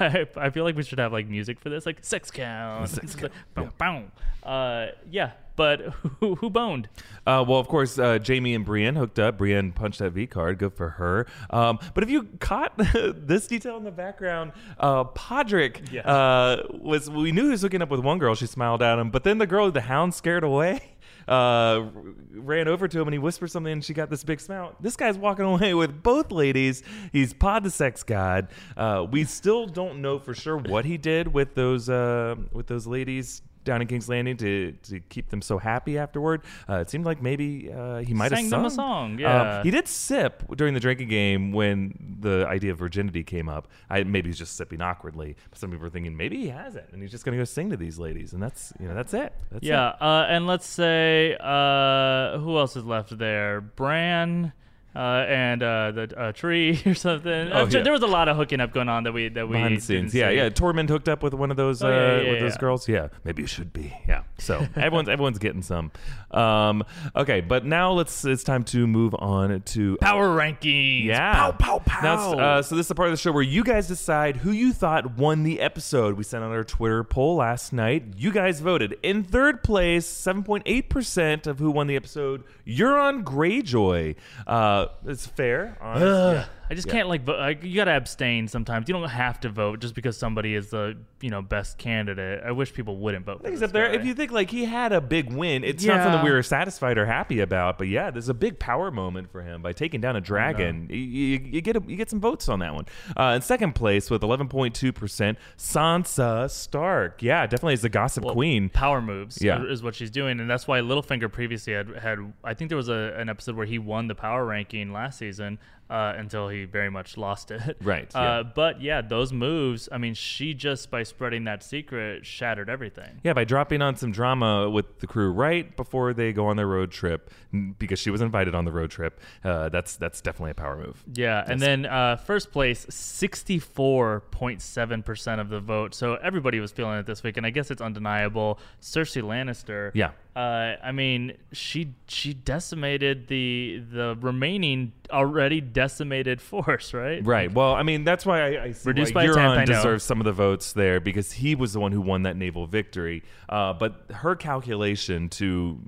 I, 0.00 0.26
I 0.36 0.50
feel 0.50 0.64
like 0.64 0.74
we 0.74 0.82
should 0.82 0.98
have 0.98 1.12
like 1.12 1.28
music 1.28 1.60
for 1.60 1.68
this, 1.68 1.86
like 1.86 1.98
sex 2.00 2.28
count. 2.32 2.88
Sex 2.88 3.22
like, 3.22 3.30
count, 3.54 3.78
bow. 3.78 4.02
Uh, 4.42 4.88
yeah, 5.08 5.30
but 5.56 5.80
who, 6.20 6.34
who 6.36 6.50
boned? 6.50 6.88
Uh, 7.26 7.44
well, 7.46 7.58
of 7.58 7.68
course, 7.68 7.98
uh, 7.98 8.18
Jaime 8.24 8.54
and 8.54 8.64
Brienne 8.64 8.96
hooked 8.96 9.18
up. 9.18 9.38
Brienne 9.38 9.72
punched 9.72 9.98
that 10.00 10.12
V 10.12 10.26
card. 10.26 10.58
Good 10.58 10.74
for 10.74 10.90
her. 10.90 11.26
Um, 11.50 11.78
but 11.94 12.02
if 12.02 12.10
you 12.10 12.24
caught 12.40 12.72
this 12.76 13.46
detail 13.46 13.76
in 13.76 13.84
the 13.84 13.90
background, 13.90 14.52
uh, 14.78 15.04
Podrick 15.04 16.00
uh, 16.04 16.62
was. 16.78 17.10
We 17.10 17.32
knew 17.32 17.44
he 17.44 17.50
was 17.50 17.62
hooking 17.62 17.82
up 17.82 17.90
with 17.90 18.00
one 18.00 18.18
girl. 18.18 18.34
She 18.34 18.46
smiled 18.46 18.82
at 18.82 18.98
him, 18.98 19.10
but 19.10 19.24
then 19.24 19.38
the 19.38 19.46
girl, 19.46 19.70
the 19.70 19.82
hound, 19.82 20.14
scared 20.14 20.44
away. 20.44 20.80
Uh, 21.28 21.88
ran 22.32 22.66
over 22.66 22.88
to 22.88 23.00
him 23.00 23.06
and 23.06 23.14
he 23.14 23.18
whispered 23.18 23.50
something, 23.50 23.72
and 23.72 23.84
she 23.84 23.94
got 23.94 24.10
this 24.10 24.24
big 24.24 24.40
smile. 24.40 24.74
This 24.80 24.96
guy's 24.96 25.16
walking 25.16 25.44
away 25.44 25.74
with 25.74 26.02
both 26.02 26.32
ladies. 26.32 26.82
He's 27.12 27.32
Pod 27.32 27.62
the 27.62 27.70
Sex 27.70 28.02
God. 28.02 28.48
Uh, 28.76 29.06
we 29.08 29.24
still 29.24 29.66
don't 29.66 30.02
know 30.02 30.18
for 30.18 30.34
sure 30.34 30.56
what 30.56 30.84
he 30.84 30.96
did 30.96 31.32
with 31.32 31.54
those 31.54 31.88
uh, 31.88 32.34
with 32.52 32.66
those 32.66 32.86
ladies 32.86 33.42
down 33.64 33.80
in 33.82 33.88
King's 33.88 34.08
Landing 34.08 34.36
to, 34.38 34.72
to 34.84 35.00
keep 35.00 35.30
them 35.30 35.42
so 35.42 35.58
happy 35.58 35.98
afterward. 35.98 36.42
Uh, 36.68 36.76
it 36.76 36.90
seemed 36.90 37.04
like 37.04 37.22
maybe 37.22 37.70
uh, 37.72 37.98
he 37.98 38.14
might 38.14 38.32
have 38.32 38.38
Sang 38.40 38.48
sung 38.48 38.62
them 38.62 38.66
a 38.66 38.70
song, 38.70 39.12
Um, 39.12 39.18
yeah. 39.18 39.62
he 39.62 39.70
did 39.70 39.86
sip 39.88 40.42
during 40.56 40.74
the 40.74 40.80
drinking 40.80 41.08
game 41.08 41.52
when 41.52 42.16
the 42.20 42.46
idea 42.48 42.72
of 42.72 42.78
virginity 42.78 43.22
came 43.22 43.48
up. 43.48 43.68
I, 43.90 44.02
maybe 44.04 44.28
he's 44.28 44.38
just 44.38 44.56
sipping 44.56 44.80
awkwardly. 44.80 45.36
But 45.50 45.58
some 45.58 45.70
people 45.70 45.84
were 45.84 45.90
thinking 45.90 46.16
maybe 46.16 46.36
he 46.38 46.48
hasn't, 46.48 46.86
and 46.92 47.02
he's 47.02 47.10
just 47.10 47.24
going 47.24 47.36
to 47.36 47.40
go 47.40 47.44
sing 47.44 47.70
to 47.70 47.76
these 47.76 47.98
ladies, 47.98 48.32
and 48.32 48.42
that's 48.42 48.72
you 48.80 48.88
know 48.88 48.94
that's 48.94 49.14
it. 49.14 49.32
That's 49.50 49.64
yeah, 49.64 49.90
it. 49.90 50.02
uh, 50.02 50.26
and 50.28 50.46
let's 50.46 50.66
say 50.66 51.36
uh, 51.40 52.38
who 52.38 52.56
else 52.58 52.76
is 52.76 52.84
left 52.84 53.16
there? 53.18 53.60
Bran. 53.60 54.52
Uh, 54.94 55.24
and 55.26 55.62
uh, 55.62 55.90
the 55.92 56.14
uh, 56.18 56.32
tree 56.32 56.80
or 56.86 56.94
something. 56.94 57.30
Oh, 57.52 57.62
Uh, 57.62 57.66
yeah. 57.70 57.82
There 57.82 57.92
was 57.92 58.02
a 58.02 58.06
lot 58.06 58.28
of 58.28 58.36
hooking 58.36 58.60
up 58.60 58.72
going 58.72 58.88
on 58.90 59.04
that 59.04 59.12
we 59.12 59.28
that 59.30 59.48
we 59.48 59.54
behind 59.54 59.76
the 59.78 59.80
scenes. 59.80 60.14
Yeah, 60.14 60.28
see. 60.30 60.36
yeah. 60.36 60.48
Tormund 60.50 60.88
hooked 60.90 61.08
up 61.08 61.22
with 61.22 61.32
one 61.34 61.50
of 61.50 61.56
those 61.56 61.82
Oh, 61.82 61.88
uh, 61.88 61.90
yeah, 61.90 62.20
yeah, 62.20 62.30
with 62.32 62.40
those 62.40 62.56
girls. 62.58 62.88
Yeah, 62.88 63.08
maybe 63.24 63.42
you 63.42 63.48
should 63.48 63.72
be. 63.72 63.94
Yeah. 64.06 64.24
So 64.38 64.58
everyone's 64.76 65.08
everyone's 65.08 65.38
getting 65.38 65.62
some. 65.62 65.92
Um, 66.30 66.84
okay, 67.16 67.40
but 67.40 67.64
now 67.64 67.92
let's. 67.92 68.24
It's 68.24 68.42
time 68.44 68.64
to 68.64 68.86
move 68.86 69.14
on 69.18 69.60
to 69.62 69.96
Power 70.00 70.28
rankings. 70.36 71.04
Yeah. 71.06 71.34
Pow 71.34 71.52
pow 71.52 71.78
pow. 71.84 72.00
Now, 72.02 72.38
uh, 72.38 72.62
so 72.62 72.74
this 72.76 72.84
is 72.84 72.88
the 72.88 72.94
part 72.94 73.08
of 73.08 73.12
the 73.12 73.18
show 73.18 73.32
where 73.32 73.42
you 73.42 73.64
guys 73.64 73.88
decide 73.88 74.36
who 74.36 74.50
you 74.52 74.72
thought 74.72 75.16
won 75.16 75.42
the 75.42 75.60
episode. 75.60 76.16
We 76.16 76.24
sent 76.24 76.44
out 76.44 76.50
our 76.52 76.64
Twitter 76.64 77.02
poll 77.02 77.36
last 77.36 77.72
night. 77.72 78.04
You 78.16 78.30
guys 78.30 78.60
voted. 78.60 78.98
In 79.02 79.22
third 79.24 79.62
place, 79.62 80.06
7.8% 80.06 81.46
of 81.46 81.58
who 81.58 81.70
won 81.70 81.86
the 81.86 81.96
episode, 81.96 82.44
Euron 82.66 83.24
Greyjoy. 83.24 84.16
Uh, 84.46 84.81
Uh, 84.82 84.88
it's 85.10 85.26
fair. 85.26 85.76
honest. 85.80 86.04
Yeah. 86.04 86.44
I 86.72 86.74
just 86.74 86.86
Yeah. 86.88 86.94
can't 86.94 87.08
like 87.10 87.22
vote. 87.22 87.38
Like, 87.38 87.62
you 87.62 87.76
gotta 87.76 87.90
abstain 87.94 88.48
sometimes. 88.48 88.88
You 88.88 88.94
don't 88.94 89.06
have 89.10 89.38
to 89.40 89.50
vote 89.50 89.80
just 89.80 89.94
because 89.94 90.16
somebody 90.16 90.54
is 90.54 90.70
the 90.70 90.96
you 91.20 91.28
know 91.28 91.42
best 91.42 91.76
candidate. 91.76 92.42
I 92.44 92.50
wish 92.52 92.72
people 92.72 92.96
wouldn't 92.96 93.26
vote. 93.26 93.38
For 93.42 93.44
Things 93.48 93.60
this 93.60 93.68
up 93.68 93.72
there. 93.74 93.92
If 93.92 94.06
you 94.06 94.14
think 94.14 94.32
like 94.32 94.50
he 94.50 94.64
had 94.64 94.90
a 94.92 95.00
big 95.02 95.30
win, 95.30 95.64
it's 95.64 95.84
not 95.84 95.96
Yeah. 95.96 96.04
something 96.04 96.24
we 96.24 96.30
were 96.30 96.42
satisfied 96.42 96.96
or 96.96 97.04
happy 97.04 97.40
about. 97.40 97.76
But 97.76 97.88
yeah, 97.88 98.10
there's 98.10 98.30
a 98.30 98.34
big 98.34 98.58
power 98.58 98.90
moment 98.90 99.30
for 99.30 99.42
him 99.42 99.60
by 99.60 99.72
taking 99.72 100.00
down 100.00 100.16
a 100.16 100.20
dragon. 100.22 100.86
You, 100.90 100.96
you, 100.96 101.40
you 101.44 101.60
get 101.60 101.76
a, 101.76 101.82
you 101.86 101.96
get 101.96 102.08
some 102.08 102.20
votes 102.20 102.48
on 102.48 102.60
that 102.60 102.74
one. 102.74 102.86
Uh, 103.16 103.34
in 103.36 103.42
second 103.42 103.74
place 103.74 104.08
with 104.10 104.22
11.2 104.22 104.94
percent, 104.94 105.36
Sansa 105.58 106.48
Stark. 106.50 107.22
Yeah, 107.22 107.46
definitely 107.46 107.74
is 107.74 107.82
the 107.82 107.88
gossip 107.88 108.24
Well, 108.24 108.34
queen. 108.34 108.68
power 108.70 109.02
moves 109.02 109.42
Yeah. 109.42 109.62
is 109.64 109.82
what 109.82 109.94
she's 109.94 110.10
doing 110.10 110.40
and 110.40 110.48
that's 110.48 110.66
why 110.66 110.80
Littlefinger 110.80 111.30
previously 111.30 111.72
had 111.74 111.88
had 111.96 112.18
I 112.44 112.54
think 112.54 112.68
there 112.70 112.76
was 112.76 112.88
a, 112.88 113.14
an 113.18 113.28
episode 113.28 113.56
where 113.56 113.66
he 113.66 113.78
won 113.78 114.06
the 114.06 114.14
power 114.14 114.44
ranking 114.46 114.92
last 114.92 115.18
season 115.18 115.58
uh, 115.92 116.14
until 116.16 116.48
he 116.48 116.64
very 116.64 116.90
much 116.90 117.16
lost 117.16 117.50
it 117.50 117.76
Right, 117.82 118.10
uh, 118.16 118.20
yeah. 118.20 118.42
but 118.54 118.80
yeah 118.80 119.02
those 119.02 119.32
moves 119.32 119.88
I 119.92 119.98
mean 119.98 120.14
she 120.14 120.54
just 120.54 120.90
by 120.90 121.02
spreading 121.02 121.44
that 121.44 121.62
secret 121.62 122.24
shattered 122.26 122.70
everything 122.70 123.20
Yeah, 123.22 123.34
by 123.34 123.44
dropping 123.44 123.82
on 123.82 123.96
some 123.96 124.10
drama 124.12 124.70
with 124.70 125.00
the 125.00 125.06
crew 125.06 125.30
right 125.30 125.76
before 125.76 126.14
they 126.14 126.32
go 126.32 126.46
on 126.46 126.56
their 126.56 126.66
road 126.66 126.90
trip, 126.90 127.30
because 127.78 127.98
she 127.98 128.08
was 128.10 128.20
invited 128.22 128.54
on 128.54 128.64
the 128.64 128.72
road 128.72 128.90
trip. 128.90 129.20
Uh, 129.44 129.68
that's 129.68 129.96
that's 129.96 130.20
definitely 130.22 130.52
a 130.52 130.54
power 130.54 130.76
move. 130.76 131.02
yeah 131.14 131.44
and 131.46 131.60
then 131.60 131.84
uh, 131.86 132.16
first 132.16 132.50
place 132.52 132.86
64.7% 132.86 135.40
of 135.40 135.48
the 135.48 135.60
vote 135.60 135.94
so 135.94 136.14
everybody 136.16 136.60
was 136.60 136.72
feeling 136.72 136.98
it 136.98 137.06
this 137.06 137.22
week 137.22 137.36
and 137.36 137.46
I 137.46 137.50
guess 137.50 137.70
it's 137.70 137.82
undeniable 137.82 138.58
Cersei 138.80 139.22
Lannister 139.22 139.90
Yeah. 139.94 140.10
Uh, 140.34 140.76
I 140.82 140.92
mean, 140.92 141.36
she 141.52 141.94
she 142.08 142.32
decimated 142.32 143.28
the 143.28 143.82
the 143.92 144.16
remaining 144.18 144.92
already 145.10 145.60
decimated 145.60 146.40
force, 146.42 146.94
right? 146.94 147.24
Right. 147.24 147.52
Well, 147.52 147.74
I 147.74 147.82
mean, 147.82 148.04
that's 148.04 148.24
why 148.24 148.40
I, 148.40 148.62
I 148.64 148.72
see 148.72 148.88
Reduced 148.88 149.14
why 149.14 149.26
by 149.26 149.30
a 149.30 149.34
tenth, 149.34 149.58
Euron 149.58 149.66
deserves 149.66 150.04
some 150.04 150.20
of 150.20 150.24
the 150.24 150.32
votes 150.32 150.72
there 150.72 151.00
because 151.00 151.32
he 151.32 151.54
was 151.54 151.74
the 151.74 151.80
one 151.80 151.92
who 151.92 152.00
won 152.00 152.22
that 152.22 152.36
naval 152.36 152.66
victory. 152.66 153.22
Uh, 153.48 153.74
but 153.74 154.06
her 154.10 154.34
calculation 154.34 155.28
to 155.30 155.78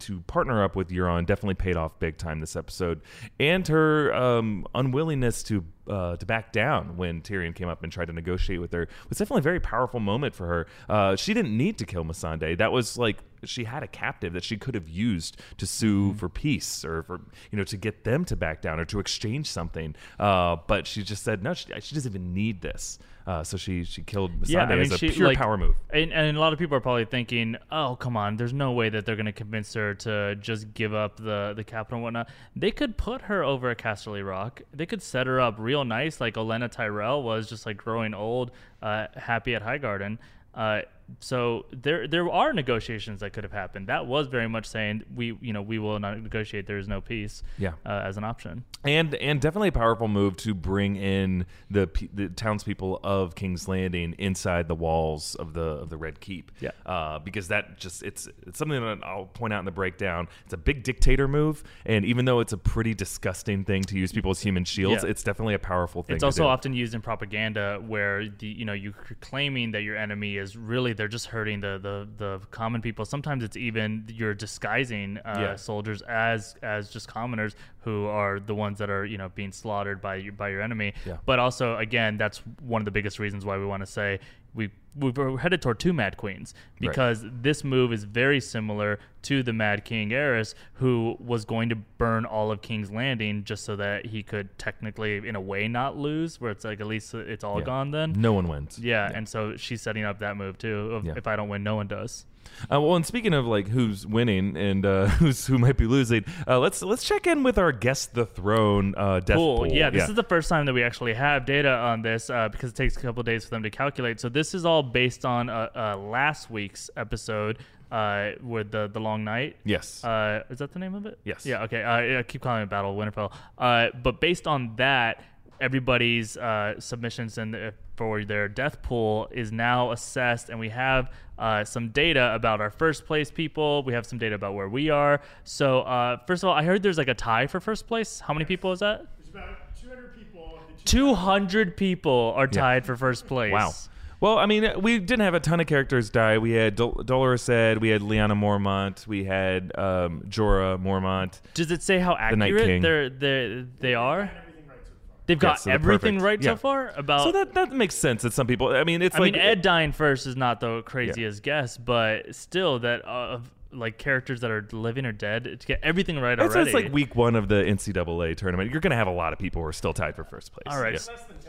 to 0.00 0.20
partner 0.22 0.62
up 0.62 0.76
with 0.76 0.88
Euron 0.88 1.26
definitely 1.26 1.54
paid 1.54 1.76
off 1.76 1.98
big 1.98 2.18
time 2.18 2.40
this 2.40 2.56
episode, 2.56 3.00
and 3.38 3.66
her 3.68 4.12
um, 4.14 4.66
unwillingness 4.74 5.42
to 5.44 5.64
uh, 5.88 6.16
to 6.16 6.26
back 6.26 6.52
down 6.52 6.96
when 6.96 7.20
Tyrion 7.20 7.54
came 7.54 7.68
up 7.68 7.82
and 7.82 7.92
tried 7.92 8.06
to 8.06 8.12
negotiate 8.12 8.60
with 8.60 8.72
her. 8.72 8.88
Was 9.08 9.18
definitely 9.18 9.40
a 9.40 9.42
very 9.42 9.60
powerful 9.60 10.00
moment 10.00 10.34
for 10.34 10.46
her. 10.46 10.66
Uh, 10.88 11.16
she 11.16 11.32
didn't 11.34 11.56
need 11.56 11.78
to 11.78 11.86
kill 11.86 12.04
Missandei. 12.04 12.56
That 12.58 12.72
was 12.72 12.98
like 12.98 13.18
she 13.44 13.64
had 13.64 13.82
a 13.82 13.86
captive 13.86 14.32
that 14.32 14.42
she 14.44 14.56
could 14.56 14.74
have 14.74 14.88
used 14.88 15.40
to 15.58 15.66
sue 15.66 15.86
Mm-hmm. 16.08 16.18
for 16.18 16.28
peace 16.28 16.84
or 16.84 17.02
for 17.04 17.20
you 17.50 17.58
know 17.58 17.64
to 17.64 17.76
get 17.76 18.04
them 18.04 18.24
to 18.26 18.36
back 18.36 18.60
down 18.62 18.80
or 18.80 18.84
to 18.86 18.98
exchange 18.98 19.48
something. 19.48 19.94
Uh, 20.18 20.56
but 20.66 20.86
she 20.86 21.02
just 21.02 21.22
said 21.22 21.42
no. 21.42 21.54
She, 21.54 21.66
she 21.80 21.94
doesn't 21.94 22.10
even 22.10 22.32
need 22.34 22.60
this. 22.62 22.98
Uh, 23.26 23.42
so 23.42 23.56
she 23.56 23.82
she 23.82 24.02
killed 24.02 24.30
Missandei 24.40 24.80
as 24.82 24.92
a 24.92 24.98
she- 24.98 25.10
pure 25.10 25.26
like- 25.28 25.38
power 25.38 25.56
move. 25.56 25.74
And, 25.90 26.12
and 26.12 26.36
a 26.36 26.40
lot 26.40 26.52
of 26.52 26.60
people 26.60 26.76
are 26.76 26.80
probably 26.80 27.06
thinking, 27.06 27.56
"Oh, 27.72 27.96
come 27.96 28.16
on! 28.16 28.36
There's 28.36 28.52
no 28.52 28.70
way 28.72 28.88
that 28.88 29.04
they're 29.04 29.16
going 29.16 29.26
to 29.26 29.32
convince 29.32 29.74
her 29.74 29.94
to 29.94 30.36
just 30.36 30.72
give 30.74 30.94
up 30.94 31.16
the 31.16 31.52
the 31.56 31.64
capital 31.64 31.96
and 31.96 32.04
whatnot." 32.04 32.28
They 32.54 32.70
could 32.70 32.96
put 32.96 33.22
her 33.22 33.42
over 33.42 33.70
at 33.70 33.78
Casterly 33.78 34.24
Rock. 34.24 34.62
They 34.72 34.86
could 34.86 35.02
set 35.02 35.26
her 35.26 35.40
up 35.40 35.56
real 35.58 35.84
nice, 35.84 36.20
like 36.20 36.34
Olenna 36.34 36.70
Tyrell 36.70 37.22
was, 37.24 37.48
just 37.48 37.66
like 37.66 37.76
growing 37.78 38.14
old, 38.14 38.52
uh, 38.80 39.08
happy 39.16 39.56
at 39.56 39.62
Highgarden. 39.64 40.18
Uh, 40.54 40.82
so 41.20 41.66
there 41.70 42.06
there 42.08 42.28
are 42.30 42.52
negotiations 42.52 43.20
that 43.20 43.32
could 43.32 43.44
have 43.44 43.52
happened. 43.52 43.86
That 43.88 44.06
was 44.06 44.26
very 44.26 44.48
much 44.48 44.66
saying 44.66 45.04
we 45.14 45.36
you 45.40 45.52
know 45.52 45.62
we 45.62 45.78
will 45.78 45.98
not 45.98 46.20
negotiate. 46.20 46.66
There 46.66 46.78
is 46.78 46.88
no 46.88 47.00
peace. 47.00 47.42
Yeah. 47.58 47.72
uh, 47.84 48.02
as 48.04 48.16
an 48.16 48.24
option. 48.24 48.64
and 48.84 49.14
and 49.16 49.40
definitely 49.40 49.68
a 49.68 49.72
powerful 49.72 50.08
move 50.08 50.36
to 50.38 50.54
bring 50.54 50.96
in 50.96 51.46
the 51.70 51.88
the 52.12 52.28
townspeople 52.28 53.00
of 53.02 53.34
King's 53.34 53.68
Landing 53.68 54.14
inside 54.18 54.68
the 54.68 54.74
walls 54.74 55.34
of 55.36 55.52
the 55.54 55.60
of 55.62 55.90
the 55.90 55.96
Red 55.96 56.20
Keep. 56.20 56.50
Yeah. 56.60 56.70
uh, 56.84 57.18
because 57.20 57.48
that 57.48 57.78
just 57.78 58.02
it's 58.02 58.28
it's 58.46 58.58
something 58.58 58.80
that 58.80 58.98
I'll 59.04 59.26
point 59.26 59.52
out 59.52 59.60
in 59.60 59.64
the 59.64 59.70
breakdown. 59.70 60.28
It's 60.44 60.54
a 60.54 60.58
big 60.58 60.82
dictator 60.82 61.28
move, 61.28 61.62
and 61.84 62.04
even 62.04 62.24
though 62.24 62.40
it's 62.40 62.52
a 62.52 62.58
pretty 62.58 62.94
disgusting 62.94 63.64
thing 63.64 63.82
to 63.84 63.98
use 63.98 64.12
people 64.12 64.30
as 64.30 64.40
human 64.40 64.64
shields, 64.64 65.04
Yeah. 65.04 65.10
it's 65.10 65.22
definitely 65.22 65.54
a 65.54 65.58
powerful 65.58 66.02
thing. 66.02 66.14
It's 66.16 66.24
also 66.24 66.42
do. 66.44 66.48
often 66.48 66.72
used 66.74 66.94
in 66.94 67.00
propaganda 67.00 67.80
where 67.86 68.28
the 68.28 68.46
you 68.46 68.64
know 68.64 68.72
you're 68.72 68.92
claiming 69.20 69.70
that 69.72 69.82
your 69.82 69.96
enemy 69.96 70.36
is 70.36 70.56
really 70.56 70.92
they're 70.96 71.08
just 71.08 71.26
hurting 71.26 71.60
the 71.60 71.78
the, 71.82 72.08
the 72.16 72.40
common 72.50 72.80
people. 72.82 73.04
Sometimes 73.04 73.44
it's 73.44 73.56
even 73.56 74.04
you're 74.12 74.34
disguising 74.34 75.18
uh, 75.18 75.38
Yeah. 75.40 75.56
soldiers 75.56 76.02
as 76.02 76.56
as 76.62 76.90
just 76.90 77.08
commoners 77.08 77.54
who 77.80 78.06
are 78.06 78.40
the 78.40 78.54
ones 78.54 78.78
that 78.78 78.90
are 78.90 79.04
you 79.04 79.18
know 79.18 79.28
being 79.34 79.52
slaughtered 79.52 80.00
by 80.00 80.16
your 80.16 80.32
by 80.32 80.48
your 80.48 80.62
enemy. 80.62 80.94
Yeah. 81.04 81.18
But 81.24 81.38
also 81.38 81.76
again, 81.76 82.16
that's 82.16 82.38
one 82.60 82.80
of 82.80 82.84
the 82.86 82.90
biggest 82.90 83.18
reasons 83.18 83.44
why 83.44 83.56
we 83.58 83.66
want 83.66 83.82
to 83.82 83.86
say 83.86 84.20
we 84.56 84.70
we're 84.98 85.36
headed 85.36 85.60
toward 85.60 85.78
two 85.78 85.92
Mad 85.92 86.16
Queens 86.16 86.54
Right. 86.80 86.88
because 86.88 87.22
this 87.22 87.62
move 87.62 87.92
is 87.92 88.04
very 88.04 88.40
similar 88.40 88.98
to 89.22 89.42
the 89.42 89.52
Mad 89.52 89.84
King 89.84 90.08
Aerys, 90.08 90.54
who 90.74 91.16
was 91.20 91.44
going 91.44 91.68
to 91.68 91.76
burn 91.76 92.24
all 92.24 92.50
of 92.50 92.62
King's 92.62 92.90
Landing 92.90 93.44
just 93.44 93.62
so 93.64 93.76
that 93.76 94.06
he 94.06 94.22
could 94.22 94.58
technically, 94.58 95.18
in 95.28 95.36
a 95.36 95.40
way, 95.40 95.68
not 95.68 95.98
lose. 95.98 96.40
Where 96.40 96.50
it's 96.50 96.64
like 96.64 96.80
at 96.80 96.86
least 96.86 97.12
it's 97.12 97.44
all 97.44 97.58
Yeah. 97.58 97.66
gone 97.66 97.90
then. 97.90 98.14
no 98.16 98.32
one 98.32 98.48
wins. 98.48 98.78
Yeah, 98.78 99.10
and 99.14 99.28
so 99.28 99.54
she's 99.56 99.82
setting 99.82 100.04
up 100.04 100.18
that 100.20 100.34
move 100.38 100.56
too. 100.56 100.92
Of 100.94 101.04
Yeah. 101.04 101.12
If 101.14 101.26
I 101.26 101.36
don't 101.36 101.50
win, 101.50 101.62
no 101.62 101.76
one 101.76 101.88
does. 101.88 102.24
Uh, 102.72 102.80
well, 102.80 102.96
and 102.96 103.04
speaking 103.06 103.34
of 103.34 103.46
like 103.46 103.68
who's 103.68 104.06
winning 104.06 104.56
and 104.56 104.84
uh, 104.84 105.06
who's 105.18 105.46
who 105.46 105.58
might 105.58 105.76
be 105.76 105.86
losing, 105.86 106.24
uh, 106.46 106.58
let's 106.58 106.82
let's 106.82 107.04
check 107.04 107.26
in 107.26 107.42
with 107.42 107.58
our 107.58 107.72
guest 107.72 108.14
the 108.14 108.26
throne 108.26 108.94
uh, 108.96 109.20
death 109.20 109.36
pool. 109.36 109.66
Yeah, 109.66 109.90
this 109.90 110.08
is 110.08 110.14
the 110.14 110.22
first 110.22 110.48
time 110.48 110.66
that 110.66 110.72
we 110.72 110.82
actually 110.82 111.14
have 111.14 111.46
data 111.46 111.70
on 111.70 112.02
this 112.02 112.30
uh, 112.30 112.48
because 112.48 112.70
it 112.70 112.76
takes 112.76 112.96
a 112.96 113.00
couple 113.00 113.22
days 113.22 113.44
for 113.44 113.50
them 113.50 113.62
to 113.62 113.70
calculate. 113.70 114.20
So 114.20 114.28
this 114.28 114.54
is 114.54 114.64
all 114.64 114.82
based 114.82 115.24
on 115.24 115.48
uh, 115.48 115.68
uh, 115.74 115.96
last 115.96 116.50
week's 116.50 116.90
episode 116.96 117.58
uh, 117.90 118.32
with 118.42 118.70
the 118.70 118.88
the 118.88 119.00
long 119.00 119.24
night. 119.24 119.56
yes. 119.64 120.02
Uh, 120.04 120.42
is 120.50 120.58
that 120.58 120.72
the 120.72 120.78
name 120.78 120.94
of 120.94 121.06
it? 121.06 121.18
Yes. 121.24 121.46
Yeah. 121.46 121.62
Okay. 121.64 121.82
Uh, 121.82 122.20
I 122.20 122.22
keep 122.22 122.42
calling 122.42 122.62
it 122.62 122.70
Battle 122.70 122.90
of 122.90 122.96
Winterfell. 122.96 123.32
Uh, 123.58 123.88
but 124.02 124.20
based 124.20 124.46
on 124.46 124.74
that, 124.76 125.22
everybody's 125.60 126.36
uh, 126.36 126.78
submissions 126.80 127.38
and 127.38 127.72
for 127.96 128.24
their 128.24 128.48
death 128.48 128.82
pool 128.82 129.28
is 129.30 129.50
now 129.52 129.90
assessed, 129.92 130.48
and 130.50 130.58
we 130.58 130.68
have 130.68 131.10
uh, 131.38 131.64
some 131.64 131.88
data 131.88 132.34
about 132.34 132.60
our 132.60 132.70
first 132.70 133.06
place 133.06 133.30
people. 133.30 133.82
We 133.82 133.92
have 133.92 134.06
some 134.06 134.18
data 134.18 134.34
about 134.34 134.54
where 134.54 134.68
we 134.68 134.90
are. 134.90 135.20
So 135.44 135.80
uh, 135.80 136.18
first 136.26 136.42
of 136.42 136.48
all, 136.48 136.54
I 136.54 136.62
heard 136.62 136.82
there's 136.82 136.98
like 136.98 137.08
a 137.08 137.14
tie 137.14 137.46
for 137.46 137.60
first 137.60 137.86
place. 137.86 138.20
How 138.20 138.32
many 138.32 138.44
people 138.44 138.72
is 138.72 138.80
that? 138.80 139.06
There's 139.18 139.30
about 139.30 139.76
200 139.80 140.14
people. 140.14 140.60
200 140.84 141.76
people 141.76 142.32
are 142.36 142.46
tied 142.46 142.86
for 142.86 142.96
first 142.96 143.26
place. 143.26 143.52
Wow. 143.52 143.72
Well, 144.18 144.38
I 144.38 144.46
mean, 144.46 144.80
we 144.80 144.98
didn't 144.98 145.24
have 145.24 145.34
a 145.34 145.40
ton 145.40 145.60
of 145.60 145.66
characters 145.66 146.08
die. 146.08 146.38
We 146.38 146.52
had 146.52 146.74
Dol- 146.74 147.02
Dolorous 147.04 147.48
Edd, 147.48 147.78
we 147.78 147.90
had 147.90 148.00
Lyanna 148.00 148.32
Mormont, 148.32 149.06
we 149.06 149.24
had 149.24 149.72
um, 149.76 150.22
Jorah 150.28 150.82
Mormont. 150.82 151.40
Does 151.52 151.70
it 151.70 151.82
say 151.82 151.98
how 151.98 152.16
accurate 152.16 152.64
King. 152.64 152.82
they're 152.82 153.10
they 153.10 153.66
they 153.80 153.94
are? 153.94 154.22
everything 154.22 154.66
right 154.68 154.78
so 154.82 154.92
far. 155.06 155.15
They've 155.26 155.38
got 155.38 155.52
Yeah, 155.52 155.54
so 155.56 155.70
everything 155.72 156.18
right 156.20 156.40
Yeah. 156.40 156.52
so 156.52 156.56
far 156.56 156.92
about 156.96 157.24
So 157.24 157.32
that 157.32 157.54
that 157.54 157.72
makes 157.72 157.94
sense 157.94 158.22
that 158.22 158.32
some 158.32 158.46
people. 158.46 158.68
I 158.68 158.84
mean, 158.84 159.02
it's 159.02 159.16
I 159.16 159.20
like 159.20 159.32
mean, 159.32 159.42
Edd 159.42 159.60
dying 159.62 159.92
first 159.92 160.26
is 160.26 160.36
not 160.36 160.60
the 160.60 160.82
craziest 160.82 161.42
guess, 161.42 161.76
but 161.76 162.34
still, 162.34 162.78
that 162.80 163.04
uh, 163.04 163.08
of 163.34 163.50
like 163.72 163.98
characters 163.98 164.40
that 164.40 164.50
are 164.50 164.66
living 164.72 165.04
or 165.04 165.12
dead 165.12 165.58
to 165.60 165.66
get 165.66 165.80
everything 165.82 166.18
right 166.20 166.38
It's, 166.38 166.54
already. 166.54 166.70
it's 166.70 166.74
like 166.74 166.92
week 166.92 167.14
one 167.16 167.34
of 167.34 167.48
the 167.48 167.56
NCAA 167.56 168.36
tournament. 168.36 168.70
You're 168.70 168.80
going 168.80 168.92
to 168.92 168.96
have 168.96 169.08
a 169.08 169.12
lot 169.12 169.32
of 169.32 169.38
people 169.38 169.60
who 169.60 169.68
are 169.68 169.72
still 169.72 169.92
tied 169.92 170.14
for 170.16 170.24
first 170.24 170.52
place. 170.52 170.62
All 170.74 170.80
right. 170.80 170.92
Yeah. 170.94 171.12
Less 171.12 171.24
than 171.24 171.36
10%. 171.36 171.42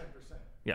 yeah. 0.65 0.73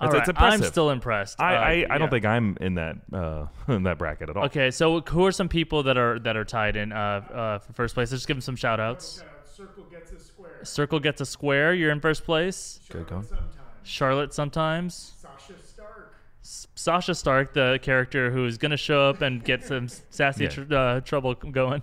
All 0.00 0.06
It's, 0.08 0.12
right, 0.14 0.20
it's 0.20 0.28
impressive. 0.28 0.60
I'm 0.62 0.66
still 0.66 0.90
impressed. 0.90 1.40
I, 1.40 1.54
Uh, 1.54 1.58
I, 1.58 1.94
I 1.94 1.98
don't 1.98 2.08
think 2.10 2.24
I'm 2.24 2.56
in 2.60 2.74
that 2.74 2.96
uh, 3.12 3.46
in 3.68 3.82
that 3.82 3.98
bracket 3.98 4.30
at 4.30 4.36
all. 4.36 4.44
Okay, 4.44 4.70
so 4.70 5.00
who 5.00 5.26
are 5.26 5.32
some 5.32 5.48
people 5.48 5.82
that 5.82 5.98
are 5.98 6.18
that 6.20 6.36
are 6.36 6.44
tied 6.44 6.76
in 6.76 6.92
uh, 6.92 6.96
uh, 6.96 7.58
for 7.58 7.72
first 7.72 7.94
place? 7.94 8.10
Let's 8.10 8.20
just 8.20 8.28
give 8.28 8.36
them 8.36 8.42
some 8.42 8.56
shout 8.56 8.78
outs. 8.78 9.22
Circle 9.56 9.84
gets 9.84 10.12
a 10.12 10.20
square. 10.20 10.60
Circle 10.64 11.00
gets 11.00 11.20
a 11.20 11.26
square. 11.26 11.72
You're 11.74 11.90
in 11.90 12.00
first 12.00 12.24
place. 12.24 12.80
Charlotte 12.88 13.08
going. 13.08 13.22
sometimes. 13.22 13.54
Charlotte 13.84 14.34
sometimes. 14.34 15.12
Sasha 15.18 15.54
Stark. 15.64 16.14
S- 16.42 16.66
Sasha 16.74 17.14
Stark, 17.14 17.54
the 17.54 17.78
character 17.82 18.30
who's 18.30 18.58
gonna 18.58 18.76
show 18.76 19.08
up 19.08 19.22
and 19.22 19.42
get 19.44 19.64
some 19.64 19.88
sassy 20.10 20.44
Yeah. 20.44 20.50
tr- 20.50 20.74
uh, 20.74 21.00
trouble 21.00 21.34
going. 21.34 21.82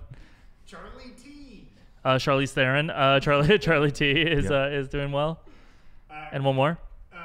Charlie 0.65 1.11
T. 1.21 1.67
Uh, 2.05 2.15
Charlize 2.15 2.51
Theron. 2.51 2.89
Uh, 2.89 3.19
Charlie 3.19 3.57
Charlie 3.67 3.91
T 3.91 4.11
is 4.11 4.45
Yeah. 4.49 4.63
uh, 4.65 4.67
is 4.67 4.87
doing 4.87 5.11
well. 5.11 5.41
Uh, 6.11 6.13
And 6.31 6.45
one 6.45 6.55
more. 6.55 6.77
uh, 7.11 7.17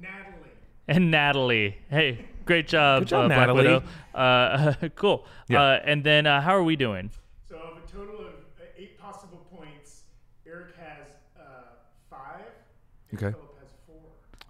Natalie. 0.00 0.50
and 0.88 1.10
Natalie. 1.10 1.76
Hey, 1.90 2.24
great 2.44 2.66
job, 2.68 3.02
Good 3.02 3.08
job, 3.08 3.24
uh, 3.24 3.28
Black 3.28 3.38
Natalie. 3.40 3.62
Widow. 3.64 3.82
Uh, 4.14 4.72
cool. 4.94 5.26
Yeah. 5.48 5.60
Uh, 5.62 5.80
and 5.84 6.02
then 6.02 6.26
uh, 6.26 6.40
how 6.40 6.56
are 6.56 6.62
we 6.62 6.76
doing? 6.76 7.10
So 7.48 7.56
of 7.56 7.76
a 7.78 7.86
total 7.86 8.20
of 8.20 8.26
uh, 8.58 8.64
eight 8.78 8.98
possible 8.98 9.46
points, 9.54 10.02
Eric 10.46 10.74
has 10.76 11.14
uh, 11.38 11.42
five. 12.10 12.40
and 12.40 12.95
Okay. 13.14 13.32
Philip. 13.32 13.42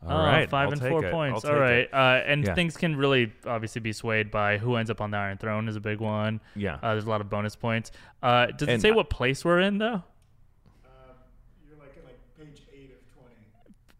All 0.07 0.13
Oh, 0.21 0.25
right, 0.25 0.49
five 0.49 0.67
I'll 0.69 0.73
and 0.73 0.81
four 0.81 1.05
it. 1.05 1.11
points. 1.11 1.45
I'll 1.45 1.51
All 1.51 1.57
take 1.57 1.61
right, 1.63 1.79
it. 1.79 1.95
uh, 1.95 2.23
and 2.27 2.45
Yeah. 2.45 2.55
things 2.55 2.77
can 2.77 2.97
really 2.97 3.33
obviously 3.45 3.81
be 3.81 3.93
swayed 3.93 4.31
by 4.31 4.59
who 4.59 4.77
ends 4.77 4.91
up 4.91 5.01
on 5.01 5.11
the 5.11 5.17
Iron 5.17 5.37
Throne 5.39 5.69
is 5.69 5.75
a 5.77 5.81
big 5.81 6.01
one. 6.01 6.41
Yeah. 6.55 6.75
uh, 6.83 6.93
there's 6.93 7.07
a 7.07 7.11
lot 7.11 7.21
of 7.21 7.29
bonus 7.29 7.57
points. 7.57 7.91
Uh, 8.23 8.47
does 8.47 8.69
it 8.69 8.81
say 8.81 8.91
I- 8.91 8.95
what 8.95 9.11
place 9.11 9.45
we're 9.45 9.61
in 9.61 9.79
though? 9.79 9.95
Um, 9.95 10.03
you're 11.69 11.79
like 11.79 11.97
at 11.97 12.05
like 12.05 12.19
page 12.39 12.63
eight 12.73 12.93
of 12.93 13.15
20. 13.15 13.35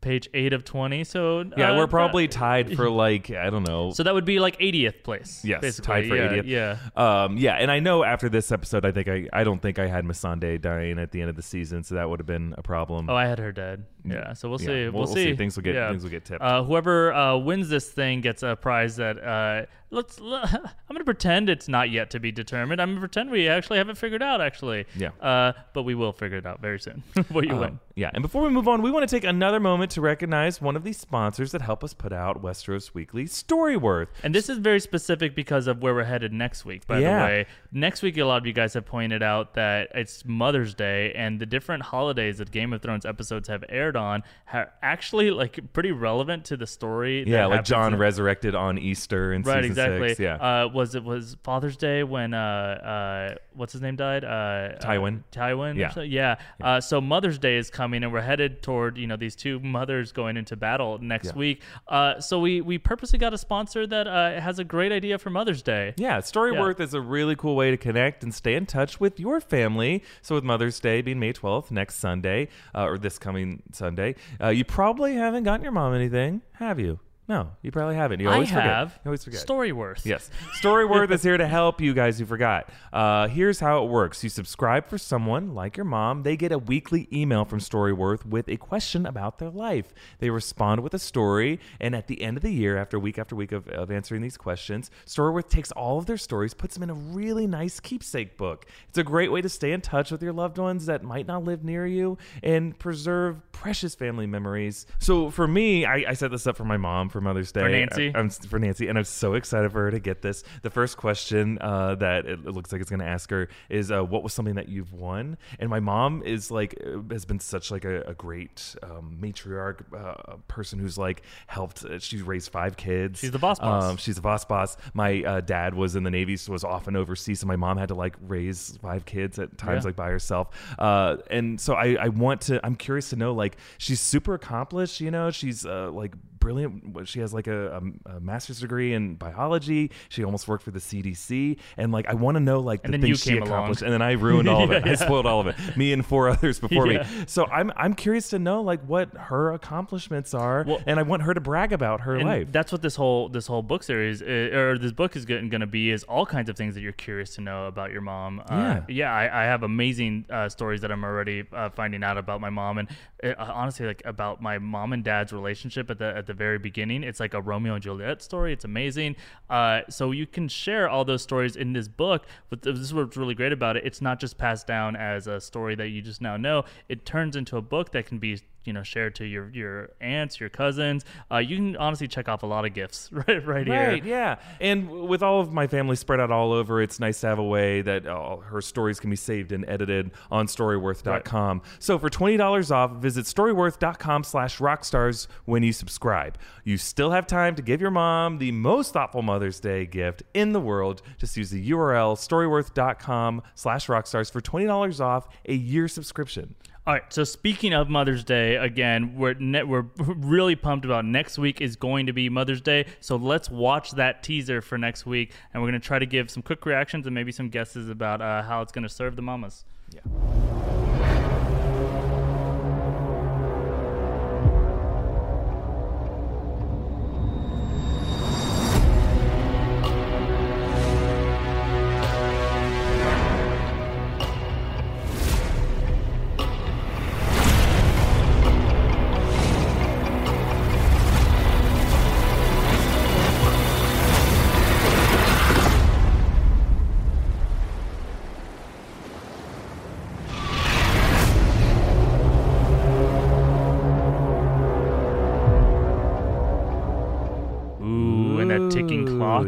Page 0.07 0.29
eight 0.35 0.53
of 0.53 0.65
twenty. 0.65 1.03
So 1.03 1.45
Yeah, 1.57 1.73
uh, 1.73 1.77
we're 1.77 1.89
probably 1.89 2.29
tied 2.29 2.77
for 2.77 2.89
like 3.05 3.29
I 3.33 3.51
don't 3.51 3.67
know. 3.67 3.91
So 3.91 4.05
that 4.05 4.15
would 4.15 4.25
be 4.25 4.39
like 4.39 4.57
80th 4.61 5.03
place. 5.03 5.43
Yes, 5.45 5.61
basically. 5.61 5.87
tied 6.03 6.09
for 6.09 6.15
yeah, 6.15 6.29
80th. 6.29 6.47
Yeah. 6.47 7.23
Um, 7.25 7.37
yeah, 7.37 7.55
and 7.55 7.73
I 7.73 7.81
know 7.81 8.05
after 8.05 8.29
this 8.29 8.53
episode, 8.53 8.85
I 8.87 8.93
think 8.93 9.09
I, 9.09 9.27
I 9.33 9.43
don't 9.43 9.61
think 9.61 9.81
I 9.81 9.89
had 9.89 10.05
Missandei 10.05 10.61
dying 10.61 11.01
at 11.01 11.11
the 11.11 11.21
end 11.23 11.31
of 11.31 11.35
the 11.35 11.43
season, 11.43 11.83
so 11.83 11.97
that 11.97 12.09
would 12.09 12.21
have 12.21 12.27
been 12.27 12.55
a 12.57 12.63
problem. 12.63 13.11
Oh, 13.11 13.17
I 13.17 13.27
had 13.27 13.41
her 13.41 13.51
dead. 13.51 13.85
Yeah, 14.05 14.33
so 14.35 14.49
we'll 14.49 14.61
Yeah, 14.61 14.67
see. 14.67 14.73
we'll- 14.85 14.93
We'll, 14.93 15.05
we'll 15.07 15.15
see. 15.15 15.35
Things 15.35 15.57
will 15.57 15.65
get- 15.65 15.75
Yeah. 15.75 15.91
things 15.91 16.05
will 16.05 16.11
get 16.11 16.25
tipped. 16.25 16.41
Uh, 16.41 16.63
whoever 16.63 17.13
uh, 17.13 17.37
wins 17.39 17.69
this 17.69 17.91
thing 17.91 18.21
gets 18.21 18.45
a 18.45 18.55
prize 18.55 18.95
that 18.97 19.19
uh, 19.19 19.67
let's. 19.91 20.19
I'm 20.23 20.49
gonna 20.89 21.05
pretend 21.05 21.49
it's 21.49 21.69
not 21.69 21.91
yet 21.91 22.11
to 22.11 22.21
be 22.21 22.33
determined. 22.33 22.81
I'm 22.81 22.91
gonna 22.91 23.01
pretend 23.01 23.31
we 23.31 23.49
actually 23.49 23.79
haven't 23.79 23.97
figured 23.97 24.23
out. 24.23 24.41
Actually. 24.41 24.87
Yeah. 24.97 25.11
Uh, 25.21 25.53
but 25.73 25.83
we 25.85 25.95
will 25.95 26.13
figure 26.13 26.39
it 26.39 26.47
out 26.47 26.61
very 26.61 26.79
soon. 26.81 27.03
what 27.29 27.45
you 27.45 27.53
Um, 27.55 27.61
win. 27.61 27.81
Yeah, 27.95 28.11
and 28.13 28.21
before 28.21 28.43
we 28.43 28.51
move 28.51 28.69
on, 28.69 28.83
we 28.83 28.91
want 28.91 29.09
to 29.09 29.17
take 29.17 29.25
another 29.25 29.59
moment 29.59 29.91
to 29.93 30.03
recognize 30.03 30.61
one 30.61 30.77
of 30.77 30.85
these 30.85 30.99
sponsors 30.99 31.53
that 31.53 31.63
help 31.63 31.83
us 31.83 31.95
put 31.95 32.13
out 32.13 32.43
Westeros 32.43 32.93
Weekly, 32.93 33.25
Storyworth. 33.25 34.09
And 34.23 34.35
this 34.35 34.51
is 34.51 34.59
very 34.59 34.81
specific 34.81 35.35
because 35.35 35.67
of 35.67 35.81
where 35.83 35.95
we're 35.95 36.05
headed 36.05 36.31
next 36.31 36.67
week, 36.67 36.87
by 36.87 36.99
Yeah. 37.01 37.19
the 37.21 37.25
way. 37.25 37.47
Next 37.73 38.03
week, 38.03 38.19
a 38.19 38.25
lot 38.25 38.37
of 38.37 38.47
you 38.47 38.53
guys 38.53 38.75
have 38.75 38.85
pointed 38.85 39.23
out 39.23 39.55
that 39.55 39.89
it's 39.95 40.27
Mother's 40.27 40.75
Day, 40.75 41.13
and 41.15 41.41
the 41.41 41.47
different 41.47 41.85
holidays 41.85 42.37
that 42.37 42.51
Game 42.51 42.75
of 42.75 42.83
Thrones 42.83 43.07
episodes 43.07 43.49
have 43.49 43.65
aired 43.71 43.97
on 43.97 44.23
are 44.53 44.73
actually 44.83 45.31
like 45.31 45.73
pretty 45.73 45.93
relevant 45.93 46.45
to 46.47 46.57
the 46.59 46.67
story. 46.67 47.25
that 47.25 47.31
Yeah, 47.31 47.47
like 47.47 47.65
Jon 47.65 47.95
in- 47.95 47.99
resurrected 47.99 48.55
on 48.55 48.77
Easter 48.77 49.33
in 49.33 49.41
Right, 49.41 49.63
season 49.65 49.76
exactly. 49.79 50.09
six, 50.11 50.21
yeah. 50.21 50.35
Uh, 50.37 50.69
was 50.69 50.95
it 50.95 51.05
was 51.05 51.37
Father's 51.43 51.77
Day 51.77 52.03
when 52.03 52.35
uh, 52.35 52.39
uh, 52.41 53.35
what's 53.55 53.73
his 53.73 53.83
name 53.83 53.97
died? 53.97 54.25
Uh, 54.25 54.79
Tywin. 54.81 55.19
Uh, 55.21 55.23
Tywin. 55.39 55.77
Yeah. 55.77 55.91
so- 55.91 56.01
yeah. 56.03 56.37
Uh, 56.61 56.81
so 56.81 57.01
Mother's 57.01 57.39
Day 57.39 57.57
is 57.57 57.71
coming, 57.71 58.03
and 58.03 58.13
we're 58.13 58.21
headed 58.21 58.63
toward 58.63 58.97
you 58.99 59.07
know 59.07 59.17
these 59.17 59.37
two 59.37 59.61
mothers 59.61 60.13
going 60.13 60.37
into 60.37 60.57
battle 60.57 60.99
next 61.01 61.29
Yeah. 61.29 61.33
week. 61.35 61.63
Uh, 61.89 62.21
so 62.21 62.41
we 62.41 62.61
we 62.61 62.79
purposely 62.79 63.19
got 63.19 63.33
a 63.35 63.39
sponsor 63.39 63.87
that 63.87 64.07
uh, 64.07 64.41
has 64.41 64.59
a 64.59 64.65
great 64.65 64.93
idea 64.93 65.19
for 65.19 65.31
Mother's 65.31 65.63
Day. 65.63 65.95
Yeah, 65.97 66.19
Storyworth 66.19 66.81
is 66.81 66.95
a 66.95 67.01
really 67.01 67.37
cool 67.37 67.57
way 67.57 67.71
to 67.71 67.77
connect 67.77 68.23
and 68.23 68.33
stay 68.35 68.55
in 68.55 68.67
touch 68.67 69.01
with 69.01 69.19
your 69.21 69.41
family. 69.41 70.03
So, 70.23 70.35
with 70.35 70.45
Mother's 70.45 70.79
Day 70.81 71.03
being 71.03 71.19
May 71.19 71.33
12th, 71.33 71.71
next 71.71 71.97
Sunday, 71.97 72.49
uh, 72.75 72.85
or 72.85 72.99
this 72.99 73.19
coming 73.19 73.63
Sunday, 73.73 74.15
uh, 74.43 74.49
you 74.49 74.65
probably 74.65 75.15
haven't 75.15 75.45
gotten 75.45 75.63
your 75.63 75.73
mom 75.73 75.95
anything, 75.95 76.43
have 76.55 76.79
you? 76.81 77.01
No, 77.29 77.51
you 77.61 77.73
probably 77.73 77.97
haven't. 77.97 78.21
You 78.21 78.31
always 78.31 78.53
I 78.53 78.61
have. 78.61 78.93
forget. 78.93 79.01
You 79.05 79.09
always 79.09 79.25
forget. 79.25 79.45
Storyworth. 79.45 80.05
Yes. 80.07 80.31
Storyworth 80.63 81.11
is 81.11 81.25
here 81.25 81.37
to 81.37 81.47
help 81.47 81.81
you 81.81 81.93
guys 81.93 82.21
who 82.21 82.25
forgot. 82.25 82.69
Uh, 82.93 83.27
here's 83.27 83.59
how 83.59 83.83
it 83.85 83.89
works 83.89 84.23
you 84.23 84.31
subscribe 84.31 84.87
for 84.87 84.97
someone 84.97 85.53
like 85.55 85.77
your 85.77 85.85
mom, 85.85 86.23
they 86.23 86.37
get 86.37 86.53
a 86.53 86.59
weekly 86.59 87.09
email 87.13 87.45
from 87.45 87.59
Storyworth 87.59 88.25
with 88.25 88.49
a 88.49 88.57
question 88.57 89.07
about 89.07 89.39
their 89.39 89.51
life. 89.51 89.93
They 90.21 90.31
respond 90.31 90.83
with 90.83 90.95
a 90.95 91.01
story, 91.01 91.59
and 91.81 91.97
at 91.97 92.07
the 92.07 92.23
end 92.23 92.37
of 92.37 92.45
the 92.45 92.53
year, 92.53 92.77
after 92.77 92.99
week 92.99 93.19
after 93.19 93.35
week 93.35 93.51
of, 93.51 93.67
of 93.69 93.91
answering 93.91 94.23
these 94.23 94.37
questions, 94.37 94.91
Storyworth 95.05 95.49
takes 95.49 95.73
all 95.73 95.99
of 95.99 96.07
their 96.07 96.19
stories, 96.19 96.55
puts 96.55 96.75
them 96.75 96.85
in 96.85 96.91
a 96.91 96.95
really 96.95 97.49
nice 97.49 97.81
keepsake 97.81 98.37
book. 98.37 98.67
It's 98.89 98.99
a 98.99 99.05
great 99.05 99.33
way 99.33 99.43
to 99.43 99.49
stay 99.49 99.73
in 99.73 99.81
touch 99.81 100.13
with 100.13 100.23
your 100.23 100.33
loved 100.33 100.59
ones 100.59 100.87
that 100.87 101.03
might 101.03 101.27
not 101.27 101.43
live 101.43 101.65
near 101.65 101.87
you 101.87 102.19
and 102.45 102.79
preserve 102.79 103.41
precious 103.51 103.97
family 103.97 104.27
memories. 104.29 104.87
So 105.01 105.31
for 105.31 105.49
me, 105.49 105.85
I, 105.85 106.11
I 106.11 106.13
set 106.15 106.31
this 106.31 106.47
up 106.47 106.57
for 106.57 106.65
my 106.65 106.77
mom 106.77 107.09
for 107.17 107.23
Mother's 107.23 107.51
Day. 107.51 107.61
For 107.61 107.69
Nancy? 107.71 108.13
I- 108.15 108.19
I'm 108.19 108.29
for 108.29 108.59
Nancy, 108.59 108.89
and 108.89 108.99
I'm 108.99 109.05
so 109.05 109.33
excited 109.35 109.73
for 109.73 109.85
her 109.85 109.91
to 109.91 109.99
get 109.99 110.21
this. 110.21 110.45
The 110.63 110.69
first 110.71 110.97
question 110.99 111.59
uh, 111.61 111.95
that 111.97 112.27
it, 112.27 112.45
looks 112.45 112.73
like 112.73 112.81
it's 112.83 112.91
going 112.91 113.01
to 113.01 113.07
ask 113.07 113.31
her 113.31 113.49
is, 113.71 113.91
uh, 113.91 114.03
"What 114.05 114.23
was 114.23 114.35
something 114.35 114.57
that 114.57 114.69
you've 114.69 114.93
won?" 114.93 115.39
And 115.59 115.71
my 115.71 115.81
mom 115.81 116.23
is 116.23 116.51
like 116.51 116.79
uh, 116.87 116.99
has 117.11 117.25
been 117.25 117.41
such 117.41 117.71
like 117.71 117.85
a, 117.85 118.03
a 118.03 118.15
great 118.15 118.75
um, 118.83 119.17
matriarch 119.21 119.81
uh, 119.97 120.37
person 120.49 120.79
who's 120.79 120.99
like 120.99 121.23
helped. 121.47 121.85
Uh, 121.85 121.99
she's 121.99 122.23
raised 122.23 122.51
five 122.53 122.77
kids. 122.77 123.21
She's 123.21 123.31
the 123.31 123.39
boss 123.39 123.59
boss. 123.59 123.85
Um, 123.85 123.97
she's 123.97 124.17
the 124.17 124.21
boss 124.21 124.45
boss. 124.45 124.77
My 124.93 125.23
uh, 125.23 125.41
dad 125.41 125.75
was 125.75 125.97
in 125.97 126.03
the 126.03 126.11
Navy, 126.11 126.37
so 126.37 126.53
was 126.53 126.65
often 126.65 126.97
overseas. 126.97 127.41
So 127.41 127.47
my 127.47 127.57
mom 127.57 127.79
had 127.79 127.89
to 127.89 127.95
like 127.95 128.17
raise 128.21 128.79
five 128.83 129.07
kids 129.07 129.39
at 129.39 129.57
times, 129.57 129.85
Yeah. 129.85 129.89
like 129.89 129.97
by 129.97 130.11
herself. 130.11 130.49
Uh, 130.79 131.17
and 131.31 131.59
so 131.61 131.75
I, 131.75 131.97
I 132.01 132.09
want 132.09 132.43
to. 132.43 132.61
I'm 132.65 132.77
curious 132.77 133.11
to 133.11 133.17
know. 133.17 133.33
Like 133.33 133.57
she's 133.79 134.01
super 134.01 134.35
accomplished. 134.35 135.01
You 135.01 135.11
know, 135.11 135.31
she's 135.31 135.65
uh, 135.65 135.91
like 135.91 136.15
brilliant. 136.47 137.09
She 137.09 137.19
has 137.21 137.35
like 137.35 137.49
a, 137.49 137.83
a, 138.07 138.17
a 138.17 138.21
master's 138.21 138.61
degree 138.61 138.95
in 138.95 139.17
biology. 139.17 139.91
She 140.09 140.23
almost 140.25 140.47
worked 140.47 140.63
for 140.63 140.71
the 140.71 140.79
CDC. 140.79 141.59
And 141.77 141.91
like 141.91 142.07
I 142.07 142.15
want 142.15 142.37
to 142.37 142.41
know 142.41 142.61
like 142.61 142.83
the 142.83 142.97
things 142.99 143.21
she 143.23 143.31
came 143.31 143.39
along. 143.43 143.49
accomplished. 143.53 143.83
And 143.83 143.93
then 143.93 144.01
I 144.03 144.13
ruined 144.13 144.49
all 144.49 144.63
of 144.63 144.71
it. 144.71 144.87
I 144.87 144.95
spoiled 145.07 145.27
all 145.27 145.41
of 145.41 145.49
it. 145.49 145.77
Me 145.77 145.93
and 145.93 146.07
four 146.07 146.29
others 146.35 146.61
before 146.61 146.87
Yeah. 146.87 147.03
me. 147.03 147.25
So 147.27 147.47
I'm 147.47 147.73
I'm 147.77 147.95
curious 147.95 148.29
to 148.31 148.39
know 148.39 148.63
like 148.63 148.81
what 148.87 149.13
her 149.17 149.53
accomplishments 149.55 150.35
are, 150.35 150.65
Well- 150.67 150.81
and 150.87 151.01
I 151.01 151.03
want 151.03 151.23
her 151.23 151.35
to 151.35 151.41
brag 151.41 151.73
about 151.73 152.03
her 152.03 152.15
and 152.17 152.29
life. 152.29 152.49
that's 152.53 152.71
what 152.71 152.81
this 152.83 152.95
whole 152.95 153.29
this 153.29 153.47
whole 153.49 153.63
book 153.63 153.83
series 153.83 154.23
uh, 154.23 154.51
or 154.55 154.79
this 154.79 154.93
book 154.93 155.17
is 155.17 155.25
going 155.25 155.51
to 155.51 155.67
be 155.67 155.91
is 155.91 156.05
all 156.05 156.27
kinds 156.27 156.49
of 156.49 156.57
things 156.57 156.75
that 156.77 156.81
you're 156.81 156.93
curious 156.93 157.35
to 157.35 157.41
know 157.41 157.67
about 157.67 157.91
your 157.91 158.03
mom. 158.03 158.41
Uh, 158.41 158.45
Yeah. 158.55 158.83
yeah. 158.89 159.13
I, 159.13 159.43
I 159.43 159.45
have 159.47 159.63
amazing 159.65 160.27
uh, 160.31 160.49
stories 160.49 160.81
that 160.83 160.93
I'm 160.93 161.03
already 161.05 161.43
uh, 161.53 161.71
finding 161.71 162.05
out 162.05 162.19
about 162.19 162.41
my 162.41 162.51
mom, 162.51 162.79
and 162.79 162.89
uh, 163.25 163.35
honestly, 163.39 163.87
like 163.87 164.03
about 164.05 164.41
my 164.41 164.59
mom 164.59 164.93
and 164.93 165.03
dad's 165.03 165.33
relationship 165.33 165.91
at 165.91 165.99
the 165.99 166.17
at 166.17 166.27
the 166.27 166.35
very 166.37 166.59
beginning. 166.59 167.03
It's 167.03 167.21
like 167.21 167.35
a 167.35 167.41
Romeo 167.41 167.75
and 167.75 167.83
Juliet 167.83 168.23
story. 168.23 168.53
It's 168.53 168.65
amazing. 168.65 169.17
Uh, 169.51 169.81
so 169.89 170.11
you 170.11 170.27
can 170.27 170.49
share 170.49 170.89
all 170.89 171.05
those 171.05 171.23
stories 171.23 171.57
in 171.57 171.73
this 171.73 171.89
book. 171.89 172.27
But 172.51 172.63
this 172.63 172.79
is 172.79 172.95
what's 172.95 173.17
really 173.17 173.35
great 173.35 173.53
about 173.53 173.77
it. 173.77 173.85
It's 173.85 174.01
not 174.01 174.21
just 174.21 174.39
passed 174.39 174.67
down 174.67 174.97
as 174.97 175.27
a 175.27 175.41
story 175.41 175.75
that 175.77 175.89
you 175.89 176.03
just 176.03 176.21
now 176.21 176.37
know. 176.37 176.65
It 176.89 177.05
turns 177.05 177.37
into 177.37 177.57
a 177.57 177.63
book 177.63 177.93
that 177.93 178.07
can 178.07 178.19
be 178.19 178.41
you 178.67 178.73
know 178.73 178.83
shared 178.83 179.15
to 179.17 179.25
your 179.25 179.51
your 179.51 179.91
aunts, 180.01 180.41
your 180.41 180.49
cousins. 180.49 181.05
Uh, 181.31 181.39
you 181.39 181.57
can 181.57 181.77
honestly 181.77 182.09
check 182.09 182.29
off 182.29 182.43
a 182.43 182.47
lot 182.47 182.65
of 182.65 182.75
gifts 182.75 183.11
right 183.13 183.47
right 183.47 183.67
here. 183.67 183.89
Right, 183.89 184.05
yeah. 184.05 184.37
And 184.61 184.91
with 184.91 185.23
all 185.23 185.41
of 185.41 185.53
my 185.53 185.67
family 185.67 185.97
spread 185.97 186.21
out 186.21 186.31
all 186.31 186.53
over, 186.53 186.81
it's 186.83 187.01
nice 187.01 187.21
to 187.21 187.29
have 187.29 187.39
a 187.39 187.45
way 187.45 187.83
that 187.83 188.07
uh, 188.07 188.37
her 188.37 188.61
stories 188.61 189.01
can 189.01 189.11
be 189.11 189.17
saved 189.17 189.53
and 189.53 189.69
edited 189.69 190.11
on 190.31 190.47
storyworth.com. 190.47 191.63
So 191.79 191.99
for 191.99 192.11
$20 192.11 192.71
off, 192.71 192.93
visit 192.93 193.27
storyworth.com 193.27 194.25
slash 194.25 194.59
rockstars 194.59 195.27
when 195.45 195.63
you 195.63 195.73
subscribe. 195.73 196.39
You 196.65 196.79
still 196.79 197.11
have 197.11 197.27
time 197.27 197.55
to 197.57 197.63
give 197.63 197.81
your 197.81 197.91
mom 197.91 198.39
the 198.39 198.53
most 198.53 198.93
thoughtful 198.93 199.23
Mother's 199.23 199.61
Day 199.61 199.87
gift 199.87 200.23
in 200.35 200.53
the 200.53 200.61
world. 200.61 201.03
Just 201.19 201.37
use 201.37 201.51
the 201.51 201.71
URL 201.71 202.17
storyworth.com 202.17 203.43
slash 203.55 203.87
rockstars 203.87 204.31
for 204.31 204.41
$20 204.41 205.01
off 205.01 205.29
a 205.47 205.55
year 205.55 205.89
subscription. 205.89 206.55
All 206.87 206.95
right. 206.95 207.03
So 207.13 207.25
speaking 207.25 207.75
of 207.75 207.91
Mother's 207.91 208.23
Day, 208.23 208.55
again, 208.55 209.17
we're 209.17 209.35
ne- 209.35 209.65
we're 209.65 209.87
really 209.99 210.55
pumped 210.55 210.85
about 210.85 211.05
next 211.05 211.37
week 211.37 211.61
is 211.61 211.75
going 211.75 212.07
to 212.07 212.13
be 212.13 212.29
Mother's 212.29 212.61
Day. 212.61 212.87
So 213.01 213.17
let's 213.17 213.51
watch 213.51 213.91
that 213.93 214.23
teaser 214.23 214.63
for 214.63 214.79
next 214.79 215.05
week, 215.05 215.33
and 215.53 215.61
we're 215.61 215.69
gonna 215.69 215.81
try 215.81 215.99
to 215.99 216.07
give 216.07 216.31
some 216.31 216.45
quick 216.45 216.65
reactions 216.65 217.07
and 217.07 217.15
maybe 217.15 217.33
some 217.33 217.49
guesses 217.49 217.89
about 217.89 218.23
uh, 218.23 218.43
how 218.43 218.63
it's 218.63 218.71
gonna 218.71 218.89
serve 218.89 219.17
the 219.17 219.23
mamas. 219.23 219.65
Ooh, 220.07 220.86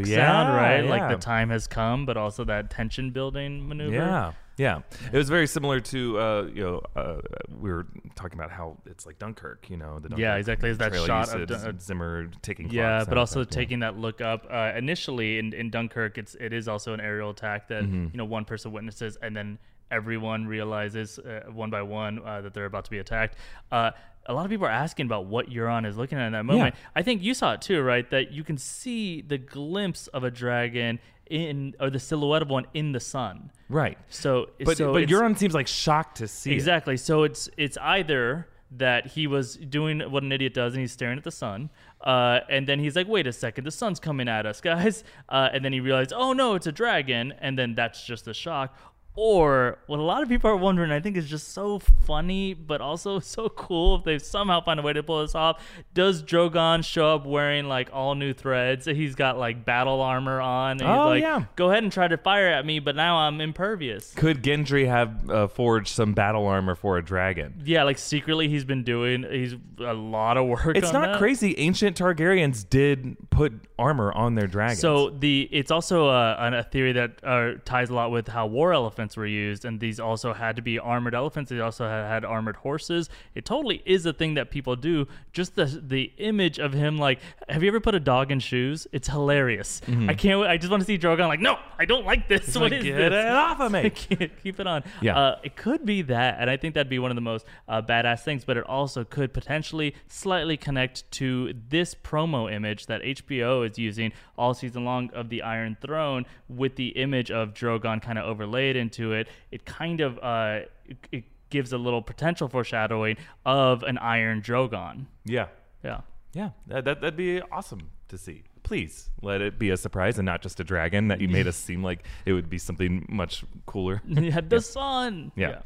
yeah, 0.09 0.27
sound, 0.27 0.57
right? 0.57 0.81
Like 0.85 1.11
the 1.11 1.17
time 1.23 1.51
has 1.51 1.67
come, 1.67 2.07
but 2.07 2.17
also 2.17 2.45
that 2.45 2.71
tension 2.71 3.11
building 3.11 3.69
maneuver. 3.69 3.95
Yeah, 3.95 4.33
yeah. 4.57 4.81
It 5.13 5.17
was 5.17 5.29
very 5.29 5.47
similar 5.47 5.81
to 5.81 6.19
uh, 6.19 6.43
you 6.53 6.63
know 6.63 6.83
uh, 6.97 7.21
we 7.61 7.71
were 7.71 7.87
talking 8.15 8.39
about 8.39 8.51
how 8.51 8.77
it's 8.87 9.07
like 9.07 9.19
Dunkirk. 9.19 9.69
You 9.71 9.77
know, 9.77 9.95
the 9.99 10.09
Dunkirk 10.09 10.19
Yeah, 10.19 10.37
exactly. 10.37 10.71
It's 10.71 10.79
that 10.79 10.95
shot 10.95 11.33
of 11.35 11.47
Dun- 11.49 11.79
Zimmer 11.81 12.31
taking. 12.43 12.71
Yeah, 12.71 13.05
but 13.09 13.19
also 13.19 13.41
effect, 13.41 13.55
yeah. 13.55 13.61
taking 13.61 13.79
that 13.81 13.97
look 13.99 14.21
up. 14.21 14.47
Uh, 14.51 14.73
initially 14.77 15.39
in, 15.39 15.53
in 15.53 15.71
Dunkirk, 15.71 16.19
it's 16.19 16.35
it 16.37 16.53
is 16.53 16.69
also 16.69 16.93
an 16.95 17.01
aerial 17.01 17.31
attack 17.31 17.69
that 17.69 17.85
Mm-hmm. 17.85 18.07
you 18.13 18.19
know 18.19 18.25
one 18.25 18.45
person 18.45 18.73
witnesses, 18.73 19.17
and 19.23 19.37
then 19.37 19.59
everyone 19.91 20.47
realizes 20.47 21.19
uh, 21.19 21.45
one 21.53 21.71
by 21.71 21.81
one 21.83 22.19
uh, 22.25 22.41
that 22.43 22.53
they're 22.53 22.67
about 22.67 22.85
to 22.85 22.91
be 22.91 22.99
attacked. 22.99 23.37
Uh, 23.73 23.91
a 24.29 24.35
lot 24.35 24.45
of 24.45 24.51
people 24.51 24.67
are 24.67 24.71
asking 24.71 25.07
about 25.07 25.27
what 25.27 25.49
Euron 25.49 25.87
is 25.87 25.97
looking 25.97 26.19
at 26.19 26.27
in 26.27 26.33
that 26.35 26.45
moment. 26.45 26.75
I 26.95 27.03
think 27.03 27.23
you 27.23 27.35
saw 27.35 27.55
it 27.55 27.63
too, 27.63 27.81
right? 27.83 28.09
That 28.11 28.31
you 28.31 28.45
can 28.45 28.59
see 28.59 29.23
the 29.23 29.39
glimpse 29.39 30.07
of 30.09 30.23
a 30.23 30.31
dragon 30.31 31.01
in, 31.27 31.75
or 31.81 31.91
the 31.91 31.99
silhouette 31.99 32.43
of 32.43 32.49
one 32.49 32.67
in 32.75 32.93
the 32.93 33.01
sun. 33.01 33.51
right. 33.69 33.99
So, 34.09 34.51
But 34.65 34.77
so 34.77 34.93
but 34.93 35.09
Euron 35.09 35.37
seems 35.37 35.55
like 35.55 35.67
shocked 35.67 36.19
to 36.19 36.29
see 36.29 36.51
it. 36.51 36.55
Exactly. 36.55 36.97
So 36.97 37.23
it's 37.25 37.49
it's 37.57 37.77
either 37.79 38.49
that 38.71 39.07
he 39.07 39.27
was 39.27 39.57
doing 39.57 40.01
what 40.11 40.23
an 40.23 40.31
idiot 40.31 40.53
does 40.53 40.75
and 40.75 40.81
he's 40.83 40.93
staring 40.93 41.17
at 41.17 41.25
the 41.25 41.31
sun, 41.31 41.71
uh, 42.03 42.41
and 42.51 42.67
then 42.67 42.79
he's 42.79 42.95
like, 42.97 43.09
"Wait 43.09 43.27
a 43.27 43.33
second, 43.33 43.65
the 43.65 43.71
sun's 43.71 43.99
coming 43.99 44.29
at 44.29 44.45
us, 44.47 44.61
guys," 44.73 45.05
uh, 45.31 45.49
and 45.53 45.65
then 45.65 45.73
he 45.73 45.81
realized, 45.81 46.13
"Oh 46.15 46.33
no, 46.35 46.55
it's 46.55 46.67
a 46.67 46.73
dragon," 46.73 47.33
and 47.41 47.59
then 47.59 47.75
that's 47.75 48.05
just 48.05 48.25
the 48.27 48.35
shock. 48.35 48.77
Or 49.15 49.79
what 49.89 49.99
a 49.99 50.03
lot 50.03 50.23
of 50.23 50.29
people 50.29 50.49
are 50.49 50.57
wondering, 50.57 50.93
I 50.93 51.01
think 51.01 51.17
is 51.17 51.29
just 51.29 51.49
so 51.53 51.81
funny, 51.81 52.55
but 52.55 52.81
also 52.81 53.19
so 53.19 53.49
cool 53.49 53.97
if 53.97 54.05
they 54.05 54.19
somehow 54.21 54.61
find 54.61 54.79
a 54.79 54.83
way 54.85 54.93
to 54.93 55.03
pull 55.03 55.23
this 55.23 55.35
off. 55.35 55.61
Does 55.93 56.23
Drogon 56.23 56.85
show 56.85 57.17
up 57.17 57.27
wearing 57.27 57.67
like 57.67 57.91
all 57.93 58.15
new 58.15 58.33
threads? 58.33 58.87
He's 58.87 59.17
got 59.17 59.37
like 59.37 59.65
battle 59.65 60.01
armor 60.03 60.41
on. 60.41 60.73
And 60.73 60.81
he's 60.83 60.89
Oh, 60.89 61.09
like, 61.09 61.23
yeah. 61.23 61.47
Go 61.57 61.69
ahead 61.71 61.83
and 61.83 61.91
try 61.91 62.07
to 62.07 62.17
fire 62.17 62.47
at 62.47 62.65
me, 62.65 62.79
but 62.79 62.95
now 62.95 63.17
I'm 63.19 63.41
impervious. 63.41 64.15
Could 64.15 64.41
Gendry 64.45 64.87
have 64.87 65.29
uh, 65.29 65.49
forged 65.49 65.89
some 65.89 66.13
battle 66.15 66.47
armor 66.47 66.77
for 66.77 66.97
a 66.97 67.05
dragon? 67.05 67.61
Yeah, 67.65 67.83
like 67.83 67.99
secretly 67.99 68.49
he's 68.49 68.65
been 68.65 68.85
doing 68.85 69.25
he's 69.29 69.57
a 69.81 69.95
lot 69.95 70.37
of 70.37 70.47
work. 70.47 70.77
It's 70.77 70.89
on 70.89 70.93
not 70.93 71.07
that. 71.13 71.19
crazy. 71.19 71.59
Ancient 71.59 71.97
Targaryens 71.99 72.69
did 72.71 73.17
put 73.31 73.53
armor 73.81 74.13
on 74.13 74.37
their 74.37 74.47
dragons. 74.47 74.79
So 74.81 75.11
the 75.11 75.49
it's 75.51 75.73
also 75.73 76.07
uh, 76.09 76.37
an- 76.39 76.55
a 76.55 76.63
theory 76.63 76.93
that 76.93 77.19
uh, 77.25 77.53
ties 77.65 77.91
a 77.91 77.95
lot 77.95 78.13
with 78.13 78.29
how 78.29 78.47
war 78.47 78.73
elephants 78.73 79.08
elephants 79.09 79.17
were 79.17 79.27
used, 79.27 79.65
and 79.65 79.81
these 79.81 79.99
also 79.99 80.33
had 80.35 80.57
to 80.57 80.63
be 80.63 80.79
armored 80.79 81.15
elephants. 81.15 81.51
They 81.51 81.61
also 81.61 81.85
had, 81.89 82.07
had 82.07 82.25
armored 82.25 82.57
horses. 82.57 83.09
It 83.35 83.45
totally 83.45 83.83
is 83.87 84.05
a 84.07 84.13
thing 84.13 84.35
that 84.35 84.51
people 84.51 84.77
do. 84.77 85.07
Just 85.33 85.55
the 85.57 85.65
the 85.65 86.13
image 86.19 86.59
of 86.59 86.73
him, 86.73 86.99
like, 86.99 87.21
have 87.49 87.63
you 87.63 87.69
ever 87.69 87.81
put 87.81 87.95
a 87.95 88.01
dog 88.01 88.31
in 88.31 88.41
shoes? 88.41 88.87
It's 88.93 89.09
hilarious. 89.09 89.81
I 90.09 90.15
can't. 90.15 90.41
wait- 90.41 90.51
I 90.51 90.59
just 90.59 90.71
want 90.71 90.83
to 90.83 90.87
see 90.87 90.99
Drogon 90.99 91.29
like, 91.29 91.41
no, 91.41 91.59
I 91.79 91.85
don't 91.87 92.05
like 92.05 92.29
this. 92.29 92.55
What 92.55 92.73
like, 92.73 92.81
is 92.81 92.85
"Get 92.85 93.11
this? 93.11 93.25
it 93.25 93.31
off 93.31 93.61
of 93.61 93.73
me." 93.73 93.91
Keep 94.43 94.61
it 94.61 94.67
on. 94.67 94.83
Yeah. 95.01 95.17
Uh, 95.19 95.39
it 95.43 95.57
could 95.57 95.85
be 95.87 96.03
that, 96.03 96.37
and 96.41 96.51
I 96.51 96.57
think 96.57 96.75
that'd 96.75 96.91
be 96.91 96.99
one 96.99 97.11
of 97.11 97.15
the 97.15 97.21
most 97.23 97.47
uh, 97.69 97.81
badass 97.81 98.21
things. 98.23 98.45
But 98.45 98.57
it 98.57 98.65
also 98.65 99.05
could 99.05 99.33
potentially 99.33 99.95
slightly 100.09 100.57
connect 100.57 101.11
to 101.13 101.55
this 101.69 101.95
promo 101.95 102.53
image 102.53 102.87
that 102.87 103.03
HBO 103.03 103.69
is 103.69 103.79
using 103.79 104.13
all 104.37 104.55
season 104.55 104.85
long 104.85 105.11
of 105.15 105.29
the 105.29 105.43
Iron 105.43 105.77
Throne, 105.81 106.27
with 106.49 106.77
the 106.77 106.89
image 106.89 107.31
of 107.31 107.55
Drogon 107.55 108.03
kind 108.03 108.19
of 108.19 108.25
overlaid 108.27 108.77
into 108.89 109.13
it. 109.13 109.29
It 109.51 109.65
kind 109.65 110.01
of 110.01 110.19
uh, 110.23 110.61
it, 110.87 110.97
it 111.13 111.25
gives 111.51 111.73
a 111.73 111.79
little 111.79 112.03
potential 112.03 112.49
foreshadowing 112.49 113.17
of 113.45 113.83
an 113.83 113.99
Iron 113.99 114.43
Drogon. 114.43 115.07
Yeah. 115.25 115.47
Yeah. 115.85 116.01
Yeah, 116.35 116.51
that, 116.67 116.85
that 116.85 117.01
that'd 117.01 117.17
be 117.17 117.41
awesome 117.41 117.91
to 118.09 118.19
see. 118.19 118.43
Please 118.63 119.09
let 119.23 119.41
it 119.41 119.59
be 119.59 119.71
a 119.71 119.77
surprise 119.77 120.19
and 120.19 120.27
not 120.27 120.43
just 120.43 120.61
a 120.61 120.65
dragon 120.65 121.09
that 121.09 121.21
you 121.21 121.29
made 121.29 121.47
us 121.47 121.57
seem 121.57 121.83
like 121.83 122.05
it 122.27 122.35
would 122.35 122.51
be 122.51 122.59
something 122.59 123.07
much 123.09 123.45
cooler. 123.65 124.03
yeah, 124.09 124.41
the 124.47 124.61
sun. 124.61 125.33
Yeah. 125.37 125.61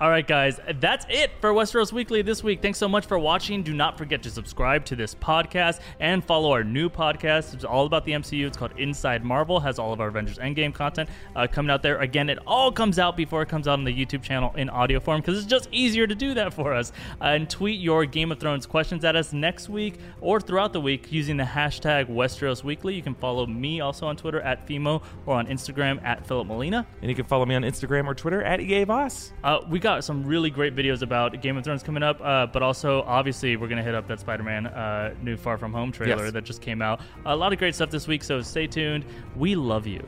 All 0.00 0.10
right, 0.10 0.26
guys, 0.26 0.60
that's 0.80 1.06
it 1.08 1.30
for 1.40 1.52
Westeros 1.52 1.92
Weekly 1.92 2.22
this 2.22 2.42
week. 2.42 2.62
Thanks 2.62 2.78
so 2.78 2.88
much 2.88 3.06
for 3.06 3.18
watching. 3.18 3.62
Do 3.62 3.74
not 3.74 3.98
forget 3.98 4.22
to 4.22 4.30
subscribe 4.30 4.84
to 4.86 4.96
this 4.96 5.14
podcast 5.14 5.80
and 5.98 6.24
follow 6.24 6.52
our 6.52 6.64
new 6.64 6.88
podcast. 6.88 7.54
It's 7.54 7.64
all 7.64 7.86
about 7.86 8.04
the 8.04 8.12
MCU. 8.12 8.46
It's 8.46 8.56
called 8.56 8.72
Inside 8.78 9.24
Marvel. 9.24 9.60
Has 9.60 9.78
all 9.78 9.92
of 9.92 10.00
our 10.00 10.08
Avengers 10.08 10.38
Endgame 10.38 10.72
content 10.72 11.08
uh, 11.36 11.46
coming 11.46 11.70
out 11.70 11.82
there. 11.82 11.98
Again, 12.00 12.28
it 12.28 12.38
all 12.46 12.72
comes 12.72 12.98
out 12.98 13.16
before 13.16 13.42
it 13.42 13.48
comes 13.48 13.68
out 13.68 13.74
on 13.74 13.84
the 13.84 13.92
YouTube 13.94 14.22
channel 14.22 14.52
in 14.56 14.68
audio 14.68 15.00
form 15.00 15.20
because 15.20 15.38
it's 15.38 15.46
just 15.46 15.68
easier 15.72 16.06
to 16.06 16.14
do 16.14 16.34
that 16.34 16.54
for 16.54 16.74
us. 16.74 16.92
Uh, 17.20 17.24
and 17.26 17.48
tweet 17.48 17.80
your 17.80 18.04
Game 18.04 18.32
of 18.32 18.38
Thrones 18.38 18.66
questions 18.66 19.04
at 19.04 19.16
us 19.16 19.32
next 19.32 19.68
week 19.68 19.98
or 20.20 20.40
throughout 20.40 20.72
the 20.72 20.80
week 20.80 21.10
using 21.12 21.36
the 21.36 21.44
hashtag 21.44 22.06
Westeros 22.08 22.62
Weekly. 22.64 22.94
You 22.94 23.02
can 23.02 23.14
follow 23.14 23.46
me 23.46 23.80
also 23.80 24.06
on 24.06 24.16
Twitter 24.16 24.40
at 24.40 24.66
Fimo 24.66 25.02
or 25.26 25.36
on 25.36 25.46
Instagram 25.46 26.02
at 26.04 26.26
Philip 26.26 26.46
Molina. 26.46 26.86
And 27.00 27.08
you 27.08 27.14
can 27.14 27.24
follow 27.26 27.46
me 27.46 27.54
on 27.54 27.62
Instagram 27.62 28.06
or 28.06 28.14
Twitter 28.14 28.42
at 28.42 28.60
EA 28.60 28.84
Voss. 28.84 29.32
Uh, 29.42 29.60
we 29.70 29.78
got 29.78 30.04
some 30.04 30.24
really 30.24 30.50
great 30.50 30.74
videos 30.76 31.00
about 31.02 31.40
Game 31.40 31.56
of 31.56 31.64
Thrones 31.64 31.82
coming 31.82 32.02
up, 32.02 32.20
uh, 32.20 32.46
but 32.46 32.62
also 32.62 33.02
obviously 33.02 33.56
we're 33.56 33.68
gonna 33.68 33.82
hit 33.82 33.94
up 33.94 34.06
that 34.08 34.20
Spider-Man 34.20 34.66
uh, 34.66 35.14
new 35.22 35.36
Far 35.36 35.56
From 35.58 35.72
Home 35.72 35.92
trailer 35.92 36.24
Yes. 36.24 36.32
that 36.32 36.44
just 36.44 36.60
came 36.60 36.82
out. 36.82 37.00
A 37.24 37.34
lot 37.36 37.52
of 37.52 37.58
great 37.58 37.74
stuff 37.74 37.90
this 37.90 38.06
week, 38.08 38.22
so 38.24 38.42
stay 38.42 38.66
tuned. 38.66 39.04
We 39.36 39.54
love 39.54 39.86
you. 39.86 40.06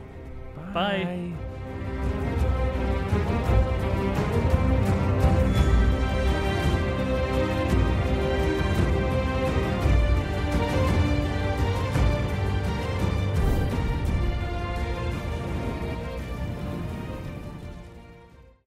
Bye. 0.73 1.31
Bye. 1.33 1.52